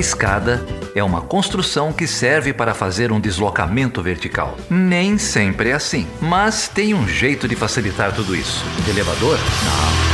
escada 0.00 0.64
é 0.94 1.04
uma 1.04 1.20
construção 1.20 1.92
que 1.92 2.06
serve 2.06 2.52
para 2.52 2.74
fazer 2.74 3.12
um 3.12 3.20
deslocamento 3.20 4.02
vertical. 4.02 4.56
Nem 4.68 5.18
sempre 5.18 5.68
é 5.68 5.74
assim, 5.74 6.06
mas 6.20 6.66
tem 6.68 6.94
um 6.94 7.06
jeito 7.06 7.46
de 7.46 7.54
facilitar 7.54 8.14
tudo 8.14 8.34
isso. 8.34 8.64
elevador? 8.88 9.38
Não. 9.38 10.10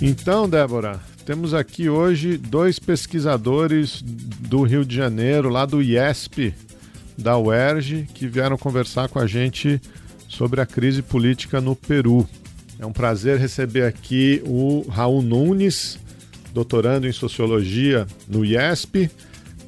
Então, 0.00 0.48
Débora, 0.48 1.00
temos 1.26 1.52
aqui 1.52 1.88
hoje 1.88 2.38
dois 2.38 2.78
pesquisadores 2.78 4.00
do 4.00 4.62
Rio 4.62 4.84
de 4.84 4.94
Janeiro, 4.94 5.48
lá 5.48 5.66
do 5.66 5.82
IESP, 5.82 6.54
da 7.18 7.36
UERJ, 7.36 8.08
que 8.14 8.28
vieram 8.28 8.56
conversar 8.56 9.08
com 9.08 9.18
a 9.18 9.26
gente 9.26 9.80
sobre 10.28 10.60
a 10.60 10.66
crise 10.66 11.02
política 11.02 11.60
no 11.60 11.74
Peru. 11.74 12.28
É 12.78 12.86
um 12.86 12.92
prazer 12.92 13.38
receber 13.38 13.82
aqui 13.82 14.40
o 14.46 14.86
Raul 14.88 15.22
Nunes, 15.22 15.98
doutorando 16.52 17.08
em 17.08 17.12
Sociologia 17.12 18.06
no 18.28 18.44
IESP, 18.44 19.10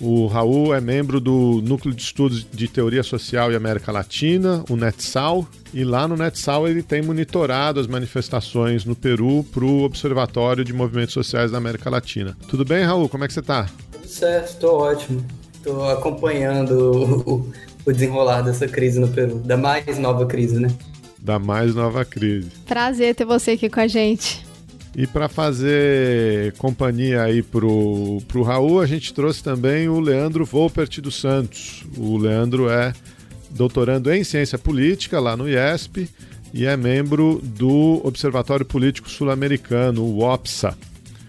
o 0.01 0.27
Raul 0.27 0.75
é 0.75 0.81
membro 0.81 1.21
do 1.21 1.61
Núcleo 1.63 1.95
de 1.95 2.01
Estudos 2.01 2.47
de 2.51 2.67
Teoria 2.67 3.03
Social 3.03 3.53
e 3.53 3.55
América 3.55 3.93
Latina, 3.93 4.65
o 4.71 4.75
NETSAL, 4.75 5.47
e 5.75 5.85
lá 5.85 6.09
no 6.09 6.17
NETSAL 6.17 6.67
ele 6.67 6.83
tem 6.83 7.03
monitorado 7.03 7.79
as 7.79 7.87
manifestações 7.87 8.87
no 8.87 8.97
Peru 8.97 9.45
para 9.53 9.63
o 9.63 9.83
Observatório 9.83 10.65
de 10.65 10.73
Movimentos 10.73 11.13
Sociais 11.13 11.51
da 11.51 11.59
América 11.59 11.91
Latina. 11.91 12.35
Tudo 12.49 12.65
bem, 12.65 12.83
Raul? 12.83 13.11
Como 13.11 13.25
é 13.25 13.27
que 13.27 13.35
você 13.35 13.41
está? 13.41 13.67
Tudo 13.93 14.09
certo, 14.09 14.49
estou 14.53 14.81
ótimo. 14.81 15.23
Estou 15.53 15.91
acompanhando 15.91 17.53
o, 17.85 17.91
o 17.91 17.93
desenrolar 17.93 18.43
dessa 18.43 18.67
crise 18.67 18.99
no 18.99 19.09
Peru, 19.09 19.39
da 19.39 19.57
mais 19.57 19.99
nova 19.99 20.27
crise, 20.27 20.59
né? 20.59 20.69
Da 21.19 21.39
mais 21.39 21.75
nova 21.75 22.05
crise. 22.05 22.51
Prazer 22.67 23.15
ter 23.15 23.25
você 23.25 23.53
aqui 23.53 23.69
com 23.69 23.81
a 23.81 23.87
gente. 23.87 24.45
E 24.97 25.07
para 25.07 25.29
fazer 25.29 26.53
companhia 26.59 27.23
aí 27.23 27.43
pro, 27.43 28.21
pro 28.27 28.43
Raul, 28.43 28.81
a 28.81 28.87
gente 28.87 29.15
trouxe 29.15 29.43
também 29.43 29.89
o 29.89 30.01
Leandro 30.01 30.45
Volpert 30.45 31.01
dos 31.01 31.21
Santos. 31.21 31.85
O 31.97 32.17
Leandro 32.17 32.69
é 32.69 32.93
doutorando 33.51 34.13
em 34.13 34.25
ciência 34.25 34.59
política 34.59 35.21
lá 35.21 35.37
no 35.37 35.49
IESP 35.49 36.09
e 36.53 36.67
é 36.67 36.77
membro 36.77 37.41
do 37.43 38.01
Observatório 38.05 38.67
Político 38.67 39.09
Sul-Americano, 39.09 40.03
o 40.03 40.23
OPSA. 40.23 40.77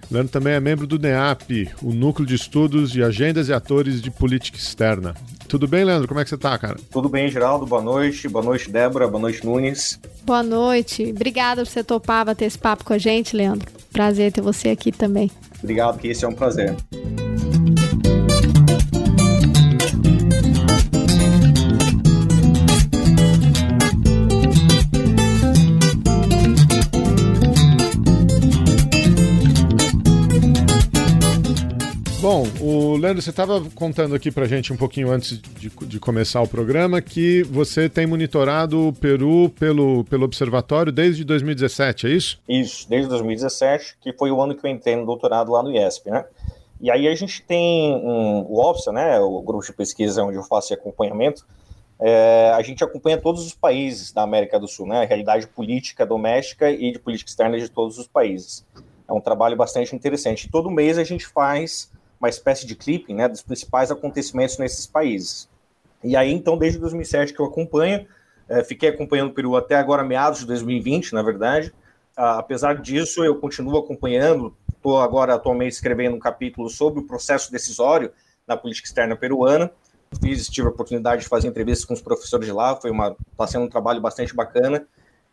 Leandro 0.10 0.32
também 0.32 0.54
é 0.54 0.60
membro 0.60 0.86
do 0.86 1.00
NEAP, 1.00 1.70
o 1.82 1.94
Núcleo 1.94 2.28
de 2.28 2.36
Estudos 2.36 2.92
de 2.92 3.02
Agendas 3.02 3.48
e 3.48 3.54
Atores 3.54 4.02
de 4.02 4.12
Política 4.12 4.58
Externa. 4.58 5.16
Tudo 5.52 5.68
bem, 5.68 5.84
Leandro? 5.84 6.08
Como 6.08 6.18
é 6.18 6.24
que 6.24 6.30
você 6.30 6.38
tá, 6.38 6.58
cara? 6.58 6.78
Tudo 6.90 7.10
bem, 7.10 7.30
Geraldo. 7.30 7.66
Boa 7.66 7.82
noite. 7.82 8.26
Boa 8.30 8.42
noite, 8.42 8.72
Débora. 8.72 9.06
Boa 9.06 9.20
noite, 9.20 9.46
Nunes. 9.46 10.00
Boa 10.24 10.42
noite. 10.42 11.12
Obrigada 11.14 11.66
por 11.66 11.70
você 11.70 11.84
topar 11.84 12.34
ter 12.34 12.46
esse 12.46 12.58
papo 12.58 12.86
com 12.86 12.94
a 12.94 12.98
gente, 12.98 13.36
Leandro. 13.36 13.70
Prazer 13.92 14.32
ter 14.32 14.40
você 14.40 14.70
aqui 14.70 14.94
também. 14.94 15.30
Obrigado, 15.62 16.00
que 16.00 16.08
esse 16.08 16.24
é 16.24 16.28
um 16.30 16.34
prazer. 16.34 16.74
Bom, 32.22 32.44
o 32.60 32.96
Leandro, 32.98 33.20
você 33.20 33.32
estava 33.32 33.60
contando 33.74 34.14
aqui 34.14 34.32
para 34.32 34.46
gente 34.46 34.72
um 34.72 34.78
pouquinho 34.78 35.10
antes 35.10 35.42
de, 35.42 35.70
de, 35.70 36.00
começar 36.00 36.40
o 36.40 36.48
programa 36.48 37.02
que 37.02 37.42
você 37.42 37.90
tem 37.90 38.06
monitorado 38.06 38.90
o 38.90 38.94
Peru 38.94 39.50
pelo, 39.60 40.04
pelo 40.04 40.26
observatório 40.26 40.92
desde 40.92 41.24
2017, 41.24 42.06
é 42.06 42.10
isso? 42.12 42.40
Isso, 42.48 42.88
desde 42.88 43.10
2017, 43.10 43.98
que 44.00 44.14
foi 44.14 44.30
o 44.30 44.40
ano 44.40 44.56
que 44.56 44.64
eu 44.64 44.70
entrei 44.70 44.96
no 44.96 45.04
doutorado 45.04 45.52
lá 45.52 45.64
no 45.64 45.72
IESP, 45.72 46.12
né? 46.12 46.24
E 46.80 46.92
aí 46.92 47.08
a 47.08 47.16
gente 47.16 47.42
tem 47.42 47.96
um, 47.96 48.46
o 48.48 48.70
OFSA, 48.70 48.92
né, 48.92 49.20
o 49.20 49.42
grupo 49.42 49.66
de 49.66 49.74
pesquisa 49.74 50.24
onde 50.24 50.38
eu 50.38 50.44
faço 50.44 50.76
acompanhamento, 50.76 51.44
é, 52.00 52.52
a 52.54 52.62
gente 52.62 52.84
acompanha 52.84 53.18
todos 53.18 53.48
os 53.48 53.56
países 53.56 54.12
da 54.12 54.22
América 54.22 54.60
do 54.60 54.68
Sul, 54.68 54.86
né, 54.86 55.02
a 55.02 55.06
realidade 55.06 55.48
política 55.48 56.06
doméstica 56.06 56.70
e 56.70 56.92
de 56.92 57.00
política 57.00 57.32
externa 57.32 57.58
de 57.58 57.68
todos 57.68 57.98
os 57.98 58.06
países. 58.08 58.64
É 59.10 59.12
um 59.12 59.20
trabalho 59.20 59.58
bastante 59.58 59.96
interessante. 59.96 60.48
Todo 60.52 60.70
mês 60.70 61.00
a 61.00 61.04
gente 61.04 61.26
faz 61.26 61.90
uma 62.22 62.30
espécie 62.30 62.68
de 62.68 62.76
clipping 62.76 63.16
né, 63.16 63.28
dos 63.28 63.42
principais 63.42 63.90
acontecimentos 63.90 64.60
nesses 64.60 64.86
países. 64.86 65.50
E 66.04 66.16
aí, 66.16 66.32
então, 66.32 66.58
desde 66.58 66.80
2007 66.80 67.34
que 67.34 67.40
eu 67.40 67.46
acompanho, 67.46 68.06
é, 68.48 68.64
fiquei 68.64 68.90
acompanhando 68.90 69.30
o 69.30 69.34
Peru 69.34 69.56
até 69.56 69.76
agora, 69.76 70.04
meados 70.04 70.40
de 70.40 70.46
2020, 70.46 71.14
na 71.14 71.24
verdade. 71.24 71.74
Ah, 72.16 72.38
apesar 72.38 72.76
disso, 72.76 73.24
eu 73.24 73.36
continuo 73.38 73.78
acompanhando, 73.78 74.56
estou 74.72 75.02
agora 75.02 75.34
atualmente 75.34 75.72
escrevendo 75.72 76.16
um 76.16 76.20
capítulo 76.20 76.70
sobre 76.70 77.00
o 77.00 77.04
processo 77.04 77.52
decisório 77.52 78.12
na 78.48 78.56
política 78.56 78.88
externa 78.88 79.16
peruana. 79.16 79.72
Fiz, 80.22 80.48
tive 80.48 80.68
a 80.68 80.72
oportunidade 80.72 81.24
de 81.24 81.30
fazer 81.30 81.48
entrevistas 81.48 81.86
com 81.86 81.94
os 81.94 82.02
professores 82.02 82.46
de 82.46 82.52
lá, 82.52 82.76
foi 82.76 82.92
uma, 82.92 83.16
está 83.32 83.48
sendo 83.48 83.66
um 83.66 83.70
trabalho 83.70 84.02
bastante 84.02 84.36
bacana. 84.36 84.86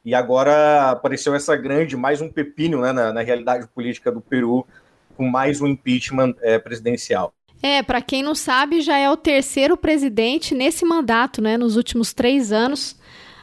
E 0.04 0.15
agora 0.15 0.91
apareceu 0.91 1.34
essa 1.34 1.56
grande, 1.56 1.97
mais 1.97 2.21
um 2.21 2.31
pepino 2.31 2.81
né, 2.81 2.93
na, 2.93 3.12
na 3.12 3.21
realidade 3.21 3.66
política 3.69 4.12
do 4.12 4.21
Peru, 4.21 4.65
com 5.18 5.28
mais 5.28 5.60
um 5.60 5.66
impeachment 5.66 6.34
é, 6.40 6.60
presidencial. 6.60 7.34
É, 7.60 7.82
para 7.82 8.00
quem 8.00 8.22
não 8.22 8.36
sabe, 8.36 8.80
já 8.80 8.96
é 8.96 9.10
o 9.10 9.16
terceiro 9.16 9.76
presidente 9.76 10.54
nesse 10.54 10.84
mandato, 10.84 11.42
né? 11.42 11.56
Nos 11.56 11.76
últimos 11.76 12.14
três 12.14 12.52
anos. 12.52 12.96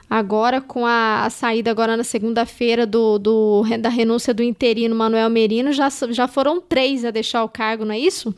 Agora, 0.10 0.62
com 0.62 0.86
a, 0.86 1.26
a 1.26 1.30
saída 1.30 1.70
agora 1.70 1.98
na 1.98 2.04
segunda-feira 2.04 2.86
do, 2.86 3.20
do, 3.20 3.64
da 3.82 3.90
renúncia 3.90 4.34
do 4.34 4.42
interino 4.42 4.96
Manuel 4.96 5.30
Merino, 5.30 5.74
já, 5.74 5.90
já 6.12 6.28
foram 6.28 6.62
três 6.62 7.04
a 7.04 7.12
deixar 7.12 7.44
o 7.44 7.50
cargo, 7.50 7.84
não 7.84 7.94
é 7.94 8.00
isso? 8.00 8.34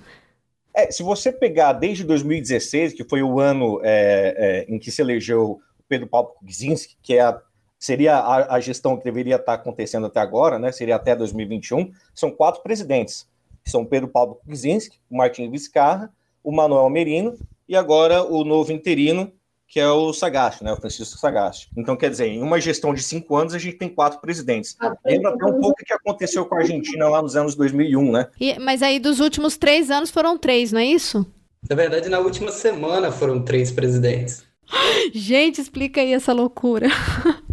É, 0.73 0.89
se 0.89 1.03
você 1.03 1.31
pegar 1.31 1.73
desde 1.73 2.03
2016, 2.05 2.93
que 2.93 3.03
foi 3.03 3.21
o 3.21 3.39
ano 3.39 3.79
é, 3.83 4.65
é, 4.67 4.73
em 4.73 4.79
que 4.79 4.89
se 4.89 5.01
elegeu 5.01 5.59
Pedro 5.87 6.07
Paulo 6.07 6.29
Kuczynski, 6.39 6.97
que 7.03 7.15
é 7.15 7.21
a, 7.21 7.39
seria 7.79 8.17
a, 8.17 8.55
a, 8.55 8.59
gestão 8.59 8.97
que 8.97 9.03
deveria 9.03 9.35
estar 9.35 9.53
acontecendo 9.53 10.07
até 10.07 10.19
agora, 10.19 10.57
né? 10.57 10.71
Seria 10.71 10.95
até 10.95 11.15
2021. 11.15 11.91
São 12.13 12.31
quatro 12.31 12.61
presidentes. 12.61 13.27
São 13.65 13.85
Pedro 13.85 14.07
Paulo 14.07 14.35
Kuczynski, 14.35 14.99
o 15.09 15.17
Martin 15.17 15.49
Vizcarra, 15.49 16.11
o 16.43 16.51
Manuel 16.51 16.89
Merino 16.89 17.37
e 17.67 17.75
agora 17.75 18.23
o 18.23 18.43
novo 18.43 18.71
interino, 18.71 19.31
que 19.67 19.79
é 19.79 19.89
o 19.89 20.13
Sagasti, 20.13 20.63
né? 20.63 20.71
O 20.71 20.77
Francisco 20.77 21.19
Sagasti. 21.19 21.69
Então, 21.75 21.97
quer 21.97 22.09
dizer, 22.09 22.27
em 22.27 22.41
uma 22.41 22.59
gestão 22.59 22.93
de 22.93 23.03
cinco 23.03 23.35
anos, 23.35 23.53
a 23.53 23.59
gente 23.59 23.77
tem 23.77 23.89
quatro 23.89 24.19
presidentes. 24.21 24.77
Lembra 25.05 25.31
até 25.31 25.45
um 25.45 25.59
pouco 25.59 25.81
o 25.81 25.85
que 25.85 25.93
aconteceu 25.93 26.45
com 26.45 26.55
a 26.55 26.59
Argentina 26.59 27.09
lá 27.09 27.21
nos 27.21 27.35
anos 27.35 27.53
2001, 27.55 28.11
né? 28.11 28.27
E, 28.39 28.57
mas 28.59 28.81
aí, 28.81 28.97
dos 28.97 29.19
últimos 29.19 29.57
três 29.57 29.91
anos, 29.91 30.09
foram 30.09 30.37
três, 30.37 30.71
não 30.71 30.79
é 30.79 30.85
isso? 30.85 31.25
Na 31.69 31.75
verdade, 31.75 32.07
na 32.07 32.19
última 32.19 32.51
semana 32.51 33.11
foram 33.11 33.43
três 33.43 33.69
presidentes. 33.69 34.45
Gente, 35.13 35.59
explica 35.59 35.99
aí 35.99 36.13
essa 36.13 36.31
loucura. 36.31 36.87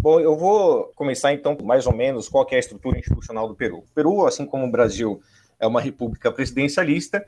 Bom, 0.00 0.20
eu 0.20 0.36
vou 0.36 0.92
começar 0.94 1.32
então 1.32 1.58
mais 1.62 1.84
ou 1.86 1.92
menos 1.92 2.28
qual 2.28 2.46
é 2.52 2.56
a 2.56 2.60
estrutura 2.60 2.96
institucional 2.98 3.48
do 3.48 3.56
Peru. 3.56 3.78
O 3.78 3.94
Peru, 3.94 4.26
assim 4.26 4.46
como 4.46 4.64
o 4.64 4.70
Brasil, 4.70 5.20
é 5.58 5.66
uma 5.66 5.80
república 5.80 6.30
presidencialista, 6.30 7.26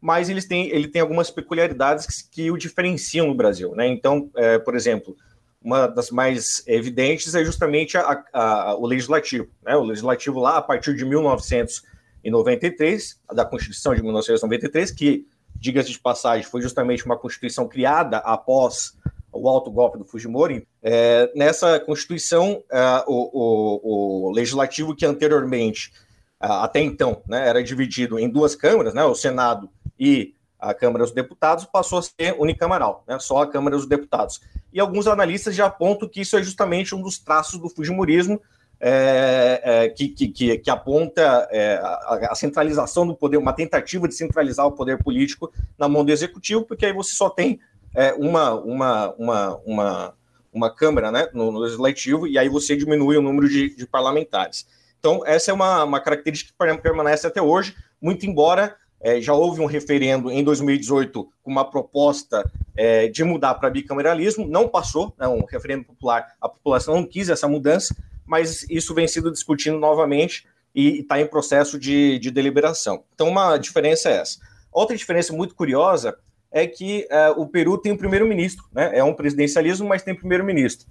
mas 0.00 0.28
eles 0.28 0.44
têm, 0.44 0.68
ele 0.68 0.86
tem 0.86 1.02
algumas 1.02 1.32
peculiaridades 1.32 2.06
que, 2.06 2.12
que 2.30 2.48
o 2.50 2.56
diferenciam 2.56 3.26
no 3.26 3.34
Brasil. 3.34 3.74
Né? 3.74 3.88
Então, 3.88 4.30
é, 4.36 4.56
por 4.56 4.76
exemplo, 4.76 5.16
uma 5.60 5.88
das 5.88 6.10
mais 6.10 6.62
evidentes 6.66 7.34
é 7.34 7.44
justamente 7.44 7.98
a, 7.98 8.22
a, 8.32 8.76
o 8.76 8.86
legislativo. 8.86 9.48
Né? 9.62 9.76
O 9.76 9.82
legislativo 9.82 10.38
lá, 10.38 10.58
a 10.58 10.62
partir 10.62 10.94
de 10.94 11.04
1993, 11.04 13.20
da 13.34 13.44
Constituição 13.44 13.96
de 13.96 14.02
1993, 14.02 14.92
que, 14.92 15.26
diga-se 15.56 15.90
de 15.90 15.98
passagem, 15.98 16.44
foi 16.44 16.62
justamente 16.62 17.04
uma 17.04 17.16
Constituição 17.16 17.66
criada 17.68 18.18
após 18.18 18.96
o 19.32 19.48
alto 19.48 19.70
golpe 19.70 19.98
do 19.98 20.04
Fujimori, 20.04 20.66
é, 20.82 21.30
nessa 21.34 21.80
Constituição, 21.80 22.62
é, 22.70 23.04
o, 23.06 23.30
o, 23.32 24.26
o, 24.28 24.30
legislativo 24.32 24.94
que 24.94 25.06
anteriormente, 25.06 25.92
até 26.38 26.80
então, 26.80 27.22
né, 27.26 27.48
era 27.48 27.62
dividido 27.62 28.18
em 28.18 28.28
duas 28.28 28.54
câmaras, 28.54 28.92
né, 28.92 29.04
o 29.04 29.14
Senado 29.14 29.70
e 29.98 30.34
a 30.58 30.74
Câmara 30.74 31.04
dos 31.04 31.12
Deputados, 31.12 31.64
passou 31.64 31.98
a 31.98 32.02
ser 32.02 32.36
unicameral, 32.38 33.04
né, 33.08 33.18
só 33.18 33.42
a 33.42 33.46
Câmara 33.46 33.76
dos 33.76 33.86
Deputados. 33.86 34.40
E 34.72 34.80
alguns 34.80 35.06
analistas 35.06 35.54
já 35.54 35.66
apontam 35.66 36.08
que 36.08 36.20
isso 36.20 36.36
é 36.36 36.42
justamente 36.42 36.94
um 36.94 37.02
dos 37.02 37.18
traços 37.18 37.60
do 37.60 37.68
Fujimorismo, 37.68 38.40
é, 38.84 39.60
é, 39.62 39.88
que, 39.90 40.08
que, 40.08 40.58
que, 40.58 40.70
aponta 40.70 41.48
é, 41.52 41.76
a, 41.76 42.32
a, 42.32 42.34
centralização 42.34 43.06
do 43.06 43.14
poder, 43.14 43.36
uma 43.36 43.52
tentativa 43.52 44.08
de 44.08 44.14
centralizar 44.14 44.66
o 44.66 44.72
poder 44.72 45.00
político 45.00 45.52
na 45.78 45.88
mão 45.88 46.04
do 46.04 46.10
executivo, 46.10 46.64
porque 46.64 46.86
aí 46.86 46.92
você 46.92 47.14
só 47.14 47.30
tem 47.30 47.60
é, 47.94 48.12
uma, 48.14 48.54
uma, 48.54 49.14
uma, 49.14 49.56
uma, 49.64 50.14
uma 50.52 50.74
Câmara 50.74 51.10
né, 51.10 51.28
no, 51.32 51.52
no, 51.52 51.58
Legislativo, 51.58 52.26
e 52.26 52.38
aí 52.38 52.48
você 52.48 52.76
diminui 52.76 53.16
o 53.16 53.22
número 53.22 53.48
de, 53.48 53.74
de 53.74 53.86
parlamentares. 53.86 54.66
Então, 54.98 55.22
essa 55.26 55.50
é 55.50 55.54
uma, 55.54 55.84
uma 55.84 56.00
característica 56.00 56.52
que 56.52 56.82
permanece 56.82 57.26
até 57.26 57.42
hoje, 57.42 57.74
muito 58.00 58.26
embora 58.26 58.76
É, 59.04 59.20
já 59.20 59.34
houve 59.34 59.60
um 59.60 59.66
referendo 59.66 60.30
em 60.30 60.44
2018 60.44 61.28
com 61.42 61.50
uma 61.50 61.68
proposta 61.68 62.48
é, 62.76 63.08
de 63.08 63.24
mudar 63.24 63.54
para 63.54 63.68
bicameralismo, 63.68 64.46
não 64.46 64.68
passou, 64.68 65.12
é 65.18 65.26
um 65.26 65.44
referendo 65.44 65.84
popular, 65.84 66.36
a 66.40 66.48
população 66.48 66.94
não 66.94 67.04
quis 67.04 67.28
essa 67.28 67.48
mudança, 67.48 67.96
mas 68.24 68.64
isso 68.70 68.94
vem 68.94 69.08
sido 69.08 69.32
discutido 69.32 69.76
novamente 69.76 70.46
e 70.74 71.00
está 71.00 71.20
em 71.20 71.26
processo 71.26 71.78
de, 71.78 72.18
de, 72.18 72.30
deliberação. 72.30 73.02
Então, 73.14 73.28
uma 73.28 73.58
diferença 73.58 74.08
é 74.08 74.18
essa. 74.18 74.38
Outra 74.72 74.96
diferença 74.96 75.32
muito 75.32 75.54
curiosa 75.54 76.16
é 76.52 76.66
que 76.66 77.06
é, 77.10 77.30
o 77.30 77.46
Peru 77.46 77.78
tem 77.78 77.92
um 77.92 77.96
primeiro-ministro, 77.96 78.64
né? 78.72 78.90
é 78.94 79.02
um 79.02 79.14
presidencialismo, 79.14 79.88
mas 79.88 80.02
tem 80.02 80.14
primeiro-ministro. 80.14 80.86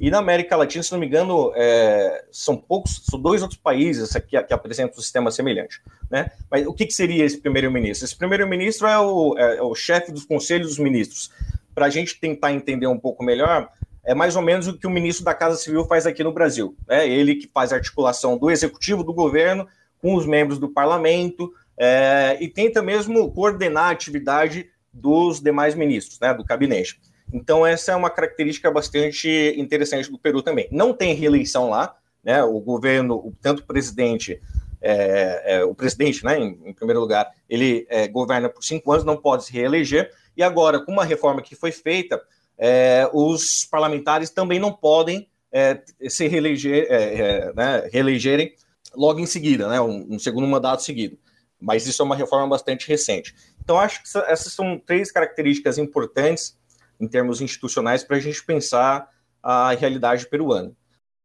E 0.00 0.10
na 0.10 0.18
América 0.18 0.54
Latina, 0.54 0.82
se 0.82 0.92
não 0.92 0.98
me 0.98 1.06
engano, 1.06 1.52
é, 1.56 2.24
são 2.30 2.56
poucos, 2.56 3.02
são 3.10 3.20
dois 3.20 3.42
outros 3.42 3.58
países 3.58 4.12
que, 4.28 4.40
que 4.40 4.54
apresentam 4.54 4.96
um 4.96 5.02
sistema 5.02 5.30
semelhante. 5.30 5.80
Né? 6.08 6.30
Mas 6.48 6.66
o 6.66 6.72
que, 6.72 6.86
que 6.86 6.92
seria 6.92 7.24
esse 7.24 7.38
primeiro-ministro? 7.38 8.04
Esse 8.04 8.16
primeiro-ministro 8.16 8.86
é 8.86 8.98
o, 8.98 9.36
é, 9.36 9.56
é 9.56 9.62
o 9.62 9.74
chefe 9.74 10.12
dos 10.12 10.24
conselhos 10.24 10.68
dos 10.68 10.78
ministros. 10.78 11.32
Para 11.74 11.86
a 11.86 11.90
gente 11.90 12.20
tentar 12.20 12.52
entender 12.52 12.86
um 12.86 12.98
pouco 12.98 13.24
melhor, 13.24 13.68
é 14.04 14.14
mais 14.14 14.36
ou 14.36 14.42
menos 14.42 14.68
o 14.68 14.78
que 14.78 14.86
o 14.86 14.90
ministro 14.90 15.24
da 15.24 15.34
Casa 15.34 15.56
Civil 15.56 15.84
faz 15.84 16.06
aqui 16.06 16.22
no 16.22 16.32
Brasil. 16.32 16.76
É 16.88 17.08
ele 17.08 17.34
que 17.34 17.50
faz 17.52 17.72
a 17.72 17.76
articulação 17.76 18.38
do 18.38 18.50
executivo, 18.50 19.02
do 19.02 19.12
governo, 19.12 19.66
com 20.00 20.14
os 20.14 20.26
membros 20.26 20.60
do 20.60 20.68
parlamento, 20.68 21.52
é, 21.76 22.36
e 22.40 22.48
tenta 22.48 22.80
mesmo 22.80 23.32
coordenar 23.32 23.86
a 23.86 23.90
atividade 23.90 24.68
dos 24.98 25.40
demais 25.40 25.74
ministros, 25.74 26.18
né, 26.20 26.34
do 26.34 26.44
gabinete. 26.44 27.00
Então, 27.32 27.66
essa 27.66 27.92
é 27.92 27.96
uma 27.96 28.10
característica 28.10 28.70
bastante 28.70 29.54
interessante 29.56 30.10
do 30.10 30.18
Peru 30.18 30.42
também. 30.42 30.66
Não 30.70 30.94
tem 30.94 31.14
reeleição 31.14 31.68
lá, 31.68 31.94
né? 32.24 32.42
O 32.42 32.58
governo, 32.60 33.34
tanto 33.40 33.60
o 33.60 33.66
presidente, 33.66 34.40
é, 34.80 35.56
é, 35.56 35.64
o 35.64 35.74
presidente, 35.74 36.24
né, 36.24 36.38
em, 36.38 36.58
em 36.64 36.72
primeiro 36.72 37.00
lugar, 37.00 37.30
ele 37.48 37.86
é, 37.88 38.08
governa 38.08 38.48
por 38.48 38.64
cinco 38.64 38.92
anos, 38.92 39.04
não 39.04 39.16
pode 39.16 39.44
se 39.44 39.52
reeleger. 39.52 40.10
E 40.36 40.42
agora, 40.42 40.84
com 40.84 40.92
uma 40.92 41.04
reforma 41.04 41.42
que 41.42 41.54
foi 41.54 41.72
feita, 41.72 42.20
é, 42.56 43.08
os 43.12 43.64
parlamentares 43.64 44.30
também 44.30 44.58
não 44.58 44.72
podem 44.72 45.28
é, 45.52 45.80
se 46.08 46.26
reeleger, 46.28 46.86
é, 46.88 47.52
né, 47.54 47.88
reelegerem 47.92 48.54
logo 48.94 49.20
em 49.20 49.26
seguida, 49.26 49.68
né, 49.68 49.80
um, 49.80 50.14
um 50.14 50.18
segundo 50.18 50.46
mandato 50.46 50.82
seguido. 50.82 51.18
Mas 51.60 51.86
isso 51.86 52.00
é 52.00 52.04
uma 52.04 52.16
reforma 52.16 52.48
bastante 52.48 52.88
recente. 52.88 53.34
Então, 53.68 53.78
acho 53.78 54.02
que 54.02 54.08
essas 54.26 54.54
são 54.54 54.78
três 54.78 55.12
características 55.12 55.76
importantes 55.76 56.56
em 56.98 57.06
termos 57.06 57.42
institucionais 57.42 58.02
para 58.02 58.16
a 58.16 58.20
gente 58.20 58.42
pensar 58.42 59.10
a 59.42 59.74
realidade 59.74 60.26
peruana. 60.26 60.72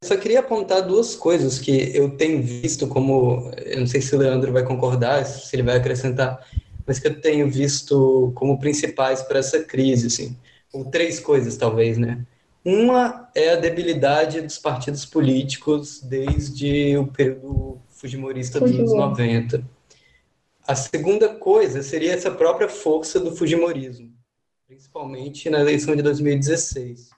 Eu 0.04 0.10
só 0.10 0.18
queria 0.18 0.42
apontar 0.42 0.86
duas 0.86 1.16
coisas 1.16 1.58
que 1.58 1.96
eu 1.96 2.18
tenho 2.18 2.44
visto 2.44 2.86
como, 2.86 3.50
eu 3.66 3.80
não 3.80 3.88
sei 3.88 4.02
se 4.02 4.14
o 4.14 4.20
Leandro 4.20 4.52
vai 4.52 4.62
concordar, 4.62 5.26
se 5.26 5.56
ele 5.56 5.64
vai 5.64 5.78
acrescentar, 5.78 6.46
mas 6.86 7.00
que 7.00 7.08
eu 7.08 7.22
tenho 7.22 7.50
visto 7.50 8.34
como 8.36 8.60
principais 8.60 9.22
para 9.22 9.40
essa 9.40 9.64
crise, 9.64 10.08
assim, 10.08 10.38
ou 10.74 10.84
três 10.84 11.22
coisas 11.22 11.56
talvez, 11.56 11.98
né? 11.98 12.26
Uma 12.66 13.30
é 13.34 13.52
a 13.52 13.56
debilidade 13.56 14.42
dos 14.42 14.58
partidos 14.58 15.06
políticos 15.06 16.02
desde 16.02 16.98
o 16.98 17.08
período 17.08 17.80
fujimorista 17.90 18.60
dos 18.60 18.72
anos 18.72 18.94
90. 18.94 19.64
A 20.66 20.76
segunda 20.76 21.36
coisa 21.36 21.84
seria 21.84 22.14
essa 22.14 22.32
própria 22.32 22.70
força 22.70 23.20
do 23.20 23.36
fujimorismo 23.36 24.14
principalmente 24.74 25.50
na 25.52 25.60
eleição 25.60 25.96
de 25.96 26.02
2016. 26.02 27.12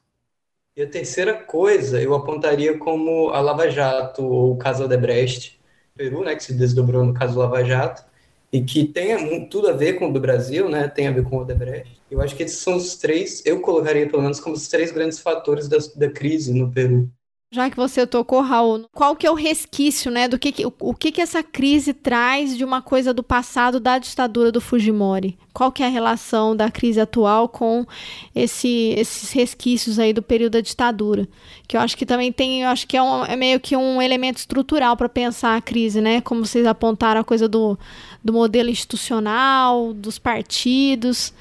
E 0.75 0.81
a 0.81 0.87
terceira 0.89 1.33
coisa 1.33 2.01
eu 2.01 2.13
apontaria 2.13 2.77
como 2.77 3.29
a 3.29 3.39
Lava 3.39 3.69
Jato, 3.69 4.25
ou 4.25 4.51
o 4.51 4.57
caso 4.57 4.83
Odebrecht, 4.83 5.57
Peru, 5.95 6.23
né, 6.23 6.35
que 6.35 6.43
se 6.43 6.53
desdobrou 6.53 7.05
no 7.05 7.13
caso 7.13 7.39
Lava 7.39 7.63
Jato, 7.63 8.03
e 8.51 8.61
que 8.61 8.85
tem 8.85 9.47
tudo 9.47 9.69
a 9.69 9.71
ver 9.71 9.93
com 9.93 10.09
o 10.09 10.13
do 10.13 10.19
Brasil, 10.19 10.67
né, 10.67 10.87
tem 10.89 11.07
a 11.07 11.11
ver 11.11 11.23
com 11.23 11.37
o 11.37 11.41
Odebrecht. 11.41 12.01
Eu 12.11 12.21
acho 12.21 12.35
que 12.35 12.43
esses 12.43 12.57
são 12.57 12.75
os 12.75 12.97
três, 12.97 13.41
eu 13.45 13.61
colocaria 13.61 14.07
pelo 14.09 14.21
menos 14.21 14.41
como 14.41 14.55
os 14.55 14.67
três 14.67 14.91
grandes 14.91 15.19
fatores 15.19 15.69
da, 15.69 15.77
da 15.95 16.09
crise 16.09 16.53
no 16.53 16.69
Peru. 16.69 17.09
Já 17.51 17.69
que 17.69 17.77
você 17.77 18.05
tocou, 18.05 18.41
Raul, 18.41 18.85
qual 18.91 19.15
que 19.15 19.25
é 19.25 19.31
o 19.31 19.35
resquício, 19.35 20.11
né, 20.11 20.27
do 20.27 20.37
que, 20.37 20.51
que 20.51 20.65
o, 20.65 20.93
que 20.93 21.11
que 21.11 21.21
essa 21.21 21.41
crise 21.41 21.93
traz 21.93 22.57
de 22.57 22.65
uma 22.65 22.81
coisa 22.81 23.13
do 23.13 23.23
passado 23.23 23.79
da 23.79 23.97
ditadura 23.97 24.51
do 24.51 24.59
Fujimori? 24.59 25.37
Qual 25.53 25.71
que 25.71 25.81
é 25.81 25.85
a 25.85 25.89
relação 25.89 26.53
da 26.53 26.69
crise 26.69 26.99
atual 26.99 27.47
com 27.47 27.85
esse, 28.33 28.93
esses 28.97 29.31
resquícios 29.31 29.99
aí 29.99 30.11
do 30.11 30.21
período 30.21 30.53
da 30.53 30.59
ditadura? 30.59 31.29
Que 31.65 31.77
eu 31.77 31.81
acho 31.81 31.95
que 31.95 32.05
também 32.05 32.29
tem, 32.29 32.63
eu 32.63 32.69
acho 32.69 32.85
que 32.85 32.97
é, 32.97 33.01
um, 33.01 33.23
é 33.23 33.37
meio 33.37 33.59
que 33.59 33.77
um 33.77 34.01
elemento 34.01 34.37
estrutural 34.37 34.97
para 34.97 35.07
pensar 35.07 35.55
a 35.55 35.61
crise, 35.61 36.01
né? 36.01 36.19
Como 36.19 36.45
vocês 36.45 36.65
apontaram 36.65 37.21
a 37.21 37.23
coisa 37.23 37.47
do, 37.47 37.79
do 38.21 38.33
modelo 38.33 38.69
institucional, 38.69 39.93
dos 39.93 40.19
partidos 40.19 41.31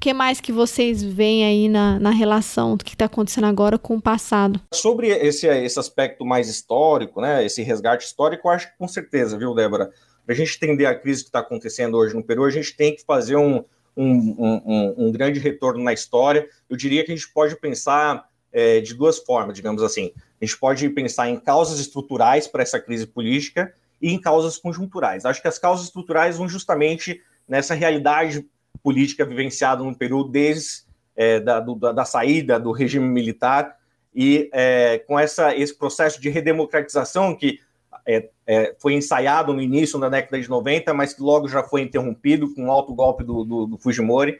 que 0.00 0.14
mais 0.14 0.40
que 0.40 0.50
vocês 0.50 1.02
veem 1.02 1.44
aí 1.44 1.68
na, 1.68 2.00
na 2.00 2.10
relação 2.10 2.76
do 2.76 2.84
que 2.84 2.94
está 2.94 3.04
acontecendo 3.04 3.46
agora 3.46 3.78
com 3.78 3.96
o 3.96 4.02
passado? 4.02 4.58
Sobre 4.72 5.08
esse, 5.08 5.46
esse 5.46 5.78
aspecto 5.78 6.24
mais 6.24 6.48
histórico, 6.48 7.20
né, 7.20 7.44
esse 7.44 7.62
resgate 7.62 8.06
histórico, 8.06 8.48
eu 8.48 8.52
acho 8.52 8.72
que 8.72 8.78
com 8.78 8.88
certeza, 8.88 9.36
viu, 9.36 9.54
Débora? 9.54 9.92
Para 10.24 10.34
a 10.34 10.36
gente 10.36 10.56
entender 10.56 10.86
a 10.86 10.98
crise 10.98 11.22
que 11.22 11.28
está 11.28 11.40
acontecendo 11.40 11.96
hoje 11.96 12.14
no 12.14 12.24
Peru, 12.24 12.44
a 12.44 12.50
gente 12.50 12.74
tem 12.74 12.96
que 12.96 13.04
fazer 13.04 13.36
um, 13.36 13.62
um, 13.96 14.36
um, 14.38 14.94
um 14.96 15.12
grande 15.12 15.38
retorno 15.38 15.82
na 15.82 15.92
história. 15.92 16.48
Eu 16.68 16.76
diria 16.76 17.04
que 17.04 17.12
a 17.12 17.14
gente 17.14 17.30
pode 17.32 17.56
pensar 17.56 18.24
é, 18.52 18.80
de 18.80 18.94
duas 18.94 19.18
formas, 19.18 19.54
digamos 19.54 19.82
assim. 19.82 20.12
A 20.40 20.44
gente 20.44 20.58
pode 20.58 20.88
pensar 20.90 21.28
em 21.28 21.36
causas 21.36 21.78
estruturais 21.78 22.46
para 22.46 22.62
essa 22.62 22.80
crise 22.80 23.06
política 23.06 23.74
e 24.00 24.12
em 24.12 24.20
causas 24.20 24.56
conjunturais. 24.56 25.24
Acho 25.26 25.42
que 25.42 25.48
as 25.48 25.58
causas 25.58 25.86
estruturais 25.86 26.38
vão 26.38 26.48
justamente 26.48 27.20
nessa 27.46 27.74
realidade 27.74 28.46
política 28.82 29.24
vivenciada 29.24 29.82
no 29.82 29.96
Peru 29.96 30.24
desde 30.24 30.84
é, 31.16 31.40
da, 31.40 31.60
do, 31.60 31.74
da, 31.74 32.04
saída 32.04 32.58
do 32.58 32.72
regime 32.72 33.06
militar 33.06 33.76
e 34.14 34.48
é, 34.52 34.98
com 35.06 35.18
essa, 35.18 35.54
esse 35.54 35.76
processo 35.76 36.20
de 36.20 36.28
redemocratização 36.28 37.34
que 37.36 37.60
é, 38.06 38.28
é 38.46 38.74
foi 38.78 38.94
ensaiado 38.94 39.52
no 39.52 39.60
início 39.60 39.98
da 39.98 40.08
década 40.08 40.40
de 40.40 40.48
90, 40.48 40.94
mas 40.94 41.12
que 41.12 41.22
logo 41.22 41.48
já 41.48 41.62
foi 41.62 41.82
interrompido 41.82 42.52
com 42.54 42.66
o 42.66 42.70
alto 42.70 42.94
golpe 42.94 43.22
do, 43.22 43.44
do, 43.44 43.66
do 43.66 43.78
Fujimori. 43.78 44.38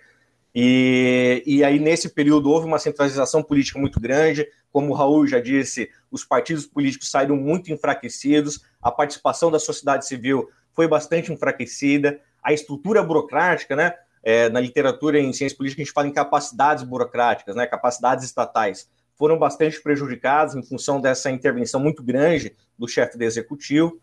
E, 0.54 1.42
e 1.46 1.62
aí, 1.62 1.78
nesse 1.78 2.08
período, 2.08 2.50
houve 2.50 2.66
uma 2.66 2.78
centralização 2.78 3.42
política 3.42 3.78
muito 3.78 4.00
grande. 4.00 4.46
Como 4.72 4.90
o 4.90 4.94
Raul 4.94 5.26
já 5.26 5.40
disse, 5.40 5.90
os 6.10 6.24
partidos 6.24 6.66
políticos 6.66 7.10
saíram 7.10 7.36
muito 7.36 7.72
enfraquecidos, 7.72 8.64
a 8.82 8.90
participação 8.90 9.50
da 9.50 9.58
sociedade 9.58 10.06
civil 10.06 10.48
foi 10.72 10.88
bastante 10.88 11.32
enfraquecida, 11.32 12.20
a 12.42 12.52
estrutura 12.52 13.02
burocrática, 13.02 13.76
né? 13.76 13.94
É, 14.22 14.48
na 14.48 14.60
literatura 14.60 15.18
em 15.18 15.32
ciência 15.32 15.56
política 15.56 15.82
a 15.82 15.84
gente 15.84 15.94
fala 15.94 16.08
em 16.08 16.12
capacidades 16.12 16.84
burocráticas, 16.84 17.56
né, 17.56 17.66
capacidades 17.66 18.24
estatais, 18.24 18.88
foram 19.16 19.38
bastante 19.38 19.80
prejudicadas 19.82 20.54
em 20.54 20.62
função 20.62 21.00
dessa 21.00 21.30
intervenção 21.30 21.80
muito 21.80 22.02
grande 22.02 22.56
do 22.78 22.88
chefe 22.88 23.18
do 23.18 23.24
executivo. 23.24 24.00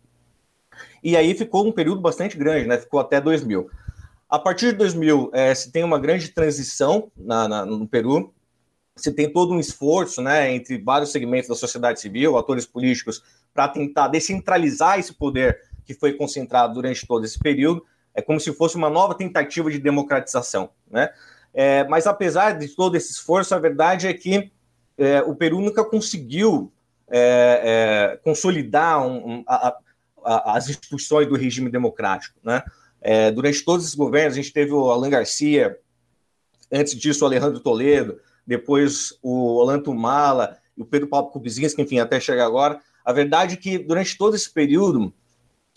E 1.02 1.16
aí 1.16 1.34
ficou 1.34 1.66
um 1.66 1.72
período 1.72 2.00
bastante 2.00 2.36
grande, 2.36 2.66
né, 2.66 2.78
ficou 2.78 3.00
até 3.00 3.20
2000. 3.20 3.68
A 4.28 4.38
partir 4.38 4.72
de 4.72 4.78
2000, 4.78 5.30
é, 5.32 5.54
se 5.54 5.72
tem 5.72 5.82
uma 5.82 5.98
grande 5.98 6.28
transição 6.28 7.10
na, 7.16 7.48
na, 7.48 7.64
no 7.64 7.88
Peru, 7.88 8.32
se 8.94 9.12
tem 9.12 9.32
todo 9.32 9.54
um 9.54 9.60
esforço 9.60 10.20
né, 10.20 10.52
entre 10.54 10.78
vários 10.78 11.12
segmentos 11.12 11.48
da 11.48 11.54
sociedade 11.54 12.00
civil, 12.00 12.36
atores 12.36 12.66
políticos, 12.66 13.22
para 13.54 13.68
tentar 13.68 14.08
descentralizar 14.08 14.98
esse 14.98 15.14
poder 15.14 15.62
que 15.84 15.94
foi 15.94 16.12
concentrado 16.12 16.74
durante 16.74 17.06
todo 17.06 17.24
esse 17.24 17.38
período. 17.38 17.84
É 18.18 18.22
como 18.22 18.40
se 18.40 18.52
fosse 18.52 18.74
uma 18.74 18.90
nova 18.90 19.14
tentativa 19.14 19.70
de 19.70 19.78
democratização, 19.78 20.70
né? 20.90 21.08
É, 21.54 21.84
mas 21.84 22.04
apesar 22.04 22.58
de 22.58 22.66
todo 22.66 22.96
esse 22.96 23.12
esforço, 23.12 23.54
a 23.54 23.60
verdade 23.60 24.08
é 24.08 24.12
que 24.12 24.50
é, 24.98 25.22
o 25.22 25.36
Peru 25.36 25.60
nunca 25.60 25.84
conseguiu 25.84 26.72
é, 27.08 28.10
é 28.12 28.16
consolidar 28.16 29.06
um, 29.06 29.34
um, 29.34 29.44
a, 29.46 29.78
a, 30.24 30.56
as 30.56 30.68
instituições 30.68 31.28
do 31.28 31.36
regime 31.36 31.70
democrático, 31.70 32.36
né? 32.42 32.64
É, 33.00 33.30
durante 33.30 33.64
todos 33.64 33.84
esses 33.84 33.94
governos, 33.94 34.32
a 34.32 34.42
gente 34.42 34.52
teve 34.52 34.72
o 34.72 34.90
Alan 34.90 35.10
Garcia, 35.10 35.78
antes 36.72 36.96
disso 36.96 37.24
o 37.24 37.28
Alejandro 37.28 37.60
Toledo, 37.60 38.20
depois 38.44 39.16
o 39.22 39.58
Olanto 39.58 39.94
Mala, 39.94 40.58
o 40.76 40.84
Pedro 40.84 41.06
Paulo 41.06 41.28
Kubzinski, 41.28 41.80
enfim, 41.80 42.00
até 42.00 42.18
chegar 42.18 42.46
agora. 42.46 42.80
A 43.04 43.12
verdade 43.12 43.54
é 43.54 43.56
que 43.56 43.78
durante 43.78 44.18
todo 44.18 44.34
esse 44.34 44.52
período, 44.52 45.14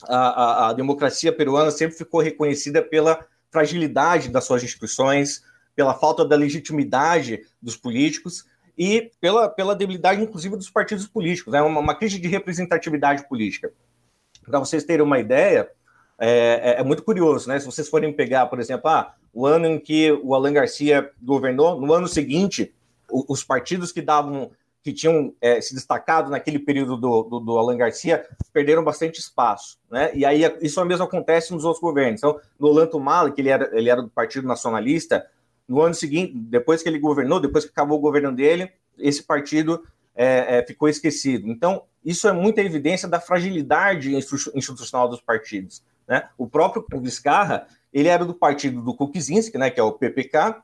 a, 0.07 0.17
a, 0.17 0.69
a 0.69 0.73
democracia 0.73 1.31
peruana 1.31 1.71
sempre 1.71 1.97
ficou 1.97 2.21
reconhecida 2.21 2.81
pela 2.81 3.25
fragilidade 3.51 4.29
das 4.29 4.45
suas 4.45 4.63
instituições, 4.63 5.43
pela 5.75 5.93
falta 5.93 6.25
da 6.25 6.35
legitimidade 6.35 7.41
dos 7.61 7.75
políticos 7.75 8.45
e 8.77 9.11
pela, 9.19 9.49
pela 9.49 9.75
debilidade, 9.75 10.21
inclusive, 10.21 10.55
dos 10.55 10.69
partidos 10.69 11.07
políticos. 11.07 11.53
É 11.53 11.57
né? 11.57 11.63
uma, 11.63 11.79
uma 11.79 11.95
crise 11.95 12.19
de 12.19 12.27
representatividade 12.27 13.27
política. 13.27 13.71
Para 14.45 14.59
vocês 14.59 14.83
terem 14.83 15.05
uma 15.05 15.19
ideia, 15.19 15.69
é, 16.19 16.29
é, 16.29 16.79
é, 16.79 16.83
muito 16.83 17.03
curioso, 17.03 17.47
né? 17.49 17.59
Se 17.59 17.65
vocês 17.65 17.89
forem 17.89 18.13
pegar, 18.13 18.45
por 18.47 18.59
exemplo, 18.59 18.89
ah, 18.89 19.13
o 19.33 19.45
ano 19.45 19.65
em 19.67 19.79
que 19.79 20.11
o 20.23 20.33
Alan 20.33 20.53
Garcia 20.53 21.09
governou, 21.21 21.79
no 21.79 21.93
ano 21.93 22.07
seguinte, 22.07 22.73
o, 23.09 23.33
os 23.33 23.43
partidos 23.43 23.91
que 23.91 24.01
davam 24.01 24.51
que 24.83 24.91
tinham 24.91 25.33
é, 25.39 25.61
se 25.61 25.75
destacado 25.75 26.29
naquele 26.29 26.57
período 26.57 26.97
do, 26.97 27.23
do, 27.23 27.39
do, 27.39 27.57
Alan 27.57 27.77
Garcia 27.77 28.25
perderam 28.51 28.83
bastante 28.83 29.19
espaço, 29.19 29.77
né? 29.89 30.11
E 30.13 30.25
aí 30.25 30.41
isso 30.61 30.83
mesmo 30.85 31.05
acontece 31.05 31.53
nos 31.53 31.63
outros 31.63 31.81
governos. 31.81 32.19
Então, 32.19 32.39
no 32.59 32.67
Olanto 32.67 32.99
Mali, 32.99 33.31
que 33.31 33.41
ele 33.41 33.49
era, 33.49 33.69
ele 33.77 33.89
era 33.89 34.01
do 34.01 34.09
Partido 34.09 34.47
Nacionalista, 34.47 35.25
no 35.67 35.81
ano 35.81 35.93
seguinte, 35.93 36.33
depois 36.35 36.81
que 36.81 36.89
ele 36.89 36.99
governou, 36.99 37.39
depois 37.39 37.63
que 37.63 37.71
acabou 37.71 37.97
o 37.97 38.01
governo 38.01 38.31
dele, 38.31 38.71
esse 38.97 39.23
partido 39.23 39.83
é, 40.15 40.57
é, 40.57 40.65
ficou 40.65 40.89
esquecido. 40.89 41.47
Então, 41.47 41.83
isso 42.03 42.27
é 42.27 42.31
muita 42.31 42.61
evidência 42.61 43.07
da 43.07 43.19
fragilidade 43.19 44.15
institucional 44.15 45.07
dos 45.07 45.21
partidos. 45.21 45.83
Né? 46.07 46.27
O 46.37 46.47
próprio 46.47 46.85
Vizcarra, 46.99 47.67
ele 47.93 48.07
era 48.07 48.25
do 48.25 48.33
partido 48.33 48.81
do 48.81 48.95
Kuczynski, 48.95 49.57
né, 49.57 49.69
que 49.69 49.79
é 49.79 49.83
o 49.83 49.93
PPK, 49.93 50.61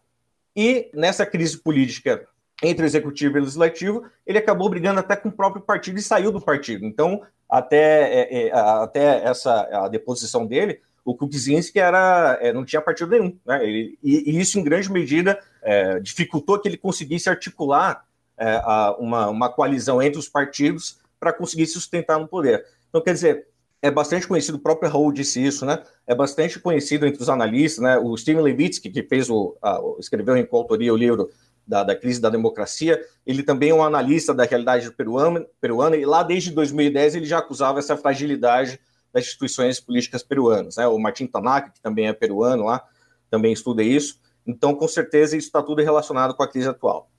e 0.55 0.89
nessa 0.93 1.25
crise 1.25 1.57
política 1.57 2.27
entre 2.63 2.83
o 2.83 2.87
executivo 2.87 3.37
e 3.37 3.39
o 3.39 3.43
legislativo, 3.43 4.03
ele 4.25 4.37
acabou 4.37 4.69
brigando 4.69 4.99
até 4.99 5.15
com 5.15 5.29
o 5.29 5.31
próprio 5.31 5.61
partido 5.61 5.99
e 5.99 6.01
saiu 6.01 6.31
do 6.31 6.41
partido. 6.41 6.85
Então, 6.85 7.21
até, 7.49 8.13
é, 8.13 8.47
é, 8.47 8.51
até 8.53 9.23
essa 9.23 9.67
a 9.71 9.87
deposição 9.87 10.45
dele, 10.45 10.81
o 11.05 11.15
Kuczynski 11.15 11.79
era, 11.79 12.37
é, 12.41 12.51
não 12.51 12.65
tinha 12.65 12.81
partido 12.81 13.11
nenhum. 13.11 13.37
Né? 13.45 13.63
Ele, 13.63 13.97
e, 14.03 14.31
e, 14.31 14.39
isso, 14.39 14.59
em 14.59 14.63
grande 14.63 14.91
medida, 14.91 15.39
é, 15.61 15.99
dificultou 15.99 16.59
que 16.59 16.67
ele 16.67 16.77
conseguisse 16.77 17.29
articular 17.29 18.03
é, 18.37 18.59
a, 18.63 18.95
uma, 18.99 19.29
uma 19.29 19.49
coalizão 19.49 20.01
entre 20.01 20.19
os 20.19 20.27
partidos 20.27 20.99
para 21.19 21.31
conseguir 21.31 21.65
se 21.67 21.73
sustentar 21.73 22.19
no 22.19 22.27
poder. 22.27 22.65
Então, 22.89 23.01
quer 23.01 23.13
dizer, 23.13 23.47
é 23.81 23.91
bastante 23.91 24.27
conhecido, 24.27 24.57
o 24.57 24.61
próprio 24.61 24.89
Raul 24.89 25.11
disse 25.11 25.43
isso, 25.43 25.65
né? 25.65 25.81
É 26.05 26.15
bastante 26.15 26.59
conhecido 26.59 27.05
entre 27.05 27.21
os 27.21 27.29
analistas, 27.29 27.83
né? 27.83 27.97
O 27.97 28.17
Steven 28.17 28.41
Levitsky, 28.41 28.89
que 28.89 29.03
fez 29.03 29.29
o, 29.29 29.55
a, 29.61 29.79
escreveu 29.99 30.35
em 30.35 30.45
coautoria 30.45 30.93
o 30.93 30.97
livro 30.97 31.29
da, 31.67 31.83
da, 31.83 31.95
crise 31.95 32.21
da 32.21 32.29
democracia, 32.29 32.99
ele 33.25 33.43
também 33.43 33.71
é 33.71 33.73
um 33.73 33.83
analista 33.83 34.33
da 34.33 34.45
realidade 34.45 34.89
peruana, 34.91 35.45
peruana, 35.59 35.97
e 35.97 36.05
lá 36.05 36.23
desde 36.23 36.51
2010 36.51 37.15
ele 37.15 37.25
já 37.25 37.39
acusava 37.39 37.79
essa 37.79 37.97
fragilidade 37.97 38.79
das 39.13 39.25
instituições 39.25 39.79
políticas 39.79 40.23
peruanas, 40.23 40.77
né? 40.77 40.87
O 40.87 40.97
Martin 40.97 41.27
Tanaka, 41.27 41.71
que 41.71 41.81
também 41.81 42.07
é 42.07 42.13
peruano 42.13 42.65
lá, 42.65 42.83
também 43.29 43.51
estuda 43.51 43.83
isso. 43.83 44.19
Então, 44.45 44.73
com 44.73 44.87
certeza, 44.87 45.35
isso 45.35 45.47
está 45.47 45.61
tudo 45.61 45.81
relacionado 45.81 46.33
com 46.33 46.43
a 46.43 46.47
crise 46.47 46.69
atual. 46.69 47.09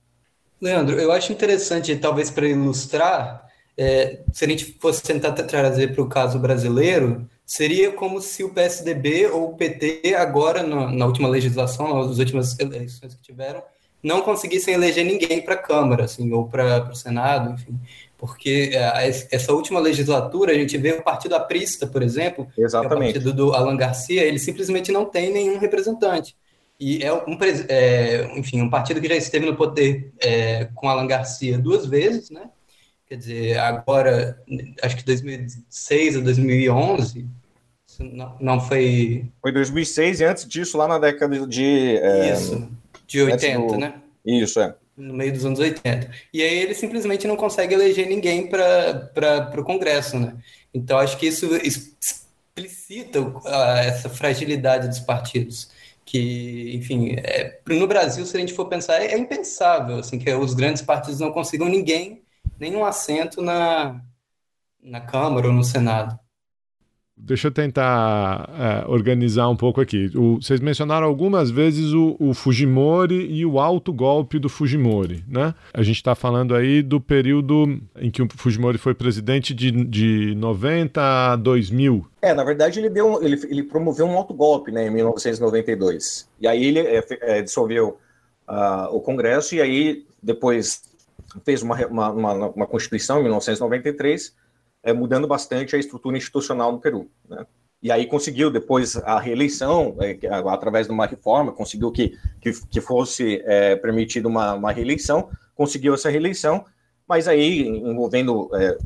Leandro, 0.59 0.99
eu 0.99 1.11
acho 1.11 1.31
interessante, 1.31 1.95
talvez 1.95 2.31
para 2.31 2.47
ilustrar, 2.47 3.47
é, 3.77 4.19
se 4.33 4.43
a 4.43 4.47
gente 4.47 4.77
fosse 4.79 5.01
tentar 5.01 5.31
trazer 5.31 5.93
para 5.93 6.03
o 6.03 6.09
caso 6.09 6.37
brasileiro, 6.39 7.25
seria 7.45 7.91
como 7.91 8.21
se 8.21 8.43
o 8.43 8.53
PSDB 8.53 9.27
ou 9.27 9.51
o 9.51 9.55
PT, 9.55 10.15
agora, 10.15 10.63
na, 10.63 10.91
na 10.91 11.05
última 11.05 11.29
legislação, 11.29 12.05
nas 12.05 12.17
últimas 12.17 12.59
eleições 12.59 13.15
que 13.15 13.21
tiveram, 13.21 13.63
não 14.01 14.21
conseguissem 14.21 14.73
eleger 14.73 15.05
ninguém 15.05 15.41
para 15.41 15.55
a 15.55 15.57
Câmara, 15.57 16.05
assim, 16.05 16.31
ou 16.31 16.47
para 16.47 16.89
o 16.89 16.95
Senado, 16.95 17.53
enfim. 17.53 17.77
Porque 18.17 18.71
é, 18.73 19.07
essa 19.31 19.53
última 19.53 19.79
legislatura, 19.79 20.51
a 20.51 20.55
gente 20.55 20.77
vê 20.77 20.91
o 20.91 21.03
Partido 21.03 21.35
Aprista, 21.35 21.87
por 21.87 22.01
exemplo, 22.01 22.47
Exatamente. 22.57 22.93
É 22.93 22.95
o 22.95 23.13
partido 23.13 23.33
do 23.33 23.53
Alan 23.53 23.77
Garcia, 23.77 24.23
ele 24.23 24.39
simplesmente 24.39 24.91
não 24.91 25.05
tem 25.05 25.31
nenhum 25.31 25.57
representante. 25.57 26.35
E 26.79 27.03
é 27.03 27.13
um, 27.13 27.37
é, 27.67 28.37
enfim, 28.37 28.61
um 28.61 28.69
partido 28.69 29.01
que 29.01 29.07
já 29.07 29.15
esteve 29.15 29.45
no 29.45 29.55
poder 29.55 30.13
é, 30.19 30.69
com 30.73 30.87
Alan 30.87 31.07
Garcia 31.07 31.57
duas 31.57 31.85
vezes, 31.85 32.29
né? 32.29 32.49
Quer 33.05 33.15
dizer, 33.15 33.57
agora, 33.57 34.41
acho 34.81 34.95
que 34.95 35.03
2006 35.03 36.17
ou 36.17 36.21
2011, 36.21 37.25
não, 37.99 38.37
não 38.39 38.59
foi... 38.61 39.25
Foi 39.41 39.51
2006 39.51 40.21
e 40.21 40.25
antes 40.25 40.47
disso, 40.47 40.77
lá 40.77 40.87
na 40.87 40.99
década 40.99 41.45
de... 41.47 41.97
É, 41.97 42.33
Isso, 42.33 42.69
de 43.09 43.23
80, 43.23 43.67
do... 43.67 43.77
né? 43.77 43.95
Isso, 44.23 44.59
é. 44.59 44.75
No 44.95 45.13
meio 45.13 45.33
dos 45.33 45.45
anos 45.45 45.59
80. 45.59 46.11
E 46.31 46.41
aí 46.43 46.59
ele 46.59 46.75
simplesmente 46.75 47.25
não 47.27 47.35
consegue 47.35 47.73
eleger 47.73 48.07
ninguém 48.07 48.47
para 48.47 49.59
o 49.59 49.63
Congresso, 49.63 50.19
né? 50.19 50.35
Então 50.73 50.99
acho 50.99 51.17
que 51.17 51.25
isso 51.25 51.47
explicita 51.55 53.19
essa 53.87 54.09
fragilidade 54.09 54.87
dos 54.87 54.99
partidos 54.99 55.71
que, 56.05 56.75
enfim, 56.75 57.15
é, 57.17 57.59
no 57.67 57.87
Brasil, 57.87 58.25
se 58.25 58.35
a 58.35 58.39
gente 58.39 58.53
for 58.53 58.65
pensar, 58.65 58.99
é, 58.99 59.13
é 59.13 59.17
impensável 59.17 59.97
assim 59.97 60.17
que 60.17 60.31
os 60.33 60.53
grandes 60.53 60.81
partidos 60.81 61.19
não 61.19 61.31
consigam 61.31 61.69
ninguém 61.69 62.23
nenhum 62.59 62.83
assento 62.83 63.41
na, 63.41 64.01
na 64.81 65.01
Câmara 65.01 65.47
ou 65.47 65.53
no 65.53 65.63
Senado. 65.63 66.19
Deixa 67.21 67.47
eu 67.47 67.51
tentar 67.51 68.49
é, 68.57 68.89
organizar 68.89 69.49
um 69.49 69.55
pouco 69.55 69.81
aqui. 69.81 70.09
O, 70.15 70.41
vocês 70.41 70.59
mencionaram 70.59 71.05
algumas 71.05 71.51
vezes 71.51 71.93
o, 71.93 72.15
o, 72.19 72.33
Fujimori 72.33 73.31
e 73.31 73.45
o 73.45 73.59
alto 73.59 73.91
golpe 73.91 74.39
do 74.39 74.47
Fujimori, 74.47 75.23
né? 75.27 75.53
A 75.73 75.83
gente 75.83 75.97
está 75.97 76.15
falando 76.15 76.55
aí 76.55 76.81
do 76.81 76.99
período 76.99 77.79
em 77.97 78.09
que 78.09 78.21
o 78.21 78.27
Fujimori 78.35 78.77
foi 78.77 78.93
presidente 78.93 79.53
de, 79.53 79.69
de 79.71 80.33
90 80.35 81.01
a 81.01 81.35
2000. 81.35 82.07
É, 82.21 82.33
na 82.33 82.43
verdade 82.43 82.79
ele, 82.79 82.89
deu, 82.89 83.21
ele, 83.21 83.39
ele 83.49 83.63
promoveu 83.63 84.05
um 84.05 84.17
alto 84.17 84.33
golpe 84.33 84.71
né, 84.71 84.87
em 84.87 84.89
1992. 84.89 86.27
E 86.39 86.47
aí 86.47 86.65
ele 86.65 86.79
é, 86.79 87.03
é, 87.21 87.41
dissolveu 87.41 87.97
uh, 88.47 88.95
o 88.95 89.01
Congresso 89.01 89.55
e 89.55 89.61
aí 89.61 90.05
depois 90.21 90.81
fez 91.45 91.61
uma, 91.61 91.75
uma, 91.85 92.09
uma, 92.11 92.33
uma 92.49 92.67
Constituição 92.67 93.19
em 93.19 93.23
1993, 93.23 94.33
é, 94.83 94.93
mudando 94.93 95.27
bastante 95.27 95.75
a 95.75 95.79
estrutura 95.79 96.17
institucional 96.17 96.71
no 96.71 96.79
Peru. 96.79 97.09
Né? 97.27 97.45
E 97.81 97.91
aí 97.91 98.05
conseguiu 98.05 98.51
depois 98.51 98.97
a 98.97 99.19
reeleição, 99.19 99.95
é, 99.99 100.17
através 100.49 100.87
de 100.87 100.93
uma 100.93 101.05
reforma, 101.05 101.51
conseguiu 101.51 101.91
que, 101.91 102.17
que, 102.41 102.51
que 102.67 102.81
fosse 102.81 103.41
é, 103.45 103.75
permitida 103.75 104.27
uma, 104.27 104.53
uma, 104.53 104.71
reeleição, 104.71 105.29
conseguiu 105.55 105.93
essa 105.93 106.09
reeleição, 106.09 106.65
mas 107.07 107.27
aí 107.27 107.67
envolvendo, 107.67 108.49
é, 108.53 108.77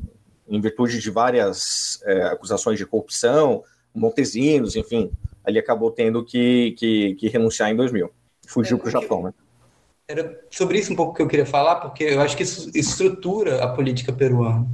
em 0.48 0.62
virtude 0.62 1.00
de 1.00 1.10
várias 1.10 2.00
é, 2.04 2.24
acusações 2.26 2.78
de 2.78 2.86
corrupção, 2.86 3.64
Montesinos, 3.96 4.76
enfim, 4.76 5.12
ali 5.44 5.60
acabou 5.60 5.92
tendo 5.92 6.24
que, 6.24 6.72
que, 6.78 7.16
que 7.16 7.28
renunciar 7.28 7.70
em 7.70 7.76
2000. 7.76 8.10
Fugiu 8.48 8.78
para 8.78 8.88
o 8.88 8.92
Japão, 8.92 9.24
né? 9.24 9.34
Era 10.08 10.40
sobre 10.52 10.78
isso 10.78 10.92
um 10.92 10.96
pouco 10.96 11.14
que 11.14 11.22
eu 11.22 11.28
queria 11.28 11.46
falar, 11.46 11.78
porque 11.78 12.04
eu 12.04 12.22
acho 12.22 12.36
que 12.36 12.44
isso 12.44 12.70
estrutura 12.76 13.64
a 13.64 13.70
política 13.70 14.12
peruana. 14.12 14.68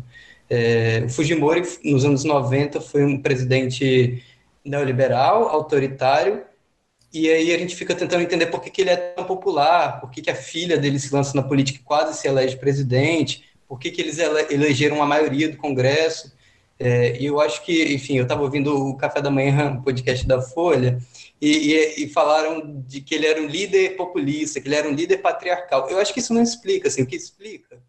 É, 0.49 1.03
o 1.05 1.09
Fujimori, 1.09 1.61
nos 1.83 2.03
anos 2.03 2.23
90, 2.23 2.81
foi 2.81 3.05
um 3.05 3.21
presidente 3.21 4.23
neoliberal, 4.65 5.47
autoritário, 5.49 6.43
e 7.13 7.29
aí 7.29 7.53
a 7.53 7.57
gente 7.57 7.75
fica 7.75 7.95
tentando 7.95 8.23
entender 8.23 8.47
por 8.47 8.61
que, 8.61 8.69
que 8.69 8.81
ele 8.81 8.89
é 8.89 8.95
tão 8.95 9.25
popular, 9.25 9.99
por 9.99 10.09
que, 10.09 10.21
que 10.21 10.29
a 10.29 10.35
filha 10.35 10.77
dele 10.77 10.99
se 10.99 11.13
lança 11.13 11.35
na 11.35 11.43
política 11.43 11.79
e 11.79 11.83
quase 11.83 12.19
se 12.19 12.27
elege 12.27 12.57
presidente, 12.57 13.43
por 13.67 13.79
que, 13.79 13.91
que 13.91 14.01
eles 14.01 14.17
ele 14.17 14.53
elegeram 14.53 15.01
a 15.01 15.05
maioria 15.05 15.49
do 15.49 15.57
Congresso. 15.57 16.33
É, 16.79 17.19
e 17.19 17.25
eu 17.25 17.41
acho 17.41 17.63
que, 17.65 17.93
enfim, 17.93 18.17
eu 18.17 18.23
estava 18.23 18.41
ouvindo 18.41 18.73
o 18.73 18.95
Café 18.95 19.21
da 19.21 19.29
Manhã, 19.29 19.73
o 19.73 19.83
podcast 19.83 20.25
da 20.25 20.41
Folha, 20.41 20.99
e, 21.41 21.73
e, 21.73 22.03
e, 22.05 22.09
falaram 22.09 22.81
de 22.87 23.01
que 23.01 23.15
ele 23.15 23.27
era 23.27 23.41
um 23.41 23.47
líder 23.47 23.95
populista, 23.97 24.61
que 24.61 24.67
ele 24.67 24.75
era 24.75 24.87
um 24.87 24.93
líder 24.93 25.17
patriarcal. 25.17 25.89
Eu 25.89 25.99
acho 25.99 26.13
que 26.13 26.19
isso 26.19 26.33
não 26.33 26.41
explica, 26.41 26.87
assim, 26.87 27.01
o 27.01 27.05
que 27.05 27.15
explica 27.15 27.81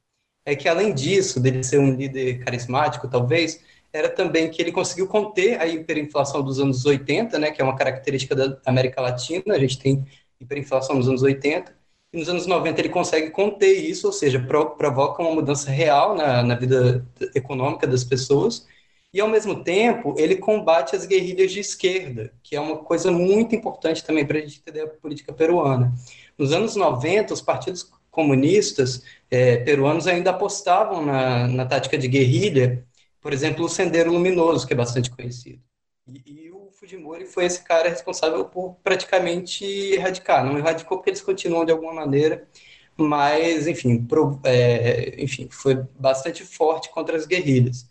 é 0.45 0.55
que, 0.55 0.69
além 0.69 0.95
disso, 0.95 1.41
dele 1.41 1.63
ser 1.63 1.79
um 1.79 1.95
líder 1.95 2.45
carismático, 2.45 3.09
talvez, 3.09 3.61
era 3.93 4.09
também 4.09 4.51
que 4.51 4.61
ele 4.63 4.73
conseguiu 4.73 5.07
conter 5.07 5.61
a 5.61 5.67
hiperinflação 5.67 6.43
dos 6.43 6.61
anos 6.61 6.85
80, 6.85 7.39
né, 7.39 7.51
que 7.51 7.61
é 7.61 7.65
uma 7.65 7.77
característica 7.77 8.35
da 8.35 8.59
América 8.65 9.01
Latina, 9.01 9.55
a 9.55 9.59
gente 9.59 9.79
tem 9.79 10.05
hiperinflação 10.41 10.97
nos 10.97 11.09
anos 11.09 11.23
80, 11.23 11.75
e 12.13 12.19
nos 12.19 12.29
anos 12.29 12.47
90 12.47 12.81
ele 12.81 12.89
consegue 12.89 13.31
conter 13.31 13.73
isso, 13.73 14.07
ou 14.07 14.13
seja, 14.13 14.41
pro, 14.41 14.71
provoca 14.71 15.23
uma 15.23 15.35
mudança 15.35 15.71
real 15.71 16.15
na, 16.15 16.43
na 16.43 16.55
vida 16.55 17.07
econômica 17.35 17.87
das 17.87 18.05
pessoas, 18.05 18.67
e, 19.13 19.21
ao 19.21 19.29
mesmo 19.29 19.65
tempo, 19.65 20.15
ele 20.17 20.37
combate 20.37 20.95
as 20.95 21.05
guerrilhas 21.05 21.51
de 21.51 21.59
esquerda, 21.59 22.33
que 22.45 22.55
é 22.55 22.61
uma 22.61 22.77
coisa 22.77 23.11
muito 23.11 23.57
importante 23.57 24.05
também 24.05 24.25
para 24.25 24.39
a 24.39 24.41
gente 24.41 24.61
entender 24.61 24.83
a 24.83 24.87
política 24.87 25.33
peruana. 25.33 25.93
Nos 26.39 26.53
anos 26.53 26.77
90, 26.77 27.35
os 27.35 27.43
partidos 27.43 27.91
comunistas 28.09 29.03
é, 29.31 29.59
peruanos 29.59 30.07
ainda 30.07 30.31
apostavam 30.31 31.05
na, 31.05 31.47
na 31.47 31.65
tática 31.65 31.97
de 31.97 32.09
guerrilha, 32.09 32.85
por 33.21 33.33
exemplo, 33.33 33.65
o 33.65 33.69
Sendero 33.69 34.13
Luminoso, 34.13 34.67
que 34.67 34.73
é 34.73 34.77
bastante 34.77 35.11
conhecido. 35.11 35.63
E, 36.07 36.47
e, 36.47 36.51
o 36.51 36.71
Fujimori 36.73 37.27
foi 37.27 37.45
esse 37.45 37.63
cara 37.63 37.89
responsável 37.89 38.45
por 38.45 38.77
praticamente 38.83 39.65
erradicar. 39.65 40.45
Não 40.45 40.59
erradicou 40.59 40.99
porque 40.99 41.11
eles 41.11 41.21
continuam 41.21 41.65
de 41.65 41.73
alguma 41.73 41.93
maneira, 41.93 42.49
mas, 42.97 43.67
enfim, 43.67 44.03
pro, 44.05 44.41
é, 44.45 45.23
enfim 45.23 45.49
foi 45.51 45.77
bastante 45.99 46.45
forte 46.45 46.91
contra 46.91 47.17
as 47.17 47.27
guerrilhas 47.27 47.89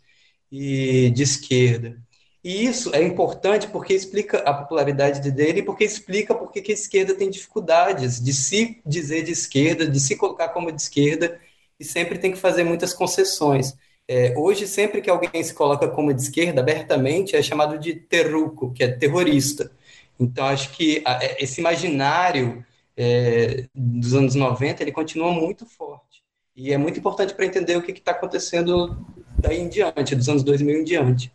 e 0.51 1.09
de 1.11 1.23
esquerda. 1.23 2.01
E 2.49 2.65
isso 2.65 2.95
é 2.95 3.03
importante 3.03 3.67
porque 3.67 3.93
explica 3.93 4.39
a 4.39 4.51
popularidade 4.51 5.29
dele 5.29 5.59
e 5.59 5.63
porque 5.63 5.83
explica 5.83 6.33
por 6.33 6.51
que 6.51 6.71
a 6.71 6.73
esquerda 6.73 7.13
tem 7.13 7.29
dificuldades 7.29 8.19
de 8.19 8.33
se 8.33 8.81
dizer 8.83 9.21
de 9.21 9.31
esquerda, 9.31 9.87
de 9.87 9.99
se 9.99 10.15
colocar 10.15 10.49
como 10.49 10.71
de 10.71 10.81
esquerda 10.81 11.39
e 11.79 11.85
sempre 11.85 12.17
tem 12.17 12.31
que 12.31 12.39
fazer 12.39 12.63
muitas 12.63 12.91
concessões. 12.91 13.77
É, 14.07 14.33
hoje, 14.35 14.65
sempre 14.67 14.99
que 14.99 15.11
alguém 15.11 15.43
se 15.43 15.53
coloca 15.53 15.87
como 15.89 16.11
de 16.11 16.23
esquerda 16.23 16.59
abertamente, 16.61 17.35
é 17.35 17.41
chamado 17.43 17.77
de 17.77 17.93
terruco, 17.93 18.73
que 18.73 18.83
é 18.83 18.87
terrorista. 18.87 19.71
Então, 20.19 20.43
acho 20.47 20.71
que 20.71 21.03
a, 21.05 21.19
esse 21.37 21.61
imaginário 21.61 22.65
é, 22.97 23.65
dos 23.75 24.15
anos 24.15 24.33
90 24.33 24.81
ele 24.81 24.91
continua 24.91 25.31
muito 25.31 25.67
forte. 25.67 26.23
E 26.55 26.73
é 26.73 26.79
muito 26.79 26.97
importante 26.97 27.35
para 27.35 27.45
entender 27.45 27.77
o 27.77 27.83
que 27.83 27.91
está 27.91 28.09
acontecendo 28.09 29.05
daí 29.37 29.59
em 29.59 29.69
diante, 29.69 30.15
dos 30.15 30.27
anos 30.27 30.41
2000 30.41 30.79
em 30.79 30.83
diante. 30.83 31.31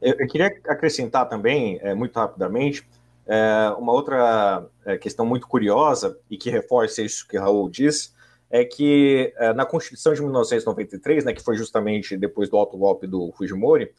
Eu, 0.00 0.14
eu 0.18 0.26
queria 0.26 0.46
acrescentar 0.66 1.28
também, 1.28 1.78
é, 1.82 1.94
muito 1.94 2.14
rapidamente, 2.18 2.86
é, 3.26 3.74
uma 3.78 3.92
outra 3.92 4.66
é, 4.84 4.96
questão 4.96 5.26
muito 5.26 5.46
curiosa 5.46 6.18
e 6.30 6.36
que 6.36 6.50
reforça 6.50 7.02
isso 7.02 7.26
que 7.26 7.36
Raul 7.36 7.68
diz, 7.68 8.14
é 8.50 8.64
que 8.64 9.34
na 9.54 9.66
Constituição 9.66 10.14
de 10.14 10.22
1993, 10.22 11.22
né, 11.26 11.34
que 11.34 11.42
foi 11.42 11.54
justamente 11.54 12.16
depois 12.16 12.48
do 12.48 12.56
autogolpe 12.56 13.06
do 13.06 13.30
Fujimori, 13.36 13.92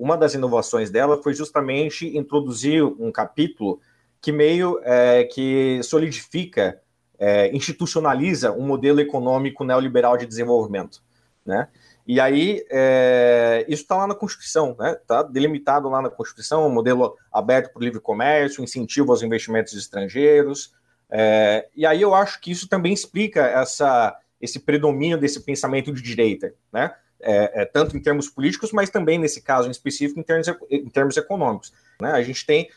uma 0.00 0.16
das 0.16 0.32
inovações 0.32 0.88
dela 0.88 1.22
foi 1.22 1.34
justamente 1.34 2.16
introduzir 2.16 2.82
um 2.82 3.12
capítulo 3.12 3.78
que 4.20 4.32
meio 4.32 4.80
é, 4.82 5.24
que 5.24 5.82
solidifica, 5.82 6.80
é, 7.18 7.54
institucionaliza 7.54 8.52
um 8.52 8.66
modelo 8.66 9.00
econômico 9.00 9.62
neoliberal 9.62 10.16
de 10.16 10.24
desenvolvimento, 10.24 11.02
né? 11.44 11.68
E 12.10 12.18
aí, 12.18 12.66
é, 12.68 13.64
isso 13.68 13.82
está 13.82 13.96
lá 13.96 14.04
na 14.04 14.16
Constituição, 14.16 14.74
né? 14.76 14.98
Está 15.00 15.22
delimitado 15.22 15.88
lá 15.88 16.02
na 16.02 16.10
Constituição, 16.10 16.66
um 16.66 16.68
modelo 16.68 17.16
aberto 17.32 17.72
para 17.72 17.78
o 17.78 17.84
livre 17.84 18.00
comércio, 18.00 18.64
incentivo 18.64 19.12
aos 19.12 19.22
investimentos 19.22 19.74
estrangeiros. 19.74 20.74
É, 21.08 21.68
e 21.72 21.86
aí 21.86 22.02
eu 22.02 22.12
acho 22.12 22.40
que 22.40 22.50
isso 22.50 22.68
também 22.68 22.92
explica 22.92 23.42
essa, 23.46 24.18
esse 24.40 24.58
predomínio 24.58 25.18
desse 25.18 25.38
pensamento 25.38 25.92
de 25.92 26.02
direita, 26.02 26.52
né? 26.72 26.92
É, 27.20 27.62
é 27.62 27.64
tanto 27.64 27.96
em 27.96 28.02
termos 28.02 28.28
políticos, 28.28 28.72
mas 28.72 28.90
também, 28.90 29.16
nesse 29.16 29.40
caso 29.40 29.68
em 29.68 29.70
específico, 29.70 30.18
em 30.18 30.24
termos, 30.24 30.48
em 30.68 30.88
termos 30.88 31.16
econômicos. 31.16 31.72
Né? 32.02 32.10
A 32.10 32.22
gente 32.24 32.44
tem, 32.44 32.68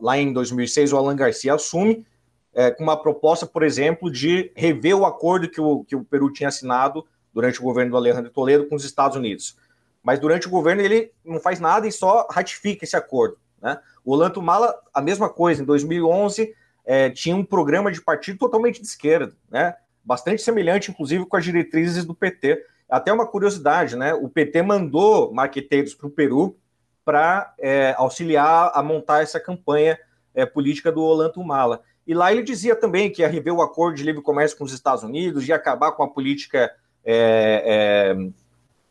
lá 0.00 0.16
em 0.16 0.32
2006, 0.32 0.94
o 0.94 0.96
Alan 0.96 1.14
Garcia 1.14 1.52
assume 1.52 2.06
é, 2.54 2.70
com 2.70 2.82
uma 2.82 2.96
proposta, 2.96 3.44
por 3.44 3.62
exemplo, 3.62 4.10
de 4.10 4.50
rever 4.56 4.96
o 4.96 5.04
acordo 5.04 5.46
que 5.46 5.60
o, 5.60 5.84
que 5.84 5.94
o 5.94 6.02
Peru 6.02 6.32
tinha 6.32 6.48
assinado 6.48 7.04
durante 7.36 7.60
o 7.60 7.62
governo 7.62 7.90
do 7.90 7.98
Alejandro 7.98 8.30
Toledo 8.30 8.64
com 8.64 8.76
os 8.76 8.82
Estados 8.82 9.14
Unidos. 9.14 9.58
Mas 10.02 10.18
durante 10.18 10.46
o 10.46 10.50
governo 10.50 10.80
ele 10.80 11.12
não 11.22 11.38
faz 11.38 11.60
nada 11.60 11.86
e 11.86 11.92
só 11.92 12.26
ratifica 12.30 12.86
esse 12.86 12.96
acordo. 12.96 13.36
Né? 13.60 13.78
O 14.02 14.12
Olanto 14.14 14.40
Mala, 14.40 14.74
a 14.94 15.02
mesma 15.02 15.28
coisa, 15.28 15.62
em 15.62 15.66
2011 15.66 16.54
é, 16.86 17.10
tinha 17.10 17.36
um 17.36 17.44
programa 17.44 17.92
de 17.92 18.00
partido 18.00 18.38
totalmente 18.38 18.80
de 18.80 18.86
esquerda, 18.86 19.34
né? 19.50 19.74
bastante 20.02 20.40
semelhante, 20.40 20.90
inclusive, 20.90 21.26
com 21.26 21.36
as 21.36 21.44
diretrizes 21.44 22.06
do 22.06 22.14
PT. 22.14 22.64
Até 22.88 23.12
uma 23.12 23.26
curiosidade, 23.26 23.96
né? 23.96 24.14
o 24.14 24.30
PT 24.30 24.62
mandou 24.62 25.30
marqueteiros 25.30 25.92
para 25.92 26.06
o 26.06 26.10
Peru 26.10 26.56
para 27.04 27.52
é, 27.58 27.94
auxiliar 27.98 28.70
a 28.72 28.82
montar 28.82 29.22
essa 29.22 29.38
campanha 29.38 29.98
é, 30.34 30.46
política 30.46 30.90
do 30.90 31.02
Olanto 31.02 31.44
Mala. 31.44 31.82
E 32.06 32.14
lá 32.14 32.32
ele 32.32 32.42
dizia 32.42 32.74
também 32.74 33.10
que 33.10 33.20
ia 33.20 33.28
rever 33.28 33.52
o 33.52 33.60
acordo 33.60 33.96
de 33.96 34.04
livre 34.04 34.22
comércio 34.22 34.56
com 34.56 34.64
os 34.64 34.72
Estados 34.72 35.04
Unidos, 35.04 35.46
ia 35.46 35.56
acabar 35.56 35.92
com 35.92 36.02
a 36.02 36.08
política 36.08 36.72
é, 37.06 38.16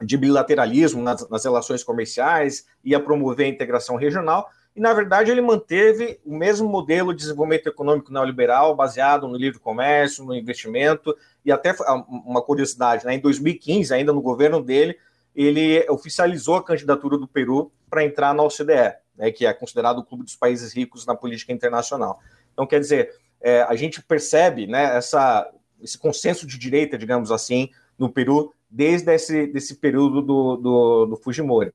é, 0.02 0.06
de 0.06 0.18
bilateralismo 0.18 1.04
nas, 1.04 1.30
nas, 1.30 1.44
relações 1.44 1.84
comerciais, 1.84 2.66
ia 2.84 3.00
promover 3.00 3.46
a 3.46 3.50
integração 3.50 3.98
regional, 3.98 4.50
e 4.74 4.80
na 4.80 4.94
verdade 4.94 5.32
ele 5.32 5.42
manteve 5.42 6.20
o 6.26 6.36
mesmo 6.36 6.68
modelo 6.68 7.14
de 7.14 7.20
desenvolvimento 7.20 7.68
econômico 7.68 8.12
neoliberal, 8.12 8.76
baseado 8.76 9.28
no 9.28 9.38
livre 9.38 9.60
comércio, 9.60 10.24
no 10.24 10.34
investimento, 10.34 11.16
e 11.44 11.52
até 11.52 11.76
uma 12.08 12.42
curiosidade, 12.42 13.06
né, 13.06 13.16
em 13.16 13.20
2015, 13.20 13.94
ainda 13.94 14.14
no 14.14 14.22
governo 14.22 14.62
dele, 14.62 14.98
ele 15.36 15.86
oficializou 15.90 16.56
a 16.56 16.64
candidatura 16.64 17.18
do 17.18 17.28
Peru 17.28 17.72
para 17.90 18.06
entrar 18.06 18.34
na 18.34 18.44
OCDE, 18.44 18.96
né, 19.18 19.32
que 19.32 19.46
é 19.46 19.54
considerado 19.54 20.00
o 20.00 20.04
clube 20.04 20.24
dos 20.24 20.36
países 20.36 20.74
ricos 20.74 21.06
na 21.06 21.16
política 21.16 21.52
internacional. 21.52 22.20
Então, 22.54 22.66
quer 22.66 22.80
dizer, 22.80 23.14
é, 23.42 23.62
a 23.64 23.76
gente 23.76 24.02
percebe 24.02 24.66
né, 24.66 24.96
essa, 24.96 25.50
esse 25.82 25.98
consenso 25.98 26.48
de 26.48 26.58
direita, 26.58 26.98
digamos 26.98 27.32
assim, 27.32 27.70
no 27.98 28.10
Peru 28.12 28.54
desde 28.70 29.14
esse 29.14 29.48
desse 29.48 29.76
período 29.76 30.22
do, 30.22 30.58
do, 30.58 31.06
do 31.08 31.18
Fujimori. 31.18 31.72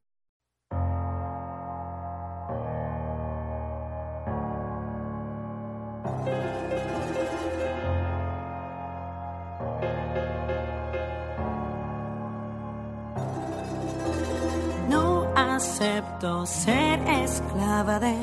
Acepto 15.61 16.47
ser 16.47 16.99
esclava 17.23 18.01
de 18.01 18.17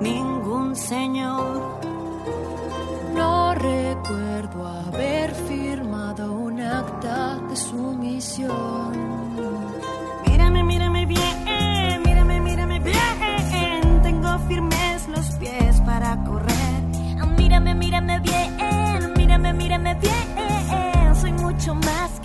ningún 0.00 0.74
señor. 0.74 1.78
No 3.14 3.52
recuerdo 3.52 4.66
haber 4.66 5.34
firmado 5.34 5.91
acta 6.26 7.38
de 7.48 7.56
sumisión. 7.56 8.92
Mírame, 10.26 10.62
mírame 10.62 11.06
bien, 11.06 12.02
mírame, 12.04 12.40
mírame 12.40 12.80
bien. 12.80 14.02
Tengo 14.02 14.38
firmes 14.48 15.08
los 15.08 15.26
pies 15.36 15.80
para 15.80 16.16
correr. 16.24 16.82
Mírame, 17.36 17.74
mírame 17.74 18.20
bien, 18.20 18.56
mírame, 19.16 19.52
mírame 19.52 19.94
bien. 19.96 21.14
Soy 21.20 21.32
mucho 21.32 21.74
más 21.74 22.20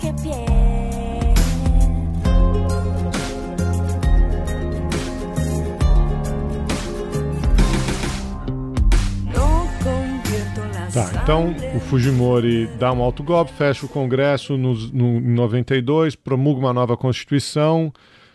Tá, 10.98 11.22
então 11.22 11.54
o 11.76 11.78
Fujimori 11.78 12.66
dá 12.76 12.92
um 12.92 13.00
autogolpe, 13.00 13.52
fecha 13.52 13.86
o 13.86 13.88
Congresso 13.88 14.56
no, 14.56 14.74
no, 14.74 15.18
em 15.18 15.32
92, 15.32 16.16
promulga 16.16 16.58
uma 16.58 16.72
nova 16.72 16.96
Constituição, 16.96 17.92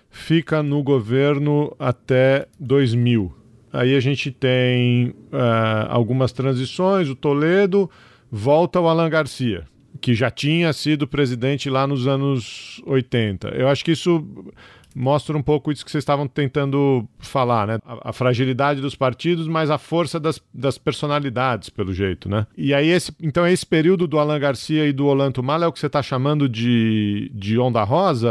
fica 0.09 0.63
no 0.63 0.81
governo 0.81 1.75
até 1.77 2.47
2000. 2.57 3.35
Aí 3.73 3.93
a 3.93 3.99
gente 3.99 4.31
tem 4.31 5.09
uh, 5.09 5.89
algumas 5.89 6.31
transições, 6.31 7.09
o 7.09 7.15
Toledo 7.15 7.91
volta 8.31 8.79
ao 8.79 8.87
Alan 8.87 9.09
Garcia, 9.09 9.65
que 9.99 10.13
já 10.13 10.31
tinha 10.31 10.71
sido 10.71 11.05
presidente 11.05 11.69
lá 11.69 11.85
nos 11.85 12.07
anos 12.07 12.81
80. 12.85 13.49
Eu 13.49 13.67
acho 13.67 13.83
que 13.83 13.91
isso 13.91 14.25
mostra 14.93 15.37
um 15.37 15.41
pouco 15.41 15.71
isso 15.71 15.83
que 15.83 15.91
vocês 15.91 16.01
estavam 16.01 16.27
tentando 16.27 17.07
falar, 17.19 17.67
né? 17.67 17.79
A, 17.85 18.09
a, 18.09 18.13
fragilidade 18.13 18.81
dos 18.81 18.95
partidos, 18.95 19.47
mas 19.47 19.69
a 19.69 19.77
força 19.77 20.19
das, 20.19 20.41
das 20.53 20.77
personalidades, 20.77 21.69
pelo 21.69 21.93
jeito, 21.93 22.29
né? 22.29 22.45
E 22.55 22.73
aí, 22.73 22.89
esse, 22.89 23.13
então, 23.21 23.47
esse 23.47 23.65
período 23.65 24.07
do 24.07 24.19
Alan 24.19 24.39
Garcia 24.39 24.85
e 24.85 24.93
do 24.93 25.07
Olanto 25.07 25.43
Mala 25.43 25.65
é 25.65 25.67
o 25.67 25.71
que 25.71 25.79
você 25.79 25.87
está 25.87 26.01
chamando 26.01 26.47
de, 26.47 27.31
de 27.33 27.57
onda 27.57 27.83
rosa, 27.83 28.29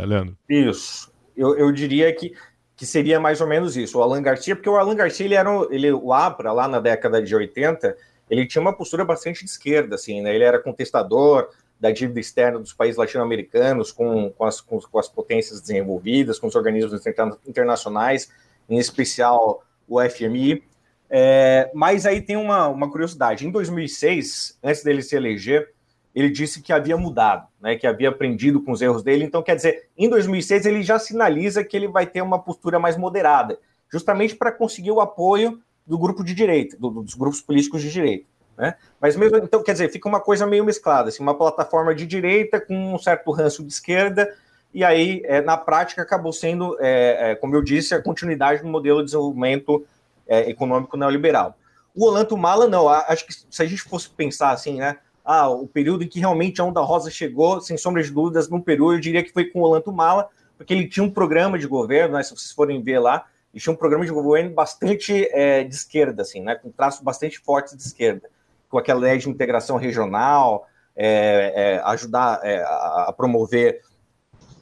é, 0.00 0.06
Leandro? 0.06 0.36
Isso. 0.48 1.10
Eu, 1.36 1.56
eu 1.56 1.72
diria 1.72 2.14
que, 2.14 2.32
que 2.76 2.86
seria 2.86 3.18
mais 3.18 3.40
ou 3.40 3.46
menos 3.46 3.76
isso. 3.76 3.98
O 3.98 4.02
Alan 4.02 4.22
Garcia, 4.22 4.54
porque 4.54 4.68
o 4.68 4.76
Alan 4.76 4.94
Garcia, 4.94 5.26
ele 5.26 5.34
era 5.34 5.50
ele, 5.70 5.92
o 5.92 6.12
APRA, 6.12 6.52
lá 6.52 6.68
na 6.68 6.78
década 6.80 7.22
de 7.22 7.34
80, 7.34 7.96
ele 8.30 8.46
tinha 8.46 8.62
uma 8.62 8.76
postura 8.76 9.04
bastante 9.04 9.44
de 9.44 9.50
esquerda, 9.50 9.94
assim, 9.94 10.20
né? 10.22 10.34
Ele 10.34 10.44
era 10.44 10.58
contestador, 10.58 11.48
da 11.82 11.90
dívida 11.90 12.20
externa 12.20 12.60
dos 12.60 12.72
países 12.72 12.96
latino-americanos 12.96 13.90
com, 13.90 14.30
com, 14.30 14.44
as, 14.44 14.60
com, 14.60 14.78
com, 14.80 14.98
as 15.00 15.08
potências 15.08 15.60
desenvolvidas, 15.60 16.38
com 16.38 16.46
os 16.46 16.54
organismos 16.54 17.04
internacionais, 17.44 18.30
em 18.70 18.78
especial 18.78 19.64
o 19.88 20.00
FMI. 20.00 20.62
É, 21.10 21.72
mas 21.74 22.06
aí 22.06 22.22
tem 22.22 22.36
uma, 22.36 22.68
uma 22.68 22.88
curiosidade. 22.88 23.44
Em 23.44 23.50
2006, 23.50 24.60
antes 24.62 24.84
dele 24.84 25.02
se 25.02 25.16
eleger, 25.16 25.72
ele 26.14 26.30
disse 26.30 26.62
que 26.62 26.72
havia 26.72 26.96
mudado, 26.96 27.48
né, 27.60 27.74
que 27.74 27.84
havia 27.84 28.10
aprendido 28.10 28.62
com 28.62 28.70
os 28.70 28.80
erros 28.80 29.02
dele. 29.02 29.24
Então, 29.24 29.42
quer 29.42 29.56
dizer, 29.56 29.88
em 29.98 30.08
2006 30.08 30.64
ele 30.64 30.84
já 30.84 31.00
sinaliza 31.00 31.64
que 31.64 31.76
ele 31.76 31.88
vai 31.88 32.06
ter 32.06 32.22
uma 32.22 32.38
postura 32.38 32.78
mais 32.78 32.96
moderada, 32.96 33.58
justamente 33.90 34.36
para 34.36 34.52
conseguir 34.52 34.92
o 34.92 35.00
apoio 35.00 35.60
do 35.84 35.98
grupo 35.98 36.22
de 36.22 36.32
direita, 36.32 36.76
do, 36.78 37.02
dos 37.02 37.14
grupos 37.14 37.40
políticos 37.40 37.82
de 37.82 37.90
direita. 37.90 38.24
Né? 38.62 38.76
Mas 39.00 39.16
mesmo 39.16 39.38
então, 39.38 39.60
quer 39.60 39.72
dizer, 39.72 39.90
fica 39.90 40.08
uma 40.08 40.20
coisa 40.20 40.46
meio 40.46 40.64
mesclada, 40.64 41.08
assim, 41.08 41.20
uma 41.20 41.36
plataforma 41.36 41.92
de 41.92 42.06
direita 42.06 42.60
com 42.60 42.94
um 42.94 42.96
certo 42.96 43.32
ranço 43.32 43.64
de 43.64 43.72
esquerda, 43.72 44.32
e 44.72 44.84
aí, 44.84 45.20
é, 45.24 45.40
na 45.40 45.56
prática, 45.56 46.00
acabou 46.00 46.32
sendo, 46.32 46.76
é, 46.78 47.32
é, 47.32 47.34
como 47.34 47.56
eu 47.56 47.60
disse, 47.60 47.92
a 47.92 48.00
continuidade 48.00 48.62
do 48.62 48.68
modelo 48.68 49.00
de 49.00 49.06
desenvolvimento 49.06 49.84
é, 50.28 50.48
econômico 50.48 50.96
neoliberal. 50.96 51.58
O 51.92 52.06
Olanto 52.06 52.36
Mala, 52.38 52.68
não, 52.68 52.88
acho 52.88 53.26
que 53.26 53.34
se 53.50 53.60
a 53.60 53.66
gente 53.66 53.82
fosse 53.82 54.08
pensar 54.10 54.52
assim, 54.52 54.78
né? 54.78 54.98
Ah, 55.24 55.48
o 55.48 55.66
período 55.66 56.04
em 56.04 56.08
que 56.08 56.20
realmente 56.20 56.60
a 56.60 56.64
Onda 56.64 56.80
Rosa 56.82 57.10
chegou, 57.10 57.60
sem 57.60 57.76
sombra 57.76 58.00
de 58.00 58.12
dúvidas, 58.12 58.48
no 58.48 58.62
Peru, 58.62 58.92
eu 58.92 59.00
diria 59.00 59.24
que 59.24 59.32
foi 59.32 59.46
com 59.46 59.58
o 59.58 59.64
Olanto 59.64 59.92
Mala, 59.92 60.28
porque 60.56 60.72
ele 60.72 60.86
tinha 60.86 61.02
um 61.02 61.10
programa 61.10 61.58
de 61.58 61.66
governo, 61.66 62.14
né, 62.14 62.22
se 62.22 62.30
vocês 62.30 62.52
forem 62.52 62.80
ver 62.80 63.00
lá, 63.00 63.26
ele 63.52 63.60
tinha 63.60 63.72
um 63.72 63.76
programa 63.76 64.06
de 64.06 64.12
governo 64.12 64.54
bastante 64.54 65.28
é, 65.32 65.64
de 65.64 65.74
esquerda, 65.74 66.22
assim, 66.22 66.40
né, 66.40 66.54
com 66.54 66.70
traços 66.70 67.02
bastante 67.02 67.40
fortes 67.40 67.76
de 67.76 67.82
esquerda 67.82 68.30
com 68.72 68.78
aquela 68.78 69.00
lei 69.00 69.18
de 69.18 69.28
integração 69.28 69.76
regional, 69.76 70.66
é, 70.96 71.52
é, 71.54 71.82
ajudar 71.90 72.40
é, 72.42 72.64
a 72.64 73.12
promover 73.14 73.82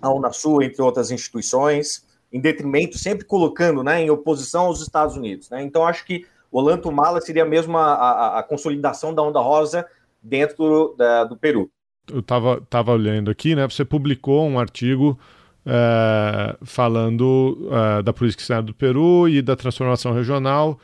a 0.02 0.12
Unasul, 0.12 0.64
entre 0.64 0.82
outras 0.82 1.12
instituições, 1.12 2.04
em 2.32 2.40
detrimento, 2.40 2.98
sempre 2.98 3.24
colocando 3.24 3.84
né, 3.84 4.02
em 4.02 4.10
oposição 4.10 4.62
aos 4.62 4.82
Estados 4.82 5.16
Unidos. 5.16 5.48
Né? 5.48 5.62
Então, 5.62 5.86
acho 5.86 6.04
que 6.04 6.26
o 6.50 6.58
Olanto 6.58 6.90
Mala 6.90 7.20
seria 7.20 7.44
mesmo 7.44 7.78
a, 7.78 7.94
a, 7.94 8.38
a 8.40 8.42
consolidação 8.42 9.14
da 9.14 9.22
onda 9.22 9.38
rosa 9.38 9.86
dentro 10.20 10.96
da, 10.98 11.22
do 11.22 11.36
Peru. 11.36 11.70
eu 12.12 12.18
estava 12.18 12.60
tava 12.68 12.90
olhando 12.90 13.30
aqui, 13.30 13.54
né? 13.54 13.68
Você 13.68 13.84
publicou 13.84 14.44
um 14.44 14.58
artigo 14.58 15.16
é, 15.64 16.56
falando 16.64 17.70
é, 17.70 18.02
da 18.02 18.12
política 18.12 18.42
externa 18.42 18.64
do 18.64 18.74
Peru 18.74 19.28
e 19.28 19.40
da 19.40 19.54
transformação 19.54 20.12
regional 20.12 20.80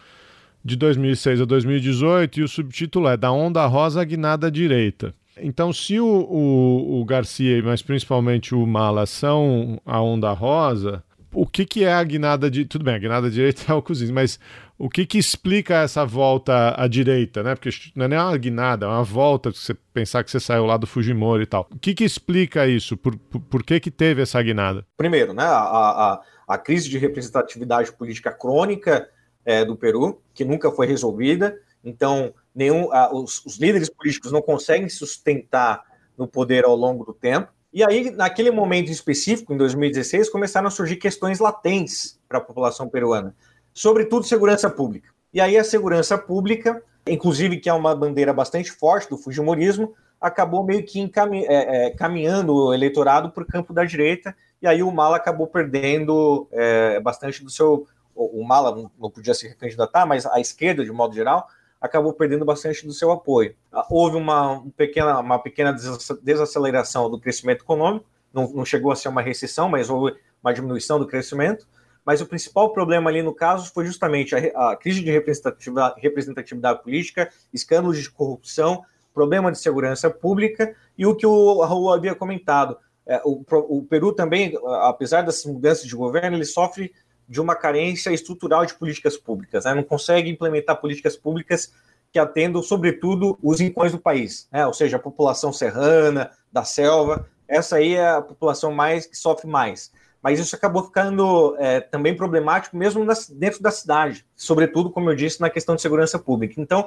de 0.66 0.74
2006 0.74 1.40
a 1.40 1.44
2018 1.44 2.40
e 2.40 2.42
o 2.42 2.48
subtítulo 2.48 3.08
é 3.08 3.16
Da 3.16 3.30
Onda 3.30 3.64
Rosa 3.66 4.02
Guinada 4.02 4.50
Direita. 4.50 5.14
Então, 5.40 5.72
se 5.72 6.00
o, 6.00 6.04
o, 6.06 7.00
o 7.00 7.04
Garcia, 7.04 7.62
mas 7.62 7.82
principalmente 7.82 8.52
o 8.52 8.66
Mala, 8.66 9.06
são 9.06 9.80
a 9.86 10.00
onda 10.00 10.32
rosa, 10.32 11.04
o 11.32 11.46
que, 11.46 11.64
que 11.66 11.84
é 11.84 11.92
a 11.92 12.02
guinada 12.02 12.50
de. 12.50 12.64
Tudo 12.64 12.84
bem, 12.84 12.94
a 12.94 12.98
guinada 12.98 13.30
direita 13.30 13.70
é 13.70 13.74
o 13.74 13.82
cozinho, 13.82 14.14
mas 14.14 14.40
o 14.78 14.88
que, 14.88 15.06
que 15.06 15.18
explica 15.18 15.82
essa 15.82 16.04
volta 16.04 16.74
à 16.76 16.88
direita, 16.88 17.42
né? 17.42 17.54
Porque 17.54 17.70
não 17.94 18.06
é 18.06 18.08
nem 18.08 18.18
uma 18.18 18.36
guinada, 18.36 18.86
é 18.86 18.88
uma 18.88 19.04
volta, 19.04 19.52
você 19.52 19.74
pensar 19.92 20.24
que 20.24 20.30
você 20.30 20.40
saiu 20.40 20.64
lá 20.64 20.76
do 20.76 20.86
Fujimori 20.86 21.42
e 21.42 21.46
tal. 21.46 21.68
O 21.70 21.78
que, 21.78 21.94
que 21.94 22.04
explica 22.04 22.66
isso? 22.66 22.96
Por, 22.96 23.16
por, 23.16 23.40
por 23.40 23.62
que, 23.62 23.78
que 23.78 23.90
teve 23.90 24.22
essa 24.22 24.42
guinada? 24.42 24.84
Primeiro, 24.96 25.32
né, 25.32 25.44
a, 25.44 25.58
a, 25.58 26.20
a 26.48 26.58
crise 26.58 26.88
de 26.88 26.98
representatividade 26.98 27.92
política 27.92 28.32
crônica 28.32 29.06
é, 29.46 29.64
do 29.64 29.76
Peru, 29.76 30.20
que 30.34 30.44
nunca 30.44 30.70
foi 30.70 30.86
resolvida. 30.86 31.58
Então, 31.82 32.34
nenhum, 32.54 32.88
os, 33.12 33.46
os 33.46 33.56
líderes 33.56 33.88
políticos 33.88 34.32
não 34.32 34.42
conseguem 34.42 34.88
sustentar 34.88 35.82
no 36.18 36.26
poder 36.26 36.64
ao 36.64 36.76
longo 36.76 37.04
do 37.04 37.14
tempo. 37.14 37.48
E 37.72 37.84
aí, 37.84 38.10
naquele 38.10 38.50
momento 38.50 38.90
específico, 38.90 39.54
em 39.54 39.56
2016, 39.56 40.28
começaram 40.28 40.66
a 40.66 40.70
surgir 40.70 40.96
questões 40.96 41.38
latentes 41.38 42.18
para 42.28 42.38
a 42.38 42.40
população 42.40 42.88
peruana, 42.88 43.34
sobretudo 43.72 44.26
segurança 44.26 44.68
pública. 44.68 45.10
E 45.32 45.40
aí 45.40 45.58
a 45.58 45.64
segurança 45.64 46.16
pública, 46.16 46.82
inclusive 47.06 47.58
que 47.58 47.68
é 47.68 47.72
uma 47.72 47.94
bandeira 47.94 48.32
bastante 48.32 48.72
forte 48.72 49.10
do 49.10 49.18
Fujimorismo, 49.18 49.94
acabou 50.20 50.64
meio 50.64 50.84
que 50.84 50.98
encami 50.98 51.44
é, 51.44 51.86
é, 51.86 51.90
caminhando 51.90 52.54
o 52.54 52.74
eleitorado 52.74 53.30
para 53.30 53.42
o 53.42 53.46
campo 53.46 53.72
da 53.72 53.84
direita, 53.84 54.34
e 54.60 54.66
aí 54.66 54.82
o 54.82 54.90
Mala 54.90 55.16
acabou 55.16 55.46
perdendo 55.46 56.48
é, 56.50 56.98
bastante 57.00 57.44
do 57.44 57.50
seu. 57.50 57.86
O, 58.16 58.42
Mala 58.44 58.90
não 58.98 59.10
podia 59.10 59.34
se 59.34 59.46
recandidatar, 59.46 60.06
mas 60.06 60.24
a 60.26 60.40
esquerda, 60.40 60.84
de 60.84 60.90
modo 60.90 61.14
geral, 61.14 61.48
acabou 61.80 62.12
perdendo 62.12 62.44
bastante 62.44 62.86
do 62.86 62.92
seu 62.92 63.12
apoio. 63.12 63.54
Ah, 63.72 63.86
houve 63.90 64.16
uma, 64.16 64.52
um 64.52 64.70
pequena, 64.70 65.20
uma 65.20 65.38
pequena 65.38 65.76
desaceleração 66.22 67.10
do 67.10 67.20
crescimento 67.20 67.62
econômico, 67.62 68.06
não, 68.32 68.48
não, 68.52 68.64
chegou 68.64 68.92
a 68.92 68.96
ser 68.96 69.08
uma 69.08 69.22
recessão, 69.22 69.68
mas 69.68 69.88
houve 69.88 70.16
uma 70.42 70.52
diminuição 70.52 70.98
do 70.98 71.06
crescimento. 71.06 71.66
Mas 72.04 72.20
o 72.20 72.26
principal 72.26 72.70
problema 72.72 73.10
ali 73.10 73.22
no 73.22 73.34
caso 73.34 73.72
foi 73.72 73.84
justamente 73.84 74.34
a, 74.34 74.70
a 74.70 74.76
crise 74.76 75.02
de 75.02 75.10
representatividade, 75.10 76.00
representatividade, 76.00 76.82
política, 76.82 77.30
escândalos 77.52 77.98
de 77.98 78.10
corrupção, 78.10 78.84
problema 79.12 79.50
de 79.50 79.58
segurança 79.58 80.10
pública 80.10 80.76
e 80.96 81.06
o 81.06 81.16
que 81.16 81.26
o 81.26 81.62
Raul 81.62 81.92
havia 81.92 82.14
comentado. 82.14 82.78
É, 83.06 83.20
o, 83.24 83.42
o 83.50 83.82
Peru 83.84 84.12
também, 84.12 84.56
apesar 84.82 85.22
das 85.22 85.44
mudanças 85.44 85.86
de 85.86 85.96
governo, 85.96 86.36
ele 86.36 86.44
sofre 86.44 86.92
de 87.28 87.40
uma 87.40 87.54
carência 87.54 88.10
estrutural 88.10 88.64
de 88.64 88.74
políticas 88.74 89.16
públicas, 89.16 89.64
né? 89.64 89.74
não 89.74 89.82
consegue 89.82 90.30
implementar 90.30 90.80
políticas 90.80 91.16
públicas 91.16 91.72
que 92.12 92.18
atendam, 92.18 92.62
sobretudo, 92.62 93.38
os 93.42 93.60
rincões 93.60 93.92
do 93.92 93.98
país, 93.98 94.48
né? 94.52 94.66
ou 94.66 94.72
seja, 94.72 94.96
a 94.96 95.00
população 95.00 95.52
serrana, 95.52 96.30
da 96.52 96.64
selva, 96.64 97.28
essa 97.48 97.76
aí 97.76 97.94
é 97.94 98.08
a 98.08 98.22
população 98.22 98.72
mais 98.72 99.06
que 99.06 99.16
sofre 99.16 99.46
mais. 99.46 99.92
Mas 100.22 100.40
isso 100.40 100.56
acabou 100.56 100.84
ficando 100.84 101.54
é, 101.58 101.80
também 101.80 102.16
problemático 102.16 102.76
mesmo 102.76 103.06
dentro 103.30 103.62
da 103.62 103.70
cidade, 103.70 104.26
sobretudo, 104.34 104.90
como 104.90 105.10
eu 105.10 105.14
disse, 105.14 105.40
na 105.40 105.50
questão 105.50 105.76
de 105.76 105.82
segurança 105.82 106.18
pública. 106.18 106.60
Então, 106.60 106.86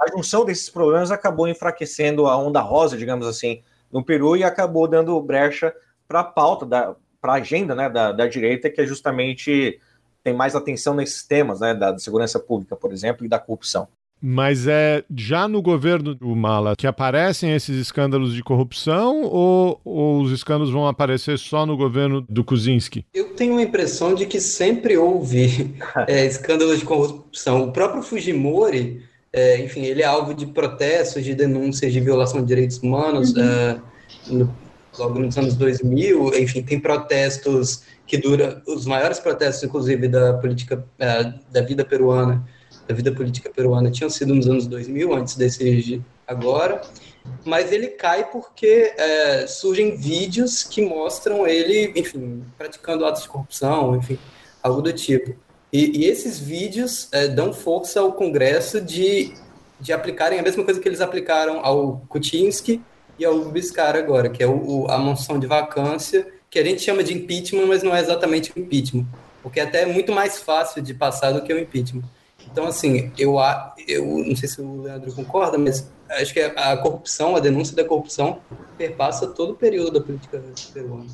a 0.00 0.08
junção 0.10 0.44
desses 0.44 0.70
problemas 0.70 1.10
acabou 1.10 1.48
enfraquecendo 1.48 2.26
a 2.26 2.36
onda 2.36 2.60
rosa, 2.60 2.96
digamos 2.96 3.26
assim, 3.26 3.62
no 3.90 4.04
Peru 4.04 4.36
e 4.36 4.44
acabou 4.44 4.86
dando 4.86 5.20
brecha 5.20 5.74
para 6.06 6.20
a 6.20 6.24
pauta 6.24 6.64
da, 6.64 6.94
para 7.20 7.34
a 7.34 7.36
agenda 7.36 7.74
né, 7.74 7.88
da, 7.88 8.12
da 8.12 8.26
direita, 8.26 8.70
que 8.70 8.80
é 8.80 8.86
justamente 8.86 9.80
tem 10.22 10.34
mais 10.34 10.54
atenção 10.54 10.94
nesses 10.94 11.26
temas, 11.26 11.60
né, 11.60 11.74
da, 11.74 11.92
da 11.92 11.98
segurança 11.98 12.38
pública, 12.38 12.76
por 12.76 12.92
exemplo, 12.92 13.24
e 13.24 13.28
da 13.28 13.38
corrupção. 13.38 13.88
Mas 14.20 14.66
é 14.66 15.04
já 15.14 15.46
no 15.46 15.62
governo 15.62 16.12
do 16.12 16.34
Mala 16.34 16.74
que 16.76 16.88
aparecem 16.88 17.54
esses 17.54 17.76
escândalos 17.76 18.34
de 18.34 18.42
corrupção 18.42 19.22
ou, 19.22 19.80
ou, 19.84 20.20
os 20.22 20.32
escândalos 20.32 20.72
vão 20.72 20.88
aparecer 20.88 21.38
só 21.38 21.64
no 21.64 21.76
governo 21.76 22.20
do 22.28 22.42
Kuczynski? 22.42 23.06
Eu 23.14 23.34
tenho 23.34 23.56
a 23.58 23.62
impressão 23.62 24.14
de 24.14 24.26
que 24.26 24.40
sempre 24.40 24.96
houve 24.96 25.72
é, 26.08 26.26
escândalos 26.26 26.80
de 26.80 26.84
corrupção. 26.84 27.62
O 27.68 27.72
próprio 27.72 28.02
Fujimori, 28.02 29.02
é, 29.32 29.64
enfim, 29.64 29.84
ele 29.84 30.02
é 30.02 30.06
alvo 30.06 30.34
de 30.34 30.46
protestos, 30.46 31.24
de 31.24 31.34
denúncias 31.34 31.92
de 31.92 32.00
violação 32.00 32.40
de 32.40 32.48
direitos 32.48 32.78
humanos. 32.78 33.32
Uhum. 33.32 33.42
É, 33.42 33.80
no, 34.26 34.52
logo 34.98 35.18
nos 35.18 35.36
anos 35.38 35.54
2000, 35.54 36.38
enfim, 36.38 36.62
tem 36.62 36.78
protestos 36.78 37.82
que 38.06 38.16
duram, 38.16 38.60
os 38.66 38.86
maiores 38.86 39.18
protestos, 39.18 39.62
inclusive, 39.64 40.08
da 40.08 40.34
política, 40.34 40.84
é, 40.98 41.32
da 41.50 41.60
vida 41.62 41.84
peruana, 41.84 42.44
da 42.86 42.94
vida 42.94 43.12
política 43.12 43.50
peruana, 43.54 43.90
tinham 43.90 44.10
sido 44.10 44.34
nos 44.34 44.48
anos 44.48 44.66
2000, 44.66 45.14
antes 45.14 45.36
desse 45.36 46.02
agora, 46.26 46.80
mas 47.44 47.72
ele 47.72 47.88
cai 47.88 48.30
porque 48.30 48.92
é, 48.96 49.46
surgem 49.46 49.96
vídeos 49.96 50.64
que 50.64 50.82
mostram 50.82 51.46
ele, 51.46 51.92
enfim, 51.94 52.42
praticando 52.56 53.04
atos 53.04 53.22
de 53.22 53.28
corrupção, 53.28 53.96
enfim, 53.96 54.18
algo 54.62 54.82
do 54.82 54.92
tipo. 54.92 55.34
E, 55.72 56.00
e 56.00 56.04
esses 56.06 56.38
vídeos 56.38 57.08
é, 57.12 57.28
dão 57.28 57.52
força 57.52 58.00
ao 58.00 58.12
Congresso 58.12 58.80
de, 58.80 59.34
de 59.80 59.92
aplicarem 59.92 60.38
a 60.38 60.42
mesma 60.42 60.64
coisa 60.64 60.80
que 60.80 60.88
eles 60.88 61.00
aplicaram 61.00 61.60
ao 61.64 61.98
Kuczynski, 62.08 62.80
e 63.18 63.24
ao 63.24 63.38
Biscar 63.46 63.96
agora, 63.96 64.28
que 64.28 64.42
é 64.42 64.46
o, 64.46 64.84
o, 64.84 64.90
a 64.90 64.98
moção 64.98 65.38
de 65.38 65.46
vacância, 65.46 66.26
que 66.50 66.58
a 66.58 66.64
gente 66.64 66.82
chama 66.82 67.02
de 67.02 67.14
impeachment, 67.14 67.66
mas 67.66 67.82
não 67.82 67.94
é 67.94 68.00
exatamente 68.00 68.52
o 68.54 68.58
impeachment, 68.58 69.06
porque 69.42 69.60
até 69.60 69.82
é 69.82 69.86
muito 69.86 70.12
mais 70.12 70.38
fácil 70.38 70.80
de 70.80 70.94
passar 70.94 71.32
do 71.32 71.42
que 71.42 71.52
o 71.52 71.58
impeachment. 71.58 72.04
Então, 72.50 72.66
assim, 72.66 73.12
eu, 73.18 73.36
eu 73.86 74.04
não 74.04 74.34
sei 74.34 74.48
se 74.48 74.60
o 74.60 74.82
Leandro 74.82 75.12
concorda, 75.12 75.58
mas 75.58 75.90
acho 76.10 76.32
que 76.32 76.40
a 76.40 76.76
corrupção, 76.78 77.36
a 77.36 77.40
denúncia 77.40 77.76
da 77.76 77.84
corrupção, 77.84 78.40
perpassa 78.76 79.26
todo 79.26 79.52
o 79.52 79.56
período 79.56 79.90
da 79.90 80.00
política 80.00 80.42
peruana. 80.72 81.06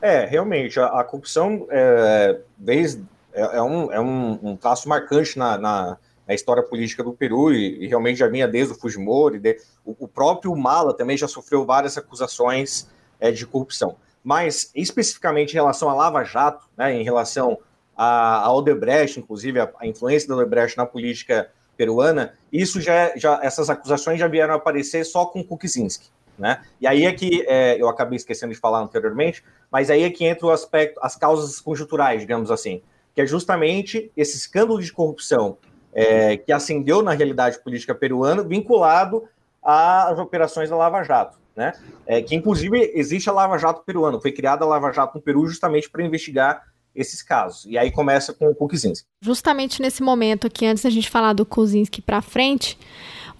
É, 0.00 0.26
realmente, 0.26 0.78
a, 0.78 0.86
a 0.86 1.04
corrupção 1.04 1.66
é, 1.70 2.40
desde, 2.58 3.02
é, 3.32 3.40
é, 3.40 3.62
um, 3.62 3.92
é 3.92 4.00
um, 4.00 4.38
um 4.42 4.56
traço 4.56 4.88
marcante 4.88 5.38
na, 5.38 5.56
na 5.56 5.98
a 6.26 6.34
história 6.34 6.62
política 6.62 7.02
do 7.02 7.12
Peru 7.12 7.52
e, 7.52 7.84
e, 7.84 7.86
realmente 7.86 8.18
já 8.18 8.28
vinha 8.28 8.46
desde 8.46 8.74
o 8.74 8.76
Fujimori, 8.76 9.38
de, 9.38 9.58
o, 9.84 9.96
o, 10.04 10.08
próprio 10.08 10.54
Mala 10.56 10.94
também 10.94 11.16
já 11.16 11.26
sofreu 11.26 11.64
várias 11.64 11.98
acusações 11.98 12.88
é, 13.18 13.30
de 13.30 13.46
corrupção. 13.46 13.96
Mas 14.22 14.70
especificamente 14.74 15.50
em 15.50 15.54
relação 15.54 15.90
à 15.90 15.94
Lava 15.94 16.22
Jato, 16.22 16.68
né, 16.76 16.94
em 16.94 17.02
relação 17.02 17.58
a 17.96 18.50
Odebrecht, 18.52 19.18
inclusive 19.18 19.60
a, 19.60 19.70
a, 19.78 19.86
influência 19.86 20.28
da 20.28 20.36
Odebrecht 20.36 20.76
na 20.76 20.86
política 20.86 21.50
peruana, 21.76 22.34
isso 22.52 22.80
já, 22.80 23.16
já 23.16 23.40
essas 23.42 23.68
acusações 23.68 24.18
já 24.18 24.28
vieram 24.28 24.54
aparecer 24.54 25.04
só 25.04 25.26
com 25.26 25.42
Kuczynski. 25.42 26.08
Né? 26.38 26.62
E 26.80 26.86
aí 26.86 27.04
é 27.04 27.12
que 27.12 27.44
é, 27.46 27.80
eu 27.80 27.88
acabei 27.88 28.16
esquecendo 28.16 28.52
de 28.52 28.58
falar 28.58 28.80
anteriormente, 28.80 29.44
mas 29.70 29.90
aí 29.90 30.02
é 30.02 30.10
que 30.10 30.24
entra 30.24 30.46
o 30.46 30.50
aspecto, 30.50 30.98
as 31.02 31.16
causas 31.16 31.60
conjunturais, 31.60 32.20
digamos 32.20 32.50
assim, 32.50 32.82
que 33.14 33.20
é 33.20 33.26
justamente 33.26 34.10
esse 34.16 34.36
escândalo 34.36 34.80
de 34.80 34.92
corrupção 34.92 35.58
é, 35.92 36.36
que 36.36 36.52
ascendeu 36.52 37.02
na 37.02 37.12
realidade 37.12 37.62
política 37.62 37.94
peruana, 37.94 38.42
vinculado 38.42 39.24
às 39.62 40.18
operações 40.18 40.70
da 40.70 40.76
Lava 40.76 41.02
Jato. 41.02 41.38
Né? 41.54 41.72
É, 42.06 42.22
que 42.22 42.34
inclusive 42.34 42.92
existe 42.94 43.28
a 43.28 43.32
Lava 43.32 43.58
Jato 43.58 43.82
peruana, 43.84 44.18
foi 44.18 44.32
criada 44.32 44.64
a 44.64 44.68
Lava 44.68 44.90
Jato 44.90 45.16
no 45.16 45.22
Peru 45.22 45.46
justamente 45.46 45.90
para 45.90 46.02
investigar 46.02 46.62
esses 46.94 47.22
casos. 47.22 47.66
E 47.66 47.76
aí 47.76 47.90
começa 47.90 48.32
com 48.32 48.48
o 48.48 48.54
Kuczynski. 48.54 49.06
Justamente 49.20 49.80
nesse 49.80 50.02
momento 50.02 50.46
aqui, 50.46 50.66
antes 50.66 50.82
da 50.82 50.90
gente 50.90 51.10
falar 51.10 51.32
do 51.32 51.44
Kuczynski 51.44 52.00
para 52.02 52.20
frente, 52.22 52.78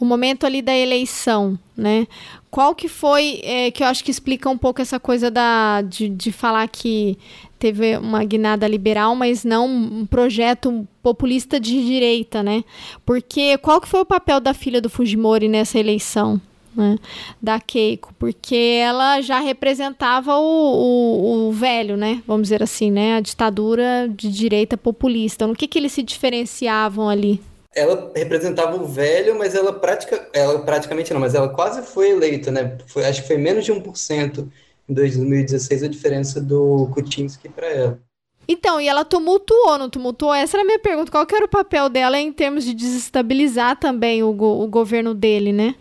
o 0.01 0.05
momento 0.05 0.45
ali 0.45 0.61
da 0.61 0.75
eleição, 0.75 1.59
né? 1.77 2.07
Qual 2.51 2.75
que 2.75 2.89
foi, 2.89 3.41
é, 3.45 3.71
que 3.71 3.83
eu 3.83 3.87
acho 3.87 4.03
que 4.03 4.11
explica 4.11 4.49
um 4.49 4.59
pouco 4.59 4.83
essa 4.83 4.99
coisa 4.99 5.31
da, 5.31 5.81
de, 5.83 6.09
de 6.09 6.33
falar 6.33 6.67
que 6.69 7.19
teve 7.63 7.97
uma 7.97 8.25
guinada 8.25 8.67
liberal, 8.67 9.15
mas 9.15 9.45
não 9.45 9.69
um 9.69 10.05
projeto 10.05 10.85
populista 11.01 11.61
de 11.61 11.87
direita, 11.87 12.43
né? 12.43 12.65
Porque 13.07 13.57
qual 13.59 13.81
que 13.81 13.87
foi 13.87 14.01
o 14.01 14.05
papel 14.05 14.41
da 14.41 14.53
filha 14.53 14.81
do 14.81 14.91
Fujimori 14.91 15.47
nessa 15.47 15.79
eleição? 15.79 16.41
Né, 16.75 16.97
da 17.41 17.61
Keiko, 17.61 18.15
porque 18.19 18.81
ela 18.83 19.21
já 19.21 19.39
representava 19.41 20.39
o, 20.39 20.43
o, 20.43 21.49
o, 21.49 21.53
velho, 21.53 21.99
né? 21.99 22.23
Vamos 22.27 22.45
dizer 22.45 22.63
assim, 22.63 22.91
né? 22.91 23.17
A 23.17 23.21
ditadura 23.21 24.09
de 24.09 24.33
direita 24.33 24.75
populista. 24.75 25.47
No 25.47 25.55
que, 25.55 25.69
que 25.69 25.79
eles 25.79 25.93
se 25.93 26.03
diferenciavam 26.03 27.11
ali? 27.11 27.43
Ela 27.77 28.11
representava 28.17 28.75
o 28.75 28.87
velho, 28.87 29.39
mas 29.39 29.55
ela, 29.55 29.75
pratica, 29.75 30.27
ela 30.33 30.61
praticamente 30.61 31.13
não, 31.13 31.21
mas 31.21 31.35
ela 31.35 31.51
quase 31.51 31.83
foi 31.83 32.09
eleita, 32.09 32.51
né? 32.51 32.79
Foi, 32.87 33.05
acho 33.05 33.21
que 33.21 33.29
foi 33.29 33.37
menos 33.37 33.67
de 33.67 33.73
1% 33.75 34.49
em 34.93 34.95
2016 34.95 35.83
a 35.83 35.89
diferença 35.89 36.41
do 36.41 36.89
Kuczynski 36.93 37.49
para 37.49 37.67
ela. 37.67 38.01
Então, 38.47 38.81
e 38.81 38.89
ela 38.89 39.05
tumultuou, 39.05 39.79
não 39.79 39.89
tumultuou? 39.89 40.35
Essa 40.35 40.57
era 40.57 40.63
a 40.63 40.67
minha 40.67 40.79
pergunta. 40.79 41.11
Qual 41.11 41.25
que 41.25 41.35
era 41.35 41.45
o 41.45 41.49
papel 41.49 41.89
dela 41.89 42.21
em 42.21 42.33
termos 42.33 42.65
de 42.65 42.75
desestabilizar 42.75 43.79
também 43.79 44.23
o, 44.23 44.33
go 44.33 44.63
o 44.63 44.67
governo 44.67 45.15
dele, 45.15 45.53
né? 45.53 45.75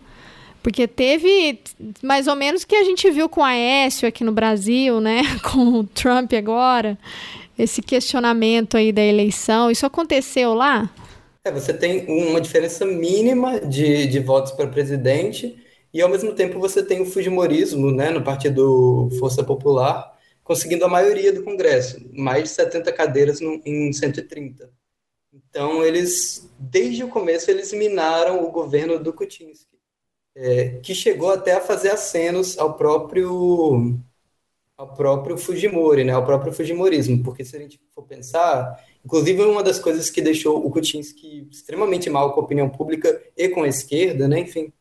Porque 0.62 0.86
teve 0.86 1.58
mais 2.02 2.28
ou 2.28 2.36
menos 2.36 2.62
o 2.62 2.66
que 2.66 2.76
a 2.76 2.84
gente 2.84 3.10
viu 3.10 3.28
com 3.28 3.42
a 3.42 3.48
Aécio 3.48 4.08
aqui 4.08 4.22
no 4.22 4.32
Brasil, 4.32 5.00
né? 5.00 5.22
Com 5.42 5.80
o 5.80 5.84
Trump 5.84 6.32
agora. 6.34 6.96
Esse 7.58 7.82
questionamento 7.82 8.76
aí 8.76 8.92
da 8.92 9.02
eleição. 9.02 9.70
Isso 9.70 9.84
aconteceu 9.84 10.54
lá? 10.54 10.88
É, 11.44 11.50
você 11.50 11.74
tem 11.74 12.06
uma 12.06 12.40
diferença 12.40 12.86
mínima 12.86 13.58
de, 13.60 14.06
de 14.06 14.20
votos 14.20 14.52
para 14.52 14.68
presidente 14.68 15.61
e, 15.92 16.00
ao 16.00 16.08
mesmo 16.08 16.34
tempo, 16.34 16.58
você 16.58 16.82
tem 16.82 17.02
o 17.02 17.06
Fujimorismo, 17.06 17.90
né, 17.92 18.10
no 18.10 18.22
Partido 18.22 19.10
Força 19.18 19.44
Popular, 19.44 20.18
conseguindo 20.42 20.84
a 20.84 20.88
maioria 20.88 21.32
do 21.32 21.42
Congresso, 21.42 22.00
mais 22.12 22.44
de 22.44 22.48
70 22.50 22.92
cadeiras 22.92 23.40
no, 23.40 23.60
em 23.64 23.92
130. 23.92 24.70
Então, 25.32 25.84
eles, 25.84 26.50
desde 26.58 27.04
o 27.04 27.08
começo, 27.08 27.50
eles 27.50 27.72
minaram 27.72 28.44
o 28.44 28.50
governo 28.50 28.98
do 28.98 29.12
Kuczynski, 29.12 29.78
é, 30.34 30.80
que 30.82 30.94
chegou 30.94 31.30
até 31.30 31.52
a 31.54 31.60
fazer 31.60 31.90
acenos 31.90 32.58
ao 32.58 32.74
próprio 32.74 33.98
ao 34.76 34.94
próprio 34.94 35.38
Fujimori, 35.38 36.02
né, 36.02 36.12
ao 36.12 36.24
próprio 36.24 36.52
Fujimorismo, 36.52 37.22
porque 37.22 37.44
se 37.44 37.54
a 37.56 37.60
gente 37.60 37.80
for 37.94 38.02
pensar, 38.02 38.84
inclusive 39.04 39.40
uma 39.42 39.62
das 39.62 39.78
coisas 39.78 40.10
que 40.10 40.20
deixou 40.20 40.66
o 40.66 40.70
Kuczynski 40.70 41.46
extremamente 41.50 42.10
mal 42.10 42.32
com 42.32 42.40
a 42.40 42.44
opinião 42.44 42.68
pública 42.68 43.22
e 43.36 43.48
com 43.48 43.62
a 43.62 43.68
esquerda, 43.68 44.26
né, 44.26 44.40
enfim, 44.40 44.72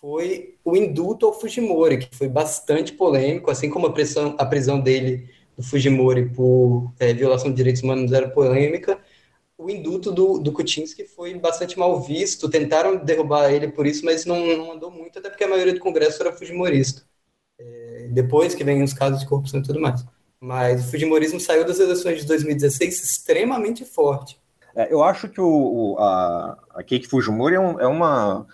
foi 0.00 0.56
o 0.64 0.76
indulto 0.76 1.26
ao 1.26 1.38
Fujimori, 1.38 1.98
que 1.98 2.16
foi 2.16 2.28
bastante 2.28 2.92
polêmico, 2.92 3.50
assim 3.50 3.68
como 3.70 3.86
a, 3.86 3.92
pressão, 3.92 4.34
a 4.38 4.46
prisão 4.46 4.80
dele, 4.80 5.28
do 5.56 5.62
Fujimori, 5.62 6.30
por 6.30 6.92
é, 6.98 7.12
violação 7.12 7.50
de 7.50 7.56
direitos 7.56 7.82
humanos 7.82 8.12
era 8.12 8.28
polêmica, 8.30 8.98
o 9.58 9.68
indulto 9.70 10.10
do, 10.10 10.38
do 10.38 10.52
Kuczynski 10.52 11.04
foi 11.04 11.34
bastante 11.34 11.78
mal 11.78 12.00
visto, 12.00 12.48
tentaram 12.48 12.96
derrubar 13.04 13.52
ele 13.52 13.68
por 13.68 13.86
isso, 13.86 14.04
mas 14.04 14.24
não, 14.24 14.56
não 14.56 14.72
andou 14.72 14.90
muito, 14.90 15.18
até 15.18 15.28
porque 15.28 15.44
a 15.44 15.48
maioria 15.48 15.74
do 15.74 15.80
Congresso 15.80 16.22
era 16.22 16.32
fujimorista. 16.32 17.02
É, 17.58 18.08
depois 18.10 18.54
que 18.54 18.64
vem 18.64 18.82
os 18.82 18.94
casos 18.94 19.20
de 19.20 19.26
corrupção 19.28 19.60
e 19.60 19.62
tudo 19.62 19.80
mais. 19.80 20.04
Mas 20.40 20.82
o 20.82 20.90
fujimorismo 20.90 21.38
saiu 21.38 21.66
das 21.66 21.78
eleições 21.78 22.20
de 22.20 22.26
2016 22.26 23.02
extremamente 23.02 23.84
forte. 23.84 24.40
É, 24.74 24.92
eu 24.92 25.02
acho 25.02 25.28
que 25.28 25.40
o, 25.40 25.46
o 25.46 25.98
a, 25.98 26.58
a 26.74 26.82
Keiki 26.82 27.06
Fujimori 27.06 27.54
é, 27.54 27.60
um, 27.60 27.80
é 27.80 27.86
uma, 27.86 28.46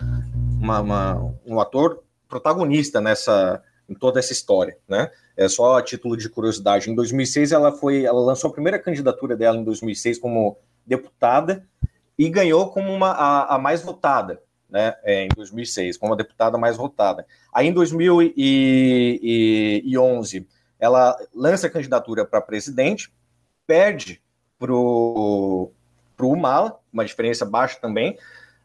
uma, 0.61 0.81
uma, 0.81 1.35
um 1.47 1.61
ator 1.61 2.03
protagonista 2.29 3.01
nessa 3.01 3.63
em 3.89 3.95
toda 3.95 4.19
essa 4.19 4.33
história, 4.33 4.77
né? 4.89 5.09
É 5.37 5.49
só 5.49 5.79
a 5.79 5.83
título 5.83 6.17
de 6.17 6.29
curiosidade. 6.29 6.91
Em 6.91 6.95
2006 6.95 7.53
ela 7.53 7.71
foi, 7.71 8.05
ela 8.05 8.21
lançou 8.21 8.51
a 8.51 8.53
primeira 8.53 8.81
candidatura 8.81 9.37
dela 9.37 9.57
em 9.57 9.65
2006 9.65 10.19
como 10.19 10.59
deputada 10.85 11.65
e 12.19 12.29
ganhou 12.29 12.69
como 12.71 12.93
uma 12.93 13.13
a, 13.13 13.55
a 13.55 13.59
mais 13.59 13.83
votada, 13.83 14.43
né? 14.69 14.97
É, 15.05 15.23
em 15.25 15.29
2006 15.37 15.97
como 15.99 16.15
a 16.15 16.17
deputada 16.17 16.59
mais 16.59 16.77
votada. 16.77 17.25
Aí 17.53 17.69
em 17.69 17.73
2011 17.73 20.49
ela 20.79 21.17
lança 21.35 21.69
a 21.69 21.71
candidatura 21.71 22.27
para 22.27 22.41
presidente, 22.41 23.13
perde 23.67 24.23
para 26.17 26.27
o 26.27 26.33
Humala, 26.33 26.79
uma 26.93 27.05
diferença 27.05 27.45
baixa 27.45 27.79
também, 27.81 28.19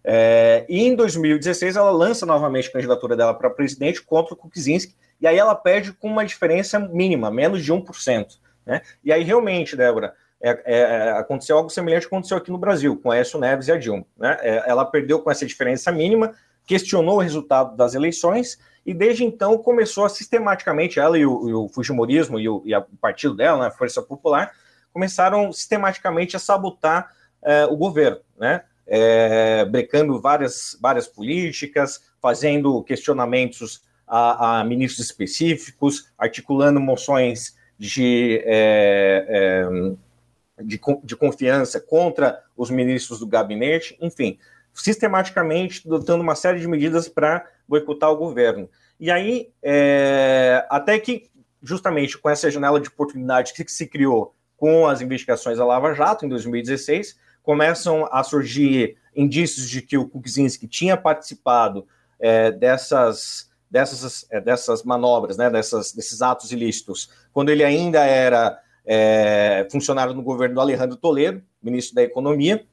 é, 0.03 0.65
e 0.67 0.83
em 0.83 0.95
2016 0.95 1.75
ela 1.75 1.91
lança 1.91 2.25
novamente 2.25 2.69
a 2.69 2.71
candidatura 2.71 3.15
dela 3.15 3.33
para 3.33 3.49
presidente 3.49 4.01
contra 4.01 4.33
o 4.33 4.37
Kuczynski, 4.37 4.95
e 5.19 5.27
aí 5.27 5.37
ela 5.37 5.53
perde 5.53 5.93
com 5.93 6.07
uma 6.07 6.25
diferença 6.25 6.79
mínima, 6.79 7.29
menos 7.29 7.63
de 7.63 7.71
1%. 7.71 8.39
Né? 8.65 8.81
E 9.03 9.11
aí 9.11 9.23
realmente, 9.23 9.75
Débora, 9.75 10.13
é, 10.41 10.49
é, 10.49 10.79
é, 10.79 11.11
aconteceu 11.11 11.55
algo 11.55 11.69
semelhante 11.69 12.07
aconteceu 12.07 12.35
aqui 12.35 12.49
no 12.49 12.57
Brasil, 12.57 12.99
com 12.99 13.11
a 13.11 13.15
Aécio 13.15 13.39
Neves 13.39 13.67
e 13.67 13.71
a 13.71 13.77
Dilma. 13.77 14.05
Né? 14.17 14.37
É, 14.41 14.63
ela 14.67 14.83
perdeu 14.83 15.19
com 15.19 15.29
essa 15.29 15.45
diferença 15.45 15.91
mínima, 15.91 16.33
questionou 16.65 17.17
o 17.17 17.21
resultado 17.21 17.75
das 17.75 17.93
eleições, 17.93 18.57
e 18.83 18.93
desde 18.93 19.23
então 19.23 19.59
começou 19.59 20.05
a 20.05 20.09
sistematicamente, 20.09 20.99
ela 20.99 21.17
e 21.17 21.25
o, 21.25 21.49
e 21.49 21.53
o 21.53 21.67
Fujimorismo 21.69 22.39
e 22.39 22.49
o, 22.49 22.63
e 22.65 22.75
o 22.75 22.83
partido 22.99 23.35
dela, 23.35 23.59
né, 23.59 23.67
a 23.67 23.71
Força 23.71 24.01
Popular, 24.01 24.51
começaram 24.91 25.53
sistematicamente 25.53 26.35
a 26.35 26.39
sabotar 26.39 27.11
é, 27.43 27.65
o 27.65 27.75
governo, 27.75 28.19
né? 28.39 28.61
é, 28.93 29.63
brecando 29.63 30.19
várias, 30.19 30.77
várias 30.81 31.07
políticas, 31.07 32.03
fazendo 32.21 32.83
questionamentos 32.83 33.81
a, 34.05 34.59
a 34.59 34.63
ministros 34.65 35.05
específicos, 35.05 36.11
articulando 36.17 36.79
moções 36.81 37.55
de, 37.79 38.41
é, 38.43 39.25
é, 39.29 40.63
de, 40.63 40.79
de, 41.03 41.15
confiança 41.15 41.79
contra 41.79 42.43
os 42.57 42.69
ministros 42.69 43.19
do 43.19 43.27
gabinete, 43.27 43.97
enfim, 44.01 44.37
sistematicamente 44.73 45.87
dotando 45.87 46.21
uma 46.21 46.35
série 46.35 46.59
de 46.59 46.67
medidas 46.67 47.07
para 47.07 47.47
boicotar 47.65 48.11
o 48.11 48.17
governo. 48.17 48.69
E 48.99 49.09
aí, 49.09 49.49
é, 49.63 50.65
até 50.69 50.99
que, 50.99 51.29
justamente 51.63 52.17
com 52.17 52.29
essa 52.29 52.51
janela 52.51 52.79
de 52.79 52.89
oportunidade 52.89 53.53
que 53.53 53.65
se 53.71 53.87
criou 53.87 54.35
com 54.57 54.85
as 54.85 54.99
investigações 54.99 55.57
da 55.57 55.65
Lava 55.65 55.93
Jato, 55.93 56.25
em 56.25 56.29
2016, 56.29 57.17
começam 57.43 58.07
a 58.11 58.23
surgir 58.23 58.97
indícios 59.15 59.69
de 59.69 59.81
que 59.81 59.97
o 59.97 60.07
Kuczynski 60.07 60.67
tinha 60.67 60.95
participado 60.95 61.85
é, 62.19 62.51
dessas, 62.51 63.49
dessas, 63.69 64.25
é, 64.29 64.39
dessas 64.39 64.83
manobras, 64.83 65.37
né, 65.37 65.49
dessas, 65.49 65.91
desses 65.91 66.21
atos 66.21 66.51
ilícitos, 66.51 67.09
quando 67.33 67.49
ele 67.49 67.63
ainda 67.63 68.05
era 68.05 68.59
é, 68.85 69.67
funcionário 69.71 70.13
no 70.13 70.21
governo 70.21 70.55
do 70.55 70.61
Alejandro 70.61 70.97
Toledo, 70.97 71.41
ministro 71.61 71.95
da 71.95 72.03
Economia. 72.03 72.65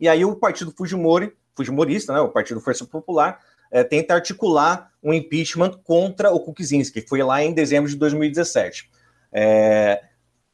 E 0.00 0.08
aí 0.08 0.24
o 0.24 0.36
partido 0.36 0.72
Fujimori, 0.76 1.32
Fujimorista, 1.54 2.12
né, 2.12 2.20
o 2.20 2.28
Partido 2.28 2.60
Força 2.60 2.84
Popular, 2.84 3.40
é, 3.70 3.82
tenta 3.82 4.14
articular 4.14 4.92
um 5.02 5.12
impeachment 5.12 5.80
contra 5.84 6.30
o 6.30 6.40
Kuczynski, 6.40 7.02
que 7.02 7.08
foi 7.08 7.22
lá 7.22 7.42
em 7.42 7.52
dezembro 7.52 7.90
de 7.90 7.96
2017. 7.96 8.90
É, 9.32 10.02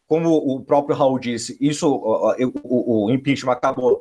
como 0.06 0.30
o 0.36 0.62
próprio 0.62 0.96
Raul 0.96 1.18
disse, 1.18 1.56
isso, 1.60 1.88
o, 1.88 2.34
o, 2.64 3.06
o 3.06 3.10
impeachment 3.10 3.52
acabou, 3.52 4.00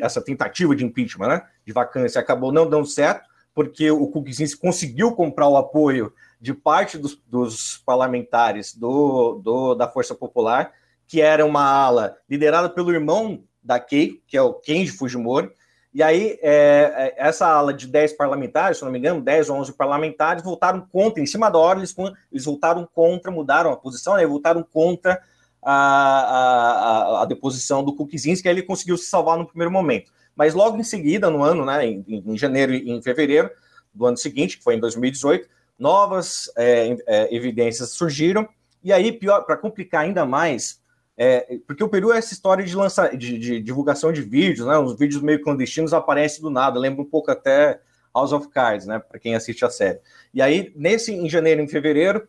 essa 0.00 0.22
tentativa 0.22 0.74
de 0.74 0.84
impeachment, 0.84 1.28
né, 1.28 1.42
de 1.64 1.72
vacância, 1.72 2.20
acabou 2.20 2.52
não 2.52 2.68
dando 2.68 2.86
certo, 2.86 3.28
porque 3.54 3.90
o 3.90 4.06
Kuczynski 4.08 4.60
conseguiu 4.60 5.12
comprar 5.12 5.48
o 5.48 5.56
apoio 5.56 6.12
de 6.40 6.52
parte 6.52 6.98
dos, 6.98 7.20
dos 7.26 7.82
parlamentares 7.86 8.74
do, 8.74 9.40
do, 9.42 9.74
da 9.74 9.88
Força 9.88 10.14
Popular, 10.14 10.72
que 11.08 11.20
era 11.20 11.44
uma 11.44 11.62
ala 11.62 12.16
liderada 12.28 12.68
pelo 12.68 12.92
irmão 12.92 13.42
da 13.62 13.80
Kei, 13.80 14.20
que 14.26 14.36
é 14.36 14.42
o 14.42 14.54
Kenji 14.54 14.92
Fujimori, 14.92 15.50
e 15.96 16.02
aí, 16.02 16.38
é, 16.42 17.14
é 17.16 17.26
essa 17.26 17.46
ala 17.46 17.72
de 17.72 17.86
10 17.86 18.12
parlamentares, 18.12 18.76
se 18.76 18.84
não 18.84 18.92
me 18.92 18.98
engano, 18.98 19.18
10 19.18 19.48
ou 19.48 19.56
11 19.56 19.72
parlamentares, 19.72 20.44
votaram 20.44 20.86
contra, 20.92 21.22
em 21.22 21.26
cima 21.26 21.50
da 21.50 21.58
hora, 21.58 21.78
eles, 21.78 21.96
eles 22.30 22.44
votaram 22.44 22.86
contra, 22.94 23.30
mudaram 23.30 23.72
a 23.72 23.76
posição, 23.78 24.14
né, 24.14 24.26
votaram 24.26 24.62
contra 24.62 25.18
a, 25.62 25.72
a, 25.72 27.22
a 27.22 27.24
deposição 27.24 27.82
do 27.82 27.94
Kukizinski, 27.96 28.46
ele 28.46 28.60
conseguiu 28.60 28.98
se 28.98 29.06
salvar 29.06 29.38
no 29.38 29.46
primeiro 29.46 29.72
momento. 29.72 30.12
Mas 30.36 30.52
logo 30.52 30.76
em 30.76 30.84
seguida, 30.84 31.30
no 31.30 31.42
ano, 31.42 31.64
né, 31.64 31.86
em, 31.86 32.04
em 32.06 32.36
janeiro 32.36 32.74
e 32.74 32.90
em 32.90 33.00
fevereiro 33.00 33.50
do 33.94 34.04
ano 34.04 34.18
seguinte, 34.18 34.58
que 34.58 34.64
foi 34.64 34.74
em 34.74 34.80
2018, 34.80 35.48
novas 35.78 36.52
é, 36.58 36.94
é, 37.06 37.34
evidências 37.34 37.88
surgiram, 37.92 38.46
e 38.84 38.92
aí, 38.92 39.12
pior, 39.12 39.46
para 39.46 39.56
complicar 39.56 40.02
ainda 40.02 40.26
mais, 40.26 40.78
é, 41.16 41.58
porque 41.66 41.82
o 41.82 41.88
Peru 41.88 42.12
é 42.12 42.18
essa 42.18 42.34
história 42.34 42.64
de, 42.64 42.76
lançar, 42.76 43.16
de, 43.16 43.38
de, 43.38 43.60
divulgação 43.60 44.12
de 44.12 44.20
vídeos, 44.20 44.66
né, 44.66 44.78
uns 44.78 44.98
vídeos 44.98 45.22
meio 45.22 45.40
clandestinos 45.40 45.94
aparecem 45.94 46.42
do 46.42 46.50
nada, 46.50 46.78
lembra 46.78 47.02
um 47.02 47.08
pouco 47.08 47.30
até 47.30 47.80
House 48.14 48.32
of 48.32 48.48
Cards, 48.48 48.86
né, 48.86 48.98
para 48.98 49.18
quem 49.18 49.34
assiste 49.34 49.64
a 49.64 49.70
série. 49.70 49.98
E 50.34 50.42
aí, 50.42 50.72
nesse, 50.76 51.14
em 51.14 51.28
janeiro 51.28 51.60
e 51.60 51.64
em 51.64 51.68
fevereiro, 51.68 52.28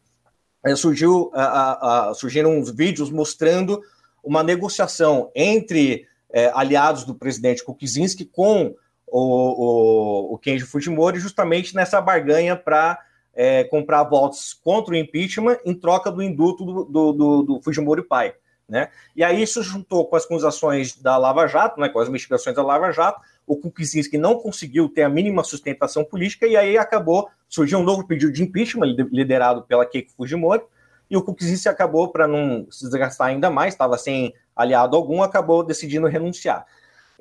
é, 0.65 0.75
surgiu, 0.75 1.29
a, 1.33 2.09
a, 2.09 2.13
surgiram 2.13 2.57
uns 2.57 2.71
vídeos 2.71 3.09
mostrando 3.09 3.81
uma 4.23 4.41
negociação 4.41 5.31
entre 5.35 6.07
é, 6.31 6.51
aliados 6.53 7.03
do 7.03 7.15
presidente 7.15 7.63
Kukizinski 7.63 8.25
com 8.25 8.75
o, 9.05 10.31
o, 10.31 10.33
o 10.33 10.37
Kenji 10.37 10.65
Fujimori, 10.65 11.19
justamente 11.19 11.75
nessa 11.75 12.01
barganha 12.01 12.55
para 12.55 12.99
é, 13.33 13.63
comprar 13.65 14.03
votos 14.03 14.53
contra 14.53 14.93
o 14.93 14.97
impeachment 14.97 15.57
em 15.65 15.73
troca 15.73 16.11
do 16.11 16.21
indulto 16.21 16.65
do, 16.65 16.83
do, 16.85 17.13
do, 17.13 17.43
do 17.43 17.61
Fujimori 17.61 18.03
pai. 18.03 18.33
Né? 18.67 18.89
E 19.15 19.23
aí 19.23 19.41
isso 19.41 19.63
juntou 19.63 20.05
com 20.07 20.15
as 20.17 20.25
acusações 20.25 20.95
da 20.95 21.17
Lava 21.17 21.47
Jato, 21.47 21.79
né, 21.79 21.87
com 21.87 21.99
as 21.99 22.09
investigações 22.09 22.53
da 22.53 22.61
Lava 22.61 22.91
Jato, 22.91 23.21
o 23.45 23.55
Kukizinski 23.55 24.17
não 24.17 24.35
conseguiu 24.35 24.89
ter 24.89 25.03
a 25.03 25.09
mínima 25.09 25.41
sustentação 25.41 26.03
política 26.03 26.45
e 26.45 26.57
aí 26.57 26.77
acabou, 26.77 27.29
surgiu 27.47 27.79
um 27.79 27.83
novo 27.83 28.05
pedido 28.05 28.31
de 28.31 28.43
impeachment 28.43 28.93
liderado 29.09 29.63
pela 29.63 29.85
Keiko 29.85 30.11
Fujimori 30.11 30.63
e 31.09 31.15
o 31.15 31.23
Kukizinski 31.23 31.69
acabou, 31.69 32.11
para 32.11 32.27
não 32.27 32.67
se 32.69 32.83
desgastar 32.83 33.27
ainda 33.27 33.49
mais, 33.49 33.73
estava 33.73 33.97
sem 33.97 34.33
aliado 34.53 34.97
algum, 34.97 35.23
acabou 35.23 35.63
decidindo 35.63 36.07
renunciar. 36.07 36.65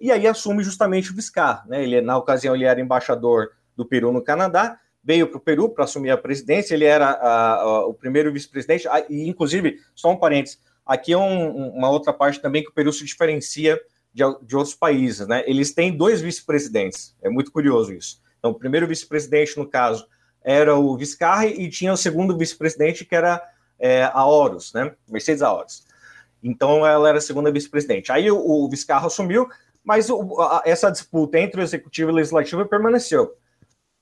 E 0.01 0.11
aí 0.11 0.27
assume 0.27 0.65
justamente 0.65 1.13
o 1.13 1.15
Viscar, 1.15 1.65
né? 1.69 1.83
Ele, 1.83 2.01
na 2.01 2.19
ocasião, 2.19 2.55
ele 2.55 2.65
era 2.65 2.81
embaixador 2.81 3.53
do 3.77 3.87
Peru 3.87 4.13
no 4.13 4.23
Canadá, 4.23 4.79
veio 5.03 5.29
para 5.29 5.39
o 5.39 5.41
Peru 5.41 5.69
para 5.69 5.85
assumir 5.85 6.11
a 6.11 6.19
presidência, 6.19 6.75
ele 6.75 6.85
era 6.85 7.07
a, 7.07 7.53
a, 7.55 7.87
o 7.87 7.95
primeiro 7.95 8.33
vice-presidente, 8.33 8.89
e 9.09 9.29
inclusive, 9.29 9.79
só 9.95 10.11
um 10.11 10.17
parênteses, 10.17 10.59
aqui 10.87 11.13
é 11.13 11.19
um, 11.19 11.71
uma 11.71 11.91
outra 11.91 12.13
parte 12.13 12.41
também 12.41 12.63
que 12.63 12.71
o 12.71 12.73
Peru 12.73 12.93
se 12.93 13.05
diferencia 13.05 13.81
de, 14.15 14.23
de 14.43 14.57
outros 14.57 14.75
países, 14.75 15.27
né? 15.27 15.43
Eles 15.47 15.75
têm 15.75 15.95
dois 15.95 16.23
vice-presidentes, 16.23 17.15
é 17.21 17.29
muito 17.29 17.53
curioso 17.53 17.93
isso. 17.93 18.23
Então, 18.39 18.53
o 18.53 18.55
primeiro 18.55 18.87
vice-presidente, 18.87 19.59
no 19.59 19.67
caso, 19.67 20.07
era 20.43 20.77
o 20.77 20.97
Viscarra 20.97 21.47
e 21.47 21.69
tinha 21.69 21.93
o 21.93 21.97
segundo 21.97 22.39
vice-presidente, 22.39 23.05
que 23.05 23.15
era 23.15 23.43
é, 23.79 24.05
a 24.05 24.25
Horus, 24.25 24.73
né? 24.73 24.95
Mercedes 25.09 25.43
Horus. 25.43 25.85
Então, 26.43 26.87
ela 26.87 27.09
era 27.09 27.19
a 27.19 27.21
segunda 27.21 27.51
vice-presidente. 27.51 28.13
Aí 28.13 28.31
o, 28.31 28.39
o 28.39 28.71
assumiu, 28.91 29.49
mas 29.83 30.09
o, 30.09 30.41
a, 30.41 30.63
essa 30.65 30.91
disputa 30.91 31.39
entre 31.39 31.61
o 31.61 31.65
executivo 31.65 32.11
e 32.11 32.13
o 32.13 32.17
legislativo 32.17 32.65
permaneceu. 32.67 33.35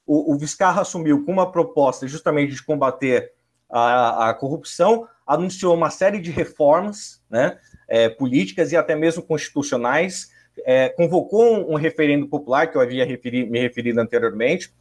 O, 0.06 0.34
o 0.34 0.38
Viscarra 0.38 0.82
assumiu 0.82 1.24
com 1.24 1.32
uma 1.32 1.50
proposta 1.50 2.06
justamente 2.06 2.52
de 2.52 2.62
combater 2.62 3.32
a, 3.70 4.28
a 4.28 4.34
corrupção, 4.34 5.08
anunciou 5.26 5.74
uma 5.74 5.90
série 5.90 6.20
de 6.20 6.30
reformas 6.30 7.22
né, 7.30 7.58
é, 7.88 8.08
políticas 8.08 8.72
e 8.72 8.76
até 8.76 8.94
mesmo 8.94 9.22
constitucionais, 9.22 10.30
é, 10.64 10.88
convocou 10.90 11.70
um, 11.70 11.74
referendo 11.74 12.28
popular, 12.28 12.70
que 12.70 12.76
eu 12.76 12.80
havia 12.80 13.04
referi, 13.04 13.48
me 13.48 13.60
referido 13.60 14.00
anteriormente, 14.00 14.72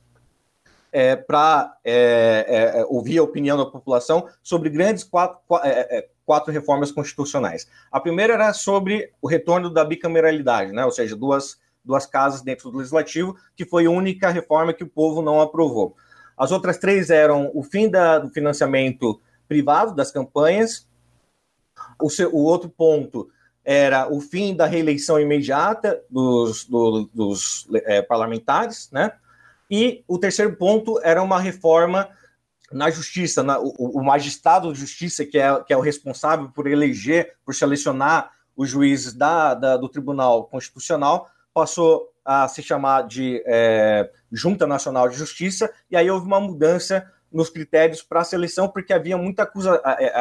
é, 0.92 1.16
para 1.16 1.76
é, 1.84 2.46
é, 2.48 2.80
é, 2.80 2.86
ouvir 2.86 3.18
a 3.18 3.24
opinião 3.24 3.58
da 3.58 3.66
população 3.66 4.28
sobre 4.44 4.70
grandes 4.70 5.04
quatro, 5.04 5.40
quatro 6.24 6.54
reformas 6.54 6.92
constitucionais. 6.92 7.68
A 7.92 8.00
primeira 8.00 8.34
era 8.34 8.54
sobre 8.54 9.12
o 9.20 9.28
retorno 9.28 9.72
da 9.72 9.84
bicameralidade, 9.84 10.72
né, 10.72 10.86
ou 10.86 10.92
seja, 10.92 11.16
duas, 11.16 11.58
duas 11.84 12.06
casas 12.06 12.42
dentro 12.42 12.70
do 12.70 12.78
legislativo, 12.78 13.36
que 13.56 13.66
foi 13.66 13.88
a 13.88 13.92
única 13.92 14.30
reforma 14.30 14.74
que 14.74 14.84
o 14.84 14.90
povo 14.90 15.22
não 15.22 15.42
aprovou. 15.42 15.96
As 16.38 16.52
outras 16.52 16.78
três 16.78 17.10
eram 17.10 17.52
o 17.54 17.64
fim 17.64 17.90
da, 17.90 18.20
do 18.20 18.30
financiamento 18.30 19.20
privado 19.48 19.96
das 19.96 20.12
campanhas, 20.12 20.88
o, 22.02 22.10
seu, 22.10 22.34
o, 22.34 22.44
outro 22.44 22.70
ponto 22.70 23.30
era 23.64 24.12
o 24.12 24.20
fim 24.20 24.56
da 24.56 24.66
reeleição 24.66 25.20
imediata 25.20 26.02
dos, 26.10 26.66
do, 26.66 27.10
dos 27.14 27.68
é, 27.86 28.02
parlamentares, 28.02 28.90
né? 28.92 29.14
E 29.70 30.04
o 30.08 30.20
terceiro 30.20 30.56
ponto 30.56 31.00
era 31.02 31.24
uma 31.24 31.40
reforma 31.40 32.10
na 32.72 32.90
justiça, 32.90 33.44
na, 33.44 33.60
o, 33.60 33.74
o, 33.78 34.04
magistrado 34.04 34.72
de 34.74 34.80
justiça, 34.80 35.26
que 35.26 35.38
é, 35.38 35.64
que 35.64 35.72
é 35.72 35.78
o 35.78 35.82
responsável 35.82 36.50
por 36.50 36.68
eleger, 36.68 37.36
por 37.46 37.56
selecionar 37.56 38.32
os 38.56 38.70
juízes 38.70 39.14
da, 39.14 39.54
da 39.54 39.78
do 39.78 39.90
Tribunal 39.90 40.46
Constitucional, 40.46 41.30
passou 41.54 42.12
a 42.26 42.48
se 42.48 42.64
chamar 42.64 43.04
de 43.04 43.44
é, 43.46 44.10
Junta 44.32 44.66
Nacional 44.66 45.08
de 45.08 45.16
Justiça, 45.16 45.72
e 45.90 45.96
aí 45.96 46.10
houve 46.10 46.26
uma 46.26 46.40
mudança 46.40 47.12
nos 47.34 47.50
critérios 47.50 48.02
para 48.02 48.22
a 48.22 48.24
seleção, 48.24 48.70
porque 48.70 48.94
havia 48.94 49.18
muitas 49.18 49.48
acusa, 49.48 49.76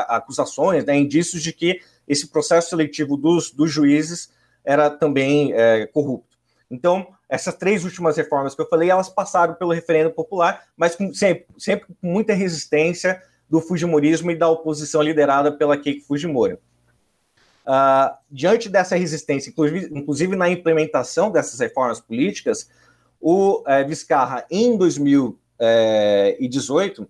acusações, 0.08 0.84
né, 0.84 0.96
indícios 0.96 1.42
de 1.42 1.52
que 1.52 1.80
esse 2.08 2.28
processo 2.28 2.70
seletivo 2.70 3.16
dos, 3.16 3.50
dos 3.50 3.70
juízes 3.70 4.32
era 4.64 4.90
também 4.90 5.52
é, 5.52 5.86
corrupto. 5.86 6.36
Então, 6.70 7.06
essas 7.28 7.54
três 7.54 7.84
últimas 7.84 8.16
reformas 8.16 8.54
que 8.54 8.62
eu 8.62 8.68
falei, 8.68 8.90
elas 8.90 9.08
passaram 9.08 9.54
pelo 9.54 9.72
referendo 9.72 10.10
popular, 10.10 10.64
mas 10.76 10.96
com, 10.96 11.12
sempre, 11.12 11.46
sempre 11.58 11.86
com 11.86 12.06
muita 12.06 12.32
resistência 12.32 13.22
do 13.48 13.60
Fujimorismo 13.60 14.30
e 14.30 14.36
da 14.36 14.48
oposição 14.48 15.02
liderada 15.02 15.52
pela 15.52 15.76
Keiko 15.76 16.06
Fujimori. 16.06 16.54
Uh, 16.54 18.16
diante 18.30 18.68
dessa 18.68 18.96
resistência, 18.96 19.50
inclusive, 19.50 19.90
inclusive, 19.92 20.34
na 20.34 20.48
implementação 20.48 21.30
dessas 21.30 21.60
reformas 21.60 22.00
políticas, 22.00 22.68
o 23.20 23.62
eh, 23.68 23.84
Vizcarra, 23.84 24.44
em 24.50 24.76
2018, 26.38 27.08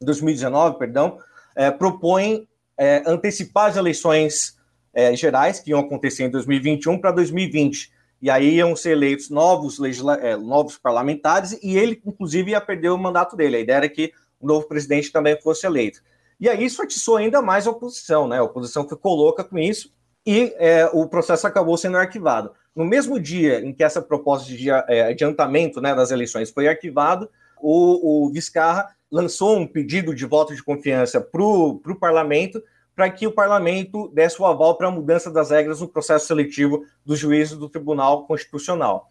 2019, 0.00 0.78
perdão, 0.78 1.18
eh, 1.54 1.70
propõe 1.70 2.46
eh, 2.78 3.02
antecipar 3.06 3.70
as 3.70 3.76
eleições 3.76 4.56
eh, 4.94 5.14
gerais, 5.16 5.60
que 5.60 5.70
iam 5.70 5.80
acontecer 5.80 6.24
em 6.24 6.30
2021, 6.30 6.98
para 6.98 7.10
2020. 7.12 7.92
E 8.20 8.30
aí 8.30 8.56
iam 8.56 8.74
ser 8.74 8.92
eleitos 8.92 9.30
novos, 9.30 9.78
eh, 9.80 10.36
novos 10.36 10.78
parlamentares, 10.78 11.58
e 11.62 11.76
ele, 11.76 12.00
inclusive, 12.04 12.52
ia 12.52 12.60
perder 12.60 12.90
o 12.90 12.98
mandato 12.98 13.36
dele. 13.36 13.56
A 13.56 13.60
ideia 13.60 13.76
era 13.76 13.88
que 13.88 14.12
o 14.40 14.46
novo 14.46 14.66
presidente 14.66 15.12
também 15.12 15.40
fosse 15.40 15.66
eleito. 15.66 16.00
E 16.38 16.48
aí 16.48 16.64
isso 16.64 16.82
atiçou 16.82 17.16
ainda 17.16 17.40
mais 17.40 17.66
a 17.66 17.70
oposição, 17.70 18.28
né? 18.28 18.38
A 18.38 18.42
oposição 18.42 18.88
ficou 18.88 19.14
louca 19.14 19.42
com 19.42 19.58
isso 19.58 19.90
e 20.26 20.52
é, 20.58 20.86
o 20.92 21.06
processo 21.06 21.46
acabou 21.46 21.76
sendo 21.78 21.96
arquivado. 21.96 22.52
No 22.74 22.84
mesmo 22.84 23.18
dia 23.18 23.60
em 23.60 23.72
que 23.72 23.82
essa 23.82 24.02
proposta 24.02 24.52
de 24.52 24.70
é, 24.70 25.08
adiantamento 25.08 25.80
né, 25.80 25.94
das 25.94 26.10
eleições 26.10 26.50
foi 26.50 26.68
arquivado, 26.68 27.30
o, 27.60 28.26
o 28.26 28.32
Vizcarra 28.32 28.94
lançou 29.10 29.56
um 29.56 29.66
pedido 29.66 30.14
de 30.14 30.24
voto 30.26 30.54
de 30.54 30.62
confiança 30.62 31.20
para 31.20 31.42
o 31.42 31.80
parlamento 31.98 32.62
para 32.96 33.10
que 33.10 33.26
o 33.26 33.32
parlamento 33.32 34.08
desse 34.08 34.40
o 34.40 34.46
aval 34.46 34.78
para 34.78 34.88
a 34.88 34.90
mudança 34.90 35.30
das 35.30 35.50
regras 35.50 35.82
no 35.82 35.88
processo 35.88 36.26
seletivo 36.26 36.82
dos 37.04 37.18
juízes 37.18 37.56
do 37.56 37.68
Tribunal 37.68 38.26
Constitucional. 38.26 39.10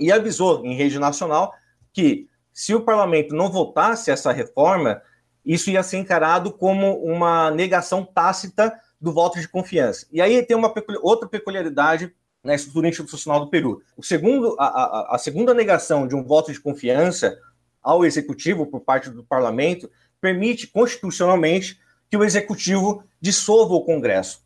E 0.00 0.10
avisou 0.10 0.64
em 0.64 0.74
rede 0.74 0.98
nacional 0.98 1.52
que 1.92 2.28
se 2.50 2.74
o 2.74 2.80
parlamento 2.80 3.34
não 3.34 3.52
votasse 3.52 4.10
essa 4.10 4.32
reforma, 4.32 5.02
isso 5.44 5.70
ia 5.70 5.82
ser 5.82 5.98
encarado 5.98 6.50
como 6.50 6.96
uma 7.04 7.50
negação 7.50 8.04
tácita 8.04 8.74
do 8.98 9.12
voto 9.12 9.38
de 9.38 9.46
confiança. 9.46 10.06
E 10.10 10.22
aí 10.22 10.42
tem 10.42 10.56
uma 10.56 10.72
outra 11.02 11.28
peculiaridade 11.28 12.14
na 12.42 12.54
estrutura 12.54 12.88
institucional 12.88 13.40
do 13.40 13.50
Peru. 13.50 13.82
O 13.96 14.02
segundo, 14.02 14.56
a, 14.58 14.66
a, 14.66 15.14
a, 15.16 15.18
segunda 15.18 15.52
negação 15.52 16.06
de 16.06 16.14
um 16.14 16.24
voto 16.24 16.52
de 16.52 16.60
confiança 16.60 17.38
ao 17.84 18.04
executivo 18.04 18.66
por 18.66 18.80
parte 18.80 19.10
do 19.10 19.22
parlamento 19.22 19.90
permite 20.20 20.66
constitucionalmente 20.66 21.78
que 22.10 22.16
o 22.16 22.24
executivo 22.24 23.04
dissolva 23.20 23.74
o 23.74 23.84
Congresso. 23.84 24.42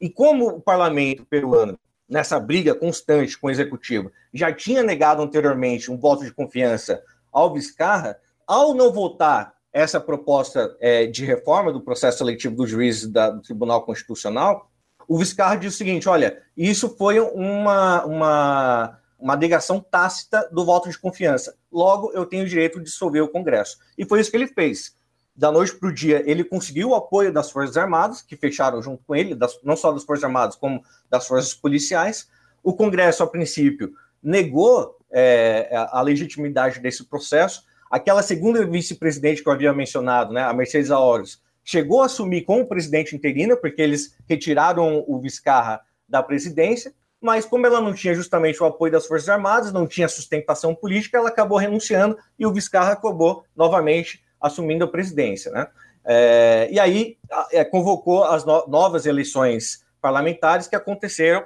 E 0.00 0.08
como 0.08 0.48
o 0.48 0.60
parlamento 0.60 1.26
peruano, 1.26 1.78
nessa 2.08 2.40
briga 2.40 2.74
constante 2.74 3.38
com 3.38 3.48
o 3.48 3.50
executivo, 3.50 4.10
já 4.32 4.52
tinha 4.52 4.82
negado 4.82 5.22
anteriormente 5.22 5.90
um 5.90 5.98
voto 5.98 6.24
de 6.24 6.32
confiança 6.32 7.02
ao 7.30 7.52
Vizcarra, 7.52 8.16
ao 8.46 8.74
não 8.74 8.90
votar 8.90 9.54
essa 9.72 10.00
proposta 10.00 10.76
é, 10.80 11.06
de 11.06 11.24
reforma 11.24 11.72
do 11.72 11.80
processo 11.80 12.18
seletivo 12.18 12.56
dos 12.56 12.70
juízes 12.70 13.06
da, 13.06 13.30
do 13.30 13.42
Tribunal 13.42 13.82
Constitucional, 13.82 14.70
o 15.06 15.18
Viscarra 15.18 15.56
diz 15.56 15.74
o 15.74 15.76
seguinte: 15.76 16.08
olha, 16.08 16.40
isso 16.56 16.96
foi 16.96 17.20
uma, 17.20 18.04
uma, 18.04 18.98
uma 19.18 19.36
negação 19.36 19.80
tácita 19.80 20.48
do 20.52 20.64
voto 20.64 20.88
de 20.88 20.98
confiança. 20.98 21.56
Logo, 21.72 22.12
eu 22.12 22.26
tenho 22.26 22.44
o 22.44 22.48
direito 22.48 22.78
de 22.78 22.84
dissolver 22.84 23.22
o 23.22 23.28
Congresso. 23.28 23.78
E 23.96 24.04
foi 24.04 24.20
isso 24.20 24.30
que 24.30 24.36
ele 24.36 24.46
fez. 24.46 24.94
Da 25.34 25.50
noite 25.50 25.74
para 25.74 25.88
o 25.88 25.94
dia, 25.94 26.22
ele 26.26 26.44
conseguiu 26.44 26.90
o 26.90 26.94
apoio 26.94 27.32
das 27.32 27.50
Forças 27.50 27.76
Armadas, 27.76 28.22
que 28.22 28.36
fecharam 28.36 28.82
junto 28.82 29.02
com 29.06 29.14
ele, 29.14 29.34
das, 29.34 29.58
não 29.62 29.76
só 29.76 29.92
das 29.92 30.04
Forças 30.04 30.24
Armadas, 30.24 30.56
como 30.56 30.82
das 31.08 31.26
Forças 31.26 31.54
Policiais. 31.54 32.28
O 32.62 32.74
Congresso, 32.74 33.22
a 33.22 33.26
princípio, 33.26 33.92
negou 34.22 34.98
é, 35.10 35.70
a 35.90 36.02
legitimidade 36.02 36.80
desse 36.80 37.04
processo, 37.04 37.64
Aquela 37.90 38.22
segunda 38.22 38.64
vice-presidente 38.64 39.42
que 39.42 39.48
eu 39.48 39.52
havia 39.52 39.72
mencionado, 39.72 40.32
né, 40.32 40.44
a 40.44 40.54
Mercedes 40.54 40.92
Aoros, 40.92 41.42
chegou 41.64 42.02
a 42.02 42.06
assumir 42.06 42.42
como 42.42 42.68
presidente 42.68 43.16
interina, 43.16 43.56
porque 43.56 43.82
eles 43.82 44.16
retiraram 44.28 45.04
o 45.08 45.18
Viscarra 45.18 45.80
da 46.08 46.22
presidência, 46.22 46.94
mas 47.20 47.44
como 47.44 47.66
ela 47.66 47.80
não 47.80 47.92
tinha 47.92 48.14
justamente 48.14 48.62
o 48.62 48.66
apoio 48.66 48.92
das 48.92 49.06
Forças 49.06 49.28
Armadas, 49.28 49.72
não 49.72 49.86
tinha 49.86 50.08
sustentação 50.08 50.74
política, 50.74 51.18
ela 51.18 51.28
acabou 51.28 51.58
renunciando 51.58 52.16
e 52.38 52.46
o 52.46 52.52
Viscarra 52.52 52.92
acabou 52.92 53.44
novamente 53.54 54.24
assumindo 54.40 54.84
a 54.84 54.88
presidência. 54.88 55.50
Né? 55.52 55.66
É, 56.04 56.68
e 56.70 56.80
aí 56.80 57.18
é, 57.52 57.64
convocou 57.64 58.24
as 58.24 58.44
no 58.44 58.66
novas 58.66 59.04
eleições 59.04 59.84
parlamentares 60.00 60.66
que 60.66 60.74
aconteceram 60.74 61.44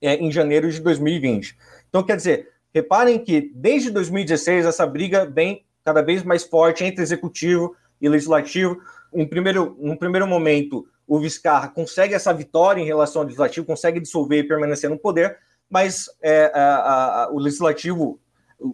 é, 0.00 0.14
em 0.14 0.30
janeiro 0.30 0.70
de 0.70 0.80
2020. 0.80 1.56
Então, 1.88 2.04
quer 2.04 2.16
dizer, 2.16 2.48
Reparem 2.74 3.18
que 3.18 3.50
desde 3.54 3.90
2016 3.90 4.66
essa 4.66 4.86
briga 4.86 5.24
vem 5.24 5.64
cada 5.84 6.02
vez 6.02 6.22
mais 6.22 6.44
forte 6.44 6.84
entre 6.84 7.02
executivo 7.02 7.74
e 8.00 8.08
legislativo. 8.08 8.80
Em 9.12 9.26
primeiro, 9.26 9.76
num 9.80 9.96
primeiro 9.96 10.26
momento, 10.26 10.86
o 11.08 11.18
Viscarra 11.18 11.68
consegue 11.68 12.14
essa 12.14 12.32
vitória 12.34 12.82
em 12.82 12.84
relação 12.84 13.22
ao 13.22 13.26
legislativo, 13.26 13.66
consegue 13.66 13.98
dissolver 13.98 14.40
e 14.40 14.46
permanecer 14.46 14.90
no 14.90 14.98
poder, 14.98 15.38
mas 15.68 16.08
é, 16.22 16.52
a, 16.54 17.24
a, 17.24 17.30
o 17.32 17.38
legislativo, 17.38 18.20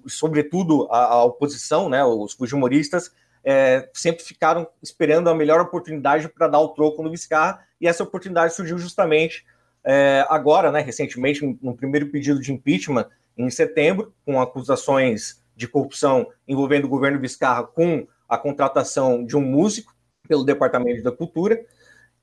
sobretudo 0.06 0.88
a, 0.90 1.04
a, 1.04 1.24
oposição, 1.24 1.88
né, 1.88 2.04
os 2.04 2.32
fujimoristas, 2.32 3.12
é, 3.44 3.88
sempre 3.92 4.24
ficaram 4.24 4.66
esperando 4.82 5.30
a 5.30 5.34
melhor 5.34 5.60
oportunidade 5.60 6.28
para 6.28 6.48
dar 6.48 6.58
o 6.58 6.70
troco 6.70 7.02
no 7.02 7.10
Viscarra, 7.10 7.60
e 7.80 7.86
essa 7.86 8.02
oportunidade 8.02 8.54
surgiu 8.54 8.78
justamente 8.78 9.46
é, 9.84 10.26
agora, 10.28 10.72
né, 10.72 10.80
recentemente, 10.80 11.58
no 11.62 11.76
primeiro 11.76 12.08
pedido 12.08 12.40
de 12.40 12.52
impeachment 12.52 13.06
em 13.38 13.48
setembro, 13.50 14.12
com 14.24 14.40
acusações 14.40 15.42
de 15.54 15.68
corrupção 15.68 16.26
envolvendo 16.48 16.86
o 16.86 16.88
governo 16.88 17.20
Vizcarra 17.20 17.64
com 17.64 18.06
a 18.28 18.36
contratação 18.36 19.24
de 19.24 19.36
um 19.36 19.40
músico 19.40 19.94
pelo 20.26 20.44
Departamento 20.44 21.02
da 21.02 21.12
Cultura. 21.12 21.64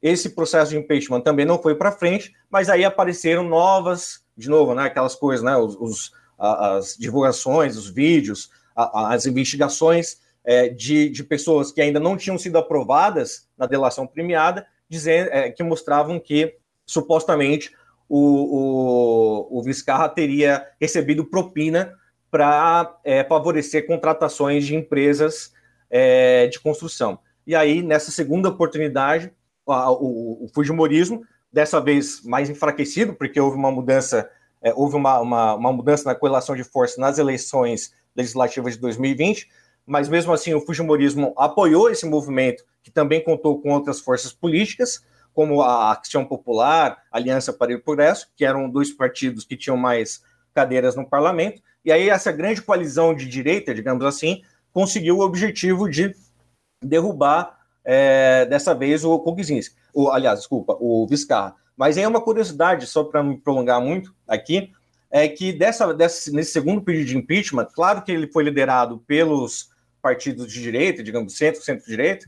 Esse 0.02 0.30
processo 0.30 0.72
de 0.72 0.78
impeachment 0.78 1.22
também 1.22 1.45
não 1.45 1.62
foi 1.62 1.76
para 1.76 1.91
frente, 1.91 2.34
mas 2.49 2.70
aí 2.70 2.84
apareceram 2.84 3.43
novas, 3.43 4.24
de 4.36 4.49
novo, 4.49 4.74
né, 4.74 4.84
aquelas 4.84 5.16
coisas, 5.16 5.43
né, 5.43 5.56
os, 5.56 5.76
os 5.76 6.12
as 6.41 6.97
divulgações, 6.97 7.78
os 7.78 7.88
vídeos, 7.88 8.49
as 8.76 9.28
investigações 9.28 10.18
é, 10.43 10.70
de, 10.70 11.08
de 11.10 11.24
pessoas 11.24 11.72
que 11.72 11.80
ainda 11.80 11.99
não 11.99 12.18
tinham 12.18 12.38
sido 12.38 12.58
aprovadas 12.58 13.47
na 13.56 13.68
delação 13.68 14.08
premiada, 14.08 14.66
dizendo, 14.89 15.30
é, 15.32 15.52
que 15.52 15.62
mostravam 15.62 16.20
que 16.20 16.58
supostamente 16.84 17.72
o, 18.10 18.18
o, 19.54 19.60
o 19.60 19.64
Vizcarra 19.64 20.10
teria 20.10 20.68
recebido 20.80 21.24
propina 21.24 21.95
para 22.32 22.99
é, 23.04 23.24
favorecer 23.24 23.86
contratações 23.86 24.66
de 24.66 24.76
empresas 24.76 25.54
é, 25.91 26.47
de 26.47 26.60
construção. 26.60 27.20
E 27.45 27.56
aí, 27.56 27.84
nessa 27.84 28.10
segunda 28.10 28.49
oportunidade, 28.49 29.32
o, 29.72 30.45
o 30.45 30.47
Fujimorismo, 30.53 31.24
dessa 31.51 31.80
vez 31.82 32.22
mais 32.24 32.49
enfraquecido, 32.49 33.13
porque 33.13 33.39
houve 33.39 33.57
uma 33.57 33.72
mudança, 33.72 34.30
é, 34.61 34.74
houve 34.74 34.95
uma, 34.95 35.19
uma, 35.19 35.55
uma, 35.55 35.74
mudança 35.74 36.05
na 36.05 36.15
correlação 36.15 36.55
de 36.55 36.63
força 36.63 36.99
nas 36.99 37.17
eleições 37.17 37.93
legislativas 38.15 38.76
de 38.76 38.80
2020, 38.80 39.49
mas 39.86 40.07
mesmo 40.07 40.32
assim 40.32 40.53
o 40.53 40.61
Fujimorismo 40.61 41.34
apoiou 41.38 41.89
esse 41.89 42.05
movimento, 42.05 42.63
que 42.84 42.91
também 42.91 43.24
contou 43.24 43.61
com 43.61 43.72
outras 43.72 43.99
forças 43.99 44.32
políticas, 44.32 45.03
como 45.34 45.61
a 45.61 45.91
Ação 45.91 46.26
Popular, 46.26 47.03
Aliança 47.11 47.53
para 47.53 47.74
o 47.74 47.82
Progresso, 47.82 48.30
que 48.36 48.45
eram 48.45 48.69
dois 48.69 48.91
partidos 48.91 49.45
que 49.45 49.55
tinham 49.55 49.78
mais 49.78 50.22
cadeiras 50.53 50.95
no 50.95 51.07
parlamento, 51.07 51.61
e 51.84 51.91
aí 51.91 52.09
essa 52.09 52.32
grande 52.32 52.61
coalizão 52.61 53.13
de 53.13 53.28
direita, 53.28 53.74
digamos 53.74 54.05
assim, 54.05 54.41
conseguiu 54.74 55.17
o 55.17 55.22
objetivo 55.22 55.89
de 55.89 56.13
derrubar 56.84 57.61
é, 57.84 58.45
dessa 58.45 58.73
vez 58.73 59.03
o 59.03 59.19
Kuczynski, 59.19 59.75
o, 59.93 60.09
aliás, 60.09 60.39
desculpa, 60.39 60.77
o 60.79 61.07
Viscarra. 61.07 61.55
Mas 61.75 61.97
aí 61.97 62.03
é 62.03 62.07
uma 62.07 62.21
curiosidade, 62.21 62.86
só 62.86 63.03
para 63.03 63.23
me 63.23 63.38
prolongar 63.38 63.82
muito 63.82 64.13
aqui, 64.27 64.71
é 65.09 65.27
que 65.27 65.51
dessa, 65.51 65.93
dessa, 65.93 66.32
nesse 66.32 66.51
segundo 66.51 66.82
pedido 66.82 67.05
de 67.05 67.17
impeachment, 67.17 67.67
claro 67.73 68.01
que 68.01 68.11
ele 68.11 68.32
foi 68.32 68.43
liderado 68.43 68.99
pelos 69.07 69.69
partidos 70.01 70.51
de 70.51 70.61
direita, 70.61 71.03
digamos, 71.03 71.36
centro, 71.36 71.61
centro-direita, 71.61 72.27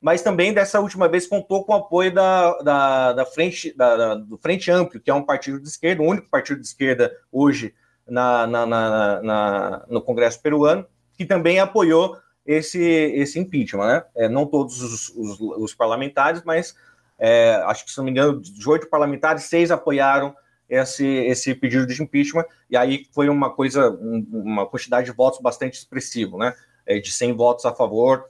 mas 0.00 0.22
também 0.22 0.54
dessa 0.54 0.80
última 0.80 1.08
vez 1.08 1.26
contou 1.26 1.64
com 1.64 1.72
o 1.72 1.76
apoio 1.76 2.12
da, 2.12 2.58
da, 2.58 3.12
da 3.12 3.26
frente, 3.26 3.76
da, 3.76 3.96
da, 3.96 4.14
do 4.14 4.38
Frente 4.38 4.70
Amplo, 4.70 4.98
que 4.98 5.10
é 5.10 5.14
um 5.14 5.22
partido 5.22 5.60
de 5.60 5.68
esquerda, 5.68 6.02
o 6.02 6.06
único 6.06 6.28
partido 6.30 6.60
de 6.60 6.66
esquerda 6.66 7.14
hoje 7.30 7.74
na, 8.08 8.46
na, 8.46 8.66
na, 8.66 9.84
no 9.88 10.00
Congresso 10.00 10.40
peruano, 10.40 10.86
que 11.14 11.26
também 11.26 11.60
apoiou 11.60 12.16
esse, 12.46 12.82
esse 12.82 13.38
impeachment. 13.38 13.86
Né? 13.86 14.04
É, 14.16 14.28
não 14.28 14.46
todos 14.46 14.80
os, 14.80 15.08
os, 15.10 15.40
os 15.40 15.74
parlamentares, 15.74 16.42
mas 16.44 16.74
é, 17.18 17.54
acho 17.66 17.84
que, 17.84 17.90
se 17.90 17.98
não 17.98 18.04
me 18.04 18.10
engano, 18.10 18.40
de 18.40 18.68
oito 18.68 18.88
parlamentares, 18.88 19.44
seis 19.44 19.70
apoiaram 19.70 20.34
esse, 20.68 21.04
esse 21.04 21.54
pedido 21.54 21.86
de 21.86 22.02
impeachment, 22.02 22.44
e 22.70 22.76
aí 22.76 23.04
foi 23.12 23.28
uma 23.28 23.50
coisa, 23.50 23.90
uma 23.90 24.66
quantidade 24.66 25.06
de 25.06 25.12
votos 25.12 25.40
bastante 25.40 25.74
expressivo, 25.74 26.38
né? 26.38 26.54
É, 26.86 26.98
de 26.98 27.12
100 27.12 27.34
votos 27.34 27.64
a 27.66 27.74
favor 27.74 28.24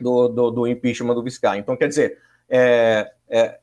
do, 0.00 0.28
do, 0.28 0.50
do 0.50 0.66
impeachment 0.66 1.14
do 1.14 1.22
Vizcarra. 1.22 1.58
Então, 1.58 1.76
quer 1.76 1.88
dizer, 1.88 2.18
é, 2.48 3.12
é, 3.28 3.58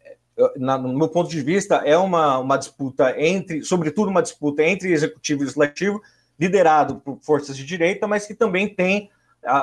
na, 0.58 0.78
no 0.78 0.98
meu 0.98 1.10
ponto 1.10 1.30
de 1.30 1.42
vista, 1.42 1.78
é 1.86 1.98
uma, 1.98 2.38
uma 2.38 2.58
disputa 2.58 3.20
entre, 3.20 3.64
sobretudo 3.64 4.10
uma 4.10 4.22
disputa 4.22 4.64
entre 4.64 4.92
executivo 4.92 5.42
e 5.42 5.46
legislativo, 5.46 6.02
liderado 6.40 7.00
por 7.02 7.20
forças 7.22 7.56
de 7.56 7.66
direita, 7.66 8.08
mas 8.08 8.26
que 8.26 8.34
também 8.34 8.68
tem, 8.68 9.10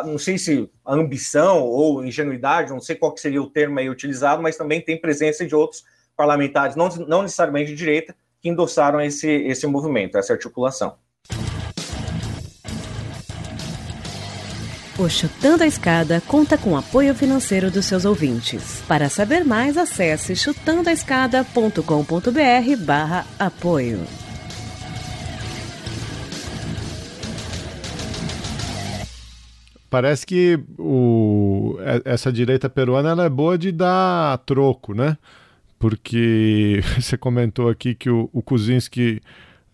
não 0.04 0.18
sei 0.18 0.38
se 0.38 0.68
a 0.84 0.94
ambição 0.94 1.62
ou 1.62 2.04
ingenuidade, 2.04 2.70
não 2.70 2.80
sei 2.80 2.96
qual 2.96 3.16
seria 3.16 3.42
o 3.42 3.50
termo 3.50 3.78
aí 3.78 3.88
utilizado, 3.88 4.42
mas 4.42 4.56
também 4.56 4.80
tem 4.80 5.00
presença 5.00 5.46
de 5.46 5.54
outros 5.54 5.84
parlamentares, 6.16 6.74
não, 6.74 6.88
não 6.88 7.22
necessariamente 7.22 7.70
de 7.70 7.76
direita, 7.76 8.14
que 8.40 8.48
endossaram 8.48 9.00
esse, 9.00 9.28
esse 9.28 9.66
movimento, 9.66 10.18
essa 10.18 10.32
articulação. 10.32 10.96
O 14.98 15.08
Chutando 15.08 15.62
a 15.62 15.66
Escada 15.66 16.20
conta 16.26 16.58
com 16.58 16.76
apoio 16.76 17.14
financeiro 17.14 17.70
dos 17.70 17.86
seus 17.86 18.04
ouvintes. 18.04 18.82
Para 18.88 19.08
saber 19.08 19.44
mais, 19.44 19.78
acesse 19.78 20.34
chutandoaescada.com.br 20.34 22.84
barra 22.84 23.24
apoio. 23.38 24.27
Parece 29.90 30.26
que 30.26 30.60
o, 30.78 31.76
essa 32.04 32.30
direita 32.32 32.68
peruana 32.68 33.10
ela 33.10 33.24
é 33.24 33.28
boa 33.28 33.56
de 33.56 33.72
dar 33.72 34.38
troco, 34.38 34.94
né? 34.94 35.16
Porque 35.78 36.80
você 37.00 37.16
comentou 37.16 37.68
aqui 37.68 37.94
que 37.94 38.10
o, 38.10 38.28
o 38.32 38.42
Kuczynski 38.42 39.20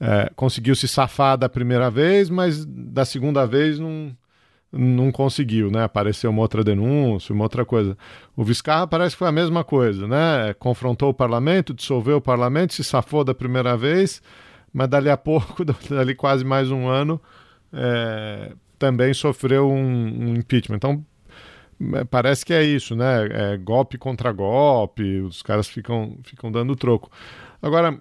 é, 0.01 0.31
conseguiu 0.37 0.77
se 0.77 0.87
safar 0.87 1.37
da 1.37 1.49
primeira 1.49 1.91
vez, 1.91 2.31
mas 2.31 2.65
da 2.65 3.05
segunda 3.05 3.47
vez 3.47 3.79
não 3.79 4.17
não 4.77 5.13
conseguiu, 5.13 5.71
né? 5.71 5.85
Apareceu 5.85 6.31
uma 6.31 6.43
outra 6.43 6.65
denúncia, 6.65 7.33
uma 7.33 7.45
outra 7.45 7.65
coisa. 7.65 7.97
O 8.37 8.43
Vizcarra 8.43 8.87
parece 8.87 9.15
que 9.15 9.21
foi 9.21 9.29
a 9.29 9.33
mesma 9.33 9.63
coisa, 9.63 10.09
né? 10.09 10.53
Confrontou 10.59 11.11
o 11.11 11.15
parlamento, 11.15 11.73
dissolveu 11.73 12.17
o 12.17 12.21
parlamento, 12.21 12.75
se 12.75 12.83
safou 12.83 13.25
da 13.25 13.35
primeira 13.35 13.77
vez, 13.77 14.21
mas 14.73 14.89
dali 14.89 15.09
a 15.09 15.17
pouco, 15.19 15.65
dali 15.65 16.15
quase 16.15 16.45
mais 16.45 16.71
um 16.71 16.89
ano, 16.89 17.21
é, 17.73 18.53
também 18.85 19.15
sofreu 19.15 19.71
um, 19.71 20.29
um, 20.29 20.35
impeachment. 20.37 20.77
Então, 20.77 21.03
é, 21.95 22.05
parece 22.05 22.45
que 22.45 22.53
é 22.53 22.63
isso, 22.63 22.95
né? 22.95 23.27
É 23.31 23.57
golpe 23.57 23.97
contra 23.97 24.31
golpe, 24.31 25.21
os 25.21 25.41
caras 25.41 25.67
ficam, 25.67 26.19
ficam 26.23 26.53
dando 26.53 26.77
troco. 26.77 27.11
Agora, 27.63 27.99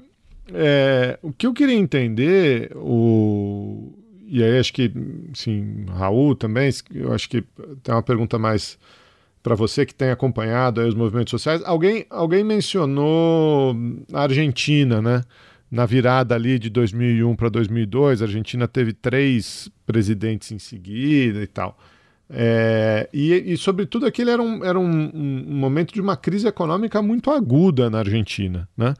é, 0.54 1.18
o 1.22 1.32
que 1.32 1.48
eu 1.48 1.54
queria 1.54 1.76
entender, 1.76 2.70
o, 2.76 3.94
e 4.28 4.44
aí 4.44 4.60
acho 4.60 4.74
que, 4.74 4.92
sim, 5.34 5.86
Raul 5.88 6.36
também, 6.36 6.70
eu 6.94 7.14
acho 7.14 7.30
que 7.30 7.42
tem 7.82 7.96
uma 7.96 8.04
pergunta 8.04 8.38
mais 8.38 8.78
para 9.42 9.56
você 9.56 9.86
que 9.86 9.96
tem 9.96 10.10
acompanhado 10.10 10.82
os 10.82 10.96
movimentos 10.96 11.32
sociais. 11.32 11.62
Alguém, 11.64 12.06
alguém 12.10 12.44
mencionou 12.44 13.74
a 14.12 14.24
Argentina, 14.24 15.02
né? 15.02 15.24
Na 15.74 15.88
virada 15.88 16.36
ali 16.36 16.60
de 16.60 16.70
2001 16.70 17.36
para 17.36 17.50
2002, 17.50 18.22
a 18.22 18.26
Argentina 18.26 18.68
teve 18.68 18.94
três 18.94 19.72
presidentes 19.88 20.52
em 20.52 20.60
seguida 20.60 21.42
e 21.42 21.48
tal. 21.48 21.76
É, 22.30 23.10
e, 23.12 23.34
e, 23.34 23.58
sobretudo, 23.58 24.06
aquele 24.06 24.30
era, 24.30 24.40
um, 24.40 24.64
era 24.64 24.80
um, 24.80 25.12
um 25.16 25.56
momento 25.56 25.92
de 25.92 26.00
uma 26.00 26.16
crise 26.16 26.48
econômica 26.48 27.02
muito 27.02 27.32
aguda 27.32 27.90
na 27.90 27.98
Argentina, 27.98 28.70
né? 28.78 28.94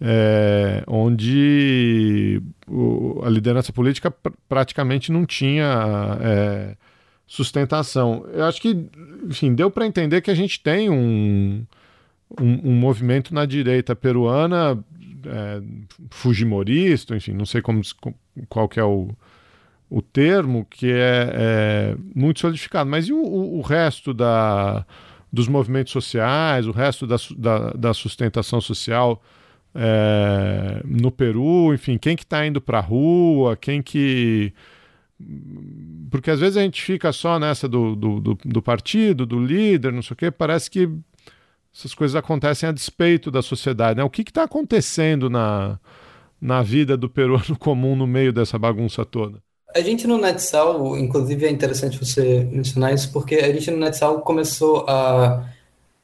é, 0.00 0.82
onde 0.88 2.42
o, 2.66 3.22
a 3.24 3.30
liderança 3.30 3.72
política 3.72 4.10
pr 4.10 4.32
praticamente 4.48 5.12
não 5.12 5.24
tinha 5.24 6.18
é, 6.20 6.76
sustentação. 7.24 8.26
Eu 8.32 8.46
acho 8.46 8.60
que, 8.60 8.76
enfim, 9.24 9.54
deu 9.54 9.70
para 9.70 9.86
entender 9.86 10.20
que 10.22 10.30
a 10.32 10.34
gente 10.34 10.60
tem 10.60 10.90
um, 10.90 11.64
um, 12.40 12.70
um 12.70 12.72
movimento 12.72 13.32
na 13.32 13.46
direita 13.46 13.94
peruana 13.94 14.76
é, 15.24 15.62
fujimorista, 16.10 17.16
enfim, 17.16 17.32
não 17.32 17.46
sei 17.46 17.62
como, 17.62 17.80
qual 18.48 18.68
que 18.68 18.80
é 18.80 18.84
o, 18.84 19.10
o 19.88 20.02
termo, 20.02 20.66
que 20.68 20.90
é, 20.90 21.30
é 21.32 21.96
muito 22.14 22.40
solidificado. 22.40 22.88
Mas 22.88 23.08
e 23.08 23.12
o, 23.12 23.18
o, 23.18 23.60
resto 23.60 24.12
da, 24.12 24.84
dos 25.32 25.48
movimentos 25.48 25.92
sociais, 25.92 26.66
o 26.66 26.72
resto 26.72 27.06
da, 27.06 27.16
da, 27.36 27.70
da 27.70 27.94
sustentação 27.94 28.60
social 28.60 29.22
é, 29.74 30.82
no 30.84 31.10
Peru, 31.10 31.72
enfim, 31.74 31.98
quem 31.98 32.16
que 32.16 32.24
está 32.24 32.46
indo 32.46 32.60
para 32.60 32.78
a 32.78 32.82
rua, 32.82 33.56
quem 33.56 33.82
que... 33.82 34.52
Porque 36.10 36.30
às 36.30 36.40
vezes 36.40 36.58
a 36.58 36.62
gente 36.62 36.82
fica 36.82 37.10
só 37.10 37.38
nessa 37.38 37.66
do, 37.66 37.96
do, 37.96 38.20
do, 38.20 38.38
do 38.44 38.62
partido, 38.62 39.24
do 39.24 39.42
líder, 39.42 39.92
não 39.92 40.02
sei 40.02 40.12
o 40.12 40.16
quê, 40.16 40.30
parece 40.30 40.70
que 40.70 40.90
essas 41.76 41.94
coisas 41.94 42.16
acontecem 42.16 42.68
a 42.68 42.72
despeito 42.72 43.30
da 43.30 43.42
sociedade. 43.42 43.98
Né? 43.98 44.04
O 44.04 44.08
que 44.08 44.22
está 44.22 44.44
acontecendo 44.44 45.28
na, 45.28 45.78
na 46.40 46.62
vida 46.62 46.96
do 46.96 47.10
peruano 47.10 47.56
comum 47.60 47.94
no 47.94 48.06
meio 48.06 48.32
dessa 48.32 48.58
bagunça 48.58 49.04
toda? 49.04 49.42
A 49.74 49.80
gente 49.80 50.06
no 50.06 50.16
NetSal, 50.16 50.96
inclusive 50.96 51.44
é 51.44 51.50
interessante 51.50 51.98
você 51.98 52.48
mencionar 52.50 52.94
isso, 52.94 53.12
porque 53.12 53.34
a 53.34 53.52
gente 53.52 53.70
no 53.70 53.76
NetSal 53.76 54.22
começou 54.22 54.86
a, 54.88 55.44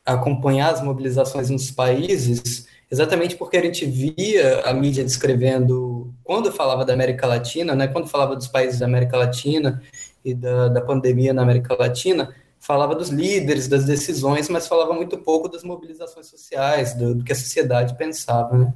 acompanhar 0.04 0.72
as 0.72 0.82
mobilizações 0.82 1.48
nos 1.48 1.70
países 1.70 2.66
exatamente 2.90 3.36
porque 3.36 3.56
a 3.56 3.62
gente 3.62 3.86
via 3.86 4.60
a 4.66 4.74
mídia 4.74 5.02
descrevendo, 5.02 6.12
quando 6.22 6.52
falava 6.52 6.84
da 6.84 6.92
América 6.92 7.26
Latina, 7.26 7.74
né, 7.74 7.88
quando 7.88 8.06
falava 8.06 8.36
dos 8.36 8.48
países 8.48 8.80
da 8.80 8.84
América 8.84 9.16
Latina 9.16 9.80
e 10.22 10.34
da, 10.34 10.68
da 10.68 10.80
pandemia 10.82 11.32
na 11.32 11.40
América 11.40 11.74
Latina, 11.74 12.34
falava 12.62 12.94
dos 12.94 13.08
líderes, 13.08 13.66
das 13.66 13.84
decisões, 13.84 14.48
mas 14.48 14.68
falava 14.68 14.94
muito 14.94 15.18
pouco 15.18 15.48
das 15.48 15.64
mobilizações 15.64 16.28
sociais, 16.28 16.94
do, 16.94 17.16
do 17.16 17.24
que 17.24 17.32
a 17.32 17.36
sociedade 17.36 17.98
pensava, 17.98 18.56
né? 18.56 18.72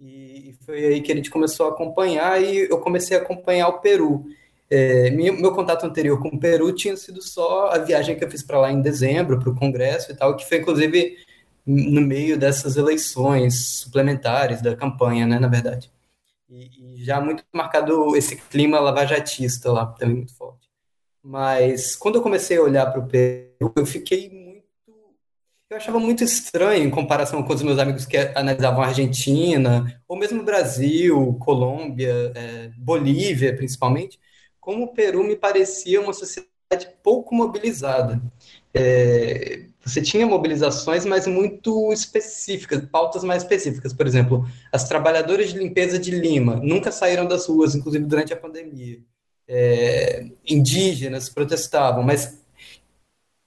E, 0.00 0.56
foi 0.66 0.84
aí 0.84 1.00
que 1.00 1.12
a 1.12 1.14
gente 1.14 1.30
começou 1.30 1.66
a 1.66 1.68
acompanhar 1.70 2.42
e 2.42 2.68
eu 2.68 2.78
comecei 2.78 3.16
a 3.16 3.20
acompanhar 3.20 3.68
o 3.68 3.78
Peru. 3.78 4.24
É, 4.68 5.10
meu, 5.10 5.34
meu, 5.34 5.54
contato 5.54 5.86
anterior 5.86 6.20
com 6.20 6.28
o 6.28 6.38
Peru 6.38 6.72
tinha 6.72 6.96
sido 6.96 7.22
só 7.22 7.68
a 7.68 7.78
viagem 7.78 8.16
que 8.16 8.24
eu 8.24 8.30
fiz 8.30 8.42
para 8.42 8.58
lá 8.58 8.72
em 8.72 8.82
dezembro, 8.82 9.38
para 9.38 9.50
o 9.50 9.54
Congresso 9.54 10.10
e 10.10 10.16
tal, 10.16 10.36
que 10.36 10.48
foi 10.48 10.58
inclusive 10.58 11.16
no 11.64 12.00
meio 12.00 12.36
dessas 12.36 12.76
eleições 12.76 13.78
suplementares 13.78 14.60
da 14.60 14.74
campanha, 14.74 15.26
né, 15.26 15.38
na 15.38 15.48
verdade. 15.48 15.92
E, 16.50 16.96
e 17.00 17.04
já 17.04 17.20
muito 17.20 17.44
marcado 17.52 18.16
esse 18.16 18.34
clima 18.36 18.80
lavajatista 18.80 19.70
lá, 19.70 19.86
também 19.86 20.16
muito 20.16 20.34
forte. 20.34 20.61
Mas 21.22 21.94
quando 21.94 22.16
eu 22.16 22.22
comecei 22.22 22.56
a 22.56 22.62
olhar 22.62 22.86
para 22.90 23.00
o 23.00 23.06
Peru, 23.06 23.72
eu 23.76 23.86
fiquei 23.86 24.28
muito. 24.28 24.62
Eu 25.70 25.76
achava 25.76 25.98
muito 25.98 26.22
estranho 26.22 26.84
em 26.84 26.90
comparação 26.90 27.42
com 27.42 27.52
os 27.54 27.62
meus 27.62 27.78
amigos 27.78 28.04
que 28.04 28.16
analisavam 28.34 28.82
a 28.82 28.88
Argentina, 28.88 30.02
ou 30.06 30.18
mesmo 30.18 30.42
Brasil, 30.42 31.34
Colômbia, 31.40 32.32
é, 32.34 32.70
Bolívia, 32.76 33.56
principalmente, 33.56 34.20
como 34.60 34.84
o 34.84 34.92
Peru 34.92 35.24
me 35.24 35.34
parecia 35.36 36.00
uma 36.00 36.12
sociedade 36.12 36.50
pouco 37.02 37.34
mobilizada. 37.34 38.20
É, 38.74 39.66
você 39.84 40.02
tinha 40.02 40.26
mobilizações, 40.26 41.04
mas 41.06 41.26
muito 41.26 41.92
específicas, 41.92 42.84
pautas 42.90 43.24
mais 43.24 43.42
específicas. 43.42 43.92
Por 43.92 44.06
exemplo, 44.06 44.46
as 44.70 44.88
trabalhadoras 44.88 45.50
de 45.50 45.58
limpeza 45.58 45.98
de 45.98 46.10
Lima 46.10 46.56
nunca 46.56 46.92
saíram 46.92 47.26
das 47.26 47.46
ruas, 47.46 47.74
inclusive 47.74 48.04
durante 48.04 48.32
a 48.32 48.36
pandemia. 48.36 49.00
É, 49.48 50.24
indígenas 50.46 51.28
protestavam, 51.28 52.02
mas 52.02 52.40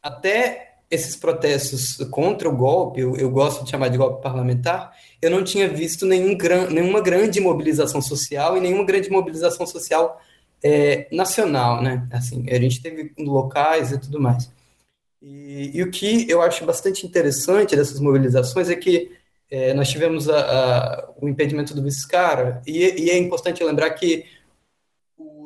até 0.01 0.75
esses 0.89 1.15
protestos 1.15 1.97
contra 2.11 2.47
o 2.47 2.55
golpe, 2.55 3.01
eu, 3.01 3.15
eu, 3.17 3.29
gosto 3.29 3.63
de 3.63 3.71
chamar 3.71 3.89
de 3.89 3.97
golpe 3.97 4.21
parlamentar, 4.21 4.91
eu 5.21 5.31
não 5.31 5.43
tinha 5.43 5.67
visto 5.67 6.05
nenhum, 6.05 6.37
nenhuma 6.69 7.01
grande 7.01 7.39
mobilização 7.39 8.01
social 8.01 8.55
e 8.55 8.61
nenhuma 8.61 8.85
grande 8.85 9.09
mobilização 9.09 9.65
social 9.65 10.21
é, 10.63 11.07
nacional, 11.11 11.81
né? 11.81 12.07
Assim, 12.11 12.45
a 12.49 12.59
gente 12.59 12.81
teve 12.81 13.11
locais 13.17 13.91
e 13.91 13.99
tudo 13.99 14.19
mais. 14.19 14.49
E, 15.21 15.71
e, 15.73 15.83
o 15.83 15.89
que 15.89 16.29
eu 16.29 16.41
acho 16.41 16.65
bastante 16.65 17.05
interessante 17.05 17.75
dessas 17.75 17.99
mobilizações 17.99 18.69
é 18.69 18.75
que 18.75 19.11
é, 19.49 19.73
nós 19.73 19.89
tivemos 19.89 20.29
a, 20.29 20.39
a, 20.39 21.09
o 21.19 21.27
impedimento 21.27 21.73
do 21.73 21.81
Viscara, 21.83 22.61
e, 22.65 23.05
e, 23.05 23.09
é 23.09 23.17
importante 23.17 23.63
lembrar 23.63 23.89
que 23.91 24.25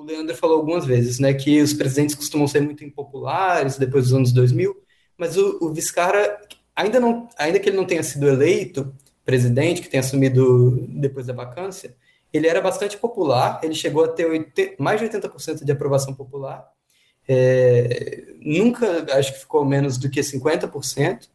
Leandro 0.09 0.35
falou 0.35 0.57
algumas 0.57 0.85
vezes, 0.85 1.19
né, 1.19 1.33
que 1.33 1.61
os 1.61 1.73
presidentes 1.73 2.15
costumam 2.15 2.47
ser 2.47 2.61
muito 2.61 2.83
impopulares 2.83 3.77
depois 3.77 4.05
dos 4.05 4.13
anos 4.13 4.31
2000, 4.31 4.75
mas 5.17 5.37
o, 5.37 5.59
o 5.61 5.73
Viscara, 5.73 6.39
ainda, 6.75 6.99
não, 6.99 7.29
ainda 7.37 7.59
que 7.59 7.69
ele 7.69 7.77
não 7.77 7.85
tenha 7.85 8.03
sido 8.03 8.27
eleito 8.27 8.93
presidente, 9.23 9.81
que 9.81 9.89
tenha 9.89 10.01
assumido 10.01 10.87
depois 10.89 11.27
da 11.27 11.33
vacância, 11.33 11.95
ele 12.33 12.47
era 12.47 12.61
bastante 12.61 12.97
popular, 12.97 13.59
ele 13.63 13.75
chegou 13.75 14.03
a 14.03 14.07
ter 14.07 14.25
80, 14.25 14.81
mais 14.81 14.99
de 14.99 15.07
80% 15.07 15.63
de 15.63 15.71
aprovação 15.71 16.13
popular, 16.13 16.67
é, 17.27 18.23
nunca 18.39 19.05
acho 19.17 19.33
que 19.33 19.39
ficou 19.39 19.63
menos 19.63 19.97
do 19.97 20.09
que 20.09 20.19
50%, 20.19 21.29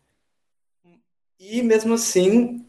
e 1.38 1.62
mesmo 1.62 1.94
assim, 1.94 2.64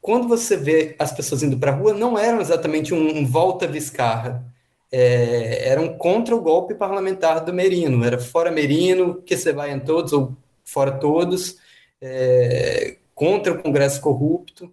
quando 0.00 0.28
você 0.28 0.56
vê 0.56 0.94
as 0.98 1.12
pessoas 1.12 1.42
indo 1.42 1.58
para 1.58 1.72
a 1.72 1.74
rua, 1.74 1.94
não 1.94 2.18
eram 2.18 2.40
exatamente 2.40 2.94
um, 2.94 3.18
um 3.18 3.26
volta 3.26 3.66
Viscarra, 3.66 4.49
é, 4.90 5.68
eram 5.68 5.96
contra 5.96 6.34
o 6.34 6.40
golpe 6.40 6.74
parlamentar 6.74 7.44
do 7.44 7.52
Merino, 7.52 8.04
era 8.04 8.18
fora 8.18 8.50
Merino, 8.50 9.22
que 9.22 9.36
você 9.36 9.52
vai 9.52 9.72
em 9.72 9.80
todos, 9.80 10.12
ou 10.12 10.36
fora 10.64 10.92
todos, 10.92 11.56
é, 12.00 12.96
contra 13.14 13.52
o 13.52 13.62
Congresso 13.62 14.00
corrupto, 14.00 14.72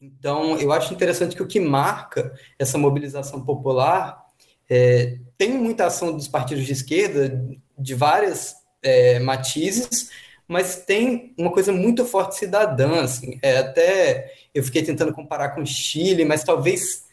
então, 0.00 0.56
eu 0.58 0.72
acho 0.72 0.94
interessante 0.94 1.34
que 1.34 1.42
o 1.42 1.46
que 1.46 1.58
marca 1.58 2.32
essa 2.58 2.78
mobilização 2.78 3.44
popular 3.44 4.24
é, 4.70 5.18
tem 5.36 5.50
muita 5.50 5.86
ação 5.86 6.12
dos 6.12 6.28
partidos 6.28 6.64
de 6.64 6.72
esquerda, 6.72 7.44
de 7.76 7.94
várias 7.94 8.54
é, 8.80 9.18
matizes, 9.18 10.10
mas 10.46 10.84
tem 10.84 11.34
uma 11.36 11.50
coisa 11.50 11.72
muito 11.72 12.04
forte 12.04 12.36
cidadã. 12.36 13.02
Assim, 13.02 13.38
é, 13.42 13.58
até 13.58 14.32
eu 14.54 14.62
fiquei 14.62 14.82
tentando 14.84 15.12
comparar 15.12 15.50
com 15.50 15.62
o 15.62 15.66
Chile, 15.66 16.24
mas 16.24 16.44
talvez 16.44 17.04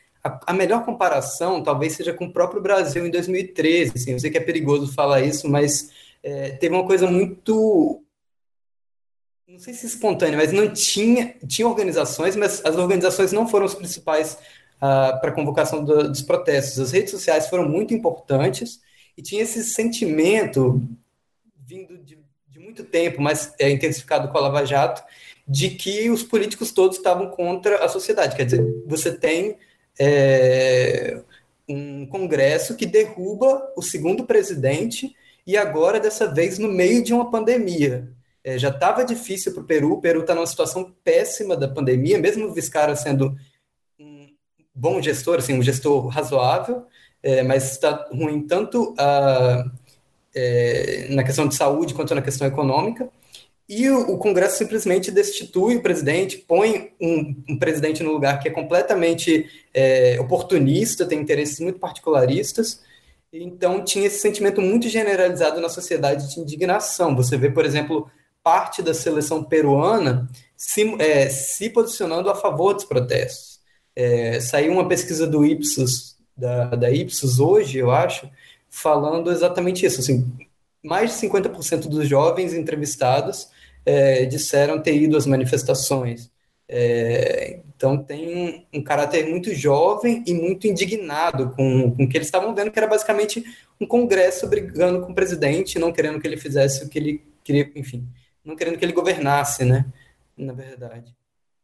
a, 0.47 0.53
melhor 0.53 0.84
comparação 0.84 1.61
talvez 1.61 1.93
seja 1.93 2.13
com 2.13 2.26
o 2.26 2.34
próprio 2.34 2.61
Brasil 2.61 3.05
em 3.05 3.11
2013. 3.11 3.93
Assim, 3.95 4.11
eu 4.11 4.19
sei 4.19 4.32
que 4.32 4.38
é 4.38 4.41
perigoso 4.41 4.91
falar 4.91 5.21
isso, 5.21 5.49
mas 5.49 5.91
é, 6.23 6.51
teve 6.51 6.73
uma 6.73 6.86
coisa 6.86 7.05
muito 7.09 8.01
não 9.47 9.59
sei 9.59 9.73
se 9.73 9.86
espontânea, 9.86 10.38
mas 10.38 10.51
não 10.51 10.73
tinha, 10.73 11.36
tinha 11.47 11.67
organizações, 11.67 12.36
mas 12.36 12.65
as 12.65 12.76
organizações 12.76 13.32
não 13.32 13.47
foram 13.47 13.65
os 13.65 13.73
principais 13.73 14.34
uh, 14.78 15.19
para 15.21 15.30
a 15.30 15.32
convocação 15.32 15.84
do, 15.84 16.09
dos 16.09 16.21
protestos. 16.21 16.80
As 16.80 16.91
redes 16.91 17.11
sociais 17.11 17.47
foram 17.47 17.69
muito 17.69 17.93
importantes 17.93 18.82
e 19.15 19.21
tinha 19.21 19.43
esse 19.43 19.63
sentimento 19.63 20.82
vindo 21.65 21.97
de, 21.99 22.19
de 22.49 22.59
muito 22.59 22.84
tempo, 22.84 23.21
mas 23.21 23.53
é 23.57 23.69
intensificado 23.69 24.28
com 24.28 24.38
a 24.38 24.41
Lava 24.41 24.65
Jato, 24.65 25.03
de 25.47 25.69
que 25.69 26.09
os 26.09 26.21
políticos 26.21 26.71
todos 26.71 26.97
estavam 26.97 27.30
contra 27.30 27.86
a 27.86 27.88
sociedade. 27.88 28.36
Quer 28.36 28.45
dizer, 28.45 28.84
você 28.86 29.15
tem 29.15 29.57
é, 29.99 31.21
um 31.67 32.05
Congresso 32.05 32.75
que 32.75 32.85
derruba 32.85 33.71
o 33.75 33.81
segundo 33.81 34.25
presidente 34.25 35.15
e 35.45 35.55
agora, 35.57 35.99
dessa 35.99 36.27
vez, 36.27 36.57
no 36.57 36.67
meio 36.67 37.03
de 37.03 37.13
uma 37.13 37.29
pandemia. 37.29 38.09
É, 38.43 38.57
já 38.57 38.69
estava 38.69 39.03
difícil 39.03 39.53
para 39.53 39.63
o 39.63 39.65
Peru, 39.65 39.93
o 39.93 40.01
Peru 40.01 40.21
está 40.21 40.35
numa 40.35 40.45
situação 40.45 40.93
péssima 41.03 41.55
da 41.55 41.67
pandemia, 41.67 42.17
mesmo 42.17 42.45
o 42.45 42.53
Viscara 42.53 42.95
sendo 42.95 43.35
um 43.99 44.29
bom 44.73 45.01
gestor, 45.01 45.37
assim, 45.37 45.57
um 45.57 45.63
gestor 45.63 46.07
razoável, 46.07 46.85
é, 47.23 47.41
mas 47.41 47.71
está 47.71 48.07
ruim 48.11 48.45
tanto 48.45 48.93
a, 48.97 49.65
é, 50.35 51.07
na 51.09 51.23
questão 51.23 51.47
de 51.47 51.55
saúde 51.55 51.93
quanto 51.93 52.13
na 52.13 52.21
questão 52.21 52.45
econômica. 52.45 53.09
E 53.68 53.89
o, 53.89 54.11
o 54.13 54.18
Congresso 54.18 54.57
simplesmente 54.57 55.09
destitui 55.09 55.78
o 55.78 55.82
presidente, 55.82 56.38
põe 56.38 56.93
um, 57.01 57.36
um 57.49 57.57
presidente 57.57 58.03
no 58.03 58.11
lugar 58.11 58.39
que 58.39 58.47
é 58.47 58.51
completamente 58.51 59.49
é, 59.74 60.18
oportunista, 60.20 61.05
tem 61.05 61.20
interesses 61.20 61.59
muito 61.59 61.80
particularistas. 61.80 62.82
Então, 63.34 63.84
tinha 63.84 64.05
esse 64.05 64.20
sentimento 64.20 64.61
muito 64.61 64.88
generalizado 64.88 65.59
na 65.59 65.68
sociedade 65.68 66.34
de 66.34 66.39
indignação. 66.39 67.16
Você 67.16 67.38
vê, 67.38 67.49
por 67.49 67.66
exemplo, 67.66 68.09
parte 68.43 68.84
da 68.84 68.93
seleção 68.93 69.43
peruana 69.43 70.30
se, 70.55 70.95
é, 71.01 71.28
se 71.30 71.70
posicionando 71.70 72.30
a 72.30 72.36
favor 72.36 72.74
dos 72.74 72.86
protestos. 72.86 73.59
É, 73.95 74.39
saiu 74.39 74.74
uma 74.74 74.88
pesquisa 74.88 75.26
do 75.26 75.43
Ipsos, 75.43 76.16
da, 76.38 76.68
da 76.76 76.91
Ipsos 76.91 77.39
hoje, 77.39 77.80
eu 77.80 77.89
acho, 77.91 78.30
falando 78.70 79.32
exatamente 79.32 79.86
isso. 79.86 79.99
Assim, 79.99 80.32
mais 80.84 81.11
de 81.11 81.28
50% 81.28 81.88
dos 81.88 82.07
jovens 82.07 82.53
entrevistados 82.53 83.49
é, 83.86 84.25
disseram 84.25 84.81
ter 84.81 84.95
ido 84.95 85.15
às 85.15 85.25
manifestações. 85.25 86.31
É, 86.67 87.59
então 87.75 87.97
tem 88.03 88.65
um, 88.73 88.79
um, 88.79 88.83
caráter 88.83 89.29
muito 89.29 89.53
jovem 89.53 90.23
e 90.25 90.33
muito 90.33 90.65
indignado 90.65 91.51
com, 91.51 91.91
com 91.91 92.03
o 92.03 92.09
que 92.09 92.17
eles 92.17 92.27
estavam 92.27 92.55
vendo, 92.55 92.71
que 92.71 92.79
era 92.79 92.88
basicamente 92.88 93.43
um 93.79 93.86
congresso 93.86 94.47
brigando 94.47 95.01
com 95.05 95.11
o 95.11 95.15
presidente, 95.15 95.77
não 95.77 95.91
querendo 95.91 96.19
que 96.19 96.27
ele 96.27 96.38
fizesse 96.38 96.83
o 96.83 96.89
que 96.89 96.97
ele 96.97 97.23
queria, 97.43 97.69
enfim, 97.75 98.07
não 98.43 98.55
querendo 98.55 98.77
que 98.77 98.86
ele 98.86 98.93
governasse, 98.93 99.63
né? 99.63 99.86
Na 100.36 100.53
verdade. 100.53 101.13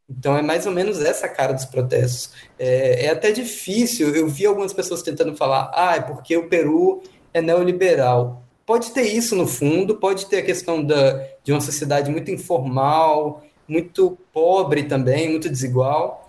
Então 0.08 0.36
é 0.36 0.42
mais 0.42 0.66
ou 0.66 0.72
menos 0.72 1.00
essa 1.00 1.28
cara 1.28 1.52
dos 1.52 1.64
protestos. 1.64 2.32
É, 2.58 3.06
é, 3.06 3.10
até 3.10 3.32
difícil, 3.32 4.14
eu 4.14 4.28
vi 4.28 4.46
algumas 4.46 4.72
pessoas 4.72 5.02
tentando 5.02 5.34
falar, 5.36 5.70
ah, 5.74 5.96
é 5.96 6.00
porque 6.00 6.36
o 6.36 6.48
Peru 6.48 7.02
é 7.32 7.40
neoliberal. 7.40 8.41
Pode 8.64 8.92
ter 8.92 9.02
isso 9.02 9.34
no 9.34 9.46
fundo, 9.46 9.96
pode 9.96 10.26
ter 10.26 10.38
a 10.38 10.44
questão 10.44 10.82
da, 10.84 11.26
de 11.42 11.52
uma 11.52 11.60
sociedade 11.60 12.10
muito 12.10 12.30
informal, 12.30 13.44
muito 13.66 14.18
pobre 14.32 14.84
também, 14.84 15.30
muito 15.30 15.48
desigual, 15.48 16.28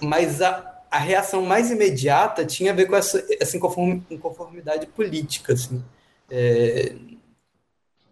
mas 0.00 0.42
a, 0.42 0.82
a 0.90 0.98
reação 0.98 1.42
mais 1.42 1.70
imediata 1.70 2.44
tinha 2.44 2.72
a 2.72 2.74
ver 2.74 2.86
com 2.86 2.96
essa, 2.96 3.24
essa 3.40 3.56
inconformidade 3.56 4.86
política. 4.88 5.54
Assim. 5.54 5.82
É, 6.30 6.94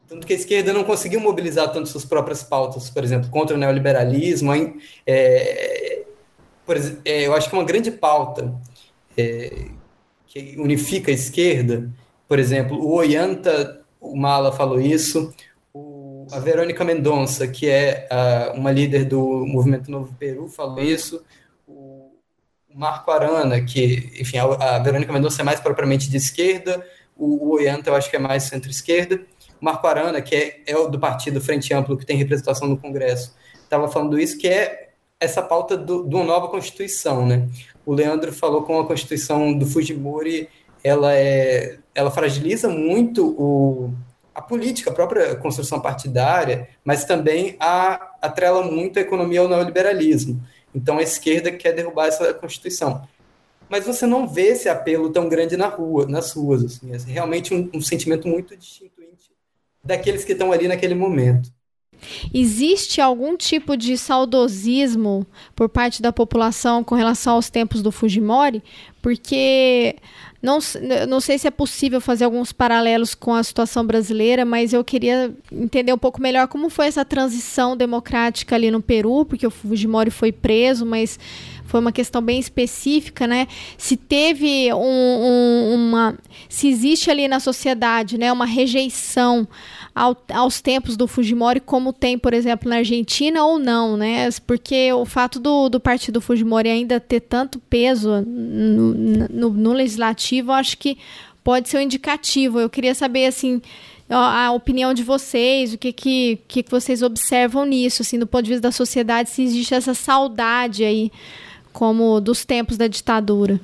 tanto 0.09 0.27
que 0.27 0.33
a 0.33 0.37
esquerda 0.37 0.73
não 0.73 0.83
conseguiu 0.83 1.21
mobilizar 1.21 1.73
tanto 1.73 1.89
suas 1.89 2.05
próprias 2.05 2.43
pautas, 2.43 2.91
por 2.91 3.05
exemplo, 3.05 3.31
contra 3.31 3.55
o 3.55 3.59
neoliberalismo. 3.59 4.53
É, 5.07 6.03
por 6.67 6.77
é, 7.05 7.27
eu 7.27 7.35
acho 7.35 7.49
que 7.49 7.55
uma 7.55 7.65
grande 7.65 7.91
pauta 7.91 8.55
é, 9.17 9.67
que 10.27 10.57
unifica 10.59 11.11
a 11.11 11.15
esquerda, 11.15 11.91
por 12.31 12.39
exemplo, 12.39 12.79
o 12.79 12.93
Ollanta, 12.93 13.83
o 14.01 14.17
Mala 14.17 14.53
falou 14.53 14.81
isso, 14.81 15.35
o, 15.75 16.29
a 16.31 16.39
Verônica 16.39 16.85
Mendonça, 16.85 17.49
que 17.49 17.69
é 17.69 18.07
a, 18.09 18.53
uma 18.55 18.71
líder 18.71 19.05
do 19.05 19.45
Movimento 19.45 19.91
Novo 19.91 20.15
Peru, 20.17 20.47
falou 20.47 20.79
isso, 20.79 21.25
o, 21.67 22.13
o 22.73 22.79
Marco 22.79 23.11
Arana, 23.11 23.61
que, 23.61 24.13
enfim, 24.17 24.39
a, 24.39 24.45
a 24.45 24.79
Verônica 24.79 25.13
Mendonça 25.13 25.43
é 25.43 25.45
mais 25.45 25.59
propriamente 25.59 26.09
de 26.09 26.19
esquerda, 26.19 26.87
o, 27.17 27.55
o 27.55 27.59
eu 27.59 27.97
acho 27.97 28.09
que 28.09 28.15
é 28.15 28.21
mais 28.21 28.45
centro-esquerda, 28.45 29.23
Marco 29.61 29.89
Arana, 29.89 30.23
que 30.23 30.37
é, 30.37 30.61
é 30.69 30.77
o 30.77 30.87
do 30.87 31.01
partido 31.01 31.41
Frente 31.41 31.75
Amplo, 31.75 31.99
que 31.99 32.07
tem 32.07 32.17
representação 32.17 32.69
no 32.69 32.79
Congresso, 32.79 33.35
estava 33.55 33.89
falando 33.89 34.17
isso, 34.17 34.39
que 34.39 34.47
é 34.47 34.91
essa 35.19 35.43
pauta 35.43 35.77
de 35.77 35.93
uma 35.93 36.25
nova 36.25 36.47
Constituição, 36.47 37.27
né? 37.27 37.49
O 37.85 37.93
Leandro 37.93 38.33
falou 38.33 38.63
com 38.63 38.79
a 38.79 38.87
Constituição 38.87 39.53
do 39.53 39.67
Fujimori, 39.67 40.49
ela, 40.83 41.15
é, 41.15 41.79
ela 41.95 42.11
fragiliza 42.11 42.69
muito 42.69 43.29
o, 43.39 43.93
a 44.35 44.41
política, 44.41 44.91
a 44.91 44.95
própria 44.95 45.37
construção 45.37 45.81
partidária, 45.81 46.69
mas 46.85 47.05
também 47.05 47.57
a, 47.61 48.15
atrela 48.23 48.63
muito 48.63 48.99
a 48.99 49.03
economia 49.03 49.41
ao 49.41 49.49
neoliberalismo. 49.49 50.43
Então, 50.75 50.99
a 50.99 51.03
esquerda 51.03 51.51
quer 51.51 51.73
derrubar 51.73 52.07
essa 52.07 52.33
Constituição. 52.35 53.07
Mas 53.69 53.87
você 53.87 54.07
não 54.07 54.27
vê 54.27 54.49
esse 54.49 54.69
apelo 54.69 55.11
tão 55.11 55.29
grande 55.29 55.57
na 55.57 55.69
rua, 55.69 56.07
nas 56.07 56.33
ruas. 56.33 56.65
Assim, 56.65 56.93
é 56.93 56.99
realmente 57.13 57.55
um, 57.55 57.71
um 57.73 57.81
sentimento 57.81 58.27
muito 58.27 58.57
distinto 58.57 59.01
daqueles 59.83 60.25
que 60.25 60.33
estão 60.33 60.53
ali 60.53 60.69
naquele 60.69 60.95
momento. 60.95 61.51
Existe 62.33 63.01
algum 63.01 63.37
tipo 63.37 63.77
de 63.77 63.97
saudosismo 63.99 65.27
por 65.55 65.69
parte 65.69 66.01
da 66.01 66.13
população 66.13 66.83
com 66.83 66.95
relação 66.95 67.35
aos 67.35 67.51
tempos 67.51 67.83
do 67.83 67.93
Fujimori? 67.93 68.63
Porque 69.03 69.97
Não, 70.43 70.59
não 71.07 71.21
sei 71.21 71.39
se 71.39 71.47
é 71.47 71.51
possível 71.51 72.01
fazer 72.01 72.25
alguns 72.25 72.51
paralelos 72.51 73.15
com 73.15 73.35
a 73.35 73.43
situação 73.43 73.85
brasileira, 73.85 74.45
mas 74.45 74.73
eu 74.73 74.83
queria 74.83 75.35
entender 75.53 75.93
um 75.93 75.99
pouco 75.99 76.21
melhor 76.21 76.49
como 76.49 76.71
foi 76.71 76.87
essa 76.87 77.05
transição 77.05 77.77
democrática 77.77 78.55
ali 78.55 78.71
no 78.71 78.81
Peru, 78.81 79.27
porque 79.27 79.47
o 79.47 79.51
Fujimori 79.51 80.11
foi 80.11 80.33
preso, 80.33 80.87
mas 80.87 81.19
foi 81.71 81.79
uma 81.79 81.93
questão 81.93 82.21
bem 82.21 82.41
específica, 82.41 83.27
né? 83.27 83.47
Se 83.79 83.97
teve 83.97 84.73
um, 84.73 84.79
um, 84.79 85.75
uma, 85.75 86.19
se 86.49 86.69
existe 86.69 87.11
ali 87.11 87.29
na 87.29 87.39
sociedade, 87.39 88.19
né, 88.19 88.33
uma 88.33 88.47
rejeição 88.47 89.47
ao, 89.95 90.17
aos 90.33 90.61
tempos 90.61 90.97
do 90.97 91.07
Fujimori, 91.07 91.61
como 91.61 91.93
tem, 91.93 92.19
por 92.19 92.33
exemplo, 92.33 92.69
na 92.69 92.77
Argentina 92.77 93.45
ou 93.45 93.59
não, 93.59 93.97
né? 93.97 94.29
Porque 94.47 94.93
o 94.93 95.05
fato 95.05 95.39
do, 95.39 95.69
do 95.69 95.81
partido 95.81 96.21
Fujimori 96.21 96.69
ainda 96.69 97.01
ter 97.01 97.21
tanto 97.21 97.59
peso 97.59 98.21
no, 98.23 98.95
no, 98.95 99.51
no 99.51 99.73
legislativo, 99.73 100.53
acho 100.53 100.79
que 100.79 100.99
pode 101.43 101.69
ser 101.69 101.79
um 101.79 101.83
indicativo. 101.83 102.61
Eu 102.61 102.71
queria 102.71 102.95
saber, 102.95 103.27
assim, 103.27 103.61
a 104.09 104.51
opinião 104.53 104.93
de 104.93 105.03
vocês, 105.03 105.73
o 105.73 105.79
que, 105.79 105.93
que, 105.93 106.39
que 106.49 106.65
vocês 106.69 107.03
observam 107.03 107.65
nisso, 107.65 108.03
assim, 108.03 108.19
do 108.19 108.27
ponto 108.27 108.45
de 108.45 108.51
vista 108.51 108.69
da 108.69 108.73
sociedade, 108.73 109.31
se 109.31 109.43
existe 109.43 109.75
essa 109.75 109.95
saudade 109.95 110.85
aí 110.85 111.13
como 111.73 112.21
dos 112.21 112.45
tempos 112.45 112.77
da 112.77 112.89
ditadura? 112.89 113.61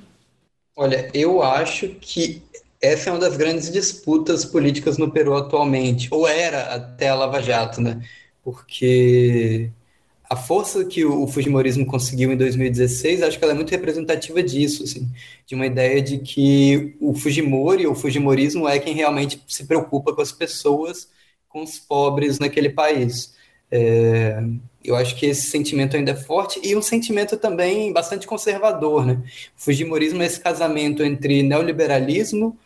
Olha, 0.79 1.11
eu 1.15 1.43
acho 1.43 1.89
que 2.01 2.43
essa 2.87 3.11
é 3.11 3.13
uma 3.13 3.19
das 3.19 3.37
grandes 3.37 3.71
disputas 3.71 4.45
políticas 4.45 4.99
no 4.99 5.11
Peru 5.11 5.35
atualmente, 5.37 6.09
ou 6.11 6.27
era 6.27 6.75
até 6.75 7.09
a 7.09 7.15
Lava 7.15 7.43
Jato, 7.43 7.81
né? 7.81 8.03
Porque 8.43 9.71
a 10.29 10.37
força 10.37 10.85
que 10.85 11.05
o 11.05 11.27
Fujimorismo 11.27 11.87
conseguiu 11.87 12.33
em 12.33 12.37
2016, 12.37 13.23
acho 13.23 13.39
que 13.39 13.45
ela 13.45 13.53
é 13.53 13.57
muito 13.57 13.71
representativa 13.71 14.43
disso, 14.43 14.83
assim, 14.83 15.09
de 15.47 15.55
uma 15.55 15.67
ideia 15.67 16.03
de 16.03 16.19
que 16.19 16.97
o 17.01 17.15
Fujimori, 17.15 17.87
o 17.87 17.95
Fujimorismo 17.95 18.69
é 18.69 18.79
quem 18.79 18.95
realmente 18.95 19.41
se 19.47 19.65
preocupa 19.65 20.13
com 20.13 20.21
as 20.21 20.33
pessoas, 20.33 21.09
com 21.49 21.63
os 21.63 21.79
pobres 21.79 22.39
naquele 22.39 22.71
país. 22.71 23.35
É, 23.71 24.43
eu 24.85 24.97
acho 24.97 25.17
que 25.17 25.27
esse 25.27 25.49
sentimento 25.49 25.97
ainda 25.97 26.13
é 26.13 26.17
forte 26.17 26.61
e 26.63 26.77
um 26.77 26.83
sentimento 26.83 27.37
também 27.37 27.93
bastante 27.93 28.27
conservador, 28.27 29.07
né? 29.07 29.23
O 29.57 29.61
Fujimorismo 29.61 30.23
é 30.23 30.27
esse 30.27 30.41
casamento 30.41 31.05
entre 31.05 31.43
neoliberalismo, 31.43 32.57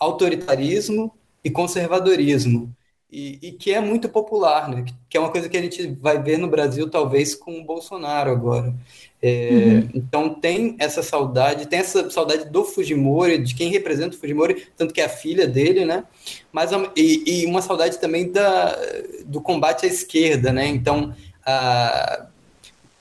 autoritarismo 0.00 1.12
e 1.44 1.50
conservadorismo, 1.50 2.74
e, 3.12 3.38
e, 3.42 3.52
que 3.52 3.72
é 3.72 3.80
muito 3.80 4.08
popular, 4.08 4.68
né? 4.68 4.84
Que 5.08 5.16
é 5.16 5.20
uma 5.20 5.30
coisa 5.30 5.48
que 5.48 5.56
a 5.56 5.62
gente 5.62 5.84
vai 6.00 6.22
ver 6.22 6.38
no 6.38 6.46
Brasil 6.46 6.88
talvez 6.88 7.34
com 7.34 7.58
o 7.58 7.64
Bolsonaro 7.64 8.30
agora. 8.30 8.72
É, 9.20 9.50
uhum. 9.50 9.90
Então 9.94 10.32
tem 10.32 10.76
essa 10.78 11.02
saudade, 11.02 11.66
tem 11.66 11.80
essa 11.80 12.08
saudade 12.08 12.48
do 12.48 12.64
Fujimori, 12.64 13.38
de 13.38 13.54
quem 13.54 13.68
representa 13.68 14.16
o 14.16 14.18
Fujimori, 14.18 14.68
tanto 14.76 14.94
que 14.94 15.00
é 15.00 15.06
a 15.06 15.10
filha 15.10 15.46
dele, 15.46 15.84
né? 15.84 16.04
Mas 16.52 16.70
e, 16.96 17.42
e 17.42 17.46
uma 17.46 17.60
saudade 17.60 17.98
também 17.98 18.30
da, 18.30 18.78
do 19.26 19.40
combate 19.40 19.86
à 19.86 19.88
esquerda, 19.88 20.52
né? 20.52 20.68
Então 20.68 21.12
a, 21.44 22.26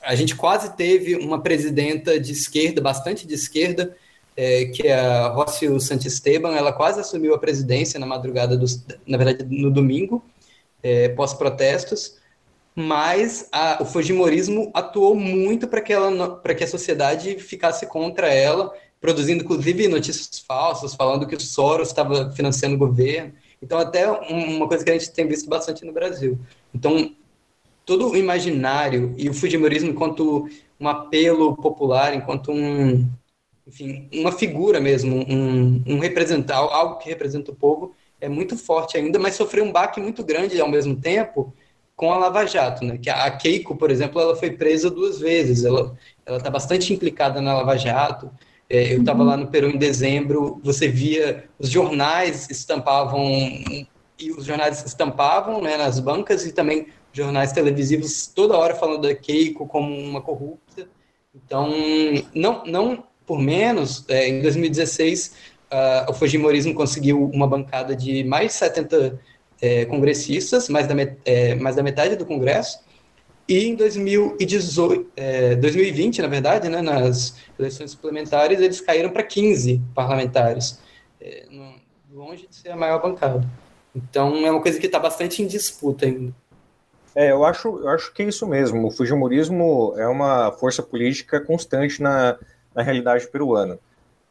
a 0.01 0.15
gente 0.15 0.35
quase 0.35 0.75
teve 0.75 1.15
uma 1.15 1.39
presidenta 1.41 2.19
de 2.19 2.31
esquerda, 2.31 2.81
bastante 2.81 3.27
de 3.27 3.35
esquerda, 3.35 3.95
é, 4.41 4.63
que 4.67 4.87
é 4.87 4.97
a 4.97 5.27
Rócio 5.27 5.77
Santisteban, 5.81 6.55
ela 6.55 6.71
quase 6.71 7.01
assumiu 7.01 7.33
a 7.33 7.37
presidência 7.37 7.99
na 7.99 8.05
madrugada, 8.05 8.55
do, 8.55 8.65
na 9.05 9.17
verdade, 9.17 9.43
no 9.43 9.69
domingo, 9.69 10.23
é, 10.81 11.09
pós-protestos, 11.09 12.17
mas 12.73 13.49
a, 13.51 13.79
o 13.81 13.85
Fujimorismo 13.85 14.71
atuou 14.73 15.13
muito 15.13 15.67
para 15.67 15.81
que, 15.81 15.91
ela, 15.91 16.39
que 16.55 16.63
a 16.63 16.67
sociedade 16.67 17.37
ficasse 17.37 17.85
contra 17.87 18.33
ela, 18.33 18.73
produzindo, 19.01 19.43
inclusive, 19.43 19.89
notícias 19.89 20.39
falsas, 20.39 20.95
falando 20.95 21.27
que 21.27 21.35
o 21.35 21.41
Soros 21.41 21.89
estava 21.89 22.31
financiando 22.31 22.75
o 22.75 22.79
governo. 22.79 23.33
Então, 23.61 23.77
até 23.77 24.09
uma 24.09 24.69
coisa 24.69 24.85
que 24.85 24.89
a 24.89 24.93
gente 24.93 25.11
tem 25.11 25.27
visto 25.27 25.49
bastante 25.49 25.83
no 25.83 25.91
Brasil. 25.91 26.39
Então, 26.73 27.13
todo 27.85 28.09
o 28.09 28.15
imaginário 28.15 29.13
e 29.17 29.29
o 29.29 29.33
Fujimorismo 29.33 29.89
enquanto 29.89 30.47
um 30.79 30.87
apelo 30.87 31.57
popular, 31.57 32.13
enquanto 32.13 32.53
um, 32.53 33.05
enfim, 33.69 34.09
uma 34.11 34.31
figura 34.31 34.79
mesmo, 34.79 35.15
um, 35.29 35.83
um 35.85 35.99
representar, 35.99 36.57
algo 36.57 36.97
que 36.97 37.07
representa 37.07 37.51
o 37.51 37.55
povo, 37.55 37.93
é 38.19 38.27
muito 38.27 38.57
forte 38.57 38.97
ainda, 38.97 39.19
mas 39.19 39.35
sofreu 39.35 39.63
um 39.63 39.71
baque 39.71 40.01
muito 40.01 40.23
grande 40.23 40.59
ao 40.59 40.67
mesmo 40.67 40.95
tempo 40.95 41.53
com 41.95 42.11
a 42.11 42.17
Lava 42.17 42.45
Jato, 42.47 42.83
né? 42.83 42.97
Que 42.97 43.09
a 43.09 43.29
Keiko, 43.29 43.75
por 43.75 43.91
exemplo, 43.91 44.19
ela 44.19 44.35
foi 44.35 44.51
presa 44.51 44.89
duas 44.89 45.19
vezes, 45.19 45.63
ela 45.63 45.95
ela 46.25 46.37
está 46.37 46.49
bastante 46.49 46.93
implicada 46.93 47.41
na 47.41 47.53
Lava 47.53 47.77
Jato. 47.77 48.31
É, 48.69 48.93
eu 48.93 48.99
estava 48.99 49.23
lá 49.23 49.35
no 49.37 49.47
Peru 49.47 49.69
em 49.69 49.77
dezembro, 49.77 50.59
você 50.63 50.87
via 50.87 51.45
os 51.59 51.69
jornais 51.69 52.49
estampavam 52.49 53.19
e 54.19 54.31
os 54.31 54.45
jornais 54.45 54.85
estampavam 54.85 55.61
né, 55.61 55.77
nas 55.77 55.99
bancas 55.99 56.45
e 56.45 56.51
também 56.51 56.87
jornais 57.11 57.51
televisivos 57.51 58.27
toda 58.27 58.57
hora 58.57 58.75
falando 58.75 59.01
da 59.01 59.15
Keiko 59.15 59.67
como 59.67 59.93
uma 59.93 60.21
corrupta. 60.21 60.87
Então, 61.33 61.69
não, 62.33 62.63
não 62.65 63.03
por 63.29 63.37
menos, 63.37 64.03
é, 64.07 64.27
em 64.27 64.41
2016, 64.41 65.35
uh, 65.71 66.09
o 66.09 66.13
Fujimorismo 66.15 66.73
conseguiu 66.73 67.29
uma 67.31 67.45
bancada 67.45 67.95
de 67.95 68.23
mais 68.23 68.47
de 68.47 68.53
70 68.53 69.19
é, 69.61 69.85
congressistas, 69.85 70.67
mais 70.67 70.87
da, 70.87 70.95
é, 71.23 71.53
mais 71.53 71.75
da 71.75 71.83
metade 71.83 72.15
do 72.15 72.25
Congresso, 72.25 72.79
e 73.47 73.67
em 73.67 73.75
2018, 73.75 75.11
é, 75.15 75.55
2020, 75.57 76.23
na 76.23 76.27
verdade, 76.27 76.69
né, 76.69 76.81
nas 76.81 77.35
eleições 77.59 77.91
suplementares, 77.91 78.59
eles 78.59 78.81
caíram 78.81 79.11
para 79.11 79.21
15 79.21 79.79
parlamentares, 79.93 80.79
é, 81.21 81.45
longe 82.11 82.47
de 82.47 82.55
ser 82.55 82.69
a 82.69 82.75
maior 82.75 82.99
bancada. 82.99 83.47
Então, 83.95 84.43
é 84.43 84.49
uma 84.49 84.61
coisa 84.61 84.79
que 84.79 84.87
está 84.87 84.97
bastante 84.97 85.43
em 85.43 85.45
disputa 85.45 86.07
ainda. 86.07 86.33
É, 87.13 87.31
eu 87.31 87.43
acho, 87.43 87.67
eu 87.77 87.89
acho 87.89 88.11
que 88.11 88.23
é 88.23 88.27
isso 88.27 88.47
mesmo. 88.47 88.87
O 88.87 88.91
Fujimorismo 88.91 89.93
é 89.97 90.07
uma 90.07 90.51
força 90.53 90.81
política 90.81 91.39
constante 91.39 92.01
na, 92.01 92.39
na 92.73 92.81
realidade 92.81 93.27
peruana. 93.27 93.77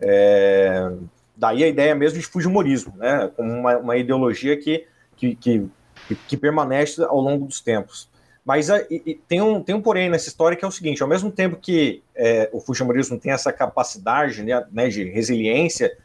É, 0.01 0.91
daí 1.36 1.64
a 1.64 1.68
ideia 1.68 1.95
mesmo 1.95 2.18
de 2.18 2.26
Fujimorismo, 2.26 2.95
né, 2.97 3.30
como 3.36 3.53
uma, 3.53 3.76
uma 3.78 3.97
ideologia 3.97 4.57
que, 4.57 4.86
que, 5.16 5.34
que, 5.36 5.68
que, 6.26 6.36
permanece 6.36 7.03
ao 7.03 7.20
longo 7.20 7.47
dos 7.47 7.61
tempos. 7.61 8.09
Mas 8.45 8.70
a, 8.70 8.80
e, 8.91 9.20
tem, 9.28 9.43
um, 9.43 9.62
tem 9.62 9.74
um 9.74 9.82
porém 9.82 10.09
nessa 10.09 10.28
história 10.28 10.57
que 10.57 10.64
é 10.64 10.68
o 10.68 10.72
seguinte: 10.72 11.03
ao 11.03 11.09
mesmo 11.09 11.30
tempo 11.30 11.57
que 11.57 12.03
é, 12.14 12.49
o 12.53 12.61
Fujimorismo 12.61 13.18
tem 13.18 13.32
essa 13.32 13.53
capacidade 13.53 14.43
né, 14.43 14.64
né 14.70 14.89
de 14.89 15.05
resiliência, 15.05 15.97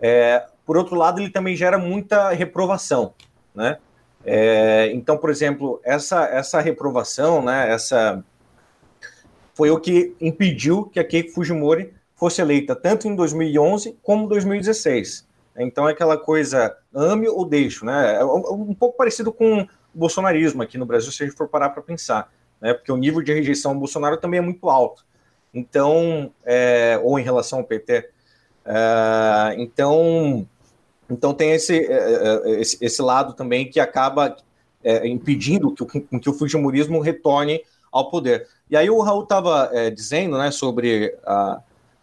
é, 0.00 0.44
por 0.66 0.76
outro 0.76 0.96
lado, 0.96 1.20
ele 1.20 1.30
também 1.30 1.54
gera 1.54 1.78
muita 1.78 2.30
reprovação, 2.30 3.14
né? 3.54 3.78
É, 4.26 4.90
então, 4.94 5.18
por 5.18 5.28
exemplo, 5.28 5.80
essa, 5.84 6.24
essa 6.24 6.60
reprovação, 6.60 7.44
né, 7.44 7.70
essa 7.70 8.24
foi 9.54 9.70
o 9.70 9.78
que 9.78 10.14
impediu 10.20 10.84
que 10.84 10.98
a 11.00 11.04
Keiko 11.04 11.32
Fujimori 11.32 11.92
fosse 12.14 12.40
eleita 12.40 12.74
tanto 12.74 13.08
em 13.08 13.14
2011 13.14 13.96
como 14.02 14.28
2016. 14.28 15.26
Então 15.56 15.88
é 15.88 15.92
aquela 15.92 16.18
coisa 16.18 16.76
ame 16.92 17.28
ou 17.28 17.46
deixo, 17.46 17.84
né? 17.84 18.16
É 18.16 18.24
um 18.24 18.74
pouco 18.74 18.96
parecido 18.96 19.32
com 19.32 19.62
o 19.62 19.68
bolsonarismo 19.94 20.62
aqui 20.62 20.76
no 20.76 20.86
Brasil, 20.86 21.12
se 21.12 21.22
a 21.22 21.26
gente 21.26 21.36
for 21.36 21.48
parar 21.48 21.70
para 21.70 21.82
pensar, 21.82 22.32
né? 22.60 22.74
Porque 22.74 22.90
o 22.90 22.96
nível 22.96 23.22
de 23.22 23.32
rejeição 23.32 23.72
ao 23.72 23.78
Bolsonaro 23.78 24.16
também 24.16 24.38
é 24.38 24.42
muito 24.42 24.68
alto. 24.68 25.04
Então, 25.52 26.32
é, 26.44 27.00
ou 27.02 27.18
em 27.18 27.22
relação 27.22 27.60
ao 27.60 27.64
PT. 27.64 28.10
É, 28.64 29.54
então, 29.58 30.46
então 31.08 31.32
tem 31.32 31.52
esse, 31.52 31.78
é, 31.78 32.42
é, 32.44 32.60
esse, 32.60 32.78
esse, 32.80 33.00
lado 33.00 33.34
também 33.34 33.70
que 33.70 33.78
acaba 33.78 34.36
é, 34.82 35.06
impedindo 35.06 35.72
que, 35.72 36.00
que, 36.00 36.30
o 36.30 36.32
Fujimorismo 36.32 36.98
retorne 37.00 37.62
ao 37.92 38.10
poder. 38.10 38.48
E 38.70 38.76
aí 38.76 38.88
o 38.88 39.00
Raul 39.00 39.24
estava 39.24 39.70
é, 39.72 39.90
dizendo 39.90 40.38
né, 40.38 40.50
sobre 40.50 41.16
a, 41.26 41.60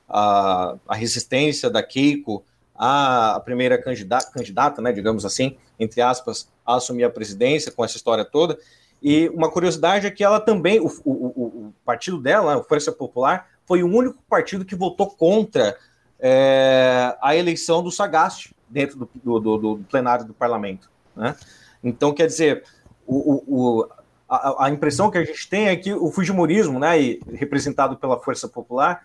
a, 0.07 0.75
a, 0.87 0.95
resistência 0.95 1.69
da 1.69 1.81
Keiko 1.81 2.43
à 2.75 3.41
primeira 3.43 3.81
candidata, 3.81 4.31
candidata 4.31 4.81
né, 4.81 4.91
digamos 4.91 5.25
assim, 5.25 5.57
entre 5.79 6.01
aspas, 6.01 6.49
a 6.65 6.75
assumir 6.75 7.03
a 7.03 7.09
presidência 7.09 7.71
com 7.71 7.83
essa 7.83 7.97
história 7.97 8.23
toda. 8.23 8.57
E 9.01 9.29
uma 9.29 9.49
curiosidade 9.49 10.05
é 10.05 10.11
que 10.11 10.23
ela 10.23 10.39
também, 10.39 10.79
o, 10.79 10.87
o, 11.03 11.11
o 11.11 11.73
partido 11.83 12.19
dela, 12.19 12.57
o 12.57 12.63
Força 12.63 12.91
Popular, 12.91 13.49
foi 13.65 13.81
o 13.81 13.87
único 13.87 14.19
partido 14.29 14.63
que 14.63 14.75
votou 14.75 15.07
contra 15.09 15.75
é, 16.19 17.17
a 17.19 17.35
eleição 17.35 17.81
do 17.81 17.91
Sagasti 17.91 18.55
dentro 18.69 19.09
do, 19.23 19.39
do, 19.39 19.57
do, 19.57 19.85
plenário 19.89 20.25
do 20.25 20.33
parlamento. 20.33 20.89
Né? 21.15 21.35
Então, 21.83 22.13
quer 22.13 22.27
dizer, 22.27 22.63
o, 23.07 23.43
o, 23.47 23.87
a, 24.31 24.65
a, 24.65 24.69
impressão 24.69 25.11
que 25.11 25.17
a 25.17 25.25
gente 25.25 25.49
tem 25.49 25.67
é 25.67 25.75
que 25.75 25.93
o 25.93 26.09
Fujimorismo, 26.09 26.79
né, 26.79 26.95
representado 27.33 27.97
pela 27.97 28.17
Força 28.17 28.47
Popular, 28.47 29.03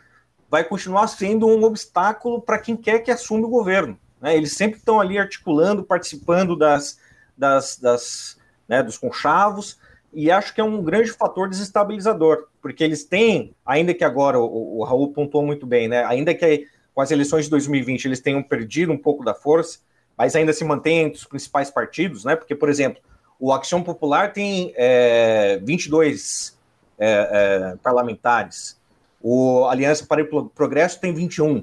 vai 0.48 0.62
continuar 0.62 1.08
sendo 1.08 1.48
um 1.48 1.64
obstáculo 1.64 2.40
para 2.40 2.60
quem 2.60 2.76
quer 2.76 3.00
que 3.00 3.10
assume 3.10 3.44
o 3.44 3.48
governo. 3.48 3.98
Né? 4.20 4.36
Eles 4.36 4.52
sempre 4.52 4.78
estão 4.78 5.00
ali 5.00 5.18
articulando, 5.18 5.82
participando 5.82 6.54
das, 6.54 7.00
das, 7.36 7.76
das 7.76 8.38
né, 8.68 8.84
dos 8.84 8.96
conchavos, 8.96 9.78
e 10.12 10.30
acho 10.30 10.54
que 10.54 10.60
é 10.60 10.64
um 10.64 10.80
grande 10.80 11.10
fator 11.10 11.48
desestabilizador, 11.48 12.46
porque 12.62 12.84
eles 12.84 13.04
têm, 13.04 13.52
ainda 13.66 13.92
que 13.92 14.04
agora 14.04 14.38
o, 14.38 14.78
o 14.78 14.84
Raul 14.84 15.12
pontuou 15.12 15.44
muito 15.44 15.66
bem, 15.66 15.88
né, 15.88 16.04
ainda 16.04 16.32
que 16.32 16.68
com 16.94 17.00
as 17.00 17.10
eleições 17.10 17.46
de 17.46 17.50
2020 17.50 18.04
eles 18.04 18.20
tenham 18.20 18.42
perdido 18.42 18.92
um 18.92 18.96
pouco 18.96 19.24
da 19.24 19.34
força, 19.34 19.80
mas 20.16 20.36
ainda 20.36 20.52
se 20.52 20.64
mantém 20.64 21.00
entre 21.00 21.18
os 21.18 21.26
principais 21.26 21.70
partidos, 21.70 22.24
né? 22.24 22.34
Porque, 22.34 22.54
por 22.54 22.70
exemplo, 22.70 23.02
o 23.38 23.52
Ação 23.52 23.82
Popular 23.82 24.32
tem 24.32 24.72
é, 24.76 25.60
22 25.62 26.56
é, 26.98 27.08
é, 27.08 27.76
parlamentares, 27.82 28.80
o 29.20 29.66
Aliança 29.66 30.06
para 30.06 30.22
o 30.22 30.48
Progresso 30.48 31.00
tem 31.00 31.12
21, 31.12 31.62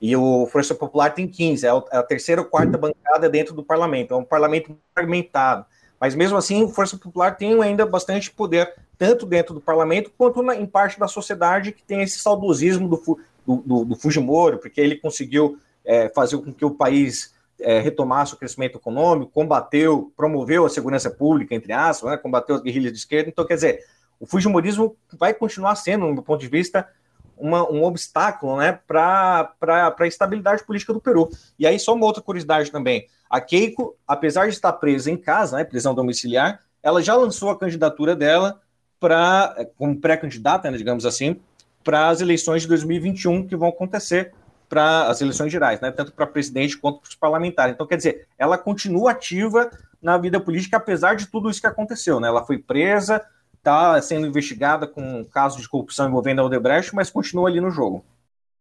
e 0.00 0.14
o 0.14 0.46
Força 0.46 0.74
Popular 0.74 1.10
tem 1.10 1.26
15, 1.26 1.66
é, 1.66 1.70
é 1.70 1.96
a 1.96 2.02
terceira 2.02 2.42
ou 2.42 2.46
quarta 2.46 2.76
bancada 2.76 3.28
dentro 3.28 3.54
do 3.54 3.62
parlamento, 3.62 4.12
é 4.12 4.16
um 4.16 4.24
parlamento 4.24 4.76
fragmentado. 4.94 5.64
Mas 5.98 6.14
mesmo 6.14 6.36
assim, 6.36 6.62
o 6.62 6.68
Força 6.68 6.98
Popular 6.98 7.36
tem 7.36 7.60
ainda 7.62 7.86
bastante 7.86 8.30
poder, 8.30 8.74
tanto 8.98 9.24
dentro 9.24 9.54
do 9.54 9.60
parlamento 9.60 10.10
quanto 10.16 10.42
na, 10.42 10.54
em 10.54 10.66
parte 10.66 10.98
da 11.00 11.08
sociedade 11.08 11.72
que 11.72 11.82
tem 11.82 12.02
esse 12.02 12.18
saudosismo 12.18 12.88
do, 12.88 13.18
do, 13.46 13.62
do, 13.64 13.84
do 13.86 13.96
Fujimori, 13.96 14.58
porque 14.58 14.80
ele 14.80 14.96
conseguiu 14.96 15.58
é, 15.84 16.10
fazer 16.10 16.36
com 16.38 16.52
que 16.52 16.64
o 16.64 16.70
país 16.70 17.34
é, 17.60 17.80
retomasse 17.80 18.34
o 18.34 18.36
crescimento 18.36 18.78
econômico, 18.78 19.32
combateu, 19.32 20.12
promoveu 20.16 20.66
a 20.66 20.70
segurança 20.70 21.10
pública, 21.10 21.54
entre 21.54 21.72
aspas, 21.72 22.10
né, 22.10 22.16
combateu 22.16 22.56
as 22.56 22.62
guerrilhas 22.62 22.92
de 22.92 22.98
esquerda. 22.98 23.28
Então, 23.28 23.46
quer 23.46 23.54
dizer, 23.54 23.80
o 24.20 24.26
Fujimorismo 24.26 24.96
vai 25.18 25.34
continuar 25.34 25.74
sendo, 25.76 26.14
do 26.14 26.22
ponto 26.22 26.40
de 26.40 26.48
vista, 26.48 26.88
uma, 27.36 27.70
um 27.70 27.84
obstáculo 27.84 28.56
né, 28.56 28.78
para 28.86 29.52
a 29.98 30.06
estabilidade 30.06 30.64
política 30.64 30.92
do 30.92 31.00
Peru. 31.00 31.28
E 31.58 31.66
aí, 31.66 31.78
só 31.78 31.94
uma 31.94 32.06
outra 32.06 32.22
curiosidade 32.22 32.70
também. 32.70 33.06
A 33.28 33.40
Keiko, 33.40 33.96
apesar 34.06 34.46
de 34.46 34.54
estar 34.54 34.72
presa 34.74 35.10
em 35.10 35.16
casa, 35.16 35.56
né, 35.56 35.64
prisão 35.64 35.94
domiciliar, 35.94 36.60
ela 36.82 37.02
já 37.02 37.14
lançou 37.14 37.50
a 37.50 37.58
candidatura 37.58 38.14
dela 38.14 38.60
para 39.00 39.66
como 39.76 40.00
pré-candidata, 40.00 40.70
né, 40.70 40.78
digamos 40.78 41.04
assim, 41.04 41.40
para 41.84 42.08
as 42.08 42.20
eleições 42.20 42.62
de 42.62 42.68
2021 42.68 43.46
que 43.46 43.56
vão 43.56 43.68
acontecer 43.68 44.32
para 44.68 45.08
as 45.08 45.20
eleições 45.20 45.50
gerais, 45.50 45.80
né, 45.80 45.90
tanto 45.90 46.12
para 46.12 46.26
presidente 46.26 46.76
quanto 46.76 47.00
para 47.00 47.08
os 47.08 47.14
parlamentares. 47.14 47.74
Então, 47.74 47.86
quer 47.86 47.96
dizer, 47.96 48.26
ela 48.38 48.58
continua 48.58 49.12
ativa 49.12 49.70
na 50.02 50.18
vida 50.18 50.40
política, 50.40 50.76
apesar 50.76 51.14
de 51.14 51.26
tudo 51.26 51.50
isso 51.50 51.60
que 51.60 51.66
aconteceu. 51.66 52.20
Né? 52.20 52.28
Ela 52.28 52.44
foi 52.44 52.58
presa, 52.58 53.24
está 53.56 54.00
sendo 54.00 54.26
investigada 54.26 54.86
com 54.86 55.20
um 55.20 55.24
caso 55.24 55.60
de 55.60 55.68
corrupção 55.68 56.08
envolvendo 56.08 56.40
a 56.40 56.44
Odebrecht, 56.44 56.94
mas 56.94 57.10
continua 57.10 57.48
ali 57.48 57.60
no 57.60 57.70
jogo. 57.70 58.04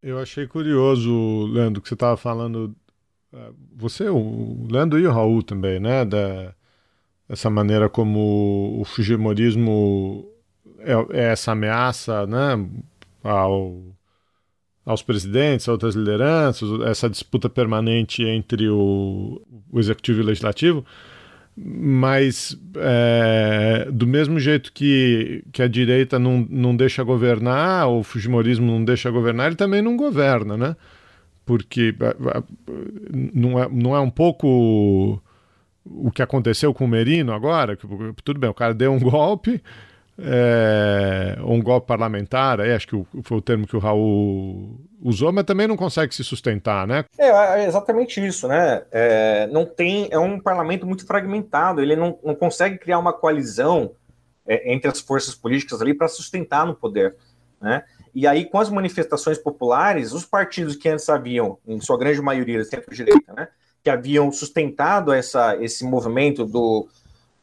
Eu 0.01 0.19
achei 0.19 0.47
curioso, 0.47 1.47
Leandro, 1.47 1.81
que 1.81 1.87
você 1.87 1.95
estava 1.95 2.15
falando. 2.15 2.75
É, 3.33 3.49
você, 3.75 4.07
o 4.07 4.67
Leandro 4.69 4.99
e 4.99 5.07
o 5.07 5.11
Raul 5.11 5.41
também, 5.41 5.79
né? 5.79 6.05
Da, 6.05 6.53
maneira 7.49 7.89
como 7.89 8.79
o 8.79 8.85
Fujimorismo 8.85 10.27
é, 10.79 10.93
é 11.11 11.31
essa 11.31 11.53
ameaça, 11.53 12.27
né? 12.27 12.55
ao, 13.25 13.81
aos 14.85 15.01
presidentes, 15.01 15.67
a 15.67 15.71
outras 15.71 15.95
lideranças, 15.95 16.69
essa 16.81 17.09
disputa 17.09 17.49
permanente 17.49 18.23
entre 18.23 18.69
o, 18.69 19.41
o 19.71 19.79
executivo 19.79 20.19
e 20.19 20.23
o 20.23 20.25
legislativo, 20.25 20.85
mas 21.57 22.57
é, 22.75 23.87
do 23.91 24.05
mesmo 24.05 24.39
jeito 24.39 24.71
que, 24.73 25.43
que 25.51 25.61
a 25.61 25.67
direita 25.67 26.19
não, 26.19 26.45
não 26.49 26.75
deixa 26.75 27.01
governar, 27.03 27.89
o 27.89 28.03
Fujimorismo 28.03 28.65
não 28.65 28.83
deixa 28.83 29.09
governar, 29.09 29.47
ele 29.47 29.55
também 29.55 29.81
não 29.81 29.95
governa, 29.95 30.57
né? 30.57 30.75
Porque 31.45 31.95
é, 31.99 32.37
é, 32.37 32.43
não 33.33 33.59
é, 33.59 33.69
não 33.71 33.95
é 33.95 33.99
um 33.99 34.09
pouco 34.09 35.21
o 35.85 36.11
que 36.11 36.21
aconteceu 36.21 36.73
com 36.73 36.85
o 36.85 36.87
Merino 36.87 37.31
agora? 37.31 37.77
Tudo 38.23 38.39
bem, 38.39 38.49
o 38.49 38.53
cara 38.53 38.73
deu 38.73 38.91
um 38.91 38.99
golpe, 38.99 39.61
é, 40.17 41.37
um 41.43 41.61
golpe 41.61 41.87
parlamentar, 41.87 42.61
acho 42.61 42.87
que 42.87 43.05
foi 43.23 43.37
o 43.37 43.41
termo 43.41 43.67
que 43.67 43.75
o 43.75 43.79
Raul 43.79 44.79
usou, 45.01 45.31
mas 45.31 45.43
também 45.43 45.67
não 45.67 45.75
consegue 45.75 46.15
se 46.15 46.23
sustentar, 46.23 46.87
né? 46.87 47.05
É, 47.17 47.27
é 47.61 47.65
exatamente 47.67 48.25
isso, 48.25 48.47
né? 48.47 48.83
É, 48.91 49.47
não 49.47 49.65
tem, 49.65 50.07
é 50.11 50.17
um 50.17 50.39
parlamento 50.39 50.85
muito 50.85 51.05
fragmentado, 51.05 51.81
ele 51.81 51.95
não, 51.95 52.17
não 52.23 52.33
consegue 52.33 52.77
criar 52.77 52.97
uma 52.97 53.11
coalizão 53.11 53.91
é, 54.47 54.73
entre 54.73 54.89
as 54.89 54.99
forças 54.99 55.35
políticas 55.35 55.81
ali 55.81 55.93
para 55.93 56.07
sustentar 56.07 56.65
no 56.65 56.75
poder, 56.75 57.15
né? 57.61 57.83
E 58.13 58.25
aí, 58.25 58.45
com 58.45 58.57
as 58.57 58.69
manifestações 58.69 59.37
populares, 59.37 60.13
os 60.13 60.25
partidos 60.25 60.77
que 60.77 60.87
antes 60.87 61.09
haviam, 61.09 61.57
em 61.67 61.81
sua 61.81 61.97
grande 61.97 62.21
maioria, 62.21 62.63
centro-direita, 62.63 63.33
né? 63.33 63.49
Que 63.83 63.89
haviam 63.89 64.31
sustentado 64.31 65.11
essa, 65.11 65.57
esse 65.57 65.83
movimento 65.83 66.45
do, 66.45 66.87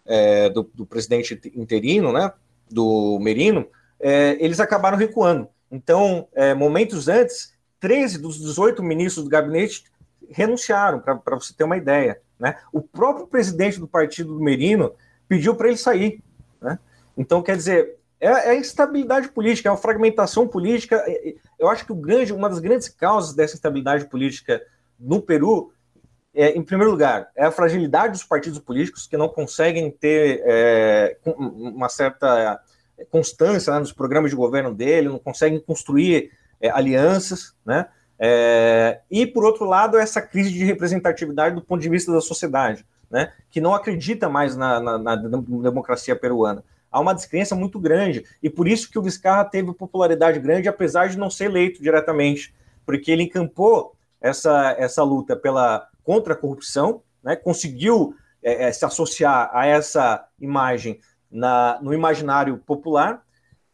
é, 0.07 0.49
do, 0.49 0.63
do 0.75 0.87
presidente 0.87 1.39
interino, 1.55 2.11
né? 2.11 2.33
Do 2.73 3.19
Merino, 3.21 3.67
é, 4.01 4.37
eles 4.41 4.61
acabaram 4.61 4.97
recuando. 4.99 5.49
Então, 5.71 6.29
é, 6.35 6.55
momentos 6.55 7.09
antes, 7.09 7.55
13 7.81 8.19
dos 8.19 8.39
18 8.39 8.83
ministros 8.83 9.25
do 9.25 9.31
gabinete 9.31 9.85
renunciaram, 10.31 11.01
para 11.01 11.37
você 11.37 11.55
ter 11.55 11.65
uma 11.65 11.77
ideia. 11.77 12.21
Né? 12.39 12.57
O 12.73 12.81
próprio 12.81 13.27
presidente 13.27 13.79
do 13.79 13.87
partido 13.87 14.35
do 14.35 14.41
Merino 14.43 14.93
pediu 15.29 15.55
para 15.55 15.69
ele 15.69 15.77
sair. 15.77 16.23
Né? 16.61 16.79
Então, 17.17 17.43
quer 17.43 17.57
dizer, 17.57 17.97
é, 18.23 18.27
é, 18.27 18.51
a 18.51 18.55
instabilidade 18.55 19.29
política, 19.31 19.69
é 19.69 19.73
a 19.73 19.77
fragmentação 19.77 20.47
política. 20.47 20.97
É, 21.07 21.31
é, 21.31 21.35
eu 21.59 21.69
acho 21.69 21.85
que 21.85 21.93
grande, 21.93 22.33
uma 22.33 22.49
das 22.49 22.61
grandes 22.61 22.89
causas 22.89 23.35
dessa 23.35 23.55
instabilidade 23.55 24.07
política 24.07 24.63
no 24.99 25.21
Peru 25.21 25.73
é, 26.35 26.57
em 26.57 26.63
primeiro 26.63 26.91
lugar, 26.91 27.31
é 27.37 27.45
a 27.45 27.51
fragilidade 27.51 28.13
dos 28.13 28.25
partidos 28.25 28.59
políticos 28.59 29.07
que 29.07 29.17
não 29.17 29.29
conseguem 29.29 29.91
ter 29.91 30.43
é, 30.45 31.17
uma 31.27 31.89
certa 31.89 32.61
constância 33.11 33.73
né, 33.73 33.81
nos 33.81 33.93
programas 33.93 34.31
de 34.31 34.37
governo 34.37 34.75
dele, 34.75 35.09
não 35.09 35.19
conseguem 35.19 35.61
construir 35.61 36.31
é, 36.61 36.71
alianças, 36.71 37.55
né? 37.65 37.87
É, 38.25 39.01
e, 39.11 39.27
por 39.27 39.45
outro 39.45 39.65
lado, 39.65 39.99
essa 39.99 40.23
crise 40.23 40.53
de 40.53 40.65
representatividade 40.65 41.57
do 41.57 41.63
ponto 41.63 41.83
de 41.83 41.89
vista 41.89 42.13
da 42.13 42.21
sociedade, 42.21 42.87
né? 43.11 43.33
que 43.51 43.61
não 43.61 43.75
acredita 43.75 44.29
mais 44.29 44.55
na, 44.55 44.79
na, 44.79 44.97
na 44.97 45.17
democracia 45.17 46.15
peruana. 46.15 46.63
Há 46.91 47.01
uma 47.01 47.15
descrença 47.15 47.57
muito 47.57 47.81
grande, 47.81 48.25
e 48.41 48.49
por 48.49 48.69
isso 48.69 48.89
que 48.89 48.99
o 48.99 49.03
Vizcarra 49.03 49.45
teve 49.45 49.75
popularidade 49.75 50.39
grande, 50.39 50.69
apesar 50.69 51.09
de 51.09 51.19
não 51.19 51.29
ser 51.29 51.47
eleito 51.47 51.83
diretamente, 51.83 52.55
porque 52.87 53.11
ele 53.11 53.25
encampou 53.25 53.97
essa, 54.21 54.77
essa 54.79 55.03
luta 55.03 55.35
pela 55.35 55.89
contra 56.05 56.35
a 56.35 56.37
corrupção, 56.37 57.03
né, 57.23 57.37
conseguiu 57.37 58.15
é, 58.43 58.65
é, 58.65 58.73
se 58.73 58.85
associar 58.85 59.51
a 59.53 59.67
essa 59.67 60.27
imagem 60.41 61.01
na, 61.31 61.79
no 61.81 61.95
imaginário 61.95 62.59
popular. 62.59 63.23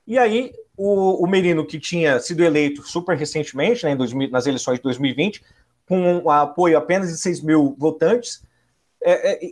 E 0.06 0.18
aí, 0.18 0.52
o, 0.76 1.24
o 1.24 1.26
Merino, 1.26 1.66
que 1.66 1.78
tinha 1.78 2.20
sido 2.20 2.44
eleito 2.44 2.82
super 2.82 3.16
recentemente, 3.16 3.84
né, 3.84 3.96
2000, 3.96 4.30
nas 4.30 4.46
eleições 4.46 4.76
de 4.76 4.82
2020, 4.82 5.42
com 5.86 6.30
apoio 6.30 6.76
apenas 6.76 7.08
de 7.08 7.16
6 7.16 7.40
mil 7.42 7.74
votantes, 7.78 8.42
é, 9.02 9.32
é, 9.32 9.50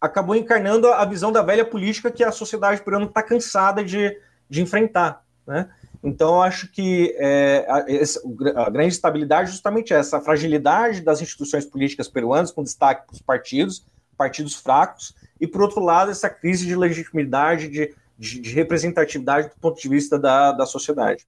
acabou 0.00 0.34
encarnando 0.34 0.88
a 0.88 1.04
visão 1.04 1.30
da 1.30 1.42
velha 1.42 1.64
política 1.64 2.10
que 2.10 2.24
a 2.24 2.32
sociedade 2.32 2.82
peruana 2.82 3.06
está 3.06 3.22
cansada 3.22 3.84
de, 3.84 4.18
de 4.48 4.62
enfrentar. 4.62 5.24
Né? 5.46 5.68
Então, 6.02 6.34
eu 6.34 6.42
acho 6.42 6.70
que 6.70 7.14
é, 7.18 7.66
a, 7.68 8.62
a, 8.62 8.70
grande 8.70 8.94
estabilidade 8.94 9.48
é 9.48 9.52
justamente 9.52 9.92
essa, 9.92 10.20
fragilidade 10.20 11.00
das 11.00 11.20
instituições 11.20 11.64
políticas 11.64 12.08
peruanas, 12.08 12.52
com 12.52 12.62
destaque 12.62 13.06
para 13.06 13.14
os 13.14 13.20
partidos, 13.20 13.84
partidos 14.16 14.54
fracos, 14.54 15.14
e, 15.40 15.46
por 15.46 15.62
outro 15.62 15.80
lado, 15.80 16.10
essa 16.10 16.30
crise 16.30 16.66
de 16.66 16.74
legitimidade, 16.74 17.68
de, 17.68 17.94
de, 18.18 18.40
de 18.40 18.54
representatividade 18.54 19.48
do 19.48 19.60
ponto 19.60 19.80
de 19.80 19.88
vista 19.88 20.18
da, 20.18 20.52
da 20.52 20.66
sociedade. 20.66 21.26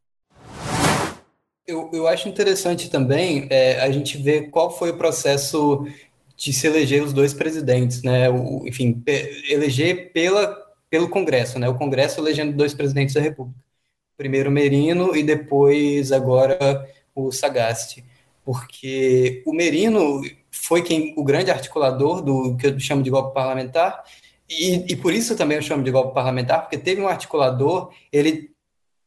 Eu, 1.67 1.91
eu 1.93 2.09
acho 2.09 2.29
interessante 2.29 2.91
também 2.91 3.47
é, 3.51 3.81
a 3.81 3.91
gente 3.91 4.17
ver 4.17 4.49
qual 4.49 4.71
foi 4.71 4.91
o 4.91 4.97
processo 4.97 5.87
de 6.35 6.53
se 6.53 6.67
eleger 6.67 7.03
os 7.03 7.13
dois 7.13 7.35
presidentes, 7.35 8.03
né? 8.03 8.31
O, 8.31 8.67
enfim, 8.67 9.03
eleger 9.51 10.13
pela, 10.13 10.57
pelo 10.89 11.11
Congresso, 11.11 11.59
né? 11.59 11.69
O 11.69 11.75
Congresso 11.75 12.21
elegendo 12.21 12.57
dois 12.57 12.73
presidentes 12.73 13.15
da 13.15 13.21
República 13.21 13.68
primeiro 14.19 14.51
Merino 14.51 15.17
e 15.17 15.23
depois 15.23 16.13
agora 16.13 16.87
o 17.15 17.31
Sagasti, 17.33 18.05
porque 18.45 19.43
o 19.47 19.53
Merino 19.55 20.21
foi 20.51 20.83
quem 20.83 21.15
o 21.17 21.25
grande 21.25 21.51
articulador 21.51 22.21
do 22.21 22.57
que 22.57 22.67
eu 22.67 22.81
chamo 22.81 23.03
de 23.03 23.11
golpe 23.11 23.33
parlamentar 23.33 24.05
e, 24.49 24.93
e 24.93 24.97
por 24.97 25.13
isso 25.15 25.37
também 25.37 25.57
eu 25.57 25.63
chamo 25.63 25.85
de 25.85 25.91
golpe 25.91 26.13
parlamentar, 26.13 26.63
porque 26.63 26.77
teve 26.77 27.01
um 27.01 27.09
articulador, 27.09 27.93
ele 28.13 28.51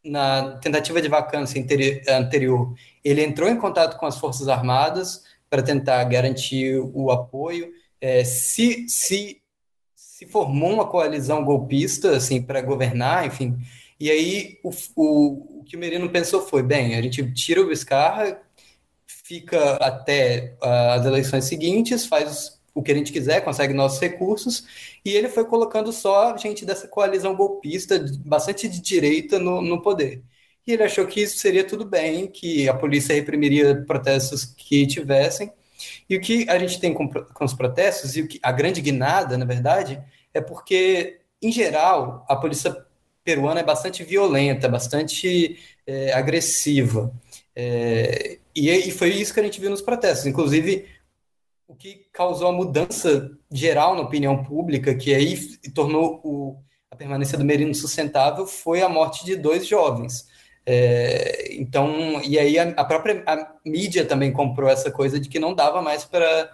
na 0.03 0.57
tentativa 0.57 0.99
de 0.99 1.07
vacância 1.07 1.63
anterior, 2.09 2.73
ele 3.03 3.23
entrou 3.23 3.47
em 3.47 3.57
contato 3.57 3.97
com 3.97 4.05
as 4.07 4.17
Forças 4.17 4.47
Armadas 4.47 5.23
para 5.47 5.61
tentar 5.61 6.03
garantir 6.05 6.79
o 6.93 7.11
apoio. 7.11 7.71
É, 7.99 8.23
se, 8.23 8.87
se, 8.89 9.39
se 9.95 10.25
formou 10.25 10.73
uma 10.73 10.87
coalizão 10.87 11.43
golpista 11.43 12.15
assim, 12.15 12.41
para 12.41 12.61
governar, 12.61 13.27
enfim, 13.27 13.59
e 14.01 14.09
aí 14.09 14.59
o, 14.63 14.71
o, 14.95 15.59
o 15.59 15.63
que 15.63 15.75
o 15.77 15.79
Merino 15.79 16.09
pensou 16.09 16.41
foi, 16.41 16.63
bem, 16.63 16.95
a 16.95 17.01
gente 17.03 17.31
tira 17.33 17.61
o 17.61 17.67
Vizcarra, 17.67 18.41
fica 19.05 19.75
até 19.75 20.57
uh, 20.59 20.99
as 20.99 21.05
eleições 21.05 21.45
seguintes, 21.45 22.07
faz 22.07 22.59
o 22.73 22.81
que 22.81 22.91
a 22.91 22.95
gente 22.95 23.11
quiser, 23.13 23.41
consegue 23.41 23.75
nossos 23.75 23.99
recursos, 23.99 24.65
e 25.05 25.11
ele 25.11 25.29
foi 25.29 25.45
colocando 25.45 25.93
só 25.93 26.35
gente 26.35 26.65
dessa 26.65 26.87
coalizão 26.87 27.35
golpista, 27.35 28.03
bastante 28.25 28.67
de 28.67 28.81
direita, 28.81 29.37
no, 29.37 29.61
no 29.61 29.79
poder. 29.83 30.23
E 30.65 30.71
e 30.71 30.73
ele 30.73 30.83
achou 30.83 31.05
que 31.05 31.21
isso 31.21 31.37
seria 31.37 31.63
tudo 31.63 31.85
bem, 31.85 32.25
que 32.27 32.67
a 32.67 32.73
polícia 32.73 33.13
reprimiria 33.13 33.83
protestos 33.85 34.45
que 34.45 34.87
tivessem. 34.87 35.51
E 36.09 36.15
o 36.15 36.21
que 36.21 36.49
a 36.49 36.57
gente 36.57 36.79
tem 36.79 36.93
com, 36.93 37.07
com 37.07 37.45
os 37.45 37.53
protestos, 37.53 38.15
e 38.15 38.21
o 38.21 38.27
que, 38.27 38.39
a 38.41 38.51
grande 38.51 38.81
guinada, 38.81 39.37
na 39.37 39.45
verdade, 39.45 40.01
é 40.33 40.41
porque, 40.41 41.19
em 41.41 41.51
geral, 41.51 42.25
a 42.27 42.35
polícia 42.35 42.75
peruana 43.23 43.59
é 43.59 43.63
bastante 43.63 44.03
violenta, 44.03 44.67
bastante 44.67 45.59
é, 45.85 46.13
agressiva. 46.13 47.13
É, 47.55 48.39
e, 48.55 48.69
e 48.69 48.91
foi 48.91 49.09
isso 49.09 49.33
que 49.33 49.39
a 49.39 49.43
gente 49.43 49.59
viu 49.59 49.69
nos 49.69 49.81
protestos. 49.81 50.25
Inclusive, 50.25 50.85
o 51.67 51.75
que 51.75 52.07
causou 52.11 52.49
a 52.49 52.51
mudança 52.51 53.31
geral 53.51 53.95
na 53.95 54.01
opinião 54.01 54.43
pública, 54.43 54.93
que 54.95 55.13
aí 55.13 55.37
tornou 55.73 56.19
o, 56.23 56.57
a 56.89 56.95
permanência 56.95 57.37
do 57.37 57.45
Merino 57.45 57.73
sustentável, 57.73 58.45
foi 58.45 58.81
a 58.81 58.89
morte 58.89 59.25
de 59.25 59.35
dois 59.35 59.65
jovens. 59.65 60.27
É, 60.65 61.55
então, 61.55 62.21
e 62.23 62.37
aí 62.37 62.59
a, 62.59 62.69
a, 62.69 62.85
própria 62.85 63.23
a 63.25 63.55
mídia 63.65 64.05
também 64.05 64.31
comprou 64.31 64.69
essa 64.69 64.91
coisa 64.91 65.19
de 65.19 65.27
que 65.27 65.39
não 65.39 65.55
dava 65.55 65.81
mais 65.81 66.05
para 66.05 66.51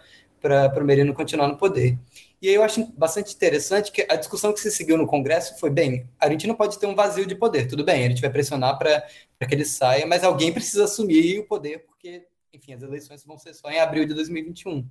o 0.80 0.84
Merino 0.84 1.14
continuar 1.14 1.48
no 1.48 1.58
poder. 1.58 1.98
E 2.40 2.48
aí 2.48 2.56
eu 2.56 2.64
acho 2.64 2.86
bastante 2.94 3.34
interessante 3.34 3.92
que 3.92 4.06
a 4.08 4.16
discussão 4.16 4.54
que 4.54 4.60
se 4.60 4.70
seguiu 4.72 4.96
no 4.96 5.08
Congresso 5.08 5.58
foi, 5.60 5.72
bem, 5.72 6.08
a 6.20 6.30
gente 6.30 6.46
não 6.46 6.54
pode 6.54 6.78
ter 6.78 6.86
um 6.86 6.94
vazio 6.94 7.26
de 7.26 7.34
poder, 7.34 7.68
tudo 7.68 7.84
bem, 7.84 8.06
a 8.06 8.10
gente 8.10 8.22
vai 8.22 8.30
pressionar 8.30 8.78
para 8.78 9.02
que 9.48 9.56
ele 9.56 9.66
saia, 9.66 10.06
mas 10.06 10.24
alguém 10.24 10.54
precisa 10.54 10.84
assumir 10.84 11.40
o 11.40 11.48
poder, 11.48 11.80
porque, 11.86 12.28
enfim, 12.54 12.74
as 12.74 12.84
eleições 12.84 13.24
vão 13.26 13.40
ser 13.40 13.56
só 13.56 13.72
em 13.72 13.80
abril 13.80 14.06
de 14.06 14.14
2021. 14.14 14.88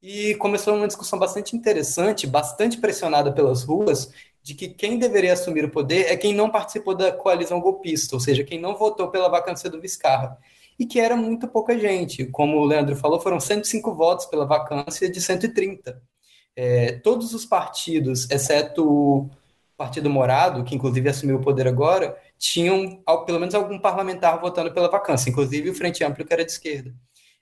E 0.00 0.36
começou 0.36 0.76
uma 0.76 0.86
discussão 0.86 1.18
bastante 1.18 1.56
interessante, 1.56 2.28
bastante 2.28 2.78
pressionada 2.78 3.32
pelas 3.32 3.64
ruas, 3.64 4.12
de 4.40 4.54
que 4.54 4.68
quem 4.68 5.00
deveria 5.00 5.32
assumir 5.32 5.64
o 5.64 5.70
poder 5.70 6.06
é 6.12 6.16
quem 6.16 6.32
não 6.32 6.48
participou 6.48 6.94
da 6.94 7.10
coalizão 7.10 7.60
golpista, 7.60 8.14
ou 8.14 8.20
seja, 8.20 8.44
quem 8.44 8.60
não 8.60 8.76
votou 8.76 9.10
pela 9.10 9.28
vacância 9.28 9.68
do 9.68 9.80
Viscarra. 9.80 10.38
E 10.78 10.86
que 10.86 11.00
era 11.00 11.16
muito 11.16 11.48
pouca 11.48 11.76
gente. 11.76 12.24
Como 12.26 12.56
o 12.58 12.64
Leandro 12.64 12.94
falou, 12.94 13.18
foram 13.20 13.40
105 13.40 13.92
votos 13.96 14.26
pela 14.26 14.46
vacância 14.46 15.10
de 15.10 15.20
130 15.20 16.00
é, 16.60 16.90
todos 17.04 17.34
os 17.34 17.46
partidos, 17.46 18.28
exceto 18.28 18.84
o 18.84 19.30
Partido 19.76 20.10
Morado, 20.10 20.64
que 20.64 20.74
inclusive 20.74 21.08
assumiu 21.08 21.36
o 21.36 21.40
poder 21.40 21.68
agora, 21.68 22.18
tinham 22.36 23.00
pelo 23.24 23.38
menos 23.38 23.54
algum 23.54 23.78
parlamentar 23.78 24.40
votando 24.40 24.74
pela 24.74 24.90
vacância, 24.90 25.30
inclusive 25.30 25.70
o 25.70 25.74
Frente 25.74 26.02
Amplo, 26.02 26.24
que 26.24 26.32
era 26.32 26.44
de 26.44 26.50
esquerda. 26.50 26.92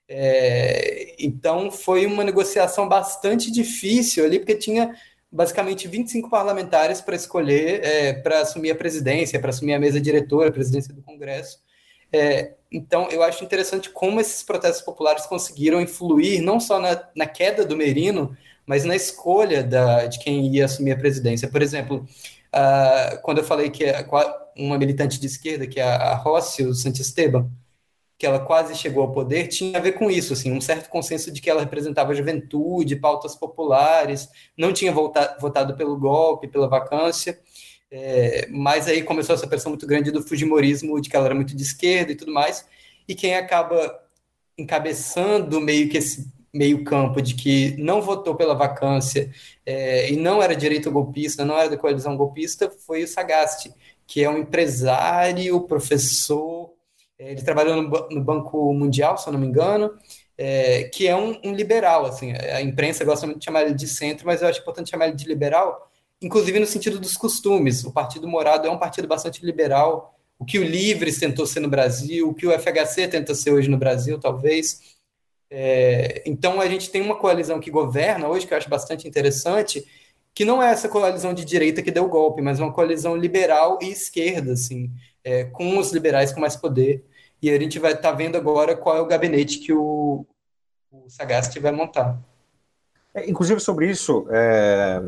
É, 0.06 1.14
então 1.18 1.70
foi 1.70 2.04
uma 2.04 2.22
negociação 2.22 2.86
bastante 2.86 3.50
difícil 3.50 4.22
ali, 4.22 4.38
porque 4.38 4.54
tinha 4.54 4.94
basicamente 5.32 5.88
25 5.88 6.28
parlamentares 6.28 7.00
para 7.00 7.16
escolher 7.16 7.82
é, 7.82 8.12
para 8.12 8.40
assumir 8.40 8.70
a 8.70 8.76
presidência, 8.76 9.40
para 9.40 9.48
assumir 9.48 9.72
a 9.72 9.80
mesa 9.80 9.98
diretora, 9.98 10.50
a 10.50 10.52
presidência 10.52 10.92
do 10.92 11.00
Congresso. 11.00 11.58
É, 12.12 12.52
então, 12.70 13.08
eu 13.10 13.22
acho 13.22 13.42
interessante 13.42 13.88
como 13.88 14.20
esses 14.20 14.42
protestos 14.42 14.84
populares 14.84 15.24
conseguiram 15.24 15.80
influir 15.80 16.42
não 16.42 16.60
só 16.60 16.78
na, 16.78 17.02
na 17.16 17.24
queda 17.24 17.64
do 17.64 17.76
Merino, 17.76 18.36
mas 18.66 18.84
na 18.84 18.96
escolha 18.96 19.62
da, 19.62 20.06
de 20.06 20.18
quem 20.18 20.52
ia 20.54 20.64
assumir 20.64 20.92
a 20.92 20.98
presidência. 20.98 21.48
Por 21.48 21.62
exemplo, 21.62 22.06
uh, 22.54 23.20
quando 23.22 23.38
eu 23.38 23.44
falei 23.44 23.70
que 23.70 23.84
uma 24.56 24.78
militante 24.78 25.20
de 25.20 25.26
esquerda, 25.26 25.66
que 25.66 25.78
é 25.78 25.84
a 25.84 26.14
Rócio 26.14 26.74
Santisteban, 26.74 27.50
que 28.18 28.26
ela 28.26 28.40
quase 28.40 28.74
chegou 28.74 29.02
ao 29.02 29.12
poder, 29.12 29.48
tinha 29.48 29.78
a 29.78 29.80
ver 29.80 29.92
com 29.92 30.10
isso, 30.10 30.32
assim, 30.32 30.50
um 30.50 30.60
certo 30.60 30.88
consenso 30.88 31.30
de 31.30 31.40
que 31.40 31.50
ela 31.50 31.60
representava 31.60 32.12
a 32.12 32.14
juventude, 32.14 32.96
pautas 32.96 33.36
populares, 33.36 34.28
não 34.56 34.72
tinha 34.72 34.90
votado, 34.90 35.38
votado 35.40 35.76
pelo 35.76 35.98
golpe, 35.98 36.48
pela 36.48 36.66
vacância, 36.66 37.38
é, 37.90 38.48
mas 38.50 38.88
aí 38.88 39.02
começou 39.02 39.34
essa 39.34 39.46
pressão 39.46 39.70
muito 39.70 39.86
grande 39.86 40.10
do 40.10 40.22
fujimorismo, 40.22 41.00
de 41.00 41.10
que 41.10 41.16
ela 41.16 41.26
era 41.26 41.34
muito 41.34 41.54
de 41.54 41.62
esquerda 41.62 42.12
e 42.12 42.16
tudo 42.16 42.32
mais, 42.32 42.66
e 43.06 43.14
quem 43.14 43.36
acaba 43.36 44.00
encabeçando 44.58 45.60
meio 45.60 45.88
que 45.90 45.98
esse 45.98 46.32
meio 46.56 46.84
campo 46.84 47.20
de 47.20 47.34
que 47.34 47.76
não 47.78 48.00
votou 48.00 48.34
pela 48.34 48.54
vacância 48.54 49.30
é, 49.64 50.10
e 50.10 50.16
não 50.16 50.42
era 50.42 50.56
direito 50.56 50.90
golpista, 50.90 51.44
não 51.44 51.58
era 51.58 51.68
da 51.68 51.76
coalizão 51.76 52.16
golpista, 52.16 52.70
foi 52.70 53.02
o 53.02 53.08
Sagasti, 53.08 53.72
que 54.06 54.22
é 54.22 54.30
um 54.30 54.38
empresário, 54.38 55.60
professor, 55.62 56.72
é, 57.18 57.32
ele 57.32 57.42
trabalhou 57.42 57.82
no, 57.82 58.08
no, 58.10 58.22
Banco 58.22 58.72
Mundial, 58.72 59.16
se 59.18 59.28
eu 59.28 59.32
não 59.32 59.40
me 59.40 59.46
engano, 59.46 59.92
é, 60.38 60.84
que 60.84 61.06
é 61.06 61.16
um, 61.16 61.38
um, 61.44 61.54
liberal, 61.54 62.06
assim, 62.06 62.32
a 62.32 62.60
imprensa 62.60 63.04
gosta 63.04 63.26
muito 63.26 63.38
de 63.38 63.44
chamar 63.44 63.62
ele 63.62 63.74
de 63.74 63.88
centro, 63.88 64.26
mas 64.26 64.42
eu 64.42 64.48
acho 64.48 64.60
importante 64.60 64.90
chamar 64.90 65.08
ele 65.08 65.16
de 65.16 65.26
liberal, 65.26 65.90
inclusive 66.20 66.58
no 66.58 66.66
sentido 66.66 66.98
dos 66.98 67.16
costumes, 67.16 67.84
o 67.84 67.92
Partido 67.92 68.28
Morado 68.28 68.66
é 68.66 68.70
um 68.70 68.78
partido 68.78 69.08
bastante 69.08 69.44
liberal, 69.44 70.14
o 70.38 70.44
que 70.44 70.58
o 70.58 70.62
Livres 70.62 71.18
tentou 71.18 71.46
ser 71.46 71.60
no 71.60 71.68
Brasil, 71.68 72.28
o 72.28 72.34
que 72.34 72.46
o 72.46 72.52
FHC 72.52 73.08
tenta 73.08 73.34
ser 73.34 73.52
hoje 73.52 73.70
no 73.70 73.78
Brasil, 73.78 74.20
talvez, 74.20 74.95
é, 75.50 76.22
então 76.26 76.60
a 76.60 76.68
gente 76.68 76.90
tem 76.90 77.00
uma 77.00 77.16
coalizão 77.16 77.60
que 77.60 77.70
governa 77.70 78.28
hoje, 78.28 78.46
que 78.46 78.52
eu 78.52 78.58
acho 78.58 78.68
bastante 78.68 79.06
interessante, 79.06 79.84
que 80.34 80.44
não 80.44 80.62
é 80.62 80.70
essa 80.70 80.88
coalizão 80.88 81.32
de 81.32 81.44
direita 81.44 81.82
que 81.82 81.90
deu 81.90 82.04
o 82.04 82.08
golpe, 82.08 82.42
mas 82.42 82.60
uma 82.60 82.72
coalizão 82.72 83.16
liberal 83.16 83.78
e 83.80 83.90
esquerda, 83.90 84.52
assim, 84.52 84.90
é, 85.24 85.44
com 85.44 85.78
os 85.78 85.92
liberais 85.92 86.32
com 86.32 86.40
mais 86.40 86.56
poder. 86.56 87.04
E 87.40 87.50
a 87.50 87.58
gente 87.58 87.78
vai 87.78 87.92
estar 87.92 88.10
tá 88.10 88.16
vendo 88.16 88.36
agora 88.36 88.76
qual 88.76 88.96
é 88.96 89.00
o 89.00 89.06
gabinete 89.06 89.58
que 89.60 89.72
o, 89.72 90.26
o 90.90 91.08
Sagasti 91.08 91.58
vai 91.58 91.72
montar. 91.72 92.18
É, 93.14 93.28
inclusive 93.30 93.60
sobre 93.60 93.88
isso, 93.88 94.26
é, 94.30 95.02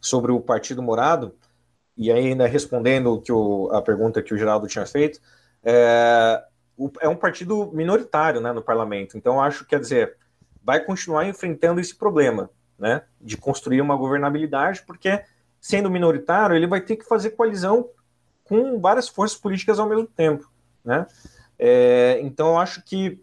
sobre 0.00 0.32
o 0.32 0.40
Partido 0.40 0.82
Morado, 0.82 1.34
e 1.96 2.10
ainda 2.10 2.46
respondendo 2.46 3.20
que 3.20 3.30
o, 3.30 3.70
a 3.70 3.80
pergunta 3.80 4.22
que 4.22 4.34
o 4.34 4.38
Geraldo 4.38 4.66
tinha 4.66 4.86
feito, 4.86 5.20
é, 7.00 7.08
um 7.08 7.16
partido 7.16 7.70
minoritário 7.72 8.40
né, 8.40 8.52
no 8.52 8.62
parlamento. 8.62 9.16
Então, 9.16 9.40
acho, 9.40 9.64
quer 9.66 9.80
dizer, 9.80 10.16
vai 10.62 10.80
continuar 10.80 11.26
enfrentando 11.26 11.80
esse 11.80 11.94
problema 11.94 12.50
né, 12.78 13.02
de 13.20 13.36
construir 13.36 13.80
uma 13.80 13.96
governabilidade, 13.96 14.82
porque, 14.86 15.22
sendo 15.60 15.90
minoritário, 15.90 16.56
ele 16.56 16.66
vai 16.66 16.80
ter 16.80 16.96
que 16.96 17.04
fazer 17.04 17.30
coalizão 17.30 17.88
com 18.44 18.80
várias 18.80 19.08
forças 19.08 19.38
políticas 19.38 19.78
ao 19.78 19.88
mesmo 19.88 20.06
tempo. 20.06 20.50
Né? 20.84 21.06
É, 21.58 22.18
então, 22.22 22.58
acho 22.58 22.82
que 22.84 23.22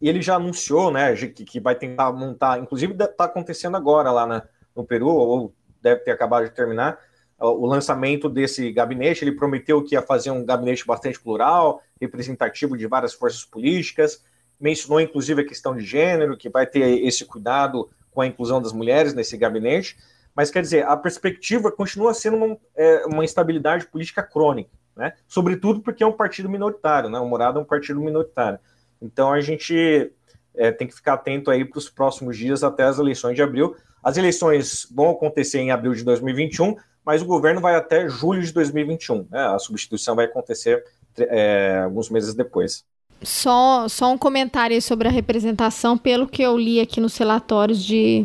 ele 0.00 0.22
já 0.22 0.36
anunciou 0.36 0.90
né, 0.90 1.14
que, 1.14 1.44
que 1.44 1.60
vai 1.60 1.74
tentar 1.74 2.12
montar, 2.12 2.58
inclusive 2.58 2.94
está 2.94 3.24
acontecendo 3.24 3.76
agora 3.76 4.10
lá 4.10 4.26
na, 4.26 4.42
no 4.74 4.84
Peru, 4.84 5.08
ou 5.08 5.54
deve 5.82 6.02
ter 6.02 6.12
acabado 6.12 6.44
de 6.44 6.50
terminar, 6.50 6.98
o 7.38 7.66
lançamento 7.66 8.28
desse 8.28 8.72
gabinete. 8.72 9.24
Ele 9.24 9.32
prometeu 9.32 9.82
que 9.82 9.94
ia 9.94 10.02
fazer 10.02 10.30
um 10.30 10.44
gabinete 10.44 10.86
bastante 10.86 11.20
plural, 11.20 11.82
representativo 12.00 12.76
de 12.76 12.86
várias 12.86 13.14
forças 13.14 13.44
políticas. 13.44 14.22
Mencionou 14.60 15.00
inclusive 15.00 15.42
a 15.42 15.46
questão 15.46 15.76
de 15.76 15.84
gênero, 15.84 16.36
que 16.36 16.48
vai 16.48 16.66
ter 16.66 17.04
esse 17.04 17.24
cuidado 17.24 17.88
com 18.10 18.20
a 18.20 18.26
inclusão 18.26 18.60
das 18.60 18.72
mulheres 18.72 19.14
nesse 19.14 19.36
gabinete. 19.36 19.96
Mas 20.34 20.50
quer 20.50 20.62
dizer, 20.62 20.84
a 20.84 20.96
perspectiva 20.96 21.70
continua 21.70 22.14
sendo 22.14 22.36
uma, 22.36 22.56
é, 22.76 23.06
uma 23.06 23.24
instabilidade 23.24 23.86
política 23.86 24.22
crônica, 24.22 24.70
né? 24.96 25.12
Sobretudo 25.26 25.80
porque 25.80 26.02
é 26.02 26.06
um 26.06 26.12
partido 26.12 26.48
minoritário, 26.48 27.08
né? 27.08 27.18
O 27.18 27.28
Morado 27.28 27.58
é 27.58 27.62
um 27.62 27.64
partido 27.64 28.00
minoritário. 28.00 28.58
Então 29.00 29.32
a 29.32 29.40
gente 29.40 30.12
é, 30.54 30.72
tem 30.72 30.86
que 30.86 30.94
ficar 30.94 31.14
atento 31.14 31.50
aí 31.50 31.64
para 31.64 31.78
os 31.78 31.88
próximos 31.88 32.36
dias 32.36 32.62
até 32.62 32.84
as 32.84 32.98
eleições 32.98 33.34
de 33.34 33.42
abril. 33.42 33.76
As 34.02 34.16
eleições 34.16 34.86
vão 34.90 35.10
acontecer 35.10 35.58
em 35.58 35.70
abril 35.70 35.94
de 35.94 36.04
2021, 36.04 36.76
mas 37.04 37.22
o 37.22 37.26
governo 37.26 37.60
vai 37.60 37.74
até 37.74 38.08
julho 38.08 38.42
de 38.42 38.52
2021. 38.52 39.26
Né? 39.30 39.40
A 39.46 39.58
substituição 39.58 40.14
vai 40.14 40.26
acontecer 40.26 40.84
é, 41.18 41.80
alguns 41.84 42.10
meses 42.10 42.34
depois. 42.34 42.84
Só, 43.22 43.88
só 43.88 44.12
um 44.12 44.18
comentário 44.18 44.80
sobre 44.80 45.08
a 45.08 45.10
representação. 45.10 45.98
Pelo 45.98 46.28
que 46.28 46.40
eu 46.40 46.56
li 46.56 46.80
aqui 46.80 47.00
nos 47.00 47.16
relatórios 47.16 47.84
de, 47.84 48.24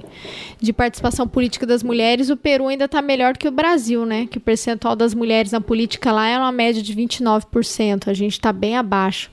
de 0.61 0.71
participação 0.71 1.27
política 1.27 1.65
das 1.65 1.81
mulheres, 1.81 2.29
o 2.29 2.37
Peru 2.37 2.67
ainda 2.67 2.85
está 2.85 3.01
melhor 3.01 3.35
que 3.35 3.47
o 3.47 3.51
Brasil, 3.51 4.05
né? 4.05 4.27
Que 4.27 4.37
o 4.37 4.41
percentual 4.41 4.95
das 4.95 5.15
mulheres 5.15 5.51
na 5.51 5.59
política 5.59 6.11
lá 6.11 6.27
é 6.27 6.37
uma 6.37 6.51
média 6.51 6.81
de 6.81 6.95
29%. 6.95 8.07
A 8.07 8.13
gente 8.13 8.33
está 8.33 8.53
bem 8.53 8.77
abaixo. 8.77 9.31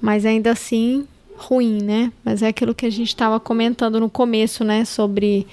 Mas 0.00 0.24
ainda 0.24 0.52
assim, 0.52 1.06
ruim, 1.36 1.82
né? 1.82 2.12
Mas 2.24 2.42
é 2.42 2.48
aquilo 2.48 2.74
que 2.74 2.86
a 2.86 2.90
gente 2.90 3.08
estava 3.08 3.38
comentando 3.38 4.00
no 4.00 4.10
começo, 4.10 4.64
né? 4.64 4.84
Sobre 4.84 5.46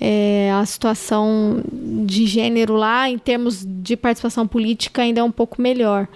é, 0.00 0.50
a 0.52 0.64
situação 0.64 1.62
de 1.72 2.26
gênero 2.26 2.74
lá, 2.74 3.08
em 3.08 3.18
termos 3.18 3.64
de 3.64 3.96
participação 3.96 4.46
política, 4.46 5.02
ainda 5.02 5.20
é 5.20 5.24
um 5.24 5.30
pouco 5.30 5.60
melhor. 5.60 6.06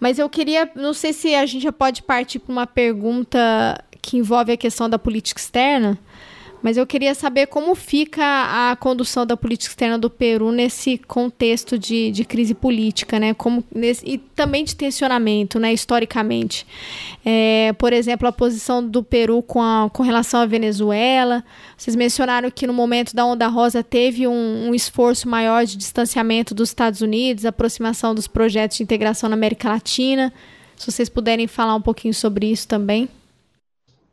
Mas 0.00 0.18
eu 0.18 0.28
queria, 0.28 0.70
não 0.74 0.92
sei 0.92 1.12
se 1.12 1.34
a 1.34 1.46
gente 1.46 1.62
já 1.62 1.72
pode 1.72 2.02
partir 2.02 2.40
para 2.40 2.52
uma 2.52 2.66
pergunta 2.66 3.38
que 4.00 4.16
envolve 4.16 4.50
a 4.50 4.56
questão 4.56 4.90
da 4.90 4.98
política 4.98 5.40
externa, 5.40 5.96
Mas 6.62 6.76
eu 6.76 6.86
queria 6.86 7.12
saber 7.12 7.46
como 7.46 7.74
fica 7.74 8.22
a 8.70 8.76
condução 8.76 9.26
da 9.26 9.36
política 9.36 9.72
externa 9.72 9.98
do 9.98 10.08
Peru 10.08 10.52
nesse 10.52 10.96
contexto 10.96 11.76
de, 11.76 12.12
de 12.12 12.24
crise 12.24 12.54
política, 12.54 13.18
né? 13.18 13.34
Como 13.34 13.64
nesse, 13.74 14.08
e 14.08 14.18
também 14.18 14.62
de 14.62 14.76
tensionamento, 14.76 15.58
né? 15.58 15.72
Historicamente. 15.72 16.64
É, 17.24 17.72
por 17.76 17.92
exemplo, 17.92 18.28
a 18.28 18.32
posição 18.32 18.86
do 18.86 19.02
Peru 19.02 19.42
com, 19.42 19.60
a, 19.60 19.90
com 19.92 20.04
relação 20.04 20.40
à 20.40 20.46
Venezuela. 20.46 21.44
Vocês 21.76 21.96
mencionaram 21.96 22.48
que 22.48 22.66
no 22.66 22.72
momento 22.72 23.12
da 23.14 23.26
Onda 23.26 23.48
Rosa 23.48 23.82
teve 23.82 24.28
um, 24.28 24.68
um 24.68 24.74
esforço 24.74 25.28
maior 25.28 25.64
de 25.64 25.76
distanciamento 25.76 26.54
dos 26.54 26.68
Estados 26.68 27.00
Unidos, 27.00 27.44
aproximação 27.44 28.14
dos 28.14 28.28
projetos 28.28 28.76
de 28.76 28.84
integração 28.84 29.28
na 29.28 29.34
América 29.34 29.68
Latina. 29.68 30.32
Se 30.76 30.90
vocês 30.90 31.08
puderem 31.08 31.48
falar 31.48 31.74
um 31.74 31.82
pouquinho 31.82 32.14
sobre 32.14 32.46
isso 32.46 32.68
também. 32.68 33.08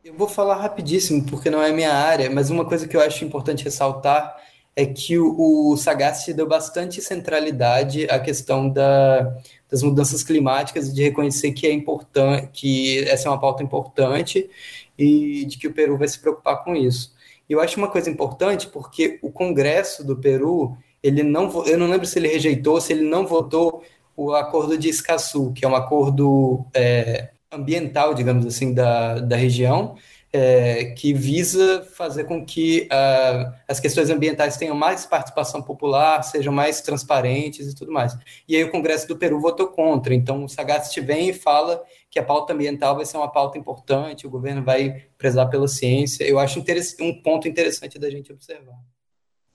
Eu 0.03 0.13
vou 0.13 0.27
falar 0.29 0.55
rapidíssimo, 0.55 1.25
porque 1.25 1.49
não 1.49 1.61
é 1.61 1.71
minha 1.73 1.93
área, 1.93 2.29
mas 2.29 2.49
uma 2.49 2.65
coisa 2.65 2.87
que 2.87 2.95
eu 2.95 3.01
acho 3.01 3.25
importante 3.25 3.65
ressaltar 3.65 4.37
é 4.75 4.85
que 4.85 5.17
o, 5.19 5.71
o 5.71 5.77
Sagasti 5.77 6.33
deu 6.33 6.47
bastante 6.47 7.01
centralidade 7.01 8.05
à 8.09 8.17
questão 8.17 8.69
da, 8.69 9.35
das 9.69 9.83
mudanças 9.83 10.23
climáticas 10.23 10.87
e 10.87 10.93
de 10.93 11.03
reconhecer 11.03 11.51
que 11.51 11.67
é 11.67 11.73
importante, 11.73 12.49
que 12.53 12.99
essa 13.09 13.27
é 13.27 13.31
uma 13.31 13.39
pauta 13.39 13.61
importante 13.61 14.49
e 14.97 15.45
de 15.45 15.57
que 15.57 15.67
o 15.67 15.73
Peru 15.73 15.97
vai 15.97 16.07
se 16.07 16.19
preocupar 16.19 16.63
com 16.63 16.75
isso. 16.75 17.13
E 17.49 17.53
eu 17.53 17.59
acho 17.59 17.77
uma 17.77 17.89
coisa 17.89 18.09
importante 18.09 18.67
porque 18.67 19.19
o 19.21 19.31
Congresso 19.31 20.05
do 20.05 20.15
Peru, 20.15 20.77
ele 21.03 21.23
não, 21.23 21.65
eu 21.65 21.77
não 21.77 21.87
lembro 21.89 22.05
se 22.07 22.17
ele 22.19 22.29
rejeitou, 22.29 22.79
se 22.79 22.93
ele 22.93 23.03
não 23.03 23.27
votou 23.27 23.83
o 24.15 24.33
acordo 24.33 24.77
de 24.77 24.87
Escaçu, 24.89 25.51
que 25.53 25.65
é 25.65 25.67
um 25.67 25.75
acordo 25.75 26.65
é, 26.73 27.31
ambiental, 27.51 28.13
digamos 28.13 28.45
assim, 28.45 28.73
da, 28.73 29.19
da 29.19 29.35
região, 29.35 29.95
é, 30.31 30.93
que 30.95 31.13
visa 31.13 31.83
fazer 31.93 32.25
com 32.25 32.45
que 32.45 32.87
uh, 32.91 33.51
as 33.67 33.79
questões 33.79 34.09
ambientais 34.09 34.57
tenham 34.57 34.75
mais 34.75 35.05
participação 35.05 35.61
popular, 35.61 36.21
sejam 36.23 36.53
mais 36.53 36.81
transparentes 36.81 37.67
e 37.67 37.75
tudo 37.75 37.91
mais. 37.91 38.15
E 38.47 38.55
aí 38.55 38.63
o 38.63 38.71
Congresso 38.71 39.07
do 39.07 39.17
Peru 39.17 39.39
votou 39.39 39.67
contra, 39.67 40.13
então 40.13 40.43
o 40.43 40.49
Sagasti 40.49 41.01
vem 41.01 41.29
e 41.29 41.33
fala 41.33 41.83
que 42.11 42.19
a 42.19 42.23
pauta 42.23 42.53
ambiental 42.53 42.95
vai 42.95 43.05
ser 43.05 43.17
uma 43.17 43.31
pauta 43.31 43.57
importante, 43.57 44.27
o 44.27 44.29
governo 44.29 44.63
vai 44.63 45.07
prezar 45.17 45.49
pela 45.49 45.67
ciência. 45.67 46.23
Eu 46.23 46.37
acho 46.37 46.63
um 46.99 47.21
ponto 47.21 47.47
interessante 47.47 47.97
da 47.97 48.09
gente 48.09 48.31
observar. 48.31 48.77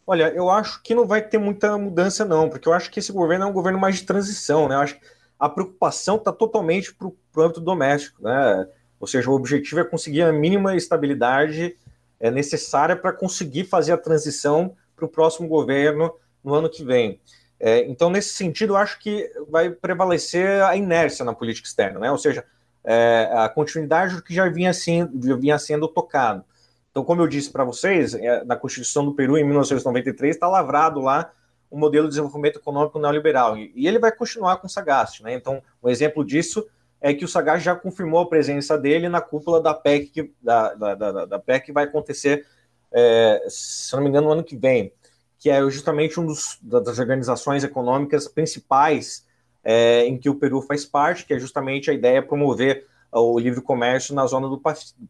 Olha, 0.07 0.29
eu 0.35 0.51
acho 0.51 0.83
que 0.83 0.95
não 0.95 1.07
vai 1.07 1.27
ter 1.27 1.39
muita 1.39 1.79
mudança, 1.79 2.25
não, 2.25 2.51
porque 2.51 2.69
eu 2.69 2.73
acho 2.73 2.91
que 2.91 2.99
esse 2.99 3.11
governo 3.11 3.47
é 3.47 3.49
um 3.49 3.53
governo 3.53 3.79
mais 3.79 3.97
de 3.97 4.03
transição, 4.03 4.69
né? 4.69 4.75
Eu 4.75 4.81
acho 4.81 5.01
que 5.01 5.07
a 5.39 5.49
preocupação 5.49 6.17
está 6.17 6.31
totalmente 6.31 6.95
para 6.95 7.09
o 7.09 7.17
âmbito 7.43 7.61
doméstico, 7.61 8.23
né? 8.23 8.67
Ou 8.99 9.07
seja, 9.07 9.31
o 9.31 9.35
objetivo 9.35 9.81
é 9.81 9.85
conseguir 9.85 10.23
a 10.23 10.33
mínima 10.33 10.77
estabilidade 10.77 11.77
é, 12.21 12.31
necessária 12.31 12.97
para 12.97 13.13
conseguir 13.13 13.65
fazer 13.65 13.93
a 13.93 13.99
transição 13.99 14.75
para 14.97 15.05
o 15.05 15.09
próximo 15.09 15.49
governo 15.49 16.15
no 16.43 16.55
ano 16.55 16.71
que 16.71 16.85
vem. 16.85 17.21
É, 17.59 17.85
então, 17.87 18.11
nesse 18.11 18.35
sentido, 18.35 18.75
eu 18.75 18.77
acho 18.77 18.99
que 18.99 19.31
vai 19.49 19.71
prevalecer 19.71 20.63
a 20.63 20.77
inércia 20.77 21.25
na 21.25 21.35
política 21.35 21.67
externa, 21.67 22.01
né? 22.01 22.11
Ou 22.11 22.19
seja, 22.19 22.45
é, 22.85 23.31
a 23.33 23.49
continuidade 23.49 24.17
do 24.17 24.23
que 24.23 24.35
já 24.35 24.49
vinha, 24.49 24.71
assim, 24.71 25.09
já 25.23 25.37
vinha 25.37 25.59
sendo 25.59 25.89
tocado. 25.89 26.45
Então, 26.91 27.03
como 27.05 27.23
eu 27.23 27.27
disse 27.27 27.51
para 27.51 27.65
vocês, 27.65 28.15
é, 28.15 28.45
na 28.45 28.55
Constituição 28.55 29.05
do 29.05 29.15
Peru, 29.15 29.37
em 29.37 29.45
1993, 29.45 30.37
está 30.37 30.47
lavrado 30.47 31.01
lá 31.01 31.33
um 31.71 31.79
modelo 31.79 32.05
de 32.05 32.11
desenvolvimento 32.11 32.59
econômico 32.59 32.99
neoliberal. 32.99 33.57
E, 33.59 33.73
ele 33.89 33.99
vai 33.99 34.13
continuar 34.13 34.59
com 34.59 34.69
o. 34.69 35.25
Né? 35.25 35.35
Então, 35.35 35.61
um 35.83 35.89
exemplo 35.89 36.25
disso 36.25 36.65
é 37.05 37.13
que 37.13 37.23
o 37.23 37.29
Sagasti 37.29 37.67
já 37.67 37.77
confirmou 37.77 38.21
a 38.21 38.27
presença 38.27 38.79
dele 38.79 39.11
na 39.11 39.21
cúpula 39.21 39.61
da 39.61 39.75
PEC, 39.75 40.07
que, 40.07 40.33
da, 40.43 40.73
da, 40.73 40.95
da, 40.95 41.25
da 41.27 41.39
PEC 41.39 41.67
que 41.67 41.73
vai 41.73 41.85
acontecer, 41.85 42.47
é, 42.91 43.45
se 43.47 43.95
não 43.95 44.03
me 44.03 44.09
engano, 44.09 44.29
no 44.29 44.33
ano 44.33 44.43
que 44.43 44.57
vem, 44.57 44.91
que 45.39 45.51
é 45.51 45.61
justamente 45.69 46.19
uma 46.19 46.33
das 46.63 46.99
organizações 46.99 47.63
econômicas 47.63 48.27
principais 48.27 49.27
é, 49.63 50.07
em 50.07 50.17
que 50.17 50.31
o 50.31 50.35
Peru 50.37 50.63
faz 50.63 50.87
parte, 50.87 51.27
que 51.27 51.35
é 51.35 51.39
justamente 51.39 51.91
a 51.91 51.93
ideia 51.93 52.23
de 52.23 52.27
promover 52.27 52.87
o 53.13 53.39
livre 53.39 53.61
comércio 53.61 54.15
na 54.15 54.27
zona 54.27 54.49
do 54.49 54.59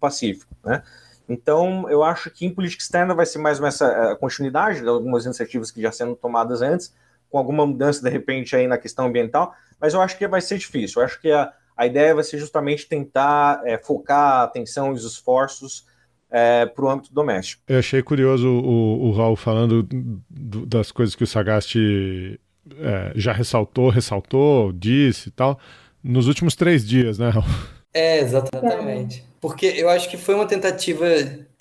Pacífico. 0.00 0.52
Né? 0.64 0.82
Então, 1.28 1.88
eu 1.88 2.02
acho 2.02 2.28
que 2.28 2.44
em 2.44 2.52
política 2.52 2.82
externa 2.82 3.14
vai 3.14 3.24
ser 3.24 3.38
mais 3.38 3.60
essa 3.62 3.86
eh, 3.86 4.16
continuidade 4.16 4.80
de 4.80 4.88
algumas 4.88 5.26
iniciativas 5.26 5.70
que 5.70 5.80
já 5.80 5.92
sendo 5.92 6.16
tomadas 6.16 6.60
antes, 6.60 6.92
com 7.30 7.38
alguma 7.38 7.64
mudança 7.64 8.02
de 8.02 8.10
repente 8.10 8.56
aí 8.56 8.66
na 8.66 8.78
questão 8.78 9.06
ambiental, 9.06 9.54
mas 9.80 9.94
eu 9.94 10.02
acho 10.02 10.18
que 10.18 10.26
vai 10.26 10.40
ser 10.40 10.58
difícil. 10.58 11.00
Eu 11.00 11.06
acho 11.06 11.20
que 11.20 11.30
a, 11.30 11.52
a 11.76 11.86
ideia 11.86 12.14
vai 12.14 12.24
ser 12.24 12.38
justamente 12.38 12.88
tentar 12.88 13.62
é, 13.64 13.78
focar 13.78 14.40
a 14.40 14.42
atenção 14.44 14.92
e 14.92 14.94
os 14.94 15.04
esforços 15.04 15.86
é, 16.30 16.66
para 16.66 16.84
o 16.84 16.88
âmbito 16.88 17.12
doméstico. 17.12 17.62
Eu 17.68 17.78
achei 17.78 18.02
curioso 18.02 18.48
o, 18.48 19.08
o 19.08 19.12
Raul 19.12 19.36
falando 19.36 19.82
do, 19.82 20.66
das 20.66 20.90
coisas 20.90 21.14
que 21.14 21.24
o 21.24 21.26
Sagasti 21.26 22.40
é, 22.78 23.12
já 23.14 23.32
ressaltou, 23.32 23.88
ressaltou, 23.88 24.72
disse 24.72 25.28
e 25.28 25.32
tal, 25.32 25.58
nos 26.02 26.26
últimos 26.26 26.54
três 26.54 26.86
dias, 26.86 27.18
né, 27.18 27.28
Raul? 27.28 27.44
É, 27.92 28.18
exatamente 28.18 29.24
porque 29.44 29.66
eu 29.66 29.90
acho 29.90 30.08
que 30.08 30.16
foi 30.16 30.34
uma 30.34 30.46
tentativa, 30.46 31.04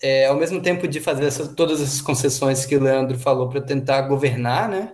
é, 0.01 0.28
ao 0.28 0.38
mesmo 0.38 0.61
tempo 0.61 0.88
de 0.88 1.01
fazer 1.01 1.30
todas 1.53 1.82
essas 1.82 1.99
concessões 1.99 2.66
que 2.66 2.78
o 2.78 2.82
Leandro 2.82 3.20
falou 3.20 3.49
para 3.49 3.59
tentar 3.59 4.03
governar, 4.03 4.70
né, 4.70 4.93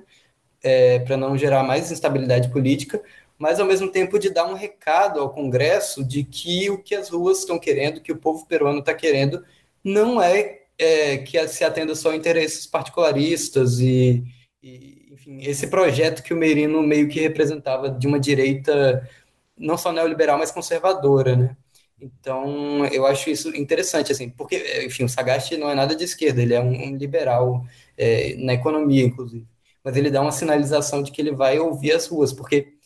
é, 0.63 0.97
para 0.97 1.15
não 1.15 1.37
gerar 1.37 1.61
mais 1.61 1.91
instabilidade 1.91 2.49
política, 2.49 2.99
mas 3.39 3.59
ao 3.59 3.65
mesmo 3.65 3.89
tempo 3.89 4.19
de 4.19 4.29
dar 4.29 4.45
um 4.45 4.53
recado 4.53 5.21
ao 5.21 5.31
Congresso 5.31 6.03
de 6.03 6.23
que 6.25 6.69
o 6.69 6.77
que 6.77 6.93
as 6.93 7.09
ruas 7.09 7.39
estão 7.39 7.57
querendo, 7.57 8.01
que 8.01 8.11
o 8.11 8.17
povo 8.17 8.45
peruano 8.45 8.79
está 8.79 8.93
querendo, 8.93 9.43
não 9.83 10.21
é, 10.21 10.63
é, 10.77 11.17
que 11.19 11.47
se 11.47 11.63
atenda 11.63 11.95
só 11.95 12.11
a 12.11 12.15
interesses 12.15 12.67
particularistas 12.67 13.79
e, 13.79 14.23
e, 14.61 15.07
enfim, 15.13 15.39
esse 15.41 15.67
projeto 15.67 16.21
que 16.21 16.33
o 16.33 16.37
Merino 16.37 16.83
meio 16.83 17.07
que 17.07 17.21
representava 17.21 17.89
de 17.89 18.07
uma 18.07 18.19
direita 18.19 19.09
não 19.57 19.77
só 19.77 19.91
neoliberal, 19.91 20.37
mas 20.37 20.51
conservadora, 20.51 21.35
né? 21.35 21.57
Então, 22.01 22.85
eu 22.87 23.05
acho 23.05 23.29
isso 23.29 23.49
interessante, 23.55 24.11
assim, 24.11 24.29
porque, 24.29 24.85
enfim, 24.85 25.03
o 25.03 25.09
Sagasti 25.09 25.57
não 25.57 25.69
é 25.69 25.75
nada 25.75 25.95
de 25.95 26.05
esquerda, 26.05 26.41
ele 26.41 26.53
é 26.53 26.61
um, 26.61 26.95
liberal 26.95 27.65
é, 27.97 28.35
na 28.37 28.53
economia, 28.53 29.03
inclusive. 29.03 29.45
Mas 29.83 29.97
ele 29.97 30.09
dá 30.09 30.21
uma 30.21 30.31
sinalização 30.31 31.03
de 31.03 31.11
que 31.11 31.21
ele 31.21 31.33
vai 31.33 31.59
ouvir 31.59 31.91
as 31.91 32.07
ruas, 32.07 32.31
porque 32.31 32.78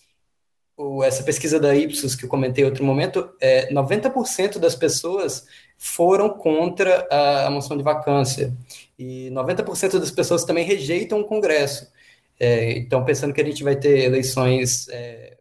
essa 1.03 1.23
pesquisa 1.23 1.59
da 1.59 1.75
Ipsos, 1.75 2.15
que 2.15 2.25
eu 2.25 2.29
comentei 2.29 2.63
em 2.63 2.67
outro 2.67 2.83
momento, 2.83 3.29
é, 3.39 3.71
90% 3.71 4.59
das 4.59 4.75
pessoas 4.75 5.45
foram 5.77 6.29
contra 6.29 7.07
a, 7.11 7.47
a, 7.47 7.49
moção 7.49 7.75
de 7.77 7.83
vacância, 7.83 8.55
e 8.97 9.29
90% 9.31 9.99
das 9.99 10.11
pessoas 10.11 10.43
também 10.43 10.65
rejeitam 10.65 11.19
o 11.19 11.25
Congresso. 11.25 11.91
É, 12.39 12.77
então, 12.77 13.03
pensando 13.03 13.33
que 13.33 13.41
a 13.41 13.45
gente 13.45 13.63
vai 13.63 13.75
ter 13.75 13.99
eleições 13.99 14.87
é, 14.89 15.37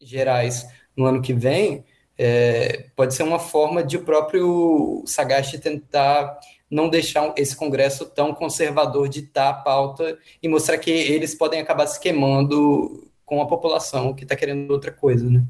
gerais 0.00 0.66
no 0.96 1.06
ano 1.06 1.22
que 1.22 1.32
vem, 1.32 1.84
é, 2.16 2.86
pode 2.96 3.14
ser 3.14 3.22
uma 3.22 3.38
forma 3.38 3.82
de 3.82 3.96
o 3.96 4.04
próprio 4.04 5.02
Sagasti 5.06 5.58
tentar 5.58 6.38
não 6.70 6.88
deixar 6.88 7.32
esse 7.36 7.56
Congresso 7.56 8.04
tão 8.06 8.34
conservador 8.34 9.08
ditar 9.08 9.50
a 9.50 9.54
pauta 9.54 10.18
e 10.42 10.48
mostrar 10.48 10.78
que 10.78 10.90
eles 10.90 11.34
podem 11.34 11.60
acabar 11.60 11.86
se 11.86 11.98
queimando 11.98 13.07
com 13.28 13.42
a 13.42 13.46
população 13.46 14.14
que 14.14 14.22
está 14.24 14.34
querendo 14.34 14.70
outra 14.70 14.90
coisa, 14.90 15.28
né? 15.28 15.44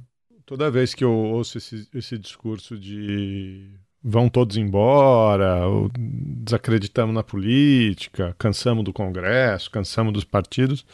Toda 0.45 0.71
vez 0.71 0.95
que 0.95 1.05
eu 1.05 1.13
ouço 1.13 1.59
esse, 1.59 1.89
esse 1.95 2.19
discurso 2.19 2.77
de 2.77 3.71
vão 4.03 4.29
todos 4.29 4.57
embora, 4.57 5.61
desacreditamos 5.97 7.15
na 7.15 7.23
política, 7.23 8.35
cansamos 8.37 8.85
do 8.85 8.93
Congresso, 8.93 9.71
cansamos 9.71 10.13
dos 10.13 10.25
partidos, 10.25 10.85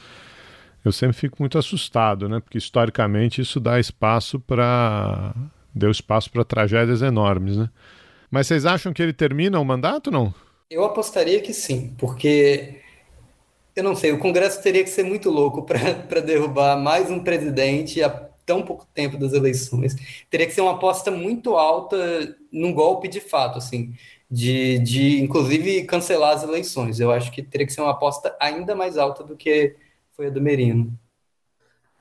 eu 0.85 0.93
sempre 0.93 1.17
fico 1.17 1.37
muito 1.41 1.57
assustado, 1.57 2.29
né? 2.29 2.41
Porque 2.41 2.59
historicamente 2.59 3.41
isso 3.41 3.59
dá 3.59 3.81
espaço 3.81 4.39
para 4.39 5.35
deu 5.75 5.91
espaço 5.91 6.31
para 6.31 6.45
tragédias 6.45 7.01
enormes, 7.01 7.57
né? 7.57 7.71
Mas 8.31 8.47
vocês 8.47 8.67
acham 8.67 8.93
que 8.93 9.03
ele 9.03 9.13
termina 9.15 9.59
o 9.59 9.65
mandato 9.65 10.11
não? 10.11 10.35
Eu 10.69 10.85
apostaria 10.85 11.41
que 11.41 11.55
sim, 11.55 11.95
porque 11.97 12.84
eu 13.75 13.83
não 13.83 13.95
sei, 13.95 14.13
o 14.13 14.19
Congresso 14.19 14.63
teria 14.63 14.85
que 14.85 14.91
ser 14.91 15.03
muito 15.03 15.31
louco 15.31 15.63
para 15.63 16.21
derrubar 16.23 16.77
mais 16.77 17.11
um 17.11 17.23
presidente 17.23 18.03
há 18.03 18.09
tão 18.47 18.63
pouco 18.63 18.87
tempo 18.95 19.17
das 19.17 19.33
eleições. 19.33 19.97
Teria 20.31 20.47
que 20.47 20.53
ser 20.53 20.61
uma 20.61 20.73
aposta 20.73 21.11
muito 21.11 21.57
alta 21.57 22.37
num 22.53 22.73
golpe 22.73 23.09
de 23.09 23.21
fato, 23.21 23.59
assim, 23.59 23.95
de, 24.31 24.79
de 24.79 25.21
inclusive 25.21 25.85
cancelar 25.85 26.35
as 26.35 26.43
eleições. 26.43 27.01
Eu 27.01 27.11
acho 27.11 27.33
que 27.33 27.43
teria 27.43 27.67
que 27.67 27.73
ser 27.73 27.81
uma 27.81 27.91
aposta 27.91 28.37
ainda 28.41 28.75
mais 28.75 28.97
alta 28.97 29.25
do 29.25 29.37
que 29.37 29.77
foi 30.13 30.27
a 30.27 30.31
do 30.31 30.41
Merino. 30.41 30.93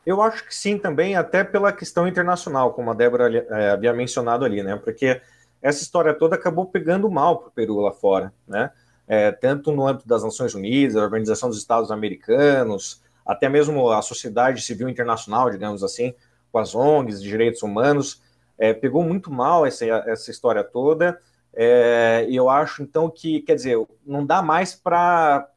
Eu 0.06 0.22
acho 0.22 0.46
que 0.46 0.54
sim 0.54 0.78
também, 0.78 1.16
até 1.16 1.44
pela 1.44 1.72
questão 1.72 2.08
internacional, 2.08 2.74
como 2.74 2.92
a 2.92 2.94
Débora 2.94 3.46
é, 3.50 3.70
havia 3.70 3.94
mencionado 3.94 4.44
ali, 4.44 4.62
né? 4.62 4.76
Porque 4.76 5.22
essa 5.62 5.82
história 5.82 6.14
toda 6.14 6.36
acabou 6.36 6.66
pegando 6.66 7.10
mal 7.10 7.40
para 7.40 7.48
o 7.48 7.52
Peru 7.52 7.80
lá 7.80 7.94
fora, 7.94 8.34
né? 8.46 8.70
É, 9.08 9.32
tanto 9.32 9.72
no 9.72 9.88
âmbito 9.88 10.08
das 10.08 10.24
Nações 10.24 10.56
Unidas, 10.56 10.96
a 10.96 11.04
Organização 11.04 11.50
dos 11.50 11.58
Estados 11.58 11.92
Americanos, 11.92 13.02
até 13.26 13.50
mesmo 13.50 13.90
a 13.90 14.02
sociedade 14.02 14.62
civil 14.62 14.90
internacional, 14.90 15.50
digamos 15.50 15.84
assim, 15.84 16.14
com 16.52 16.60
as 16.60 16.74
ONGs 16.74 17.22
de 17.22 17.30
direitos 17.30 17.64
humanos, 17.64 18.22
é, 18.58 18.74
pegou 18.74 19.04
muito 19.04 19.32
mal 19.32 19.66
essa, 19.66 19.86
essa 19.86 20.32
história 20.32 20.64
toda, 20.64 21.20
É, 21.56 22.26
e 22.28 22.36
eu 22.36 22.50
acho, 22.50 22.82
então, 22.82 23.08
que, 23.12 23.42
quer 23.42 23.56
dizer, 23.56 23.78
não 24.04 24.26
dá 24.26 24.42
mais 24.42 24.74
para 24.74 25.48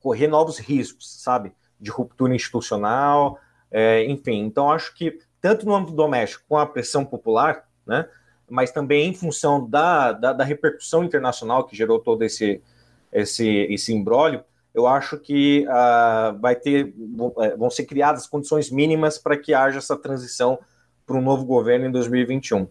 correr 0.00 0.26
novos 0.26 0.58
riscos, 0.58 1.22
sabe? 1.22 1.52
De 1.78 1.92
ruptura 1.92 2.34
institucional, 2.34 3.38
é, 3.70 4.04
enfim. 4.04 4.40
Então, 4.44 4.72
acho 4.72 4.92
que, 4.96 5.20
tanto 5.40 5.64
no 5.64 5.74
âmbito 5.74 5.94
doméstico, 5.94 6.44
com 6.48 6.58
a 6.58 6.66
pressão 6.66 7.04
popular, 7.04 7.68
né? 7.86 8.08
Mas 8.48 8.70
também 8.70 9.08
em 9.08 9.14
função 9.14 9.68
da, 9.68 10.12
da, 10.12 10.32
da 10.32 10.44
repercussão 10.44 11.02
internacional 11.04 11.64
que 11.64 11.76
gerou 11.76 11.98
todo 11.98 12.22
esse, 12.22 12.60
esse, 13.12 13.48
esse 13.70 13.92
imbróglio, 13.92 14.44
eu 14.74 14.86
acho 14.86 15.18
que 15.18 15.66
uh, 15.68 16.38
vai 16.40 16.56
ter, 16.56 16.92
é, 17.38 17.56
vão 17.56 17.70
ser 17.70 17.84
criadas 17.84 18.26
condições 18.26 18.70
mínimas 18.70 19.18
para 19.18 19.38
que 19.38 19.54
haja 19.54 19.78
essa 19.78 19.96
transição 19.96 20.58
para 21.06 21.16
um 21.16 21.22
novo 21.22 21.44
governo 21.44 21.86
em 21.86 21.92
2021. 21.92 22.66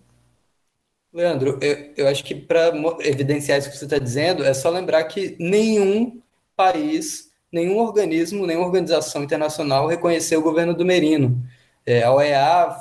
Leandro, 1.14 1.60
eu, 1.62 1.94
eu 1.96 2.08
acho 2.08 2.24
que 2.24 2.34
para 2.34 2.74
evidenciar 3.02 3.60
isso 3.60 3.70
que 3.70 3.78
você 3.78 3.86
está 3.86 4.00
dizendo, 4.00 4.44
é 4.44 4.54
só 4.54 4.70
lembrar 4.70 5.04
que 5.06 5.38
nenhum 5.40 6.20
país, 6.56 7.32
nenhum 7.52 7.78
organismo, 7.78 8.48
nenhuma 8.48 8.66
organização 8.66 9.24
internacional 9.24 9.88
reconheceu 9.88 10.40
o 10.40 10.44
governo 10.44 10.74
do 10.74 10.84
Merino. 10.84 11.42
É, 11.86 12.04
a 12.04 12.12
OEA 12.12 12.76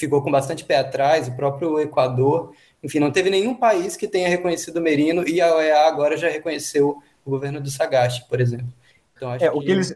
ficou 0.00 0.22
com 0.22 0.30
bastante 0.30 0.64
pé 0.64 0.78
atrás, 0.78 1.28
o 1.28 1.36
próprio 1.36 1.78
Equador, 1.78 2.52
enfim, 2.82 2.98
não 2.98 3.12
teve 3.12 3.30
nenhum 3.30 3.54
país 3.54 3.96
que 3.96 4.08
tenha 4.08 4.28
reconhecido 4.28 4.78
o 4.78 4.80
Merino 4.80 5.26
e 5.28 5.40
a 5.40 5.54
OEA 5.54 5.86
agora 5.86 6.16
já 6.16 6.28
reconheceu 6.28 6.98
o 7.24 7.30
governo 7.30 7.60
do 7.60 7.70
Sagaste, 7.70 8.26
por 8.28 8.40
exemplo. 8.40 8.68
Então, 9.14 9.34
é, 9.34 9.50
o 9.50 9.60
que 9.60 9.70
eles 9.70 9.94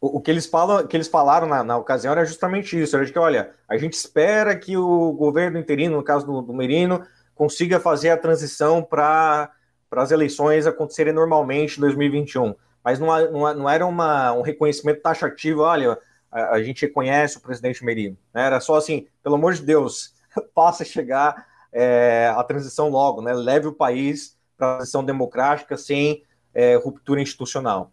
o, 0.00 0.20
que 0.20 0.30
eles 0.30 0.46
falam, 0.46 0.86
que 0.86 0.96
eles 0.96 1.08
falaram 1.08 1.46
na, 1.46 1.64
na 1.64 1.76
ocasião 1.76 2.12
era 2.12 2.24
justamente 2.24 2.80
isso, 2.80 2.94
era 2.96 3.04
de 3.04 3.12
que, 3.12 3.18
olha, 3.18 3.52
a 3.68 3.76
gente 3.78 3.94
espera 3.94 4.54
que 4.54 4.76
o 4.76 5.12
governo 5.12 5.58
interino, 5.58 5.96
no 5.96 6.02
caso 6.02 6.26
do, 6.26 6.42
do 6.42 6.52
Merino, 6.52 7.04
consiga 7.34 7.80
fazer 7.80 8.10
a 8.10 8.16
transição 8.16 8.82
para 8.82 9.50
as 9.92 10.10
eleições 10.10 10.66
acontecerem 10.66 11.12
normalmente 11.12 11.78
em 11.78 11.80
2021. 11.80 12.54
Mas 12.84 12.98
não, 12.98 13.06
não, 13.30 13.54
não 13.54 13.70
era 13.70 13.86
uma, 13.86 14.32
um 14.32 14.42
reconhecimento 14.42 15.00
taxativo, 15.00 15.62
olha, 15.62 15.98
a, 16.36 16.50
a 16.56 16.62
gente 16.62 16.82
reconhece 16.82 17.38
o 17.38 17.40
presidente 17.40 17.84
Merino. 17.84 18.16
Né? 18.34 18.44
Era 18.44 18.60
só 18.60 18.76
assim, 18.76 19.06
pelo 19.22 19.36
amor 19.36 19.54
de 19.54 19.62
Deus, 19.62 20.14
faça 20.54 20.84
chegar 20.84 21.46
é, 21.72 22.32
a 22.36 22.42
transição 22.44 22.90
logo, 22.90 23.22
né? 23.22 23.32
leve 23.32 23.66
o 23.66 23.72
país 23.72 24.36
para 24.56 24.74
a 24.74 24.76
transição 24.76 25.04
democrática 25.04 25.76
sem 25.76 26.22
é, 26.54 26.76
ruptura 26.76 27.22
institucional. 27.22 27.90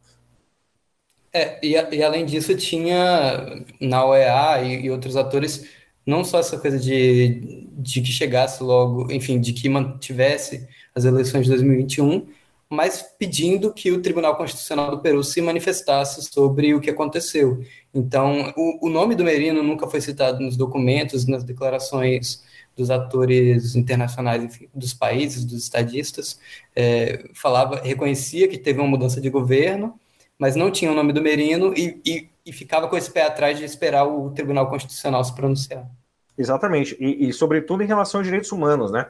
É, 1.32 1.60
e, 1.66 1.72
e, 1.72 2.04
além 2.04 2.26
disso, 2.26 2.56
tinha 2.56 3.66
na 3.82 4.06
OEA 4.06 4.62
e, 4.62 4.86
e, 4.86 4.92
outros 4.92 5.18
atores, 5.18 5.68
não 6.06 6.24
só 6.24 6.40
essa 6.40 6.60
coisa 6.60 6.78
de, 6.78 7.68
de 7.72 8.02
que 8.02 8.12
chegasse 8.12 8.62
logo, 8.62 9.12
enfim, 9.12 9.40
de 9.40 9.52
que 9.52 9.68
mantivesse 9.68 10.68
as 10.94 11.06
eleições 11.06 11.46
de 11.46 11.50
2021, 11.50 12.28
mas 12.74 13.04
pedindo 13.18 13.72
que 13.72 13.92
o 13.92 14.02
Tribunal 14.02 14.36
Constitucional 14.36 14.92
do 14.92 15.00
Peru 15.00 15.24
se 15.24 15.42
manifestasse 15.42 16.24
sobre 16.24 16.74
o 16.74 16.82
que 16.82 16.90
aconteceu. 16.90 17.64
Então, 17.94 18.54
o, 18.58 18.88
o 18.88 18.90
nome 18.90 19.16
do 19.16 19.24
Merino 19.24 19.62
nunca 19.62 19.88
foi 19.88 20.02
citado 20.02 20.40
nos 20.42 20.58
documentos, 20.58 21.28
nas 21.28 21.44
declarações 21.44 22.44
dos 22.76 22.90
atores 22.90 23.76
internacionais, 23.76 24.44
enfim, 24.44 24.68
dos 24.74 24.94
países, 24.94 25.46
dos 25.46 25.64
estadistas, 25.64 26.40
é, 26.76 27.24
falava, 27.34 27.82
reconhecia 27.84 28.48
que 28.48 28.58
teve 28.58 28.80
uma 28.80 28.88
mudança 28.88 29.22
de 29.22 29.30
governo, 29.30 30.00
mas 30.38 30.56
não 30.56 30.72
tinha 30.72 30.92
o 30.92 30.96
nome 30.96 31.14
do 31.14 31.22
Merino 31.22 31.74
e, 31.78 32.02
e, 32.06 32.30
e, 32.46 32.52
ficava 32.52 32.88
com 32.88 32.98
esse 32.98 33.12
pé 33.12 33.24
atrás 33.24 33.60
de 33.60 33.64
esperar 33.64 34.06
o 34.06 34.32
Tribunal 34.32 34.68
Constitucional 34.70 35.24
se 35.24 35.34
pronunciar. 35.36 35.88
Exatamente, 36.36 36.98
e, 37.00 37.30
e 37.30 37.34
sobretudo 37.34 37.84
em 37.84 37.88
relação 37.88 38.20
aos 38.20 38.26
direitos 38.26 38.52
humanos, 38.52 38.92
né? 38.92 39.06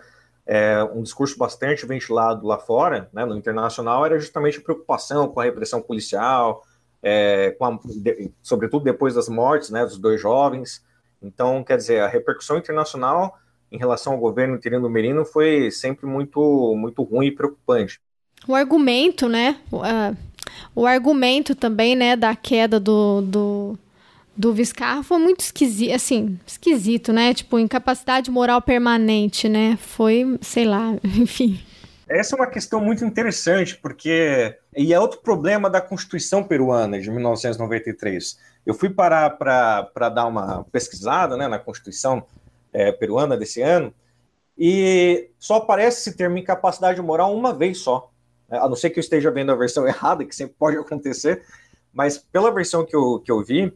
É, 0.45 0.83
um 0.93 1.01
discurso 1.01 1.37
bastante 1.37 1.85
ventilado 1.85 2.45
lá 2.45 2.57
fora, 2.57 3.09
né, 3.13 3.25
no 3.25 3.37
internacional, 3.37 4.05
era 4.05 4.19
justamente 4.19 4.57
a 4.57 4.61
preocupação 4.61 5.27
com 5.29 5.39
a 5.39 5.43
repressão 5.43 5.81
policial, 5.81 6.63
é, 7.01 7.55
a, 7.59 7.79
de, 7.85 8.31
sobretudo 8.41 8.83
depois 8.83 9.15
das 9.15 9.29
mortes 9.29 9.69
né, 9.69 9.85
dos 9.85 9.97
dois 9.97 10.19
jovens. 10.19 10.83
Então, 11.21 11.63
quer 11.63 11.77
dizer, 11.77 12.01
a 12.01 12.07
repercussão 12.07 12.57
internacional 12.57 13.37
em 13.71 13.77
relação 13.77 14.13
ao 14.13 14.19
governo 14.19 14.55
interino 14.55 14.83
do 14.83 14.89
Merino 14.89 15.25
foi 15.25 15.71
sempre 15.71 16.05
muito, 16.05 16.75
muito 16.75 17.01
ruim 17.03 17.27
e 17.27 17.31
preocupante. 17.31 17.99
O 18.47 18.53
argumento, 18.53 19.27
né? 19.27 19.59
Uh, 19.71 20.15
o 20.75 20.85
argumento 20.85 21.55
também, 21.55 21.95
né, 21.95 22.15
da 22.15 22.35
queda 22.35 22.79
do, 22.79 23.21
do, 23.21 23.79
do 24.35 24.53
Viscarra 24.53 25.03
foi 25.03 25.17
muito 25.19 25.41
esquisito, 25.41 25.93
assim, 25.93 26.39
esquisito, 26.45 27.13
né? 27.13 27.33
Tipo, 27.33 27.59
incapacidade 27.59 28.31
moral 28.31 28.61
permanente, 28.61 29.47
né? 29.47 29.77
Foi, 29.79 30.37
sei 30.41 30.65
lá, 30.65 30.93
enfim. 31.03 31.59
Essa 32.07 32.35
é 32.35 32.39
uma 32.39 32.47
questão 32.47 32.81
muito 32.81 33.05
interessante, 33.05 33.77
porque. 33.77 34.55
E 34.75 34.93
é 34.93 34.99
outro 34.99 35.21
problema 35.21 35.69
da 35.69 35.79
Constituição 35.79 36.43
peruana 36.43 36.99
de 36.99 37.09
1993. 37.09 38.37
Eu 38.65 38.73
fui 38.73 38.89
parar 38.89 39.31
para 39.31 40.09
dar 40.09 40.25
uma 40.25 40.63
pesquisada 40.71 41.37
né, 41.37 41.47
na 41.47 41.59
Constituição 41.59 42.25
é, 42.71 42.91
peruana 42.91 43.37
desse 43.37 43.61
ano, 43.61 43.93
e 44.57 45.29
só 45.39 45.55
aparece 45.55 45.99
esse 45.99 46.17
termo 46.17 46.37
incapacidade 46.37 47.01
moral 47.01 47.35
uma 47.35 47.53
vez 47.53 47.79
só. 47.79 48.11
É, 48.49 48.57
a 48.57 48.67
não 48.67 48.75
ser 48.75 48.89
que 48.89 48.99
eu 48.99 49.01
esteja 49.01 49.31
vendo 49.31 49.51
a 49.51 49.55
versão 49.55 49.85
errada, 49.87 50.25
que 50.25 50.35
sempre 50.35 50.55
pode 50.57 50.77
acontecer, 50.77 51.43
mas 51.93 52.17
pela 52.17 52.51
versão 52.51 52.85
que 52.85 52.95
eu, 52.95 53.19
que 53.19 53.31
eu 53.31 53.43
vi, 53.43 53.73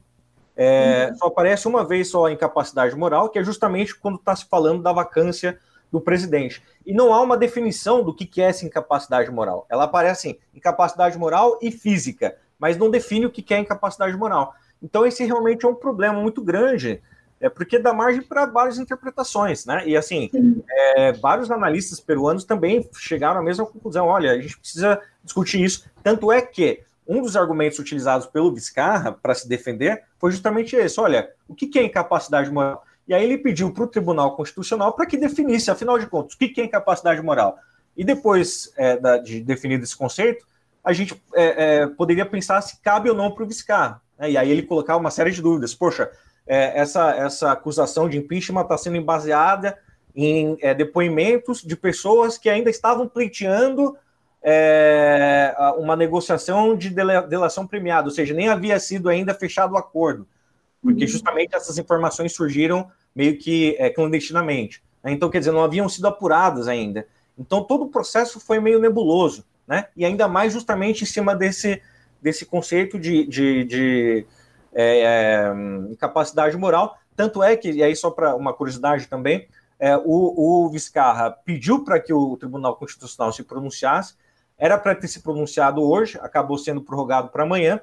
é, 0.58 1.10
uhum. 1.10 1.18
só 1.18 1.28
aparece 1.28 1.68
uma 1.68 1.86
vez 1.86 2.10
só 2.10 2.26
a 2.26 2.32
incapacidade 2.32 2.96
moral, 2.96 3.30
que 3.30 3.38
é 3.38 3.44
justamente 3.44 3.96
quando 3.96 4.16
está 4.16 4.36
se 4.36 4.46
falando 4.46 4.82
da 4.82 4.92
vacância 4.92 5.60
do 5.92 6.02
presidente. 6.02 6.62
E 6.86 6.94
não 6.94 7.14
há 7.14 7.22
uma 7.22 7.38
definição 7.38 8.04
do 8.04 8.14
que, 8.14 8.26
que 8.26 8.42
é 8.42 8.46
essa 8.46 8.66
incapacidade 8.66 9.30
moral. 9.32 9.66
Ela 9.70 9.84
aparece 9.84 10.30
assim, 10.30 10.40
incapacidade 10.54 11.18
moral 11.18 11.60
e 11.62 11.72
física, 11.72 12.36
mas 12.60 12.76
não 12.76 12.90
define 12.90 13.28
o 13.28 13.30
que, 13.30 13.42
que 13.42 13.54
é 13.54 13.60
incapacidade 13.60 14.18
moral. 14.18 14.54
Então 14.82 15.06
esse 15.06 15.24
realmente 15.24 15.66
é 15.66 15.70
um 15.70 15.76
problema 15.76 16.20
muito 16.20 16.42
grande 16.44 17.02
é 17.40 17.50
porque 17.50 17.78
dá 17.78 17.94
margem 17.94 18.22
para 18.22 18.46
várias 18.46 18.80
interpretações, 18.80 19.66
né? 19.66 19.84
E 19.86 19.96
assim, 19.96 20.30
é, 20.70 21.12
vários 21.14 21.52
analistas 21.52 22.00
peruanos 22.00 22.44
também 22.44 22.90
chegaram 22.96 23.40
à 23.40 23.44
mesma 23.44 23.66
conclusão. 23.66 24.08
Olha, 24.08 24.32
a 24.32 24.42
gente 24.42 24.58
precisa 24.58 25.00
discutir 25.24 25.64
isso. 25.64 25.86
Tanto 26.02 26.32
é 26.32 26.42
que 26.42 26.82
um 27.08 27.22
dos 27.22 27.36
argumentos 27.36 27.80
utilizados 27.80 28.28
pelo 28.28 28.54
Vizcarra 28.54 29.12
para 29.12 29.34
se 29.34 29.48
defender 29.48 30.04
foi 30.20 30.32
justamente 30.32 30.76
esse: 30.76 31.00
olha, 31.00 31.30
o 31.48 31.56
que 31.56 31.78
é 31.80 31.84
incapacidade 31.84 32.52
moral? 32.52 32.84
E 33.08 33.14
aí 33.14 33.24
ele 33.24 33.38
pediu 33.38 33.72
para 33.72 33.86
o 33.86 33.88
Tribunal 33.88 34.36
Constitucional 34.36 34.94
para 34.94 35.06
que 35.06 35.18
definisse, 35.18 35.72
afinal 35.72 35.98
de 35.98 36.08
contas, 36.08 36.34
o 36.34 36.38
que 36.38 36.60
é 36.60 36.66
incapacidade 36.66 37.22
moral. 37.22 37.58
E 37.96 38.04
depois 38.04 38.72
é, 38.76 38.98
de 39.20 39.42
definido 39.42 39.84
esse 39.84 39.96
conceito, 39.96 40.46
a 40.84 40.92
gente 40.92 41.20
é, 41.34 41.80
é 41.80 41.88
poderia 41.88 42.26
pensar 42.26 42.62
se 42.62 42.82
cabe 42.82 43.10
ou 43.10 43.16
não 43.16 43.32
para 43.32 43.44
o 43.44 43.48
Vizcarra. 43.48 44.02
Né? 44.20 44.32
E 44.32 44.38
aí 44.38 44.52
ele 44.52 44.64
colocava 44.64 45.00
uma 45.00 45.10
série 45.10 45.32
de 45.32 45.42
dúvidas. 45.42 45.74
Poxa, 45.74 46.12
é, 46.46 46.80
essa, 46.80 47.12
essa 47.16 47.52
acusação 47.52 48.10
de 48.10 48.18
impeachment 48.18 48.62
está 48.62 48.78
sendo 48.78 49.02
baseada 49.02 49.78
em 50.16 50.58
é, 50.62 50.74
depoimentos 50.74 51.62
de 51.62 51.76
pessoas 51.76 52.38
que 52.38 52.50
ainda 52.50 52.70
estavam 52.70 53.08
pleiteando 53.08 53.96
é, 54.50 55.54
uma 55.78 55.94
negociação 55.94 56.74
de 56.74 56.90
delação 56.90 57.68
premiada, 57.68 58.08
ou 58.08 58.14
seja, 58.14 58.34
nem 58.34 58.48
havia 58.48 58.80
sido 58.80 59.10
ainda 59.10 59.34
fechado 59.34 59.74
o 59.74 59.78
acordo, 59.78 60.26
porque 60.82 61.04
uhum. 61.04 61.08
justamente 61.10 61.54
essas 61.54 61.78
informações 61.78 62.34
surgiram 62.34 62.90
meio 63.14 63.38
que 63.38 63.76
é, 63.78 63.90
clandestinamente. 63.90 64.82
Né? 65.04 65.12
Então, 65.12 65.30
quer 65.30 65.40
dizer, 65.40 65.52
não 65.52 65.66
haviam 65.66 65.90
sido 65.90 66.08
apuradas 66.08 66.70
ainda. 66.70 67.06
Então, 67.38 67.62
todo 67.62 67.84
o 67.84 67.90
processo 67.90 68.40
foi 68.40 68.62
meio 68.62 68.80
nebuloso, 68.80 69.44
né? 69.68 69.88
E 69.98 70.06
ainda 70.06 70.30
mais 70.30 70.54
justamente 70.54 71.04
em 71.04 71.06
cima 71.06 71.36
desse, 71.36 71.82
desse 72.22 72.46
conceito 72.46 72.98
de, 72.98 73.28
de, 73.28 73.66
de 73.66 74.26
é, 74.74 75.02
é, 75.02 75.92
incapacidade 75.92 76.56
moral. 76.56 76.98
Tanto 77.18 77.44
é 77.44 77.58
que, 77.58 77.70
e 77.70 77.84
aí 77.84 77.96
só 77.98 78.10
para 78.10 78.34
uma 78.34 78.54
curiosidade 78.54 79.08
também, 79.08 79.46
é, 79.78 79.98
o, 79.98 80.64
o 80.66 80.70
Vizcarra 80.70 81.32
pediu 81.32 81.84
para 81.84 82.00
que 82.00 82.14
o 82.14 82.38
Tribunal 82.38 82.78
Constitucional 82.78 83.34
se 83.34 83.44
pronunciasse, 83.44 84.16
era 84.58 84.78
para 84.78 84.96
ter 84.96 85.08
se 85.08 85.22
pronunciado 85.22 85.82
hoje, 85.82 86.18
acabou 86.22 86.58
sendo 86.58 86.82
prorrogado 86.82 87.30
para 87.30 87.44
amanhã, 87.44 87.80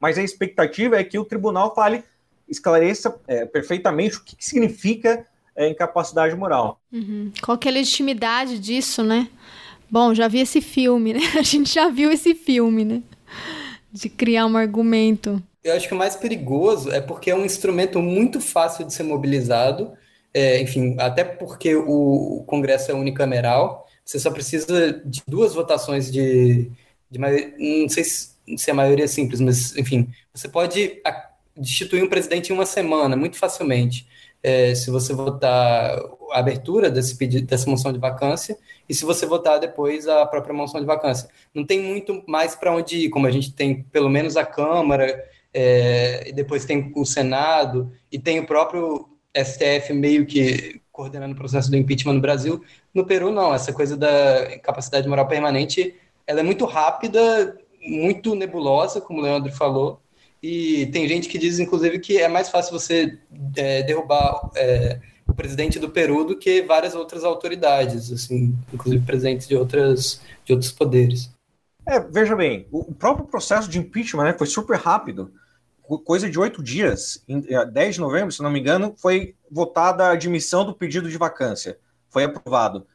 mas 0.00 0.18
a 0.18 0.22
expectativa 0.22 0.96
é 0.96 1.04
que 1.04 1.18
o 1.18 1.24
tribunal 1.24 1.74
fale, 1.74 2.02
esclareça 2.48 3.14
é, 3.26 3.44
perfeitamente 3.44 4.16
o 4.16 4.24
que, 4.24 4.34
que 4.34 4.44
significa 4.44 5.26
é, 5.54 5.68
incapacidade 5.68 6.34
moral. 6.34 6.80
Uhum. 6.92 7.30
Qual 7.42 7.58
que 7.58 7.68
é 7.68 7.70
a 7.70 7.74
legitimidade 7.74 8.58
disso, 8.58 9.02
né? 9.02 9.28
Bom, 9.90 10.14
já 10.14 10.26
vi 10.26 10.40
esse 10.40 10.60
filme, 10.60 11.12
né? 11.12 11.20
A 11.38 11.42
gente 11.42 11.72
já 11.72 11.88
viu 11.88 12.10
esse 12.10 12.34
filme, 12.34 12.84
né? 12.84 13.02
De 13.92 14.08
criar 14.08 14.46
um 14.46 14.56
argumento. 14.56 15.42
Eu 15.62 15.76
acho 15.76 15.86
que 15.86 15.94
o 15.94 15.98
mais 15.98 16.16
perigoso 16.16 16.90
é 16.90 17.00
porque 17.00 17.30
é 17.30 17.34
um 17.36 17.44
instrumento 17.44 18.00
muito 18.00 18.40
fácil 18.40 18.84
de 18.84 18.92
ser 18.92 19.02
mobilizado, 19.02 19.92
é, 20.34 20.60
enfim, 20.60 20.96
até 20.98 21.22
porque 21.22 21.76
o 21.76 22.42
Congresso 22.46 22.90
é 22.90 22.94
unicameral, 22.94 23.86
você 24.04 24.18
só 24.18 24.30
precisa 24.30 25.02
de 25.04 25.22
duas 25.26 25.54
votações 25.54 26.10
de, 26.10 26.70
de 27.10 27.18
não 27.18 27.88
sei 27.88 28.04
se, 28.04 28.32
é 28.68 28.70
a 28.70 28.74
maioria 28.74 29.08
simples, 29.08 29.40
mas 29.40 29.76
enfim, 29.76 30.08
você 30.34 30.48
pode 30.48 31.00
destituir 31.56 32.02
um 32.02 32.08
presidente 32.08 32.50
em 32.50 32.54
uma 32.54 32.66
semana, 32.66 33.16
muito 33.16 33.36
facilmente. 33.38 34.06
é, 34.42 34.74
se 34.74 34.90
você 34.90 35.14
votar 35.14 35.98
a 36.32 36.38
abertura 36.38 36.90
desse 36.90 37.16
pedido, 37.16 37.46
dessa 37.46 37.70
moção 37.70 37.92
de 37.92 37.98
vacância 37.98 38.58
e 38.88 38.94
se 38.94 39.04
você 39.04 39.24
votar 39.24 39.60
depois 39.60 40.08
a 40.08 40.26
própria 40.26 40.54
moção 40.54 40.80
de 40.80 40.86
vacância. 40.86 41.28
Não 41.54 41.64
tem 41.64 41.80
muito 41.80 42.22
mais 42.26 42.56
para 42.56 42.74
onde 42.74 43.06
ir, 43.06 43.10
como 43.10 43.26
a 43.26 43.30
gente 43.30 43.52
tem 43.52 43.84
pelo 43.84 44.08
menos 44.10 44.36
a 44.36 44.44
Câmara, 44.44 45.24
é, 45.54 46.28
e 46.28 46.32
depois 46.32 46.64
tem 46.64 46.92
o 46.96 47.04
Senado, 47.04 47.92
e 48.10 48.18
tem 48.18 48.40
o 48.40 48.46
próprio 48.46 49.08
STF 49.36 49.92
meio 49.92 50.26
que 50.26 50.80
coordenando 51.02 51.34
o 51.34 51.36
processo 51.36 51.68
do 51.68 51.76
impeachment 51.76 52.14
no 52.14 52.20
Brasil. 52.20 52.62
No 52.94 53.04
Peru, 53.04 53.32
não. 53.32 53.52
Essa 53.52 53.72
coisa 53.72 53.96
da 53.96 54.58
capacidade 54.62 55.08
moral 55.08 55.26
permanente, 55.26 55.94
ela 56.26 56.40
é 56.40 56.42
muito 56.42 56.64
rápida, 56.64 57.58
muito 57.84 58.36
nebulosa, 58.36 59.00
como 59.00 59.18
o 59.18 59.22
Leandro 59.22 59.50
falou, 59.52 60.00
e 60.40 60.86
tem 60.86 61.08
gente 61.08 61.28
que 61.28 61.38
diz, 61.38 61.58
inclusive, 61.58 61.98
que 61.98 62.18
é 62.18 62.28
mais 62.28 62.48
fácil 62.48 62.72
você 62.72 63.18
é, 63.56 63.82
derrubar 63.82 64.50
é, 64.56 65.00
o 65.26 65.34
presidente 65.34 65.78
do 65.78 65.88
Peru 65.88 66.24
do 66.24 66.36
que 66.36 66.62
várias 66.62 66.94
outras 66.94 67.24
autoridades, 67.24 68.12
assim, 68.12 68.54
inclusive 68.72 69.04
presidentes 69.04 69.46
de, 69.46 69.56
outras, 69.56 70.20
de 70.44 70.52
outros 70.52 70.72
poderes. 70.72 71.30
É, 71.86 71.98
veja 71.98 72.36
bem, 72.36 72.66
o 72.70 72.92
próprio 72.92 73.26
processo 73.26 73.68
de 73.68 73.78
impeachment 73.78 74.24
né, 74.24 74.34
foi 74.36 74.46
super 74.46 74.76
rápido. 74.78 75.32
Coisa 76.04 76.30
de 76.30 76.38
oito 76.38 76.62
dias, 76.62 77.22
em 77.28 77.40
10 77.40 77.76
é, 77.76 77.90
de 77.90 78.00
novembro, 78.00 78.32
se 78.32 78.42
não 78.42 78.50
me 78.50 78.60
engano, 78.60 78.94
foi 78.96 79.34
votada 79.50 80.06
a 80.06 80.12
admissão 80.12 80.64
do 80.64 80.74
pedido 80.74 81.10
de 81.10 81.18
vacância. 81.18 81.78
Foi 82.08 82.24
aprovado. 82.24 82.86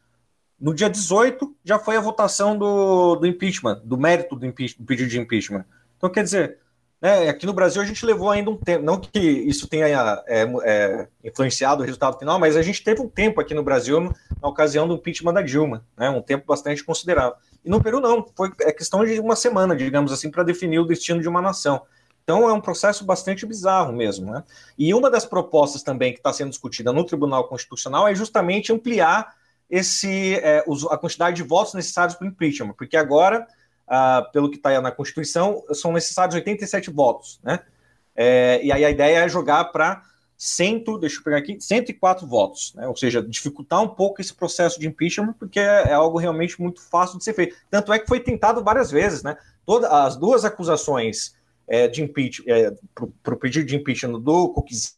No 0.59 0.73
dia 0.73 0.89
18, 0.89 1.55
já 1.63 1.77
foi 1.77 1.97
a 1.97 2.01
votação 2.01 2.57
do, 2.57 3.15
do 3.15 3.27
impeachment, 3.27 3.81
do 3.83 3.97
mérito 3.97 4.35
do, 4.35 4.47
do 4.47 4.53
pedido 4.85 5.09
de 5.09 5.19
impeachment. 5.19 5.65
Então, 5.97 6.09
quer 6.09 6.23
dizer, 6.23 6.57
né, 6.99 7.29
aqui 7.29 7.45
no 7.45 7.53
Brasil 7.53 7.79
a 7.81 7.85
gente 7.85 8.03
levou 8.05 8.31
ainda 8.31 8.49
um 8.49 8.57
tempo, 8.57 8.83
não 8.83 8.99
que 8.99 9.19
isso 9.19 9.67
tenha 9.67 9.87
é, 10.25 10.43
é, 10.63 11.07
influenciado 11.23 11.83
o 11.83 11.85
resultado 11.85 12.17
final, 12.17 12.39
mas 12.39 12.57
a 12.57 12.61
gente 12.63 12.83
teve 12.83 13.01
um 13.01 13.07
tempo 13.07 13.39
aqui 13.39 13.53
no 13.53 13.61
Brasil 13.61 14.11
na 14.41 14.47
ocasião 14.47 14.87
do 14.87 14.95
impeachment 14.95 15.33
da 15.33 15.41
Dilma, 15.43 15.85
né, 15.95 16.09
um 16.09 16.21
tempo 16.21 16.45
bastante 16.47 16.83
considerável. 16.83 17.35
E 17.63 17.69
no 17.69 17.81
Peru 17.81 17.99
não, 17.99 18.25
foi 18.35 18.51
é 18.61 18.71
questão 18.71 19.05
de 19.05 19.19
uma 19.19 19.35
semana, 19.35 19.75
digamos 19.75 20.11
assim, 20.11 20.31
para 20.31 20.41
definir 20.41 20.79
o 20.79 20.85
destino 20.85 21.21
de 21.21 21.27
uma 21.27 21.41
nação. 21.41 21.83
Então 22.27 22.49
é 22.49 22.51
um 22.51 22.59
processo 22.59 23.05
bastante 23.05 23.45
bizarro 23.45 23.93
mesmo. 23.93 24.31
Né? 24.31 24.43
E 24.77 24.93
uma 24.93 25.09
das 25.09 25.23
propostas 25.23 25.81
também 25.81 26.11
que 26.11 26.19
está 26.19 26.33
sendo 26.33 26.49
discutida 26.49 26.91
no 26.91 27.05
Tribunal 27.05 27.47
Constitucional 27.47 28.05
é 28.05 28.13
justamente 28.13 28.73
ampliar 28.73 29.33
esse, 29.69 30.35
é, 30.35 30.65
a 30.89 30.97
quantidade 30.97 31.37
de 31.37 31.43
votos 31.43 31.73
necessários 31.73 32.15
para 32.15 32.25
o 32.25 32.27
impeachment, 32.27 32.73
porque 32.73 32.97
agora 32.97 33.47
uh, 33.87 34.29
pelo 34.31 34.49
que 34.49 34.57
está 34.57 34.79
na 34.81 34.91
Constituição, 34.91 35.63
são 35.73 35.91
necessários 35.91 36.35
87 36.35 36.91
votos, 36.91 37.39
né? 37.43 37.61
É, 38.15 38.59
e 38.63 38.71
aí 38.71 38.83
a 38.83 38.89
ideia 38.89 39.19
é 39.19 39.29
jogar 39.29 39.65
para 39.65 40.01
100, 40.35 40.83
deixa 40.99 41.19
eu 41.19 41.23
pegar 41.23 41.37
aqui, 41.37 41.59
104 41.59 42.25
votos, 42.25 42.73
né? 42.73 42.87
ou 42.87 42.95
seja, 42.95 43.21
dificultar 43.21 43.81
um 43.81 43.87
pouco 43.87 44.19
esse 44.19 44.33
processo 44.33 44.79
de 44.79 44.87
impeachment, 44.87 45.33
porque 45.33 45.59
é, 45.59 45.89
é 45.89 45.93
algo 45.93 46.17
realmente 46.17 46.59
muito 46.59 46.81
fácil 46.81 47.19
de 47.19 47.23
ser 47.23 47.33
feito. 47.33 47.55
Tanto 47.69 47.93
é 47.93 47.99
que 47.99 48.07
foi 48.07 48.19
tentado 48.19 48.63
várias 48.63 48.89
vezes, 48.89 49.21
né? 49.21 49.37
Todas 49.63 49.91
as 49.91 50.15
duas 50.15 50.43
acusações 50.43 51.35
é, 51.67 51.87
de 51.87 52.03
impeachment, 52.03 52.45
é, 52.47 52.73
para 53.21 53.33
o 53.33 53.37
pedido 53.37 53.65
de 53.65 53.75
impeachment 53.75 54.19
do 54.19 54.49
Coquizzi 54.49 54.93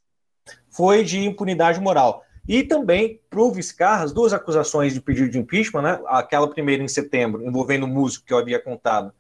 foi 0.69 1.03
de 1.03 1.19
impunidade 1.25 1.79
moral. 1.79 2.23
E 2.47 2.63
também 2.63 3.19
para 3.29 3.41
o 3.41 3.51
Vizcarra, 3.51 4.03
as 4.03 4.11
duas 4.11 4.33
acusações 4.33 4.93
de 4.93 5.01
pedido 5.01 5.29
de 5.29 5.37
impeachment, 5.37 5.81
né? 5.81 5.99
aquela 6.07 6.49
primeira 6.49 6.81
em 6.81 6.87
setembro, 6.87 7.45
envolvendo 7.45 7.83
o 7.83 7.87
músico 7.87 8.25
que 8.25 8.33
eu 8.33 8.37
havia 8.37 8.59
contado 8.59 9.13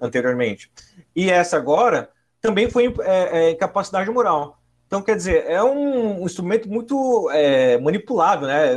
anteriormente, 0.00 0.70
e 1.14 1.30
essa 1.30 1.56
agora, 1.56 2.10
também 2.40 2.70
foi 2.70 2.94
é, 3.00 3.38
é, 3.38 3.50
incapacidade 3.50 4.10
moral. 4.10 4.60
Então, 4.86 5.02
quer 5.02 5.16
dizer, 5.16 5.46
é 5.46 5.60
um, 5.62 6.24
instrumento 6.24 6.68
muito 6.68 7.28
é, 7.32 7.76
manipulado, 7.78 8.46
né? 8.46 8.74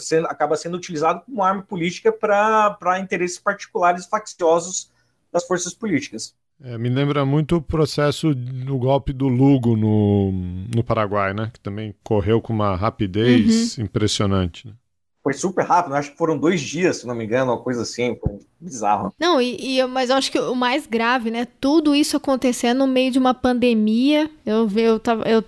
Sendo, 0.00 0.26
acaba 0.26 0.56
sendo 0.56 0.76
utilizado 0.76 1.20
como 1.24 1.44
arma 1.44 1.62
política 1.62 2.10
para 2.10 2.98
interesses 2.98 3.38
particulares 3.38 4.06
facciosos 4.06 4.90
das 5.30 5.46
forças 5.46 5.72
políticas. 5.72 6.34
É, 6.62 6.78
me 6.78 6.88
lembra 6.88 7.24
muito 7.24 7.56
o 7.56 7.62
processo 7.62 8.34
do 8.34 8.78
golpe 8.78 9.12
do 9.12 9.28
Lugo 9.28 9.76
no, 9.76 10.32
no 10.74 10.84
Paraguai, 10.84 11.34
né? 11.34 11.50
Que 11.52 11.60
também 11.60 11.94
correu 12.02 12.40
com 12.40 12.52
uma 12.52 12.76
rapidez 12.76 13.76
uhum. 13.76 13.84
impressionante. 13.84 14.68
Né? 14.68 14.74
Foi 15.22 15.32
super 15.32 15.64
rápido, 15.64 15.94
acho 15.94 16.12
que 16.12 16.18
foram 16.18 16.36
dois 16.36 16.60
dias, 16.60 16.98
se 16.98 17.06
não 17.06 17.14
me 17.14 17.24
engano, 17.24 17.52
uma 17.52 17.62
coisa 17.62 17.80
assim, 17.80 18.14
foi 18.20 18.38
bizarro. 18.60 19.12
Não, 19.18 19.40
e, 19.40 19.78
e, 19.78 19.86
mas 19.86 20.10
eu 20.10 20.16
acho 20.16 20.30
que 20.30 20.38
o 20.38 20.54
mais 20.54 20.86
grave, 20.86 21.30
né? 21.30 21.46
Tudo 21.60 21.94
isso 21.94 22.16
acontecendo 22.16 22.78
no 22.78 22.86
meio 22.86 23.10
de 23.10 23.18
uma 23.18 23.32
pandemia. 23.32 24.30
Eu, 24.44 24.70
eu, 24.76 25.00
tava, 25.00 25.26
eu 25.28 25.42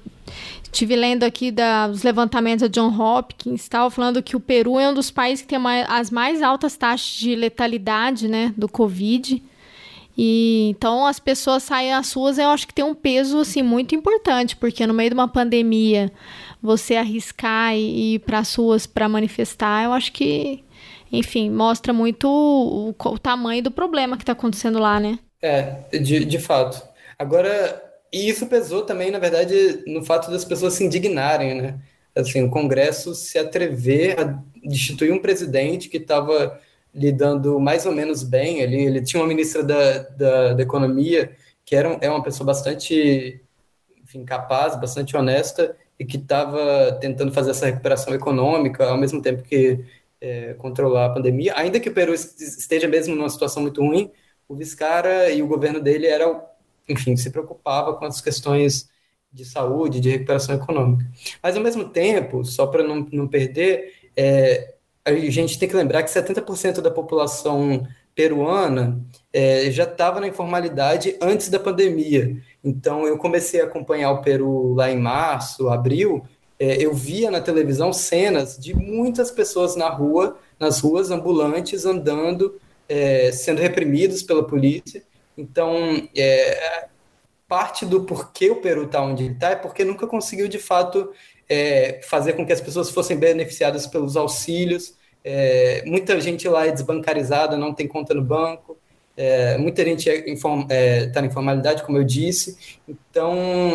tive 0.73 0.97
lendo 0.97 1.25
aqui 1.25 1.51
da, 1.51 1.89
dos 1.89 2.03
levantamentos 2.03 2.63
da 2.63 2.69
John 2.69 2.89
Hopkins, 2.89 3.69
tal, 3.69 3.91
falando 3.91 4.23
que 4.23 4.35
o 4.35 4.41
Peru 4.41 4.79
é 4.79 4.89
um 4.89 4.95
dos 4.95 5.11
países 5.11 5.43
que 5.43 5.49
tem 5.49 5.59
mais, 5.59 5.87
as 5.89 6.11
mais 6.11 6.43
altas 6.43 6.77
taxas 6.77 7.17
de 7.19 7.35
letalidade, 7.35 8.29
né, 8.29 8.53
do 8.57 8.69
Covid. 8.69 9.43
E 10.17 10.69
então 10.71 11.07
as 11.07 11.21
pessoas 11.21 11.63
saem 11.63 11.93
às 11.93 12.13
ruas, 12.13 12.39
eu 12.39 12.49
acho 12.49 12.67
que 12.67 12.73
tem 12.73 12.85
um 12.85 12.95
peso 12.95 13.39
assim 13.41 13.63
muito 13.63 13.95
importante, 13.95 14.57
porque 14.57 14.87
no 14.87 14.95
meio 14.95 15.11
de 15.11 15.15
uma 15.15 15.29
pandemia, 15.29 16.11
você 16.63 16.97
arriscar 16.97 17.75
e 17.77 18.15
ir 18.15 18.19
para 18.21 18.39
as 18.39 18.55
ruas 18.55 18.87
para 18.87 19.09
manifestar, 19.09 19.85
eu 19.85 19.93
acho 19.93 20.13
que, 20.13 20.65
enfim, 21.13 21.51
mostra 21.51 21.93
muito 21.93 22.27
o, 22.29 22.95
o 22.99 23.19
tamanho 23.19 23.63
do 23.63 23.71
problema 23.71 24.17
que 24.17 24.23
está 24.23 24.33
acontecendo 24.33 24.79
lá, 24.79 24.99
né? 24.99 25.19
É, 25.43 25.99
de, 25.99 26.25
de 26.25 26.39
fato. 26.39 26.83
Agora, 27.19 27.83
e 28.13 28.29
isso 28.29 28.47
pesou 28.47 28.83
também, 28.83 29.11
na 29.11 29.19
verdade, 29.19 29.83
no 29.87 30.03
fato 30.03 30.31
das 30.31 30.45
pessoas 30.45 30.73
se 30.75 30.85
indignarem, 30.85 31.61
né? 31.61 31.79
Assim, 32.15 32.43
o 32.43 32.51
Congresso 32.51 33.15
se 33.15 33.39
atrever 33.39 34.19
a 34.19 34.43
destituir 34.65 35.13
um 35.13 35.19
presidente 35.19 35.89
que 35.91 35.99
estava 35.99 36.59
lidando 36.97 37.61
mais 37.61 37.87
ou 37.87 37.93
menos 37.93 38.23
bem. 38.23 38.61
Ele, 38.61 38.83
ele 38.83 39.03
tinha 39.03 39.23
uma 39.23 39.29
ministra 39.29 39.63
da, 39.63 39.99
da, 39.99 40.55
da 40.55 40.63
Economia 40.63 41.37
que 41.65 41.77
era, 41.77 41.99
é 42.01 42.09
uma 42.09 42.23
pessoa 42.23 42.47
bastante 42.47 43.41
enfim, 44.03 44.25
capaz, 44.25 44.77
bastante 44.81 45.17
honesta 45.17 45.77
e 45.99 46.05
que 46.05 46.17
estava 46.17 46.93
tentando 47.01 47.33
fazer 47.33 47.51
essa 47.51 47.67
recuperação 47.67 48.15
econômica 48.15 48.89
ao 48.89 48.97
mesmo 48.97 49.21
tempo 49.21 49.43
que 49.43 49.85
é, 50.21 50.55
controlar 50.55 51.07
a 51.07 51.11
pandemia. 51.11 51.55
Ainda 51.57 51.81
que 51.81 51.89
o 51.89 51.93
Peru 51.93 52.15
esteja 52.15 52.87
mesmo 52.87 53.15
numa 53.15 53.29
situação 53.29 53.63
muito 53.63 53.81
ruim, 53.83 54.11
o 54.49 54.55
Viscara 54.55 55.31
e 55.31 55.43
o 55.43 55.47
governo 55.47 55.81
dele 55.81 56.07
era, 56.07 56.41
enfim, 56.89 57.17
se 57.17 57.31
preocupava 57.31 57.95
com 57.95 58.05
as 58.05 58.21
questões 58.21 58.89
de 59.33 59.45
saúde, 59.45 60.01
de 60.01 60.11
recuperação 60.11 60.55
econômica. 60.55 61.05
Mas 61.43 61.57
ao 61.57 61.63
mesmo 61.63 61.89
tempo, 61.89 62.45
só 62.45 62.67
para 62.67 62.83
não, 62.83 63.07
não 63.13 63.27
perder, 63.27 63.93
é, 64.17 64.76
a 65.07 65.31
gente 65.31 65.59
tem 65.59 65.69
que 65.69 65.77
lembrar 65.77 66.03
que 66.03 66.11
70% 66.11 66.81
da 66.81 66.91
população 66.91 67.87
peruana 68.15 69.01
é, 69.33 69.71
já 69.71 69.85
estava 69.85 70.21
na 70.21 70.27
informalidade 70.27 71.17
antes 71.21 71.49
da 71.49 71.61
pandemia. 71.61 72.37
Então, 72.65 73.07
eu 73.07 73.17
comecei 73.17 73.61
a 73.61 73.65
acompanhar 73.65 74.11
o 74.11 74.23
Peru 74.23 74.75
lá 74.75 74.91
em 74.91 74.99
março, 74.99 75.69
abril. 75.69 76.25
É, 76.59 76.83
eu 76.83 76.93
via 76.95 77.31
na 77.31 77.41
televisão 77.41 77.93
cenas 77.93 78.59
de 78.59 78.75
muitas 78.75 79.31
pessoas 79.31 79.77
na 79.77 79.89
rua, 79.89 80.39
nas 80.59 80.81
ruas 80.81 81.11
ambulantes, 81.11 81.85
andando, 81.85 82.59
é, 82.89 83.31
sendo 83.31 83.61
reprimidos 83.61 84.23
pela 84.23 84.45
polícia. 84.45 85.03
Então, 85.37 86.09
é, 86.17 86.89
parte 87.47 87.85
do 87.85 88.03
porquê 88.05 88.51
o 88.51 88.61
Peru 88.61 88.85
está 88.85 89.03
onde 89.03 89.27
está 89.27 89.51
é 89.51 89.57
porque 89.57 89.85
nunca 89.85 90.07
conseguiu, 90.07 90.49
de 90.49 90.59
fato, 90.59 91.13
é, 91.49 92.01
fazer 92.03 92.33
com 92.33 92.45
que 92.45 92.53
as 92.53 92.61
pessoas 92.61 92.91
fossem 92.91 93.17
beneficiadas 93.17 93.87
pelos 93.87 94.17
auxílios. 94.17 94.95
É, 95.29 95.83
muita 95.85 96.21
gente 96.21 96.49
lá 96.49 96.69
é 96.69 96.71
desbancarizada, 96.71 97.57
não 97.57 97.75
tem 97.75 97.89
conta 97.89 98.15
no 98.15 98.23
banco. 98.23 98.79
É, 99.17 99.59
muita 99.59 99.85
gente 99.85 100.09
está 100.09 100.49
é, 100.71 101.03
é 101.03 101.07
tá 101.09 101.21
na 101.21 101.27
informalidade, 101.27 101.83
como 101.83 101.99
eu 101.99 102.05
disse. 102.05 102.79
Então, 102.89 103.75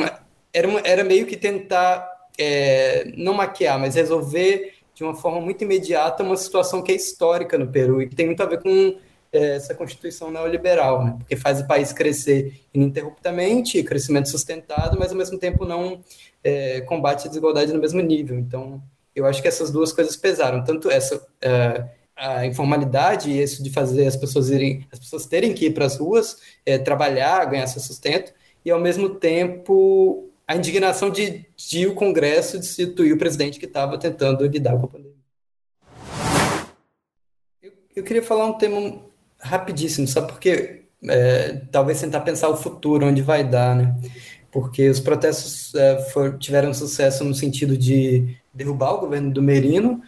era, 0.53 0.69
era 0.86 1.03
meio 1.03 1.26
que 1.26 1.36
tentar, 1.36 2.10
é, 2.40 3.11
não 3.18 3.34
maquiar, 3.34 3.78
mas 3.78 3.95
resolver 3.95 4.76
de 4.95 5.03
uma 5.03 5.14
forma 5.14 5.41
muito 5.41 5.61
imediata 5.65 6.23
uma 6.23 6.38
situação 6.38 6.82
que 6.82 6.94
é 6.94 6.95
histórica 6.95 7.57
no 7.57 7.68
Peru 7.68 8.02
e 8.02 8.07
que 8.07 8.15
tem 8.15 8.28
muito 8.28 8.41
a 8.41 8.45
ver 8.45 8.61
com 8.61 8.95
é, 9.34 9.56
essa 9.56 9.76
constituição 9.76 10.32
neoliberal, 10.32 11.03
né? 11.03 11.15
porque 11.18 11.36
faz 11.36 11.60
o 11.60 11.68
país 11.68 11.91
crescer 11.91 12.61
ininterruptamente, 12.73 13.84
crescimento 13.84 14.30
sustentado, 14.30 14.98
mas 14.98 15.11
ao 15.11 15.18
mesmo 15.18 15.38
tempo 15.38 15.65
não 15.65 15.99
é, 16.41 16.80
combate 16.82 17.26
a 17.26 17.28
desigualdade 17.28 17.73
no 17.73 17.80
mesmo 17.80 17.99
nível. 17.99 18.40
Então, 18.40 18.82
eu 19.16 19.26
acho 19.26 19.42
que 19.42 19.48
essas 19.48 19.72
duas 19.72 19.92
coisas 19.92 20.16
pesaram, 20.16 20.64
tanto 20.64 20.90
essa 20.90 21.26
é, 21.42 21.86
a 22.16 22.46
informalidade 22.46 23.32
e 23.32 23.42
isso 23.42 23.64
de 23.64 23.70
fazer 23.72 24.06
as 24.06 24.16
pessoas 24.16 24.50
irem, 24.50 24.88
as 24.92 25.00
pessoas 25.00 25.26
terem 25.26 25.54
que 25.54 25.66
ir 25.66 25.74
para 25.74 25.86
as 25.86 25.98
ruas, 25.98 26.38
é, 26.66 26.78
trabalhar, 26.78 27.46
ganhar 27.46 27.68
seu 27.68 27.82
sustento, 27.82 28.34
e 28.64 28.70
ao 28.70 28.80
mesmo 28.80 29.10
tempo 29.10 30.30
a 30.48 30.56
indignação 30.56 31.10
de, 31.10 31.46
de 31.56 31.88
o 31.88 31.96
Congresso 31.96 32.60
destituir 32.60 33.14
o 33.14 33.18
presidente 33.18 33.60
que 33.60 33.66
estava 33.66 33.98
tentando 33.98 34.46
lidar 34.46 34.78
com 34.78 34.86
a 34.86 34.90
pandemia. 34.90 35.16
Eu, 37.62 37.72
eu 37.96 38.04
queria 38.04 38.24
falar 38.24 38.46
um 38.46 38.58
tema 38.58 39.02
rapidíssimo, 39.40 40.08
só 40.08 40.22
porque 40.22 40.84
é, 41.08 41.62
talvez 41.72 42.00
tentar 42.00 42.22
pensar 42.22 42.50
o 42.50 42.58
futuro, 42.58 43.08
onde 43.08 43.22
vai 43.22 43.44
dar, 43.44 43.76
né? 43.76 43.96
porque 44.52 44.90
os 44.90 45.00
protestos 45.00 45.74
é, 45.74 45.98
for, 46.12 46.38
tiveram 46.38 46.74
sucesso 46.74 47.24
no 47.24 47.34
sentido 47.34 47.78
de 47.78 48.38
derrubar 48.53 48.94
o 48.94 48.99
governo 48.99 49.32
do 49.32 49.41
Merino, 49.41 50.02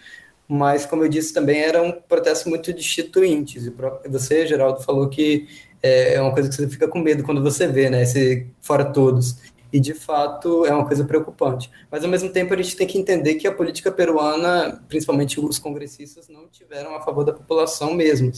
mas, 0.47 0.85
como 0.85 1.03
eu 1.03 1.09
disse, 1.09 1.33
também 1.33 1.61
era 1.61 1.81
um 1.81 1.91
protesto 1.91 2.49
muito 2.49 2.71
destituintes. 2.73 3.65
E 3.65 4.09
você, 4.09 4.45
Geraldo, 4.45 4.81
falou 4.81 5.09
que 5.09 5.47
é, 5.81 6.15
é 6.15 6.21
uma 6.21 6.33
coisa 6.33 6.49
que 6.49 6.55
você 6.55 6.67
fica 6.67 6.87
com 6.87 6.99
medo 6.99 7.23
quando 7.23 7.41
você 7.41 7.67
vê, 7.67 7.89
né? 7.89 8.03
Esse 8.03 8.47
fora 8.61 8.85
todos. 8.85 9.37
E, 9.71 9.79
de 9.79 9.93
fato, 9.93 10.65
é 10.65 10.73
uma 10.73 10.85
coisa 10.85 11.03
preocupante. 11.03 11.71
Mas, 11.89 12.03
ao 12.03 12.09
mesmo 12.09 12.29
tempo, 12.29 12.53
a 12.53 12.57
gente 12.57 12.75
tem 12.75 12.85
que 12.85 12.97
entender 12.97 13.35
que 13.35 13.47
a 13.47 13.51
política 13.51 13.91
peruana, 13.91 14.83
principalmente 14.87 15.39
os 15.39 15.57
congressistas, 15.57 16.27
não 16.27 16.47
tiveram 16.47 16.95
a 16.95 17.01
favor 17.01 17.23
da 17.23 17.33
população 17.33 17.93
mesmo, 17.93 18.31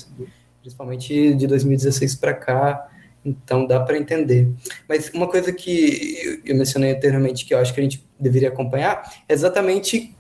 principalmente 0.61 1.33
de 1.33 1.47
2016 1.47 2.15
para 2.15 2.33
cá. 2.33 2.89
Então, 3.25 3.65
dá 3.65 3.79
para 3.79 3.97
entender. 3.97 4.47
Mas 4.87 5.09
uma 5.09 5.27
coisa 5.27 5.51
que 5.51 6.41
eu 6.45 6.55
mencionei 6.55 6.91
anteriormente 6.91 7.43
que 7.43 7.53
eu 7.53 7.57
acho 7.57 7.73
que 7.73 7.79
a 7.79 7.83
gente 7.83 8.07
deveria 8.19 8.49
acompanhar 8.49 9.11
é 9.27 9.33
exatamente 9.33 10.15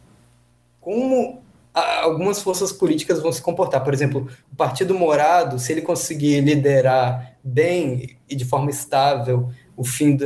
como 0.81 1.43
algumas 1.73 2.41
forças 2.41 2.71
políticas 2.71 3.21
vão 3.21 3.31
se 3.31 3.41
comportar. 3.41 3.83
Por 3.83 3.93
exemplo, 3.93 4.29
o 4.51 4.55
Partido 4.55 4.93
Morado, 4.93 5.59
se 5.59 5.71
ele 5.71 5.81
conseguir 5.81 6.41
liderar 6.41 7.37
bem 7.43 8.17
e 8.29 8.35
de 8.35 8.45
forma 8.45 8.69
estável 8.69 9.51
o 9.75 9.83
fim 9.83 10.15
da, 10.15 10.25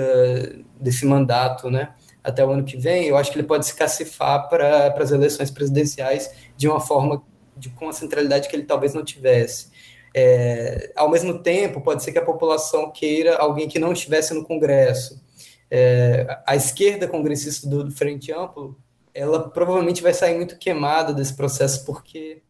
desse 0.79 1.05
mandato, 1.05 1.69
né, 1.71 1.89
até 2.23 2.45
o 2.45 2.51
ano 2.51 2.63
que 2.63 2.77
vem, 2.77 3.07
eu 3.07 3.17
acho 3.17 3.31
que 3.31 3.39
ele 3.39 3.47
pode 3.47 3.65
se 3.65 3.75
cacifar 3.75 4.47
para 4.47 4.93
as 4.95 5.11
eleições 5.11 5.49
presidenciais 5.49 6.29
de 6.55 6.67
uma 6.67 6.79
forma 6.79 7.23
de, 7.57 7.69
com 7.69 7.89
a 7.89 7.93
centralidade 7.93 8.47
que 8.47 8.55
ele 8.55 8.63
talvez 8.63 8.93
não 8.93 9.03
tivesse. 9.03 9.69
É, 10.13 10.91
ao 10.95 11.09
mesmo 11.09 11.39
tempo, 11.39 11.81
pode 11.81 12.03
ser 12.03 12.11
que 12.11 12.19
a 12.19 12.25
população 12.25 12.91
queira 12.91 13.37
alguém 13.37 13.67
que 13.67 13.79
não 13.79 13.91
estivesse 13.91 14.33
no 14.33 14.43
Congresso. 14.43 15.21
É, 15.69 16.39
a 16.47 16.55
esquerda 16.55 17.07
congressista 17.07 17.67
do, 17.67 17.83
do 17.83 17.91
Frente 17.91 18.31
Amplo 18.31 18.75
ela 19.13 19.49
provavelmente 19.49 20.01
vai 20.01 20.13
sair 20.13 20.35
muito 20.35 20.57
queimada 20.57 21.13
desse 21.13 21.35
processo 21.35 21.85
porque 21.85 22.41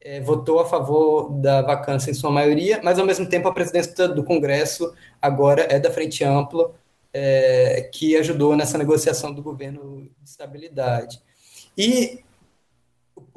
é, 0.00 0.20
votou 0.20 0.60
a 0.60 0.66
favor 0.66 1.30
da 1.30 1.62
vacância 1.62 2.10
em 2.10 2.14
sua 2.14 2.30
maioria, 2.30 2.80
mas 2.82 2.98
ao 2.98 3.06
mesmo 3.06 3.26
tempo 3.26 3.48
a 3.48 3.54
presidência 3.54 4.08
do 4.08 4.24
Congresso 4.24 4.92
agora 5.20 5.62
é 5.70 5.78
da 5.78 5.90
Frente 5.90 6.24
Ampla, 6.24 6.74
é, 7.12 7.88
que 7.92 8.16
ajudou 8.16 8.56
nessa 8.56 8.76
negociação 8.76 9.32
do 9.32 9.42
governo 9.42 10.08
de 10.20 10.30
estabilidade. 10.30 11.20
E 11.76 12.24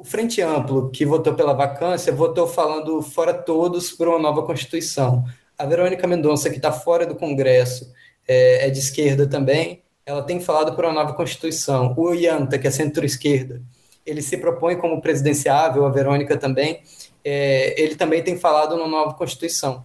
o 0.00 0.04
Frente 0.04 0.40
Amplo, 0.40 0.88
que 0.90 1.04
votou 1.04 1.34
pela 1.34 1.52
vacância, 1.52 2.10
votou 2.10 2.46
falando 2.46 3.02
fora 3.02 3.34
todos 3.34 3.92
por 3.92 4.08
uma 4.08 4.18
nova 4.18 4.42
Constituição. 4.42 5.26
A 5.58 5.66
Verônica 5.66 6.06
Mendonça, 6.06 6.48
que 6.48 6.56
está 6.56 6.72
fora 6.72 7.04
do 7.04 7.14
Congresso, 7.14 7.92
é, 8.26 8.66
é 8.66 8.70
de 8.70 8.78
esquerda 8.78 9.26
também, 9.26 9.82
ela 10.06 10.22
tem 10.22 10.40
falado 10.40 10.74
por 10.74 10.86
uma 10.86 10.94
nova 10.94 11.12
Constituição. 11.12 11.92
O 11.98 12.14
Ianta, 12.14 12.58
que 12.58 12.66
é 12.66 12.70
centro-esquerda, 12.70 13.60
ele 14.06 14.22
se 14.22 14.38
propõe 14.38 14.74
como 14.76 15.02
presidenciável, 15.02 15.84
a 15.84 15.90
Verônica 15.90 16.34
também, 16.34 16.80
é, 17.22 17.78
ele 17.78 17.94
também 17.94 18.22
tem 18.22 18.38
falado 18.38 18.76
numa 18.76 18.88
nova 18.88 19.12
Constituição. 19.12 19.84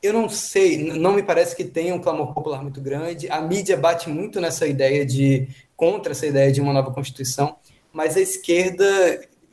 Eu 0.00 0.12
não 0.12 0.28
sei, 0.28 0.78
não 0.78 1.12
me 1.12 1.24
parece 1.24 1.56
que 1.56 1.64
tenha 1.64 1.92
um 1.92 1.98
clamor 1.98 2.32
popular 2.32 2.62
muito 2.62 2.80
grande. 2.80 3.28
A 3.28 3.40
mídia 3.40 3.76
bate 3.76 4.08
muito 4.08 4.40
nessa 4.40 4.64
ideia 4.64 5.04
de 5.04 5.48
contra 5.74 6.12
essa 6.12 6.24
ideia 6.24 6.52
de 6.52 6.60
uma 6.60 6.72
nova 6.72 6.92
Constituição, 6.92 7.56
mas 7.92 8.16
a 8.16 8.20
esquerda, 8.20 8.84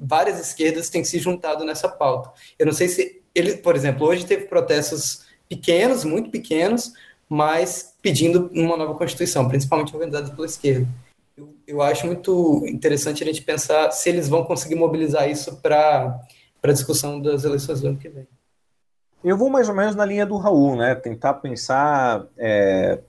várias 0.04 0.40
esquerdas 0.40 0.90
têm 0.90 1.04
se 1.04 1.20
juntado 1.20 1.64
nessa 1.64 1.88
pauta. 1.88 2.32
Eu 2.60 2.66
não 2.66 2.74
sei 2.74 2.88
se 2.88 3.22
ele, 3.34 3.58
por 3.58 3.76
exemplo, 3.76 4.06
hoje 4.06 4.26
teve 4.26 4.46
protestos 4.46 5.26
pequenos, 5.48 6.04
muito 6.04 6.30
pequenos, 6.30 6.94
mas 7.28 7.96
pedindo 8.02 8.50
uma 8.54 8.78
nova 8.78 8.96
Constituição, 8.96 9.48
principalmente 9.48 9.94
organizada 9.94 10.30
pela 10.36 10.46
esquerda. 10.46 10.88
Eu, 11.36 11.56
eu 11.66 11.82
acho 11.82 12.06
muito 12.06 12.64
interessante 12.68 13.24
a 13.24 13.26
gente 13.26 13.42
pensar 13.42 13.92
se 13.92 14.10
eles 14.10 14.28
vão 14.28 14.44
conseguir 14.44 14.76
mobilizar 14.76 15.30
isso 15.30 15.60
para 15.62 16.20
a 16.62 16.72
discussão 16.72 17.20
das 17.20 17.44
eleições 17.44 17.82
do 17.82 17.88
ano 17.88 17.98
que 17.98 18.10
vem. 18.10 18.28
Eu 19.24 19.38
vou 19.38 19.50
mais 19.50 19.70
ou 19.70 19.76
menos 19.76 19.96
na 19.96 20.06
linha 20.06 20.26
do 20.26 20.38
Raul, 20.38 20.76
né? 20.76 20.94
Tentar 20.96 21.36
pensar 21.36 22.28
é, 22.38 23.00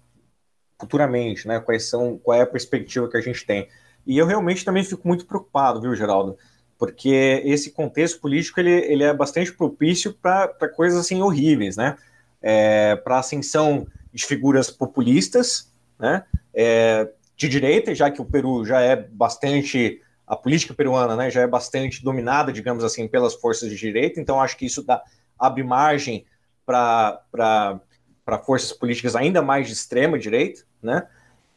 futuramente, 0.79 1.47
né? 1.49 1.61
Quais 1.61 1.89
são, 1.89 2.17
qual 2.17 2.39
é 2.39 2.43
a 2.43 2.47
perspectiva 2.47 3.09
que 3.09 3.17
a 3.17 3.21
gente 3.21 3.45
tem. 3.45 3.69
E 4.07 4.17
eu 4.17 4.27
realmente 4.27 4.65
também 4.65 4.85
fico 4.85 5.07
muito 5.07 5.27
preocupado, 5.27 5.81
viu, 5.81 5.95
Geraldo? 5.95 6.39
Porque 6.79 7.43
esse 7.45 7.71
contexto 7.71 8.21
político 8.21 8.61
ele, 8.61 8.71
ele 8.71 9.05
é 9.05 9.15
bastante 9.15 9.53
propício 9.53 10.13
para 10.13 10.49
coisas 10.75 10.99
assim 10.99 11.23
horríveis, 11.23 11.77
né? 11.77 11.97
É, 12.43 12.97
para 12.97 13.19
ascensão 13.19 13.87
de 14.15 14.25
figuras 14.25 14.71
populistas, 14.71 15.73
né, 15.99 16.25
é, 16.55 17.11
de 17.37 17.49
direita, 17.49 17.93
já 17.95 18.09
que 18.11 18.23
o 18.23 18.25
Peru 18.25 18.65
já 18.65 18.81
é 18.81 18.95
bastante, 18.95 20.01
a 20.25 20.37
política 20.37 20.73
peruana 20.73 21.17
né, 21.17 21.31
já 21.31 21.43
é 21.43 21.47
bastante 21.49 22.03
dominada, 22.03 22.53
digamos 22.53 22.85
assim, 22.85 23.09
pelas 23.09 23.35
forças 23.35 23.69
de 23.69 23.77
direita, 23.77 24.21
então 24.21 24.41
acho 24.41 24.57
que 24.57 24.67
isso 24.67 24.83
dá, 24.83 25.03
abre 25.37 25.65
margem 25.65 26.25
para 26.65 27.21
forças 28.47 28.73
políticas 28.73 29.17
ainda 29.17 29.43
mais 29.43 29.67
de 29.67 29.73
extrema 29.73 30.17
direita, 30.17 30.63
né, 30.81 31.09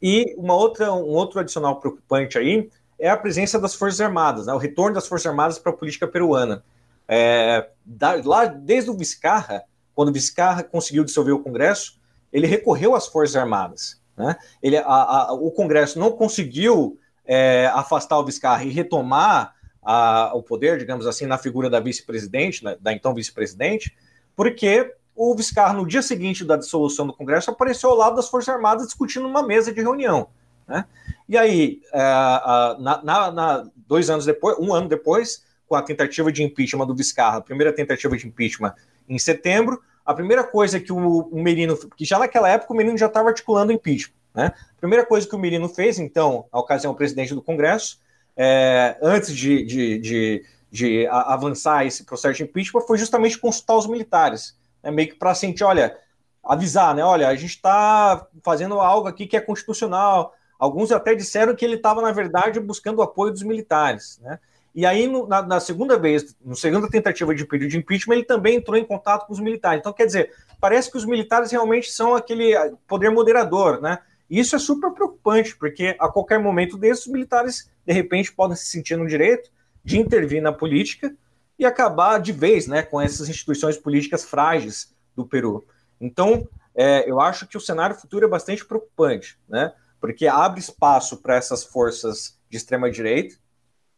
e 0.01 0.33
uma 0.35 0.55
outra, 0.55 0.91
um 0.91 1.13
outro 1.13 1.39
adicional 1.39 1.79
preocupante 1.79 2.39
aí 2.39 2.69
é 2.99 3.09
a 3.09 3.17
presença 3.17 3.59
das 3.59 3.75
Forças 3.75 4.01
Armadas, 4.01 4.47
né, 4.47 4.53
o 4.53 4.57
retorno 4.57 4.95
das 4.95 5.07
Forças 5.07 5.27
Armadas 5.27 5.59
para 5.59 5.71
a 5.71 5.75
política 5.75 6.07
peruana. 6.07 6.63
É, 7.07 7.69
da, 7.85 8.19
lá 8.23 8.45
desde 8.45 8.89
o 8.89 8.97
Vizcarra, 8.97 9.63
quando 9.95 10.09
o 10.09 10.13
Vizcarra 10.13 10.63
conseguiu 10.63 11.03
dissolver 11.03 11.33
o 11.33 11.39
Congresso, 11.39 11.99
ele 12.31 12.47
recorreu 12.47 12.95
às 12.95 13.07
Forças 13.07 13.35
Armadas. 13.35 14.01
Né? 14.15 14.35
Ele, 14.61 14.77
a, 14.77 14.83
a, 14.83 15.33
o 15.33 15.51
Congresso 15.51 15.99
não 15.99 16.11
conseguiu 16.11 16.99
é, 17.25 17.67
afastar 17.73 18.17
o 18.17 18.25
Vizcarra 18.25 18.63
e 18.63 18.69
retomar 18.69 19.55
a, 19.81 20.31
o 20.33 20.43
poder, 20.43 20.77
digamos 20.77 21.07
assim, 21.07 21.25
na 21.25 21.37
figura 21.37 21.69
da 21.69 21.79
vice-presidente, 21.79 22.63
da, 22.63 22.75
da, 22.75 22.93
então 22.93 23.13
vice-presidente, 23.13 23.95
porque 24.35 24.93
o 25.15 25.33
Vizcarra, 25.35 25.73
no 25.73 25.87
dia 25.87 26.01
seguinte 26.01 26.43
da 26.43 26.57
dissolução 26.57 27.07
do 27.07 27.13
Congresso, 27.13 27.49
apareceu 27.49 27.89
ao 27.89 27.95
lado 27.95 28.15
das 28.15 28.27
Forças 28.27 28.53
Armadas 28.53 28.85
discutindo 28.85 29.27
uma 29.27 29.41
mesa 29.41 29.73
de 29.73 29.81
reunião. 29.81 30.27
Né? 30.67 30.85
E 31.27 31.37
aí, 31.37 31.81
é, 31.93 31.99
na, 31.99 33.01
na, 33.03 33.31
na, 33.31 33.67
dois 33.75 34.09
anos 34.09 34.25
depois, 34.25 34.57
um 34.59 34.73
ano 34.73 34.87
depois, 34.87 35.43
com 35.67 35.75
a 35.75 35.81
tentativa 35.81 36.31
de 36.31 36.43
impeachment 36.43 36.85
do 36.85 36.95
Vizcarra, 36.95 37.37
a 37.37 37.41
primeira 37.41 37.73
tentativa 37.73 38.15
de 38.17 38.27
impeachment 38.27 38.73
em 39.07 39.17
setembro, 39.17 39.81
a 40.05 40.13
primeira 40.13 40.43
coisa 40.43 40.79
que 40.79 40.91
o, 40.91 41.21
o 41.21 41.41
Merino, 41.41 41.77
que 41.95 42.05
já 42.05 42.17
naquela 42.17 42.49
época 42.49 42.73
o 42.73 42.75
Merino 42.75 42.97
já 42.97 43.07
estava 43.07 43.29
articulando 43.29 43.71
impeachment, 43.71 44.15
né? 44.33 44.53
A 44.55 44.79
primeira 44.79 45.05
coisa 45.05 45.27
que 45.27 45.35
o 45.35 45.39
Merino 45.39 45.67
fez, 45.67 45.99
então, 45.99 46.45
na 46.53 46.59
ocasião, 46.59 46.93
presidente 46.93 47.33
do 47.33 47.41
Congresso, 47.41 47.99
é, 48.35 48.97
antes 49.01 49.35
de, 49.35 49.65
de, 49.65 49.97
de, 49.97 50.45
de 50.71 51.07
avançar 51.07 51.85
esse 51.85 52.05
processo 52.05 52.35
de 52.35 52.43
impeachment, 52.43 52.81
foi 52.81 52.97
justamente 52.97 53.37
consultar 53.37 53.75
os 53.75 53.87
militares, 53.87 54.55
né? 54.81 54.91
meio 54.91 55.09
que 55.09 55.15
para 55.15 55.33
sentir, 55.33 55.63
olha, 55.63 55.97
avisar, 56.43 56.95
né? 56.95 57.03
Olha, 57.03 57.27
a 57.27 57.35
gente 57.35 57.55
está 57.55 58.25
fazendo 58.43 58.79
algo 58.79 59.07
aqui 59.07 59.27
que 59.27 59.35
é 59.35 59.41
constitucional. 59.41 60.33
Alguns 60.59 60.91
até 60.91 61.13
disseram 61.13 61.55
que 61.55 61.63
ele 61.63 61.75
estava, 61.75 62.01
na 62.01 62.11
verdade, 62.11 62.59
buscando 62.59 62.99
o 62.99 63.01
apoio 63.01 63.31
dos 63.31 63.43
militares, 63.43 64.19
né? 64.21 64.39
E 64.73 64.85
aí, 64.85 65.07
no, 65.07 65.27
na, 65.27 65.41
na, 65.41 65.59
segunda 65.59 65.97
vez, 65.97 66.35
na 66.45 66.53
segunda 66.53 66.87
tentativa 66.87 67.33
de 67.33 67.43
pedido 67.45 67.71
de 67.71 67.77
impeachment, 67.79 68.13
ele 68.13 68.25
também 68.25 68.57
entrou 68.57 68.77
em 68.77 68.85
contato 68.85 69.25
com 69.25 69.33
os 69.33 69.39
militares. 69.39 69.79
Então, 69.79 69.91
quer 69.91 70.05
dizer, 70.05 70.31
parece 70.61 70.91
que 70.91 70.97
os 70.97 71.05
militares 71.05 71.51
realmente 71.51 71.91
são 71.91 72.13
aquele 72.13 72.55
ah, 72.55 72.71
poder 72.87 73.09
moderador, 73.09 73.81
né? 73.81 73.97
E 74.29 74.39
isso 74.39 74.55
é 74.55 74.59
super 74.59 74.91
preocupante, 74.91 75.55
porque 75.55 75.95
a 75.99 76.07
qualquer 76.07 76.39
momento 76.39 76.77
desses, 76.77 77.07
os 77.07 77.11
militares, 77.11 77.71
de 77.85 77.93
repente, 77.93 78.31
podem 78.31 78.55
se 78.55 78.67
sentir 78.67 78.97
no 78.97 79.07
direito 79.07 79.49
de 79.83 79.97
intervir 79.97 80.43
na 80.43 80.51
política 80.51 81.11
e 81.57 81.65
acabar 81.65 82.19
de 82.19 82.31
vez 82.31 82.67
né, 82.67 82.83
com 82.83 83.01
essas 83.01 83.29
instituições 83.29 83.77
políticas 83.77 84.25
frágeis 84.25 84.93
do 85.15 85.25
Peru. 85.25 85.65
Então, 85.99 86.47
é, 86.75 87.09
eu 87.09 87.19
acho 87.19 87.47
que 87.47 87.57
o 87.57 87.61
cenário 87.61 87.95
futuro 87.95 88.25
é 88.25 88.29
bastante 88.29 88.63
preocupante, 88.63 89.39
né? 89.49 89.73
Porque 89.99 90.27
abre 90.27 90.59
espaço 90.59 91.17
para 91.17 91.35
essas 91.35 91.63
forças 91.63 92.37
de 92.49 92.57
extrema-direita, 92.57 93.35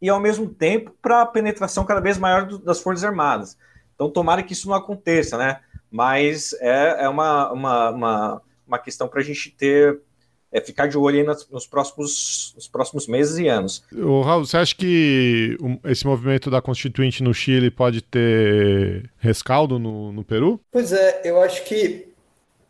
e, 0.02 0.10
ao 0.10 0.20
mesmo 0.20 0.48
tempo, 0.48 0.94
para 1.02 1.22
a 1.22 1.26
penetração 1.26 1.86
cada 1.86 2.00
vez 2.00 2.18
maior 2.18 2.46
do, 2.46 2.58
das 2.58 2.80
Forças 2.80 3.04
Armadas. 3.04 3.58
Então, 3.94 4.10
tomara 4.10 4.42
que 4.42 4.54
isso 4.54 4.70
não 4.70 4.76
aconteça, 4.76 5.38
né? 5.38 5.60
Mas 5.92 6.54
é, 6.62 7.04
é 7.04 7.10
uma, 7.10 7.52
uma, 7.52 7.90
uma, 7.90 8.42
uma 8.66 8.80
questão 8.80 9.08
para 9.08 9.20
a 9.20 9.24
gente 9.24 9.52
ter 9.52 10.00
é 10.52 10.60
ficar 10.60 10.88
de 10.88 10.98
olho 10.98 11.20
aí 11.20 11.24
nos, 11.24 11.48
nos, 11.50 11.68
próximos, 11.68 12.54
nos 12.56 12.68
próximos 12.68 13.08
meses 13.08 13.38
e 13.38 13.48
anos. 13.48 13.84
O 13.94 14.22
Raul, 14.22 14.46
você 14.46 14.58
acha 14.58 14.76
que 14.76 15.56
esse 15.86 16.06
movimento 16.08 16.50
da 16.50 16.62
Constituinte 16.62 17.22
no 17.22 17.34
Chile 17.34 17.70
pode 17.70 18.02
ter 18.02 19.12
rescaldo 19.20 19.78
no, 19.78 20.12
no 20.12 20.24
Peru? 20.24 20.60
Pois 20.72 20.92
é, 20.92 21.22
eu 21.24 21.40
acho 21.42 21.64
que 21.66 22.09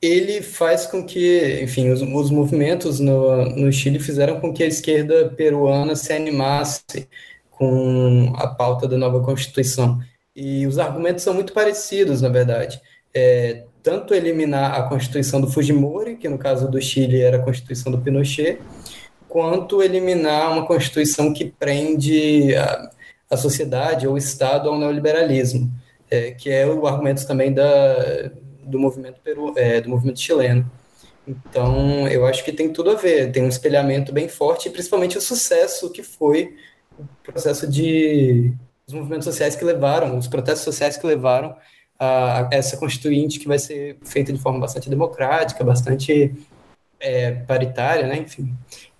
ele 0.01 0.41
faz 0.41 0.85
com 0.85 1.03
que, 1.03 1.59
enfim, 1.61 1.89
os, 1.89 2.01
os 2.01 2.31
movimentos 2.31 2.99
no, 2.99 3.45
no 3.55 3.71
Chile 3.71 3.99
fizeram 3.99 4.39
com 4.39 4.53
que 4.53 4.63
a 4.63 4.67
esquerda 4.67 5.29
peruana 5.35 5.95
se 5.95 6.13
animasse 6.13 7.07
com 7.51 8.33
a 8.37 8.47
pauta 8.47 8.87
da 8.87 8.97
nova 8.97 9.21
Constituição. 9.21 9.99
E 10.35 10.65
os 10.65 10.79
argumentos 10.79 11.23
são 11.23 11.33
muito 11.33 11.51
parecidos, 11.51 12.21
na 12.21 12.29
verdade. 12.29 12.81
É, 13.13 13.65
tanto 13.83 14.13
eliminar 14.13 14.79
a 14.79 14.83
Constituição 14.83 15.41
do 15.41 15.51
Fujimori, 15.51 16.15
que 16.15 16.29
no 16.29 16.37
caso 16.37 16.69
do 16.69 16.81
Chile 16.81 17.19
era 17.19 17.37
a 17.37 17.43
Constituição 17.43 17.91
do 17.91 17.99
Pinochet, 17.99 18.59
quanto 19.27 19.83
eliminar 19.83 20.51
uma 20.53 20.65
Constituição 20.65 21.33
que 21.33 21.45
prende 21.45 22.55
a, 22.55 22.89
a 23.31 23.37
sociedade 23.37 24.07
ou 24.07 24.13
o 24.13 24.17
Estado 24.17 24.69
ao 24.69 24.79
neoliberalismo, 24.79 25.69
é, 26.09 26.31
que 26.31 26.49
é 26.49 26.65
o 26.65 26.87
argumento 26.87 27.27
também 27.27 27.53
da, 27.53 28.31
do 28.69 28.79
movimento 28.79 29.19
peru, 29.21 29.53
é, 29.55 29.81
do 29.81 29.89
movimento 29.89 30.19
chileno. 30.19 30.69
Então, 31.27 32.07
eu 32.07 32.25
acho 32.25 32.43
que 32.43 32.51
tem 32.51 32.71
tudo 32.71 32.91
a 32.91 32.95
ver, 32.95 33.31
tem 33.31 33.43
um 33.43 33.49
espelhamento 33.49 34.11
bem 34.11 34.27
forte, 34.27 34.69
principalmente 34.69 35.17
o 35.17 35.21
sucesso 35.21 35.91
que 35.91 36.01
foi 36.01 36.55
o 36.97 37.05
processo 37.23 37.67
de 37.67 38.53
os 38.87 38.93
movimentos 38.93 39.25
sociais 39.25 39.55
que 39.55 39.63
levaram, 39.63 40.17
os 40.17 40.27
protestos 40.27 40.63
sociais 40.63 40.97
que 40.97 41.05
levaram 41.05 41.55
a, 41.99 42.49
essa 42.51 42.77
constituinte 42.77 43.39
que 43.39 43.47
vai 43.47 43.59
ser 43.59 43.97
feita 44.03 44.33
de 44.33 44.39
forma 44.39 44.59
bastante 44.59 44.89
democrática, 44.89 45.63
bastante 45.63 46.33
é, 46.99 47.31
paritária, 47.31 48.07
né? 48.07 48.17
Enfim, 48.17 48.51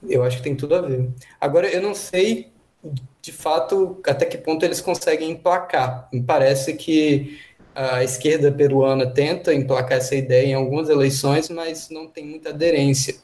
eu 0.07 0.23
acho 0.23 0.37
que 0.37 0.43
tem 0.43 0.55
tudo 0.55 0.75
a 0.75 0.81
ver. 0.81 1.09
Agora, 1.41 1.67
eu 1.67 1.81
não 1.81 1.95
sei 1.95 2.51
de 3.21 3.31
fato 3.31 3.99
até 4.07 4.25
que 4.25 4.37
ponto 4.37 4.63
eles 4.63 4.79
conseguem 4.79 5.31
emplacar. 5.31 6.07
Me 6.13 6.21
parece 6.21 6.73
que 6.73 7.39
a 7.79 8.03
esquerda 8.03 8.51
peruana 8.51 9.07
tenta 9.07 9.53
emplacar 9.53 9.99
essa 9.99 10.13
ideia 10.13 10.47
em 10.47 10.53
algumas 10.53 10.89
eleições, 10.89 11.49
mas 11.49 11.89
não 11.89 12.07
tem 12.07 12.25
muita 12.25 12.49
aderência. 12.49 13.15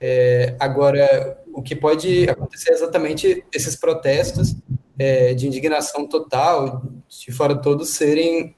É, 0.00 0.54
agora, 0.58 1.38
o 1.52 1.60
que 1.60 1.76
pode 1.76 2.26
acontecer 2.26 2.70
é 2.70 2.72
exatamente 2.72 3.44
esses 3.52 3.76
protestos 3.76 4.56
é, 4.98 5.34
de 5.34 5.46
indignação 5.46 6.06
total, 6.06 6.82
de 7.08 7.30
fora 7.30 7.54
todos 7.54 7.90
serem 7.90 8.56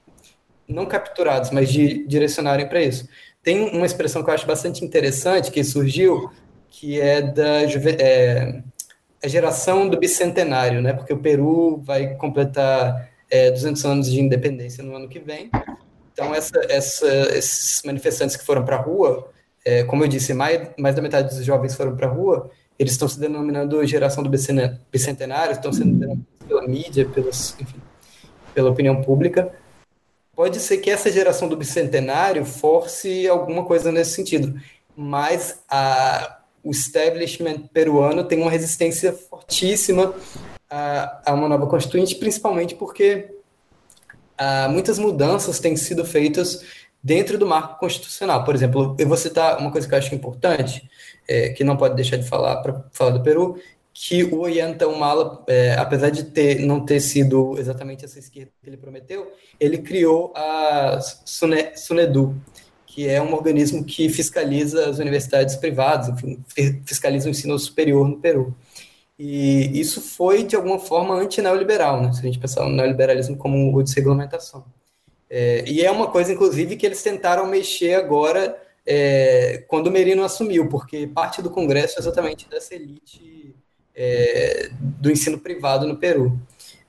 não 0.65 0.85
capturados, 0.85 1.51
mas 1.51 1.69
de 1.69 2.07
direcionarem 2.07 2.69
para 2.69 2.81
isso. 2.81 3.09
Tem 3.43 3.69
uma 3.75 3.85
expressão 3.85 4.23
que 4.23 4.29
eu 4.29 4.33
acho 4.33 4.47
bastante 4.47 4.85
interessante 4.85 5.51
que 5.51 5.61
surgiu, 5.61 6.31
que 6.69 7.01
é 7.01 7.21
da 7.21 7.63
é, 7.99 8.63
a 9.21 9.27
geração 9.27 9.89
do 9.89 9.99
bicentenário, 9.99 10.81
né? 10.81 10.93
Porque 10.93 11.11
o 11.11 11.19
Peru 11.19 11.81
vai 11.83 12.15
completar 12.15 13.11
é, 13.33 13.49
200 13.49 13.83
anos 13.85 14.11
de 14.11 14.21
independência 14.21 14.83
no 14.83 14.95
ano 14.95 15.09
que 15.09 15.17
vem. 15.17 15.49
Então, 16.13 16.35
essa, 16.35 16.61
essa, 16.69 17.07
esses 17.35 17.81
manifestantes 17.83 18.35
que 18.35 18.45
foram 18.45 18.63
para 18.63 18.75
a 18.75 18.79
rua, 18.79 19.27
é, 19.65 19.83
como 19.85 20.03
eu 20.03 20.07
disse, 20.07 20.35
mais, 20.35 20.69
mais 20.77 20.95
da 20.95 21.01
metade 21.01 21.35
dos 21.35 21.43
jovens 21.43 21.73
foram 21.73 21.95
para 21.95 22.05
a 22.05 22.11
rua, 22.11 22.51
eles 22.77 22.93
estão 22.93 23.07
se 23.07 23.19
denominando 23.19 23.83
geração 23.87 24.23
do 24.23 24.29
bicentenário, 24.29 25.51
estão 25.51 25.73
sendo 25.73 25.95
denominados 25.95 26.25
pela 26.47 26.67
mídia, 26.67 27.09
enfim, 27.59 27.81
pela 28.53 28.69
opinião 28.69 29.01
pública. 29.01 29.51
Pode 30.35 30.59
ser 30.59 30.77
que 30.77 30.91
essa 30.91 31.11
geração 31.11 31.47
do 31.47 31.57
bicentenário 31.57 32.45
force 32.45 33.27
alguma 33.27 33.65
coisa 33.65 33.91
nesse 33.91 34.11
sentido, 34.11 34.61
mas 34.95 35.59
a, 35.67 36.39
o 36.63 36.69
establishment 36.69 37.67
peruano 37.73 38.23
tem 38.25 38.39
uma 38.39 38.51
resistência 38.51 39.11
fortíssima 39.11 40.13
a, 40.69 41.21
a 41.25 41.33
uma 41.33 41.47
nova 41.47 41.67
constituinte, 41.67 42.15
principalmente 42.15 42.75
porque 42.75 43.35
a, 44.37 44.67
muitas 44.69 44.97
mudanças 44.97 45.59
têm 45.59 45.75
sido 45.75 46.03
feitas 46.05 46.63
dentro 47.03 47.37
do 47.37 47.45
marco 47.45 47.79
constitucional. 47.79 48.43
Por 48.43 48.55
exemplo, 48.55 48.95
eu 48.97 49.07
vou 49.07 49.17
citar 49.17 49.59
uma 49.59 49.71
coisa 49.71 49.87
que 49.87 49.93
eu 49.93 49.99
acho 49.99 50.15
importante, 50.15 50.89
é, 51.27 51.49
que 51.49 51.63
não 51.63 51.75
pode 51.75 51.95
deixar 51.95 52.17
de 52.17 52.27
falar 52.27 52.61
para 52.61 52.85
falar 52.91 53.11
do 53.11 53.23
Peru, 53.23 53.59
que 53.93 54.23
o 54.23 54.39
Ollanta 54.39 54.87
Humala, 54.87 55.43
é, 55.47 55.75
apesar 55.75 56.09
de 56.09 56.23
ter, 56.23 56.59
não 56.59 56.83
ter 56.83 56.99
sido 56.99 57.55
exatamente 57.59 58.03
essa 58.03 58.17
esquerda 58.17 58.51
que 58.61 58.69
ele 58.69 58.77
prometeu, 58.77 59.31
ele 59.59 59.77
criou 59.77 60.33
a 60.35 60.99
Sune, 61.25 61.75
Sunedu, 61.75 62.35
que 62.87 63.07
é 63.07 63.21
um 63.21 63.33
organismo 63.33 63.83
que 63.83 64.09
fiscaliza 64.09 64.89
as 64.89 64.97
universidades 64.97 65.55
privadas, 65.55 66.09
enfim, 66.09 66.43
fiscaliza 66.85 67.27
o 67.27 67.31
ensino 67.31 67.57
superior 67.59 68.07
no 68.07 68.17
Peru. 68.17 68.55
E 69.17 69.79
isso 69.79 70.01
foi, 70.01 70.43
de 70.43 70.55
alguma 70.55 70.79
forma, 70.79 71.15
anti-neoliberal, 71.15 72.01
né? 72.01 72.11
se 72.11 72.19
a 72.19 72.23
gente 72.23 72.39
pensar 72.39 72.63
no 72.65 72.75
neoliberalismo 72.75 73.37
como 73.37 73.75
o 73.75 73.83
desregulamentação. 73.83 74.65
É, 75.29 75.63
e 75.67 75.81
é 75.81 75.91
uma 75.91 76.07
coisa, 76.07 76.33
inclusive, 76.33 76.75
que 76.75 76.85
eles 76.85 77.01
tentaram 77.01 77.47
mexer 77.47 77.95
agora 77.95 78.57
é, 78.85 79.63
quando 79.67 79.87
o 79.87 79.91
Merino 79.91 80.23
assumiu, 80.23 80.67
porque 80.67 81.07
parte 81.07 81.41
do 81.41 81.49
Congresso 81.49 81.97
é 81.97 82.01
exatamente 82.01 82.49
dessa 82.49 82.75
elite 82.75 83.55
é, 83.95 84.69
do 84.79 85.11
ensino 85.11 85.39
privado 85.39 85.87
no 85.87 85.97
Peru. 85.97 86.39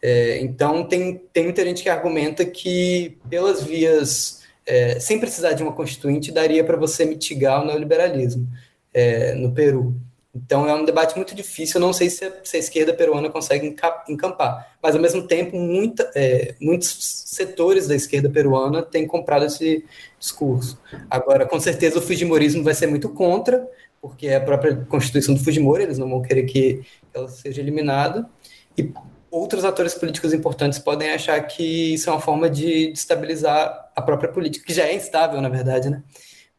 É, 0.03 0.39
então, 0.41 0.85
tem, 0.85 1.23
tem 1.33 1.45
muita 1.45 1.65
gente 1.65 1.83
que 1.83 1.89
argumenta 1.89 2.45
que, 2.45 3.19
pelas 3.29 3.63
vias, 3.63 4.43
é, 4.67 4.99
sem 5.01 5.19
precisar 5.19 5.53
de 5.53 5.63
uma 5.63 5.73
constituinte, 5.73 6.33
daria 6.33 6.65
para 6.65 6.77
você 6.77 7.05
mitigar 7.05 7.63
o 7.63 7.67
neoliberalismo 7.67 8.47
é, 8.93 9.35
no 9.35 9.53
Peru. 9.53 9.95
Então, 10.35 10.69
é 10.69 10.75
um 10.75 10.85
debate 10.85 11.15
muito 11.15 11.35
difícil. 11.35 11.81
Eu 11.81 11.87
não 11.87 11.93
sei 11.93 12.11
se 12.11 12.25
a, 12.25 12.33
se 12.43 12.57
a 12.57 12.61
esquerda 12.61 12.93
peruana 12.93 13.31
consegue 13.31 13.75
encampar, 14.09 14.77
mas, 14.83 14.95
ao 14.95 15.01
mesmo 15.01 15.23
tempo, 15.27 15.57
muita, 15.57 16.11
é, 16.15 16.55
muitos 16.61 16.89
setores 17.27 17.87
da 17.87 17.95
esquerda 17.95 18.29
peruana 18.29 18.83
têm 18.83 19.07
comprado 19.07 19.45
esse 19.45 19.85
discurso. 20.19 20.79
Agora, 21.09 21.47
com 21.47 21.61
certeza, 21.61 21.99
o 21.99 22.03
Fujimorismo 22.03 22.65
vai 22.65 22.75
ser 22.75 22.89
muito 22.89 23.09
contra, 23.11 23.69
porque 24.01 24.27
é 24.27 24.37
a 24.37 24.41
própria 24.41 24.77
Constituição 24.77 25.35
do 25.35 25.43
Fujimori, 25.43 25.85
eles 25.85 25.99
não 25.99 26.11
vão 26.11 26.21
querer 26.21 26.43
que 26.45 26.83
ela 27.15 27.29
seja 27.29 27.61
eliminada, 27.61 28.29
e 28.77 28.93
outros 29.31 29.65
atores 29.65 29.95
políticos 29.95 30.33
importantes 30.33 30.79
podem 30.79 31.11
achar 31.11 31.41
que 31.43 31.95
isso 31.95 32.11
é 32.11 32.13
uma 32.13 32.21
forma 32.21 32.51
de 32.51 32.93
destabilizar 32.93 33.91
a 33.95 34.03
própria 34.03 34.31
política, 34.31 34.67
que 34.67 34.75
já 34.75 34.85
é 34.85 34.95
instável, 34.95 35.41
na 35.41 35.49
verdade, 35.49 35.89
né? 35.89 36.03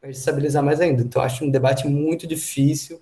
Mas 0.02 0.16
destabilizar 0.16 0.62
mais 0.62 0.80
ainda. 0.80 1.02
Então, 1.02 1.22
acho 1.22 1.44
um 1.44 1.50
debate 1.50 1.86
muito 1.86 2.26
difícil. 2.26 3.00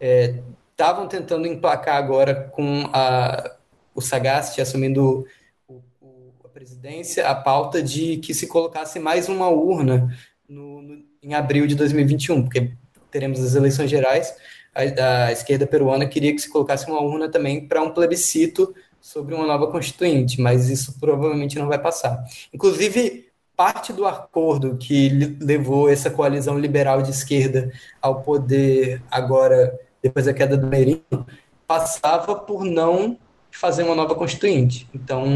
Estavam 0.00 1.04
é, 1.04 1.08
tentando 1.08 1.46
emplacar 1.46 1.96
agora 1.96 2.34
com 2.34 2.88
a, 2.92 3.56
o 3.94 4.00
Sagasti 4.00 4.60
assumindo 4.60 5.26
o, 5.66 5.82
o, 6.00 6.32
a 6.44 6.48
presidência, 6.48 7.28
a 7.28 7.34
pauta 7.34 7.82
de 7.82 8.18
que 8.18 8.32
se 8.32 8.46
colocasse 8.46 8.98
mais 8.98 9.28
uma 9.28 9.48
urna 9.48 10.16
no, 10.48 10.82
no, 10.82 11.02
em 11.22 11.34
abril 11.34 11.66
de 11.66 11.74
2021, 11.74 12.42
porque 12.42 12.72
teremos 13.10 13.40
as 13.40 13.54
eleições 13.54 13.90
gerais, 13.90 14.34
a, 14.74 15.26
a 15.26 15.32
esquerda 15.32 15.66
peruana 15.66 16.06
queria 16.06 16.34
que 16.34 16.40
se 16.40 16.48
colocasse 16.48 16.86
uma 16.88 17.00
urna 17.00 17.28
também 17.28 17.66
para 17.66 17.82
um 17.82 17.90
plebiscito 17.90 18.74
sobre 19.00 19.34
uma 19.34 19.46
nova 19.46 19.68
constituinte, 19.68 20.40
mas 20.40 20.68
isso 20.68 20.98
provavelmente 21.00 21.58
não 21.58 21.66
vai 21.66 21.78
passar. 21.78 22.24
Inclusive, 22.52 23.28
parte 23.56 23.92
do 23.92 24.06
acordo 24.06 24.76
que 24.76 25.36
levou 25.40 25.88
essa 25.88 26.10
coalizão 26.10 26.58
liberal 26.58 27.02
de 27.02 27.10
esquerda 27.10 27.72
ao 28.00 28.22
poder 28.22 29.02
agora, 29.10 29.76
depois 30.02 30.26
da 30.26 30.34
queda 30.34 30.56
do 30.56 30.66
Merino, 30.66 31.26
passava 31.66 32.34
por 32.34 32.64
não 32.64 33.18
fazer 33.50 33.82
uma 33.82 33.94
nova 33.94 34.14
constituinte. 34.14 34.88
Então, 34.94 35.26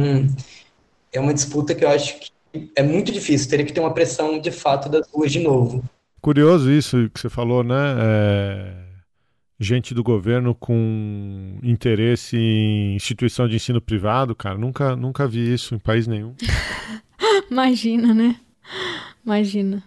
é 1.12 1.20
uma 1.20 1.34
disputa 1.34 1.74
que 1.74 1.84
eu 1.84 1.89
acho 1.89 2.18
que 2.20 2.32
é 2.76 2.82
muito 2.82 3.10
difícil, 3.10 3.48
teria 3.48 3.64
que 3.64 3.72
ter 3.72 3.80
uma 3.80 3.94
pressão 3.94 4.39
de 4.39 4.51
fato 4.51 4.89
das 4.89 5.09
ruas 5.10 5.32
de 5.32 5.40
novo. 5.40 5.82
Curioso 6.20 6.70
isso 6.70 7.10
que 7.12 7.20
você 7.20 7.28
falou, 7.28 7.64
né? 7.64 7.97
É... 7.98 8.82
Gente 9.59 9.94
do 9.94 10.02
governo 10.02 10.55
com 10.55 11.59
interesse 11.62 12.36
em 12.36 12.97
instituição 12.97 13.48
de 13.48 13.56
ensino 13.56 13.80
privado, 13.80 14.34
cara, 14.34 14.59
nunca, 14.59 14.97
nunca 14.97 15.26
vi 15.26 15.52
isso 15.52 15.74
em 15.74 15.78
país 15.78 16.06
nenhum. 16.06 16.34
Imagina, 17.51 18.12
né? 18.12 18.36
Imagina. 19.24 19.82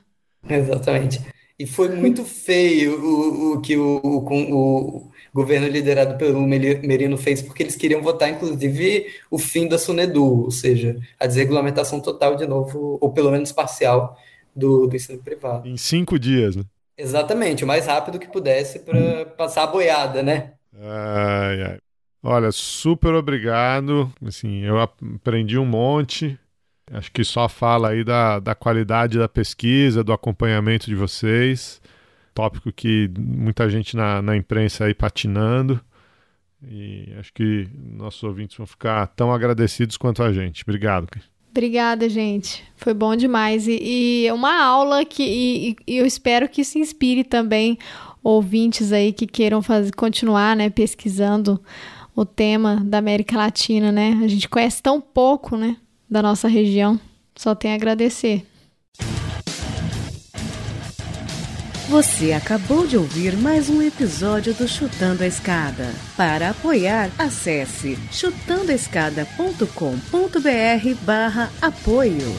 Exatamente. 0.47 1.19
E 1.57 1.65
foi 1.65 1.89
muito 1.89 2.23
feio 2.25 2.99
o, 3.01 3.53
o 3.53 3.61
que 3.61 3.77
o, 3.77 3.99
o, 4.03 4.53
o, 4.53 5.11
governo 5.33 5.67
liderado 5.67 6.17
pelo 6.17 6.41
Merino 6.41 7.17
fez, 7.17 7.41
porque 7.41 7.63
eles 7.63 7.75
queriam 7.75 8.01
votar, 8.01 8.29
inclusive, 8.29 9.07
o 9.29 9.37
fim 9.37 9.67
da 9.67 9.77
Sunedu, 9.77 10.43
ou 10.43 10.51
seja, 10.51 10.97
a 11.19 11.27
desregulamentação 11.27 11.99
total 11.99 12.35
de 12.35 12.45
novo, 12.45 12.97
ou 13.01 13.11
pelo 13.11 13.31
menos 13.31 13.51
parcial, 13.51 14.17
do, 14.55 14.87
do 14.87 14.95
ensino 14.95 15.21
privado. 15.21 15.67
Em 15.67 15.75
cinco 15.75 16.17
dias, 16.17 16.55
né? 16.55 16.63
Exatamente, 16.97 17.65
o 17.65 17.67
mais 17.67 17.85
rápido 17.85 18.17
que 18.17 18.31
pudesse 18.31 18.79
para 18.79 19.25
passar 19.25 19.63
a 19.63 19.67
boiada, 19.67 20.23
né? 20.23 20.53
Ai, 20.73 21.63
ai. 21.63 21.79
Olha, 22.23 22.51
super 22.51 23.13
obrigado. 23.13 24.11
Assim, 24.25 24.61
eu 24.61 24.79
aprendi 24.79 25.59
um 25.59 25.65
monte. 25.65 26.39
Acho 26.91 27.11
que 27.11 27.23
só 27.23 27.49
fala 27.49 27.89
aí 27.89 28.03
da, 28.03 28.39
da 28.39 28.53
qualidade 28.53 29.17
da 29.17 29.27
pesquisa, 29.27 30.03
do 30.03 30.13
acompanhamento 30.13 30.85
de 30.85 30.95
vocês. 30.95 31.81
Tópico 32.33 32.71
que 32.71 33.09
muita 33.17 33.69
gente 33.69 33.95
na, 33.95 34.21
na 34.21 34.35
imprensa 34.35 34.85
aí 34.85 34.93
patinando. 34.93 35.79
E 36.67 37.13
acho 37.19 37.33
que 37.33 37.67
nossos 37.75 38.23
ouvintes 38.23 38.57
vão 38.57 38.65
ficar 38.65 39.07
tão 39.07 39.31
agradecidos 39.31 39.97
quanto 39.97 40.21
a 40.21 40.31
gente. 40.31 40.63
Obrigado. 40.63 41.07
Obrigada, 41.49 42.09
gente. 42.09 42.63
Foi 42.75 42.93
bom 42.93 43.15
demais. 43.15 43.67
E, 43.67 44.25
é 44.27 44.33
uma 44.33 44.61
aula 44.61 45.05
que 45.05 45.23
e, 45.23 45.75
e 45.87 45.97
eu 45.97 46.05
espero 46.05 46.49
que 46.49 46.63
se 46.63 46.79
inspire 46.79 47.23
também 47.23 47.77
ouvintes 48.21 48.91
aí 48.91 49.13
que 49.13 49.25
queiram 49.25 49.61
fazer, 49.61 49.93
continuar 49.95 50.55
né, 50.55 50.69
pesquisando 50.69 51.61
o 52.15 52.25
tema 52.25 52.81
da 52.83 52.97
América 52.97 53.37
Latina, 53.37 53.91
né? 53.91 54.19
A 54.23 54.27
gente 54.27 54.49
conhece 54.49 54.81
tão 54.81 54.99
pouco, 54.99 55.55
né, 55.55 55.77
da 56.09 56.21
nossa 56.21 56.47
região. 56.47 56.99
Só 57.35 57.53
tem 57.53 57.73
a 57.73 57.75
agradecer. 57.75 58.45
Você 61.87 62.33
acabou 62.33 62.87
de 62.87 62.97
ouvir 62.97 63.37
mais 63.37 63.69
um 63.69 63.79
episódio 63.79 64.55
do 64.55 64.67
Chutando 64.67 65.23
a 65.23 65.27
Escada. 65.27 65.93
Para 66.17 66.49
apoiar, 66.49 67.11
acesse 67.17 67.95
chutandoescada.com.br 68.11 71.05
barra 71.05 71.51
apoio. 71.61 72.35